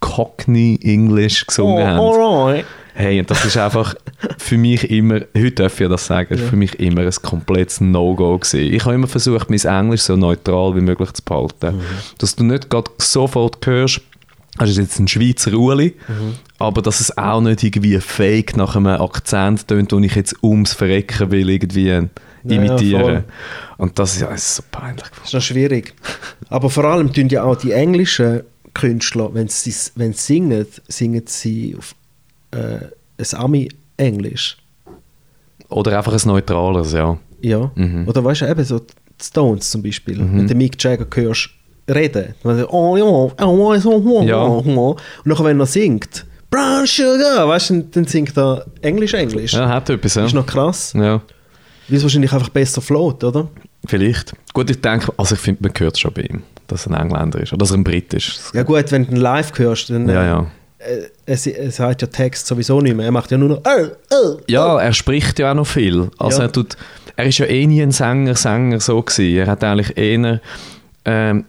Cockney 0.00 0.78
English 0.82 1.46
gesungen 1.46 1.86
haben. 1.86 1.98
Oh, 2.00 2.12
alright. 2.46 2.64
Hey, 2.96 3.18
und 3.18 3.28
das 3.28 3.44
ist 3.44 3.56
einfach 3.56 3.96
für 4.38 4.56
mich 4.56 4.88
immer, 4.88 5.20
heute 5.36 5.50
darf 5.50 5.80
ich 5.80 5.88
das 5.88 6.06
sagen, 6.06 6.32
ist 6.32 6.44
für 6.44 6.54
mich 6.54 6.78
immer 6.78 7.00
ein 7.00 7.10
komplettes 7.10 7.80
No-Go 7.80 8.38
gewesen. 8.38 8.72
Ich 8.72 8.84
habe 8.84 8.94
immer 8.94 9.08
versucht, 9.08 9.50
mein 9.50 9.58
Englisch 9.58 10.02
so 10.02 10.14
neutral 10.14 10.76
wie 10.76 10.80
möglich 10.80 11.12
zu 11.12 11.22
behalten. 11.24 11.80
Dass 12.18 12.36
du 12.36 12.44
nicht 12.44 12.70
gerade 12.70 12.92
sofort 12.98 13.66
hörst, 13.66 14.00
das 14.58 14.70
ist 14.70 14.78
jetzt 14.78 15.00
ein 15.00 15.08
Schweizer 15.08 15.54
Uli, 15.54 15.96
aber 16.60 16.82
dass 16.82 17.00
es 17.00 17.18
auch 17.18 17.40
nicht 17.40 17.64
irgendwie 17.64 17.98
fake 17.98 18.56
nach 18.56 18.76
einem 18.76 18.86
Akzent 18.86 19.66
tönt, 19.66 19.90
den 19.90 20.04
ich 20.04 20.14
jetzt 20.14 20.40
ums 20.44 20.72
Verrecken 20.72 21.32
will 21.32 21.50
irgendwie 21.50 21.88
ja, 21.88 22.04
imitieren. 22.44 23.02
voll. 23.02 23.24
und 23.78 23.98
das 23.98 24.14
ist, 24.14 24.20
ja, 24.20 24.28
ist 24.28 24.54
so 24.54 24.62
peinlich. 24.70 25.06
Das 25.16 25.24
ist 25.24 25.34
noch 25.34 25.42
schwierig. 25.42 25.94
Aber 26.48 26.70
vor 26.70 26.84
allem 26.84 27.12
tun 27.12 27.28
ja 27.28 27.42
auch 27.42 27.56
die 27.56 27.72
englischen 27.72 28.42
Künstler, 28.72 29.34
wenn 29.34 29.48
sie, 29.48 29.74
wenn 29.96 30.12
sie 30.12 30.34
singen, 30.34 30.66
singen 30.86 31.24
sie 31.26 31.74
auf 31.76 31.96
äh, 32.54 32.78
ein 33.18 33.40
Ami-Englisch. 33.40 34.56
Oder 35.68 35.96
einfach 35.98 36.12
ein 36.12 36.20
neutrales, 36.28 36.92
ja. 36.92 37.18
Ja. 37.40 37.70
Mhm. 37.74 38.06
Oder 38.08 38.24
weißt 38.24 38.42
du, 38.42 38.50
eben 38.50 38.64
so 38.64 38.78
die 38.78 38.86
Stones 39.22 39.70
zum 39.70 39.82
Beispiel. 39.82 40.18
Wenn 40.18 40.46
du 40.46 40.54
Mick 40.54 40.82
Jagger 40.82 41.06
hörst, 41.14 41.50
reden. 41.88 42.34
Dann 42.42 42.56
sagt 42.56 42.68
er, 42.70 42.74
oh 42.74 42.96
ja, 42.96 43.04
oh, 43.04 43.76
so, 43.78 43.92
oh, 43.92 44.22
Ja. 44.22 44.42
oh, 44.46 44.62
oh. 44.66 44.90
Und 44.90 44.98
nachher, 45.26 45.44
wenn 45.44 45.60
er 45.60 45.66
singt, 45.66 46.24
Brown 46.50 46.86
Sugar, 46.86 47.48
weißt 47.48 47.70
du, 47.70 47.82
dann 47.90 48.06
singt 48.06 48.36
er 48.38 48.64
Englisch-Englisch. 48.80 49.52
Ja, 49.54 49.68
hat 49.68 49.90
etwas, 49.90 50.14
ja. 50.14 50.24
Ist 50.24 50.34
noch 50.34 50.46
krass. 50.46 50.92
ja. 50.94 51.20
Weil 51.88 51.98
es 51.98 52.02
wahrscheinlich 52.02 52.32
einfach 52.32 52.48
besser 52.48 52.80
float, 52.80 53.22
oder? 53.24 53.48
Vielleicht. 53.86 54.32
Gut, 54.54 54.70
ich 54.70 54.80
denke, 54.80 55.12
also 55.18 55.34
ich 55.34 55.40
finde, 55.42 55.62
man 55.64 55.72
hört 55.76 55.98
schon 55.98 56.14
bei 56.14 56.22
ihm, 56.22 56.42
dass 56.66 56.86
er 56.86 56.94
ein 56.94 57.02
Engländer 57.08 57.40
ist 57.42 57.52
oder 57.52 57.58
dass 57.58 57.72
er 57.72 57.76
ein 57.76 57.84
Brit 57.84 58.14
ist. 58.14 58.52
Ja 58.54 58.62
gut, 58.62 58.90
wenn 58.90 59.04
du 59.04 59.10
ihn 59.12 59.16
live 59.18 59.52
hörst, 59.58 59.90
dann 59.90 60.08
Ja, 60.08 60.24
ja. 60.24 60.46
Äh, 60.84 61.08
es, 61.26 61.46
es 61.46 61.80
hat 61.80 62.02
ja 62.02 62.08
Text 62.08 62.46
sowieso 62.46 62.80
nicht 62.80 62.96
mehr. 62.96 63.06
Er 63.06 63.12
macht 63.12 63.30
ja 63.30 63.38
nur 63.38 63.48
noch 63.48 63.62
oh, 63.64 63.86
oh, 64.10 64.36
Ja, 64.48 64.78
er 64.80 64.92
spricht 64.92 65.38
ja 65.38 65.50
auch 65.50 65.54
noch 65.54 65.66
viel. 65.66 66.10
Also 66.18 66.38
Ja. 66.38 66.44
er 66.44 66.52
tut, 66.52 66.76
er 67.16 67.26
ist 67.26 67.38
ja 67.38 67.46
eh 67.46 67.66
nie 67.66 67.82
ein 67.82 67.92
Sänger, 67.92 68.34
Sänger 68.34 68.80
so 68.80 69.00
gewesen. 69.02 69.36
Er 69.36 69.46
hat 69.46 69.64
eigentlich 69.64 69.96
eher, 69.96 70.40
ähm, 71.04 71.44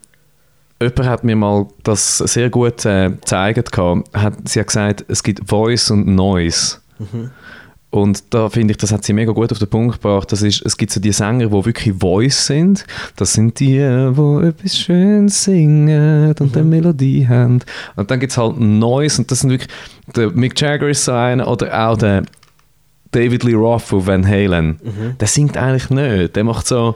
jemand 0.81 1.05
hat 1.09 1.23
mir 1.23 1.35
mal 1.35 1.67
das 1.83 2.17
sehr 2.17 2.49
gut 2.49 2.85
äh, 2.85 3.09
gezeigt 3.09 3.71
gehabt. 3.71 4.13
hat, 4.13 4.33
sie 4.47 4.59
hat 4.59 4.67
gesagt, 4.67 5.05
es 5.07 5.23
gibt 5.23 5.47
Voice 5.49 5.91
und 5.91 6.07
Noise. 6.07 6.77
Und 7.95 8.33
da 8.33 8.49
finde 8.49 8.73
ich, 8.73 8.77
das 8.77 8.91
hat 8.91 9.05
sie 9.05 9.13
mega 9.13 9.31
gut 9.31 9.53
auf 9.53 9.59
den 9.59 9.69
Punkt 9.69 10.01
gebracht. 10.01 10.29
Das 10.29 10.41
ist, 10.41 10.61
es 10.65 10.75
gibt 10.75 10.91
so 10.91 10.99
die 10.99 11.13
Sänger, 11.13 11.47
die 11.47 11.65
wirklich 11.65 11.95
Voice 11.97 12.45
sind. 12.45 12.85
Das 13.15 13.31
sind 13.31 13.57
die, 13.61 13.77
äh, 13.77 14.11
die 14.11 14.47
etwas 14.47 14.77
schön 14.77 15.29
singen 15.29 16.35
und 16.37 16.57
eine 16.57 16.65
Melodie 16.65 17.25
haben. 17.25 17.61
Und 17.95 18.11
dann 18.11 18.19
gibt 18.19 18.33
es 18.33 18.37
halt 18.37 18.59
Noise 18.59 19.21
und 19.21 19.31
das 19.31 19.39
sind 19.39 19.51
wirklich, 19.51 19.69
der 20.13 20.29
Mick 20.31 20.59
Jagger 20.59 20.89
ist 20.89 21.05
so 21.05 21.13
einer 21.13 21.47
oder 21.47 21.87
auch 21.87 21.97
der 21.97 22.23
David 23.11 23.43
Lee 23.45 23.53
Roth 23.53 23.83
von 23.83 24.05
Van 24.05 24.27
Halen. 24.27 24.77
Der 25.17 25.27
singt 25.29 25.55
eigentlich 25.55 25.89
nicht. 25.89 26.35
Der 26.35 26.43
macht 26.43 26.67
so 26.67 26.95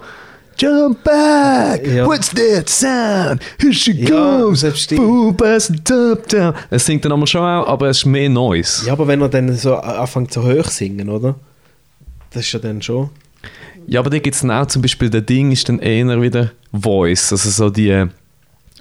Jump 0.60 1.04
back! 1.06 1.88
Ja. 1.88 2.06
What's 2.06 2.30
that 2.32 2.68
sound? 2.70 3.42
Here 3.62 3.72
she 3.74 3.94
Ja, 3.94 4.10
comes! 4.42 4.62
and 5.70 5.86
top 5.86 6.28
down. 6.28 6.54
Er 6.70 6.80
singt 6.80 7.06
dann 7.06 7.14
einmal 7.14 7.28
schon 7.28 7.42
auch, 7.42 7.66
aber 7.66 7.88
es 7.88 8.00
ist 8.00 8.06
mehr 8.06 8.28
Noise. 8.30 8.86
Ja, 8.86 8.92
aber 8.92 9.08
wenn 9.08 9.22
er 9.22 9.30
dann 9.30 9.56
so 9.56 9.76
anfängt 9.76 10.34
zu 10.34 10.44
hoch 10.44 10.66
singen, 10.66 11.10
oder? 11.10 11.36
Das 12.32 12.44
ist 12.46 12.52
ja 12.52 12.60
dann 12.60 12.82
schon. 12.82 13.10
Ja, 13.88 14.02
aber 14.02 14.10
da 14.10 14.20
gibt 14.20 14.36
es 14.36 14.42
dann 14.42 14.52
auch 14.52 14.66
zum 14.68 14.82
Beispiel, 14.82 15.10
der 15.10 15.22
Ding 15.22 15.52
ist 15.54 15.70
dann 15.70 15.80
eher 15.80 16.22
wieder 16.22 16.52
Voice, 16.74 17.32
also 17.32 17.50
so 17.50 17.70
die, 17.70 18.06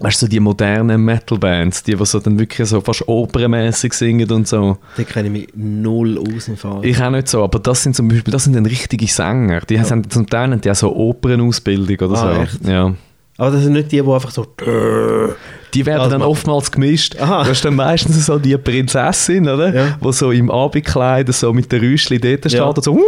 weißt 0.00 0.22
du, 0.22 0.26
so 0.26 0.30
die 0.30 0.40
modernen 0.40 1.04
Metal-Bands, 1.04 1.82
die, 1.82 1.94
die 1.96 2.06
so 2.06 2.20
dann 2.20 2.38
wirklich 2.38 2.68
so 2.68 2.80
fast 2.80 3.06
opernmäßig 3.08 3.92
singen 3.92 4.30
und 4.30 4.46
so. 4.46 4.78
Da 4.96 5.02
kenne 5.02 5.26
ich 5.28 5.32
mich 5.32 5.48
null 5.54 6.18
aus 6.18 6.48
im 6.48 6.56
Fall. 6.56 6.84
Ich 6.84 7.00
auch 7.02 7.10
nicht 7.10 7.28
so, 7.28 7.42
aber 7.42 7.58
das 7.58 7.82
sind 7.82 7.96
zum 7.96 8.08
Beispiel, 8.08 8.32
das 8.32 8.44
sind 8.44 8.54
dann 8.54 8.66
richtige 8.66 9.06
Sänger, 9.06 9.60
die 9.62 9.80
haben 9.80 10.08
zum 10.10 10.26
Teil 10.28 10.50
haben 10.50 10.60
die 10.60 10.70
auch 10.70 10.74
so 10.76 10.94
Opernausbildung 10.94 12.08
oder 12.10 12.18
Ah, 12.22 12.34
so. 12.34 12.40
echt? 12.42 12.66
Ja. 12.66 12.94
aber 13.38 13.50
das 13.50 13.62
sind 13.62 13.72
nicht 13.72 13.90
die, 13.92 14.00
die 14.02 14.08
einfach 14.10 14.30
so. 14.30 14.46
Die 15.74 15.84
werden 15.84 15.98
Das 16.00 16.08
dann 16.08 16.20
macht- 16.20 16.30
oftmals 16.30 16.70
gemischt. 16.72 17.16
Aha. 17.20 17.44
Du 17.44 17.50
hast 17.50 17.62
dann 17.64 17.74
meistens 17.76 18.24
so 18.24 18.38
die 18.38 18.56
Prinzessin, 18.56 19.46
oder? 19.48 19.74
Ja. 19.74 19.98
Wo 20.00 20.10
so 20.12 20.30
im 20.32 20.50
Abendkleid 20.50 21.32
so 21.34 21.52
mit 21.52 21.70
den 21.70 21.80
Rüschli 21.80 22.18
dort 22.18 22.40
steht 22.40 22.52
Ja. 22.54 22.64
und 22.64 22.82
so 22.82 22.98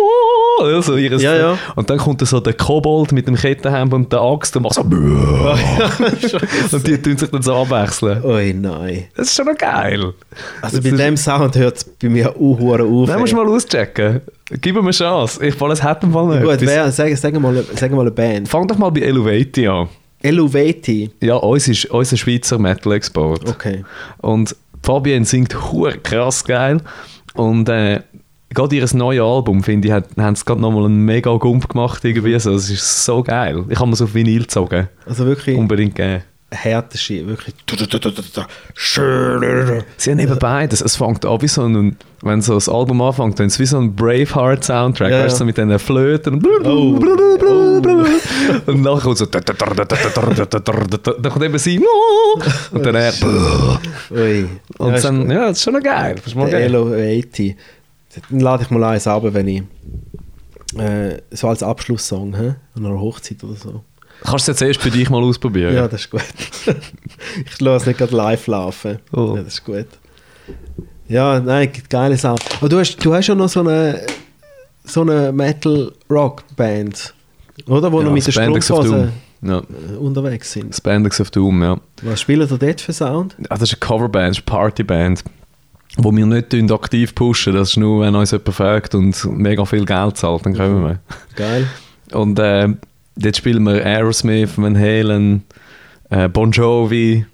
ja, 0.68 0.82
so 0.82 0.96
ihres, 0.96 1.22
Ja, 1.22 1.36
ja. 1.36 1.58
Und 1.76 1.88
dann 1.88 1.98
kommt 1.98 2.26
so 2.26 2.40
der 2.40 2.54
Kobold 2.54 3.12
mit 3.12 3.26
dem 3.28 3.36
Kettenhemd 3.36 3.94
und 3.94 4.12
der 4.12 4.20
Axt 4.20 4.56
und 4.56 4.62
macht 4.62 4.74
so 4.74 4.82
und 6.76 6.86
die 6.86 7.00
tun 7.00 7.16
sich 7.16 7.30
dann 7.30 7.42
so 7.42 7.54
abwechseln. 7.54 8.22
Oi, 8.24 8.52
nein. 8.52 9.04
Das 9.14 9.28
ist 9.28 9.36
schon 9.36 9.46
noch 9.46 9.56
geil. 9.56 10.12
Also 10.60 10.78
Das 10.80 10.90
bei 10.90 10.96
dem 10.96 11.16
Sound 11.16 11.56
hört 11.56 11.76
es 11.76 11.84
bei 11.84 12.08
mir 12.08 12.30
auch 12.30 12.60
auf. 12.60 13.08
Nein, 13.08 13.20
musst 13.20 13.32
du 13.32 13.36
mal 13.36 13.48
auschecken. 13.48 14.20
Gib 14.60 14.74
ihm 14.76 14.82
eine 14.82 14.90
Chance. 14.90 15.44
Ich 15.46 15.54
fall, 15.54 15.70
es 15.70 15.82
hat 15.82 16.02
im 16.02 16.12
Fall 16.12 16.26
nicht. 16.26 16.42
Gut, 16.42 16.60
wer, 16.60 16.90
sag, 16.90 17.16
sag, 17.16 17.38
mal, 17.40 17.64
sag 17.74 17.92
mal 17.92 18.00
eine 18.00 18.10
Band. 18.10 18.48
Fang 18.48 18.66
doch 18.66 18.76
mal 18.78 18.90
bei 18.90 19.00
Eluvati 19.02 19.68
an. 19.68 19.88
Eluvati. 20.22 21.10
Ja, 21.20 21.36
uns 21.36 21.68
ist 21.68 21.86
unser 21.86 22.16
Schweizer 22.16 22.58
Metal-Export. 22.58 23.48
Okay. 23.48 23.84
Und 24.18 24.54
Fabienne 24.82 25.24
singt 25.24 25.54
hure 25.72 25.98
krass 25.98 26.44
geil. 26.44 26.80
Und 27.34 27.68
äh, 27.68 28.00
gerade 28.54 28.76
ihr 28.76 28.86
neues 28.94 29.20
Album, 29.22 29.62
finde 29.62 29.88
ich, 29.88 29.92
hat- 29.94 30.08
haben 30.18 30.34
sie 30.36 30.44
gerade 30.44 30.60
nochmal 30.60 30.84
einen 30.86 31.04
mega 31.04 31.32
Gump 31.36 31.68
gemacht. 31.68 32.04
Irgendwie. 32.04 32.38
So, 32.38 32.52
es 32.54 32.70
ist 32.70 33.04
so 33.04 33.22
geil. 33.22 33.64
Ich 33.68 33.78
habe 33.78 33.86
mir 33.88 33.94
es 33.94 34.02
auf 34.02 34.14
Vinyl 34.14 34.40
gezogen. 34.40 34.88
Also 35.06 35.24
wirklich 35.26 35.56
Unbedingt 35.56 35.94
geben. 35.94 36.22
härteste, 36.52 37.26
wirklich. 37.28 37.54
Sie 39.96 40.10
haben 40.10 40.18
eben 40.18 40.38
beides. 40.38 40.80
Es 40.80 40.96
fängt 40.96 41.24
an 41.24 41.40
wie 41.42 41.46
so 41.48 41.62
ein, 41.62 41.96
wenn 42.22 42.42
so 42.42 42.54
das 42.54 42.68
Album 42.68 43.00
anfängt, 43.02 43.38
dann 43.38 43.46
ist 43.46 43.54
es 43.54 43.60
wie 43.60 43.66
so 43.66 43.78
ein 43.78 43.94
Braveheart-Soundtrack, 43.94 45.10
Ja, 45.12 45.18
weißt 45.24 45.28
du, 45.28 45.32
ja. 45.34 45.38
so 45.38 45.44
mit 45.44 45.56
diesen 45.56 45.78
Flöten 45.78 46.34
und 46.34 46.46
Oh. 46.66 46.98
und 48.66 48.82
nachher 48.82 49.00
kommt 49.02 49.18
so 49.18 49.26
dann 49.26 49.42
kommt 51.22 51.44
eben 51.44 51.58
sie 51.58 51.80
und 52.72 52.84
dann 52.84 52.94
er 52.94 53.12
Ui. 54.10 54.48
und 54.78 55.04
dann, 55.04 55.30
ja, 55.30 55.48
das 55.48 55.58
ist 55.58 55.64
schon 55.64 55.80
geil. 55.82 56.14
Das 56.16 56.26
ist 56.26 56.34
mal 56.36 56.50
geil. 56.50 56.70
Dann 58.14 58.40
lade 58.40 58.64
ich 58.64 58.70
mal 58.70 58.82
eins 58.84 59.06
ab, 59.06 59.22
wenn 59.24 59.48
ich 59.48 59.62
äh, 60.76 61.18
so 61.30 61.48
als 61.48 61.62
Abschlusssong, 61.62 62.36
hä? 62.36 62.54
an 62.74 62.86
einer 62.86 63.00
Hochzeit 63.00 63.42
oder 63.44 63.54
so. 63.54 63.84
Kannst 64.22 64.48
du 64.48 64.52
es 64.52 64.60
jetzt 64.60 64.62
erst 64.62 64.82
für 64.82 64.90
dich 64.90 65.08
mal 65.08 65.22
ausprobieren? 65.22 65.74
Ja, 65.74 65.88
das 65.88 66.02
ist 66.02 66.10
gut. 66.10 66.22
ich 67.46 67.60
lasse 67.60 67.88
nicht 67.88 67.98
gerade 67.98 68.14
live 68.14 68.46
laufen. 68.46 68.98
Oh. 69.12 69.34
Ja, 69.36 69.42
das 69.42 69.54
ist 69.54 69.64
gut. 69.64 69.86
Ja, 71.08 71.40
nein, 71.40 71.70
geile 71.88 72.16
Sachen. 72.16 72.38
Aber 72.58 72.68
du 72.68 72.78
hast, 72.78 72.96
du 73.04 73.14
hast 73.14 73.26
ja 73.28 73.34
noch 73.34 73.48
so 73.48 73.60
eine, 73.60 74.06
so 74.84 75.00
eine 75.00 75.32
Metal-Rock-Band, 75.32 77.14
oder? 77.66 77.90
Wo 77.90 77.98
Ja, 78.00 78.04
noch 78.04 78.12
mit 78.12 78.26
der 78.26 78.32
Strumpfhose. 78.32 79.12
Ja, 79.42 79.58
äh, 79.58 79.96
unterwegs 79.96 80.52
sind. 80.52 80.74
Spandex 80.74 81.20
of 81.20 81.30
Doom, 81.30 81.62
ja. 81.62 81.80
Was 82.02 82.20
spielt 82.20 82.50
ihr 82.50 82.58
dort 82.58 82.80
für 82.80 82.92
Sound? 82.92 83.36
Ah, 83.48 83.56
das 83.56 83.72
ist 83.72 83.74
eine 83.74 83.80
Coverband, 83.80 84.30
das 84.30 84.38
ist 84.38 84.48
eine 84.48 84.58
Partyband, 84.58 85.24
wo 85.96 86.14
wir 86.14 86.26
nicht 86.26 86.54
aktiv 86.72 87.14
pushen. 87.14 87.54
Das 87.54 87.70
ist 87.70 87.76
nur, 87.76 88.02
wenn 88.02 88.14
uns 88.14 88.30
jemand 88.30 88.54
fragt 88.54 88.94
und 88.94 89.24
mega 89.36 89.64
viel 89.64 89.84
Geld 89.84 90.16
zahlt, 90.16 90.46
dann 90.46 90.54
kommen 90.54 90.84
wir. 90.84 90.98
Geil. 91.36 91.66
Und 92.12 92.38
äh, 92.38 92.68
dort 93.16 93.36
spielen 93.36 93.64
wir 93.64 93.84
Aerosmith, 93.84 94.56
Van 94.56 94.78
Halen, 94.78 95.44
äh, 96.10 96.28
Bon 96.28 96.50
Jovi, 96.50 97.24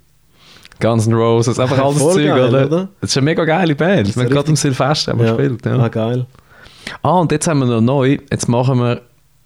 Guns 0.80 1.06
N' 1.06 1.14
Roses, 1.14 1.58
einfach 1.58 1.78
alles 1.78 1.98
Voll 1.98 2.14
Zeug, 2.14 2.26
geil, 2.26 2.48
oder? 2.48 2.66
oder? 2.66 2.88
Das 3.00 3.10
ist 3.10 3.16
eine 3.16 3.24
mega 3.24 3.44
geile 3.44 3.74
Band. 3.74 4.14
Wir 4.14 4.24
haben 4.24 4.30
gerade 4.30 4.48
am 4.48 4.56
Silvester 4.56 5.12
haben 5.12 5.20
wir 5.20 5.34
gespielt. 5.34 5.64
Ja. 5.64 5.78
Ah, 5.78 5.88
geil. 5.88 6.26
Ah, 7.02 7.18
und 7.20 7.32
jetzt 7.32 7.46
haben 7.48 7.60
wir 7.60 7.66
noch 7.66 7.80
neu, 7.80 8.18
jetzt 8.30 8.48
machen 8.48 8.78
wir, 8.78 9.00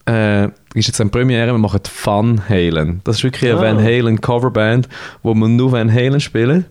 äh, 0.09 0.47
ist 0.75 0.89
jetzt 0.89 1.01
eine 1.01 1.11
Premiere, 1.11 1.53
wir 1.53 1.59
machen 1.59 1.81
Van 2.05 2.43
Halen. 2.49 3.01
Das 3.05 3.19
ist 3.19 3.25
wirklich 3.25 3.51
eine 3.51 3.61
Ah. 3.61 3.63
Van 3.63 3.79
Halen 3.83 4.21
Coverband, 4.21 4.89
wo 5.23 5.35
wir 5.35 5.49
nur 5.49 5.71
Van 5.73 5.93
Halen 5.93 6.21
spielen. 6.21 6.67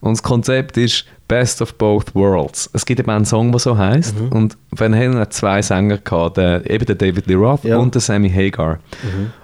Und 0.00 0.12
das 0.12 0.22
Konzept 0.22 0.76
ist 0.76 1.04
Best 1.28 1.60
of 1.60 1.74
Both 1.74 2.14
Worlds. 2.14 2.70
Es 2.72 2.86
gibt 2.86 3.00
eben 3.00 3.10
einen 3.10 3.24
Song, 3.24 3.50
der 3.50 3.58
so 3.58 3.76
heißt 3.76 4.18
Mhm. 4.20 4.28
Und 4.28 4.56
Van 4.70 4.94
Halen 4.94 5.16
hat 5.18 5.32
zwei 5.32 5.60
Sänger 5.62 5.98
gehabt, 5.98 6.36
der, 6.36 6.68
eben 6.70 6.86
der 6.86 6.94
David 6.94 7.26
Lee 7.26 7.34
Roth 7.34 7.64
Ja. 7.64 7.76
Mhm. 7.76 7.82
und 7.84 7.94
der 7.94 8.02
Sammy 8.02 8.30
Hagar. 8.30 8.78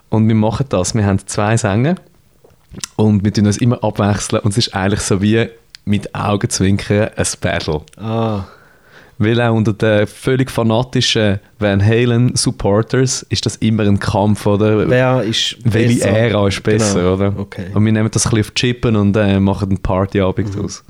Und 0.08 0.28
wir 0.28 0.34
machen 0.34 0.66
das. 0.68 0.94
Wir 0.94 1.04
haben 1.06 1.18
zwei 1.26 1.56
Sänger 1.56 1.96
und 2.96 3.24
wir 3.24 3.32
tun 3.32 3.46
uns 3.46 3.58
immer 3.58 3.82
abwechseln. 3.82 4.42
Und 4.42 4.50
es 4.52 4.58
ist 4.58 4.74
eigentlich 4.74 5.00
so 5.00 5.20
wie 5.22 5.48
mit 5.84 6.14
Augenzwinkern 6.14 7.10
ein 7.16 7.26
Battle. 7.40 7.80
Ah, 7.96 8.44
Weil 9.18 9.40
auch 9.40 9.54
unter 9.54 9.72
den 9.72 10.06
völlig 10.06 10.50
fanatischen 10.50 11.38
Van 11.58 11.84
Halen 11.84 12.34
Supporters 12.34 13.22
ist 13.28 13.46
das 13.46 13.56
immer 13.56 13.84
ein 13.84 13.98
Kampf, 13.98 14.46
oder? 14.46 14.88
wer 14.88 15.22
ist 15.22 15.56
Welche 15.64 16.00
besser? 16.00 16.08
Ära 16.10 16.48
ist 16.48 16.62
besser, 16.62 16.98
Genau. 17.00 17.14
oder? 17.14 17.34
Okay. 17.38 17.66
Und 17.74 17.84
wir 17.84 17.92
nehmen 17.92 18.10
das 18.10 18.26
ein 18.26 18.30
bisschen 18.30 18.44
auf 18.46 18.54
Chippen 18.54 18.96
und 18.96 19.16
äh, 19.16 19.38
machen 19.38 19.68
einen 19.68 19.78
Partyabend 19.82 20.56
Mhm. 20.56 20.64
aus. 20.64 20.82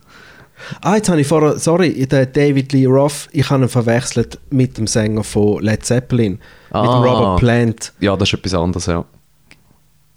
Ah, 0.81 0.95
jetzt 0.95 1.09
habe 1.09 1.20
ich 1.20 1.27
vorher, 1.27 1.59
sorry, 1.59 2.07
der 2.07 2.25
David 2.27 2.73
Lee 2.73 2.87
Roth, 2.87 3.29
ich 3.33 3.51
habe 3.51 3.64
ihn 3.64 3.68
verwechselt 3.68 4.39
mit 4.51 4.79
dem 4.79 4.87
Sänger 4.87 5.25
von 5.25 5.61
Led 5.61 5.85
Zeppelin, 5.85 6.33
mit 6.35 6.41
Ah. 6.70 6.83
dem 6.85 7.03
Robert 7.03 7.41
Plant. 7.41 7.93
Ja, 8.01 8.16
das 8.16 8.29
ist 8.33 8.39
etwas 8.39 8.55
anderes, 8.55 8.87
ja. 8.87 9.05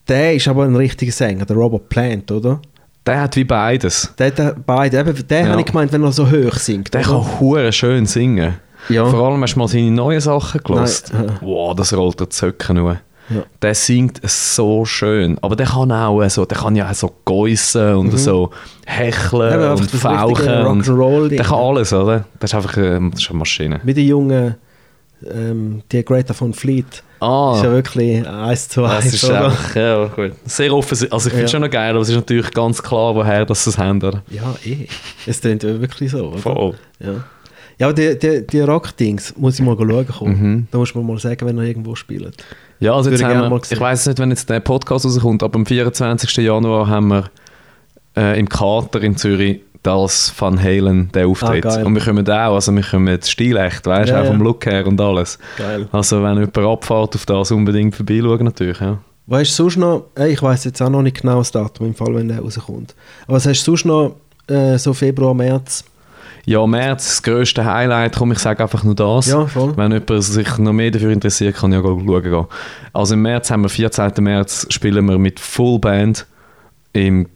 Der 0.08 0.36
ist 0.36 0.48
aber 0.48 0.66
ein 0.66 0.76
richtiger 0.76 1.12
Sänger, 1.12 1.46
der 1.46 1.56
Robert 1.56 1.90
Plant, 1.90 2.32
oder? 2.32 2.62
Der 3.06 3.22
hat 3.22 3.36
wie 3.36 3.44
beides. 3.44 4.14
Der, 4.18 4.32
der 4.32 4.56
beide, 4.66 5.00
eben, 5.00 5.28
der 5.28 5.42
Ja. 5.42 5.48
habe 5.50 5.60
ich 5.62 5.68
gemeint, 5.68 5.92
wenn 5.94 6.04
er 6.04 6.12
so 6.12 6.26
hoch 6.30 6.54
singt. 6.56 6.94
Der 6.94 7.02
oder? 7.02 7.10
kann 7.22 7.40
hure 7.40 7.72
schön 7.72 8.06
singen. 8.06 8.56
Ja. 8.90 9.06
Vor 9.06 9.28
allem 9.28 9.42
hast 9.42 9.54
du 9.56 9.60
mal 9.60 9.68
seine 9.68 9.92
neuen 9.92 10.22
Sachen 10.22 10.62
gelassen. 10.64 11.12
Nein. 11.14 11.32
Wow, 11.42 11.76
das 11.76 11.94
rollt 11.96 12.20
dir 12.20 12.26
die 12.26 12.30
Zöcke 12.30 12.74
nur. 12.74 12.98
Ja. 13.30 13.42
Der 13.62 13.74
singt 13.74 14.22
so 14.30 14.86
schön. 14.86 15.38
Aber 15.42 15.56
der 15.56 15.66
kann 15.66 15.92
auch 15.92 16.22
äh, 16.22 16.30
so, 16.30 16.46
der 16.46 16.58
kann 16.60 16.76
ja 16.76 16.88
auch 16.90 16.94
so 16.94 17.12
geissen 17.26 17.96
und 17.96 18.18
so 18.20 18.52
hecheln 18.86 19.50
Mhm. 19.50 19.54
Eben 19.56 19.64
einfach 19.72 19.80
und 19.82 19.94
das 19.94 20.02
fauchen. 20.02 20.66
und-. 20.68 21.30
Der 21.32 21.46
kann 21.46 21.60
alles, 21.60 21.92
oder? 21.94 22.26
Das 22.40 22.52
ist 22.52 22.56
einfach 22.56 22.78
äh, 22.78 23.00
das 23.12 23.22
ist 23.24 23.30
eine 23.32 23.40
Maschine. 23.40 23.80
Mit 23.84 23.98
den 23.98 24.08
jungen, 24.08 24.56
ähm, 25.34 25.82
die 25.92 26.04
Greta 26.04 26.34
von 26.34 26.54
Fleet. 26.54 27.04
Ah, 27.20 27.54
Ist 27.56 27.64
ja 27.64 27.72
wirklich 27.72 28.28
eins 28.28 28.68
zu 28.70 28.82
das 28.82 29.06
eins, 29.06 29.14
ist 29.14 29.24
oder? 29.24 29.46
einfach, 29.46 29.76
ja, 29.76 30.06
gut. 30.08 30.34
Sehr 30.46 30.74
offensichtlich. 30.74 31.14
Also 31.14 31.28
ich 31.28 31.34
finde 31.34 31.46
es 31.46 31.52
Ja. 31.52 31.56
schon 31.56 31.62
noch 31.64 31.72
geil, 31.72 31.92
aber 31.92 32.02
es 32.02 32.10
ist 32.10 32.16
natürlich 32.16 32.52
ganz 32.52 32.84
klar, 32.84 33.16
woher 33.16 33.46
das 33.46 33.64
sie 33.64 33.70
es 33.72 33.78
haben? 33.78 34.22
Ja, 34.30 34.56
eh. 34.66 34.88
Es 35.26 35.42
klingt 35.42 35.64
wirklich 35.64 36.12
so, 36.12 36.28
oder? 36.30 36.38
Voll. 36.38 36.76
Ja. 37.00 37.24
Ja, 37.78 37.88
aber 37.88 37.94
die, 37.94 38.18
die, 38.18 38.46
die 38.48 38.60
Rock-Dings 38.62 39.34
muss 39.38 39.56
ich 39.60 39.66
mal 39.66 39.76
schauen 39.78 40.08
kommen. 40.08 40.42
Mhm. 40.42 40.68
Da 40.72 40.78
muss 40.78 40.96
man 40.96 41.06
mal 41.06 41.18
sagen, 41.18 41.46
wenn 41.46 41.58
er 41.58 41.66
irgendwo 41.66 41.96
spielt. 41.96 42.44
Ja, 42.80 42.94
also 42.94 43.10
jetzt 43.10 43.24
haben 43.24 43.50
wir, 43.50 43.62
ich 43.70 43.80
weiß 43.80 44.08
nicht, 44.08 44.20
wenn 44.20 44.30
jetzt 44.30 44.50
der 44.50 44.60
Podcast 44.62 45.06
rauskommt, 45.06 45.44
aber 45.44 45.56
am 45.56 45.66
24. 45.66 46.38
Januar 46.38 46.88
haben 46.88 47.08
wir 47.10 47.26
äh, 48.16 48.40
im 48.40 48.48
Kater 48.48 49.02
in 49.02 49.18
Zürich 49.18 49.62
das 49.86 50.34
Van 50.38 50.62
Halen, 50.62 51.12
der 51.14 51.28
Auftritt. 51.28 51.66
Ah, 51.66 51.84
und 51.84 51.96
wir 51.96 52.02
kommen 52.02 52.28
auch, 52.28 52.56
also 52.56 52.74
wir 52.74 52.84
kommen 52.84 53.20
stilecht, 53.22 53.86
weißt 53.86 54.10
du, 54.10 54.14
Ja, 54.14 54.22
auch 54.22 54.26
ja. 54.26 54.32
vom 54.32 54.42
Look 54.42 54.66
her 54.66 54.86
und 54.88 55.00
alles. 55.00 55.38
Geil. 55.58 55.88
Also 55.92 56.24
wenn 56.24 56.36
jemand 56.36 56.58
abfährt 56.58 57.16
auf 57.16 57.26
das, 57.26 57.52
unbedingt 57.52 57.96
vorbeischauen 57.96 58.46
natürlich, 58.46 58.80
ja. 58.80 58.98
Was 59.28 59.42
hast 59.42 59.58
du 59.60 59.64
sonst 59.64 59.78
noch, 59.78 60.06
äh, 60.18 60.32
ich 60.32 60.42
weiß 60.42 60.66
jetzt 60.66 60.82
auch 60.82 60.90
noch 60.90 61.02
nicht 61.02 61.22
genau 61.22 61.40
das 61.40 61.52
Datum, 61.52 61.88
im 61.88 61.96
Fall, 61.96 62.14
wenn 62.14 62.28
der 62.28 62.40
rauskommt. 62.40 62.94
Aber 63.26 63.38
was 63.38 63.46
hast 63.48 63.64
du 63.64 63.76
sonst 63.76 63.86
noch 63.86 64.16
äh, 64.48 64.78
so 64.78 64.94
Februar, 64.94 65.34
März? 65.34 65.84
Ja, 66.46 66.66
März, 66.68 67.08
das 67.08 67.24
grösste 67.24 67.66
Highlight, 67.66 68.16
komm, 68.18 68.32
ich 68.32 68.40
sage 68.40 68.62
einfach 68.62 68.84
nur 68.84 68.94
das. 68.94 69.26
Ja. 69.26 69.48
Wenn 69.56 69.92
jemand 69.92 70.24
sich 70.24 70.58
noch 70.60 70.74
mehr 70.74 70.92
dafür 70.92 71.10
interessiert, 71.10 71.56
kann 71.56 71.72
ja 71.72 71.82
schauen 71.82 72.06
gehen. 72.06 72.46
Also 72.94 73.16
im 73.16 73.24
März 73.24 73.50
haben 73.50 73.64
wir, 73.64 73.70
14. 73.70 74.12
März, 74.20 74.68
spielen 74.70 75.06
wir 75.08 75.18
mit 75.18 75.40
Full 75.40 75.80
Band 75.80 76.28
im, 76.94 77.28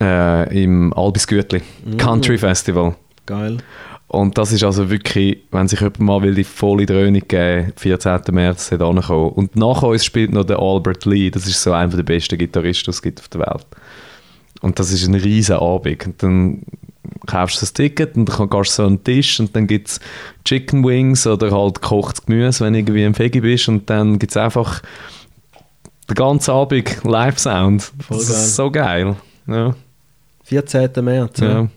äh, 0.00 0.62
im 0.62 0.92
Albis 0.92 1.26
Gütli 1.26 1.62
Mm. 1.84 1.96
Country 1.96 2.38
Festival. 2.38 2.94
Geil. 3.26 3.58
Und 4.08 4.36
das 4.38 4.50
ist 4.50 4.64
also 4.64 4.90
wirklich, 4.90 5.38
wenn 5.52 5.68
sich 5.68 5.78
jemand 5.80 6.00
mal 6.00 6.22
will 6.22 6.34
die 6.34 6.42
volle 6.42 6.84
Dröhnung 6.84 7.22
geben 7.28 7.72
14. 7.76 8.20
März 8.32 8.70
dort 8.70 8.82
ankommen. 8.82 9.30
Und 9.30 9.54
nach 9.54 9.82
uns 9.82 10.04
spielt 10.04 10.32
noch 10.32 10.44
der 10.44 10.58
Albert 10.58 11.04
Lee, 11.04 11.30
das 11.30 11.46
ist 11.46 11.62
so 11.62 11.72
einer 11.72 11.94
der 11.94 12.02
besten 12.02 12.36
Gitarristen, 12.36 12.86
die 12.86 12.90
es 12.90 13.02
gibt 13.02 13.20
auf 13.20 13.28
der 13.28 13.42
Welt. 13.42 13.66
Und 14.62 14.80
das 14.80 14.90
ist 14.90 15.06
ein 15.06 15.14
riesen 15.14 15.56
Abend. 15.56 16.06
Und 16.06 16.22
dann 16.22 16.62
kaufst 17.26 17.58
du 17.58 17.60
das 17.60 17.72
Ticket 17.72 18.16
und 18.16 18.28
dann 18.28 18.50
gehst 18.50 18.70
du 18.78 18.82
so 18.82 18.86
an 18.86 18.96
den 18.96 19.04
Tisch 19.04 19.38
und 19.38 19.54
dann 19.54 19.68
gibt 19.68 19.88
es 19.88 20.00
Chicken 20.44 20.84
Wings 20.84 21.26
oder 21.26 21.52
halt 21.52 21.80
gekochtes 21.80 22.26
Gemüse, 22.26 22.64
wenn 22.64 22.72
du 22.72 22.80
irgendwie 22.80 23.04
im 23.04 23.16
Veggie 23.16 23.40
bist 23.40 23.68
und 23.68 23.88
dann 23.88 24.18
gibt 24.18 24.32
es 24.32 24.36
einfach 24.36 24.82
den 26.08 26.14
ganzen 26.14 26.50
Abend 26.50 27.04
Live-Sound. 27.04 27.92
Das 28.08 28.28
ist 28.28 28.56
so 28.56 28.70
geil. 28.72 29.14
Ja. 29.46 29.74
14. 30.50 30.90
März, 31.00 31.38
ja. 31.38 31.68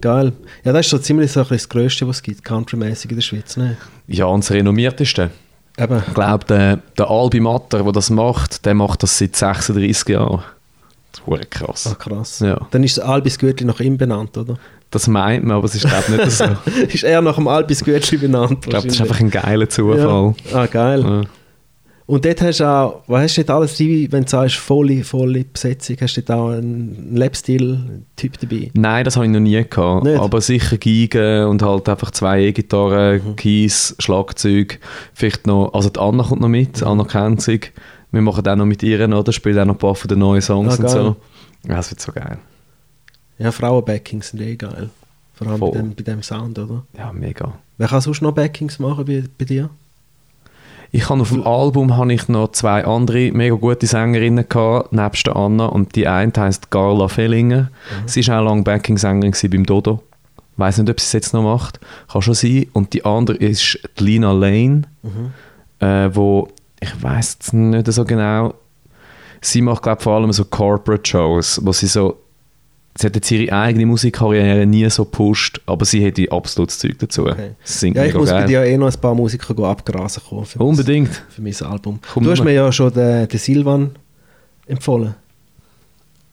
Geil. 0.00 0.32
Ja, 0.64 0.72
das 0.72 0.86
ist 0.86 0.90
so 0.90 0.98
ziemlich 0.98 1.30
so 1.30 1.40
ein 1.40 1.46
das 1.50 1.68
Größte, 1.68 2.08
was 2.08 2.16
es 2.16 2.22
gibt, 2.22 2.42
countrymäßig 2.42 3.10
in 3.10 3.16
der 3.18 3.22
Schweiz. 3.22 3.56
Ne? 3.56 3.76
ja, 4.06 4.24
und 4.24 4.42
das 4.42 4.50
renommierteste. 4.50 5.30
Eben. 5.76 6.02
Ich 6.06 6.14
glaube, 6.14 6.44
der, 6.46 6.78
der 6.96 7.10
Albi 7.10 7.40
Matter, 7.40 7.82
der 7.82 7.92
das 7.92 8.08
macht, 8.08 8.64
der 8.64 8.72
macht 8.74 9.02
das 9.02 9.18
seit 9.18 9.36
36 9.36 10.08
Jahren. 10.08 10.42
Das 11.12 11.40
ist 11.40 11.50
krass. 11.50 11.86
Ah, 11.86 11.94
krass. 11.96 12.40
Ja. 12.40 12.66
Dann 12.70 12.82
ist 12.82 12.96
das 12.96 13.04
Albis 13.04 13.38
Gütli 13.38 13.66
nach 13.66 13.80
ihm 13.80 13.98
benannt, 13.98 14.38
oder? 14.38 14.56
Das 14.90 15.06
meint 15.06 15.44
man, 15.44 15.56
aber 15.56 15.66
es 15.66 15.74
ist 15.74 15.86
glaube 15.86 16.04
ich 16.08 16.16
nicht 16.16 16.30
so. 16.30 16.44
Ich 16.86 16.94
ist 16.94 17.04
er 17.04 17.20
nach 17.20 17.34
dem 17.34 17.48
Albis 17.48 17.84
Gütli 17.84 18.16
benannt? 18.16 18.62
glaube, 18.62 18.86
das 18.86 18.94
ist 18.94 19.02
einfach 19.02 19.20
ein 19.20 19.30
geiler 19.30 19.68
Zufall. 19.68 20.34
Ja. 20.50 20.58
Ah, 20.58 20.66
geil. 20.66 21.02
Ja. 21.02 21.22
Und 22.06 22.26
dort 22.26 22.42
hast 22.42 22.60
du 22.60 22.64
auch, 22.64 23.02
was 23.06 23.22
hast 23.22 23.38
du 23.38 23.44
dort 23.44 23.56
alles 23.58 23.78
dabei, 23.78 24.08
wenn 24.10 24.24
du 24.24 24.28
sagst, 24.28 24.56
volle, 24.56 25.02
volle 25.04 25.44
Besetzung, 25.44 25.96
hast 26.00 26.16
du 26.18 26.22
dort 26.22 26.38
auch 26.38 26.48
einen 26.50 27.16
Lapsteel-Typ 27.16 28.38
dabei? 28.40 28.70
Nein, 28.74 29.04
das 29.04 29.16
habe 29.16 29.24
ich 29.24 29.32
noch 29.32 29.40
nie 29.40 29.64
gehabt. 29.68 30.04
Nicht? 30.04 30.20
Aber 30.20 30.40
sicher 30.42 30.76
Geigen 30.76 31.46
und 31.46 31.62
halt 31.62 31.88
einfach 31.88 32.10
zwei 32.10 32.42
E-Gitarren, 32.42 33.36
Keys, 33.36 33.96
Schlagzeug. 33.98 34.80
Vielleicht 35.14 35.46
noch, 35.46 35.72
also 35.72 35.88
die 35.88 35.98
Anna 35.98 36.24
kommt 36.24 36.42
noch 36.42 36.48
mit, 36.48 36.82
Anna 36.82 37.04
kennt 37.04 37.40
sich. 37.40 37.72
Wir 38.12 38.20
machen 38.20 38.46
auch 38.46 38.56
noch 38.56 38.66
mit 38.66 38.82
ihr, 38.82 39.08
oder? 39.08 39.32
Spielen 39.32 39.58
auch 39.60 39.64
noch 39.64 39.74
ein 39.74 39.78
paar 39.78 39.94
von 39.94 40.08
den 40.08 40.18
neuen 40.18 40.42
Songs 40.42 40.78
Ah, 40.78 40.82
und 40.82 40.90
so. 40.90 41.16
Ja, 41.66 41.76
das 41.76 41.90
wird 41.90 42.00
so 42.00 42.12
geil. 42.12 42.38
Ja, 43.38 43.50
Frauen-Backings 43.50 44.28
sind 44.28 44.42
eh 44.42 44.56
geil. 44.56 44.90
Vor 45.32 45.46
allem 45.48 45.58
bei 45.58 45.70
dem, 45.70 45.94
bei 45.94 46.02
dem 46.02 46.22
Sound, 46.22 46.58
oder? 46.58 46.84
Ja, 46.96 47.12
mega. 47.12 47.54
Wer 47.78 47.88
kann 47.88 48.00
sonst 48.02 48.20
noch 48.22 48.32
Backings 48.32 48.78
machen 48.78 49.04
bei, 49.06 49.24
bei 49.38 49.44
dir? 49.46 49.70
Ich 50.96 51.10
habe 51.10 51.22
auf 51.22 51.30
dem 51.30 51.44
Album 51.44 51.96
habe 51.96 52.12
ich 52.12 52.28
noch 52.28 52.52
zwei 52.52 52.84
andere 52.84 53.32
mega 53.32 53.56
gute 53.56 53.84
Sängerinnen 53.84 54.48
gehabt, 54.48 54.92
nebst 54.92 55.26
der 55.26 55.34
Anna. 55.34 55.66
Und 55.66 55.96
die 55.96 56.06
eine 56.06 56.32
heisst 56.36 56.70
Carla 56.70 57.08
Fellinger. 57.08 57.72
Sie 58.06 58.24
war 58.28 58.38
auch 58.38 58.44
lange 58.44 58.62
Backing-Sängerin 58.62 59.34
beim 59.50 59.66
Dodo. 59.66 60.04
Weiß 60.56 60.78
nicht, 60.78 60.88
ob 60.88 61.00
sie 61.00 61.06
es 61.06 61.12
jetzt 61.12 61.34
noch 61.34 61.42
macht. 61.42 61.80
Kann 62.12 62.22
schon 62.22 62.34
sein. 62.34 62.66
Und 62.74 62.92
die 62.92 63.04
andere 63.04 63.36
ist 63.38 63.76
die 63.98 64.04
Lina 64.04 64.30
Lane, 64.30 64.82
äh, 65.80 66.10
wo 66.14 66.46
ich 66.78 67.02
weiß 67.02 67.54
nicht 67.54 67.92
so 67.92 68.04
genau. 68.04 68.54
Sie 69.40 69.62
macht 69.62 69.82
glaube 69.82 70.00
vor 70.00 70.14
allem 70.14 70.32
so 70.32 70.44
Corporate 70.44 71.10
Shows, 71.10 71.60
wo 71.64 71.72
sie 71.72 71.88
so 71.88 72.20
Sie 72.96 73.06
hat 73.08 73.14
jetzt 73.16 73.30
ihre 73.30 73.52
eigene 73.52 73.86
Musikkarriere 73.86 74.66
nie 74.66 74.88
so 74.88 75.04
gepusht, 75.04 75.60
aber 75.66 75.84
sie 75.84 76.04
hätte 76.04 76.30
absolutes 76.30 76.78
Zeug 76.78 76.96
dazu. 77.00 77.26
Okay. 77.26 77.50
Singt 77.64 77.96
Ja, 77.96 78.04
ich 78.04 78.14
muss 78.14 78.30
bei 78.30 78.44
dir 78.46 78.62
eh 78.62 78.76
noch 78.76 78.86
ein 78.92 79.00
paar 79.00 79.14
Musiker 79.16 79.58
abgrasen 79.64 80.22
kommen 80.28 80.44
für, 80.44 80.60
Unbedingt. 80.60 81.08
Mein, 81.10 81.52
für 81.52 81.62
mein 81.64 81.72
Album. 81.72 81.98
Komm 82.12 82.22
du 82.24 82.30
hast 82.30 82.44
mir 82.44 82.52
ja 82.52 82.70
schon 82.70 82.92
den, 82.92 83.26
den 83.26 83.38
Silvan 83.40 83.90
empfohlen. 84.66 85.14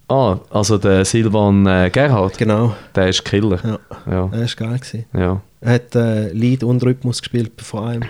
Ah, 0.08 0.38
also 0.50 0.78
der 0.78 1.04
Silvan 1.06 1.66
äh, 1.66 1.90
Gerhard, 1.92 2.38
Genau. 2.38 2.76
der 2.94 3.10
ist 3.10 3.24
Killer. 3.26 3.60
Ja, 3.64 3.80
Ja, 4.12 4.28
das 4.28 4.60
war 4.60 4.68
geil. 4.68 4.80
Gewesen. 4.80 5.06
ja. 5.14 5.42
Er 5.62 5.74
hat 5.76 5.96
äh, 5.96 6.32
Lied 6.34 6.64
und 6.64 6.84
Rhythmus 6.84 7.22
gespielt 7.22 7.54
vor 7.62 7.86
allem. 7.88 8.04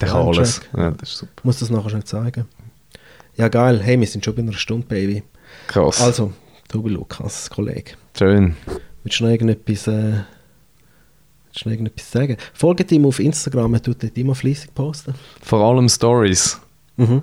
Der 0.00 0.08
kann 0.08 0.26
alles. 0.26 0.60
Ja, 0.76 0.90
das 0.90 1.10
ist 1.10 1.18
super. 1.18 1.32
Ich 1.38 1.44
muss 1.44 1.58
das 1.58 1.70
nachher 1.70 1.90
schnell 1.90 2.04
zeigen. 2.04 2.46
Ja, 3.36 3.48
geil. 3.48 3.80
Hey, 3.82 3.98
wir 4.00 4.06
sind 4.06 4.24
schon 4.24 4.34
bei 4.34 4.42
einer 4.42 4.52
Stunde, 4.54 4.86
Baby. 4.86 5.22
Krass. 5.68 6.00
Also, 6.00 6.32
Tobi 6.68 6.90
Lukas, 6.90 7.50
Kollege. 7.50 7.92
Schön. 8.16 8.56
Willst 9.02 9.20
du 9.20 9.24
noch 9.24 9.30
irgendetwas, 9.30 9.86
äh, 9.86 9.92
willst 9.92 11.64
du 11.64 11.68
noch 11.68 11.72
irgendetwas 11.72 12.10
sagen? 12.10 12.36
Folgt 12.52 12.90
ihm 12.92 13.06
auf 13.06 13.20
Instagram, 13.20 13.74
er 13.74 13.82
tut 13.82 14.02
dort 14.02 14.16
immer 14.16 14.34
fleissig 14.34 14.74
posten. 14.74 15.14
Vor 15.42 15.60
allem 15.60 15.88
Stories. 15.88 16.60
Mhm. 16.96 17.22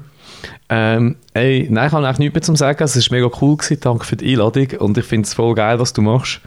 Ähm, 0.70 1.16
ey, 1.34 1.68
nein, 1.70 1.88
ich 1.88 1.94
habe 1.94 2.06
eigentlich 2.06 2.20
nichts 2.20 2.36
mehr 2.36 2.42
zu 2.42 2.56
sagen. 2.56 2.84
Es 2.84 2.96
war 2.96 3.18
mega 3.18 3.30
cool. 3.42 3.58
Gewesen. 3.58 3.80
Danke 3.82 4.06
für 4.06 4.16
die 4.16 4.32
Einladung. 4.32 4.68
Und 4.80 4.98
ich 4.98 5.06
finde 5.06 5.28
es 5.28 5.34
voll 5.34 5.54
geil, 5.56 5.80
was 5.80 5.94
du 5.94 6.02
machst. 6.02 6.42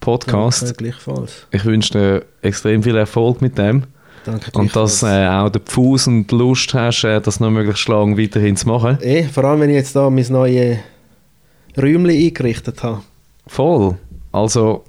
Podcast. 0.00 0.62
Danke, 0.62 0.76
gleichfalls. 0.76 1.46
Ich 1.50 1.64
wünsche 1.64 1.92
dir 1.92 2.24
extrem 2.42 2.82
viel 2.82 2.96
Erfolg 2.96 3.40
mit 3.40 3.58
dem. 3.58 3.84
Danke 4.24 4.50
Und 4.58 4.74
dass 4.76 5.02
äh, 5.02 5.26
auch 5.26 5.48
der 5.48 5.62
Fuß 5.64 6.08
und 6.08 6.30
Lust 6.32 6.74
hast, 6.74 7.04
äh, 7.04 7.20
das 7.20 7.40
noch 7.40 7.50
möglichst 7.50 7.88
lang 7.88 8.18
weiterhin 8.18 8.56
zu 8.56 8.68
machen. 8.68 8.98
Eh, 9.00 9.24
vor 9.24 9.44
allem, 9.44 9.60
wenn 9.60 9.70
ich 9.70 9.76
jetzt 9.76 9.96
da 9.96 10.10
mein 10.10 10.26
neues 10.28 10.78
Räumchen 11.76 12.10
eingerichtet 12.10 12.82
habe. 12.82 13.02
Voll. 13.46 13.96
Also, 14.32 14.84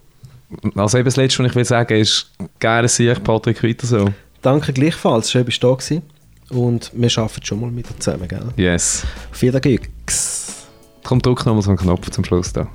also 0.76 0.98
eben 0.98 1.06
das 1.06 1.16
Letzte, 1.16 1.44
was 1.44 1.52
ich 1.52 1.56
will 1.56 1.66
sagen, 1.66 1.98
ist 1.98 2.32
geil, 2.60 2.88
Sieg, 2.88 3.24
Patrick, 3.24 3.64
weiter 3.64 3.88
so. 3.88 4.10
Danke 4.42 4.74
gleichfalls, 4.74 5.32
schön 5.32 5.46
bist 5.46 5.64
du 5.64 5.68
da 5.68 5.76
gewesen. 5.76 6.02
Und 6.50 6.92
wir 6.94 7.10
arbeiten 7.18 7.46
schon 7.46 7.62
mal 7.62 7.76
wieder 7.76 7.98
zusammen, 8.00 8.28
gell? 8.28 8.48
Yes. 8.58 9.04
Auf 9.32 9.42
jeden 9.42 9.62
Gigs. 9.62 10.68
Komm, 11.04 11.22
drück 11.22 11.46
nochmal 11.46 11.62
so 11.62 11.70
einen 11.70 11.78
Knopf 11.78 12.10
zum 12.10 12.26
Schluss 12.26 12.52
da. 12.52 12.68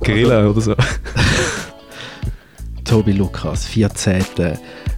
Grilla 0.00 0.48
oder 0.48 0.60
so. 0.60 0.74
Tobi 2.84 3.12
Lukas, 3.12 3.66
14. 3.66 4.24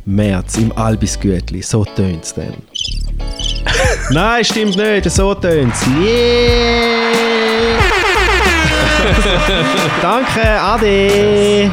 März 0.05 0.59
im 0.59 0.73
Albisgütli. 0.73 1.63
So 1.63 1.85
tönt 1.85 2.25
es 2.25 2.35
dann. 2.35 2.55
Nein, 4.11 4.45
stimmt 4.45 4.77
nicht. 4.77 5.11
So 5.11 5.35
tönt 5.35 5.75
es. 5.75 5.87
Yeah! 5.87 7.34
Danke, 10.03 10.47
Ade! 10.61 11.71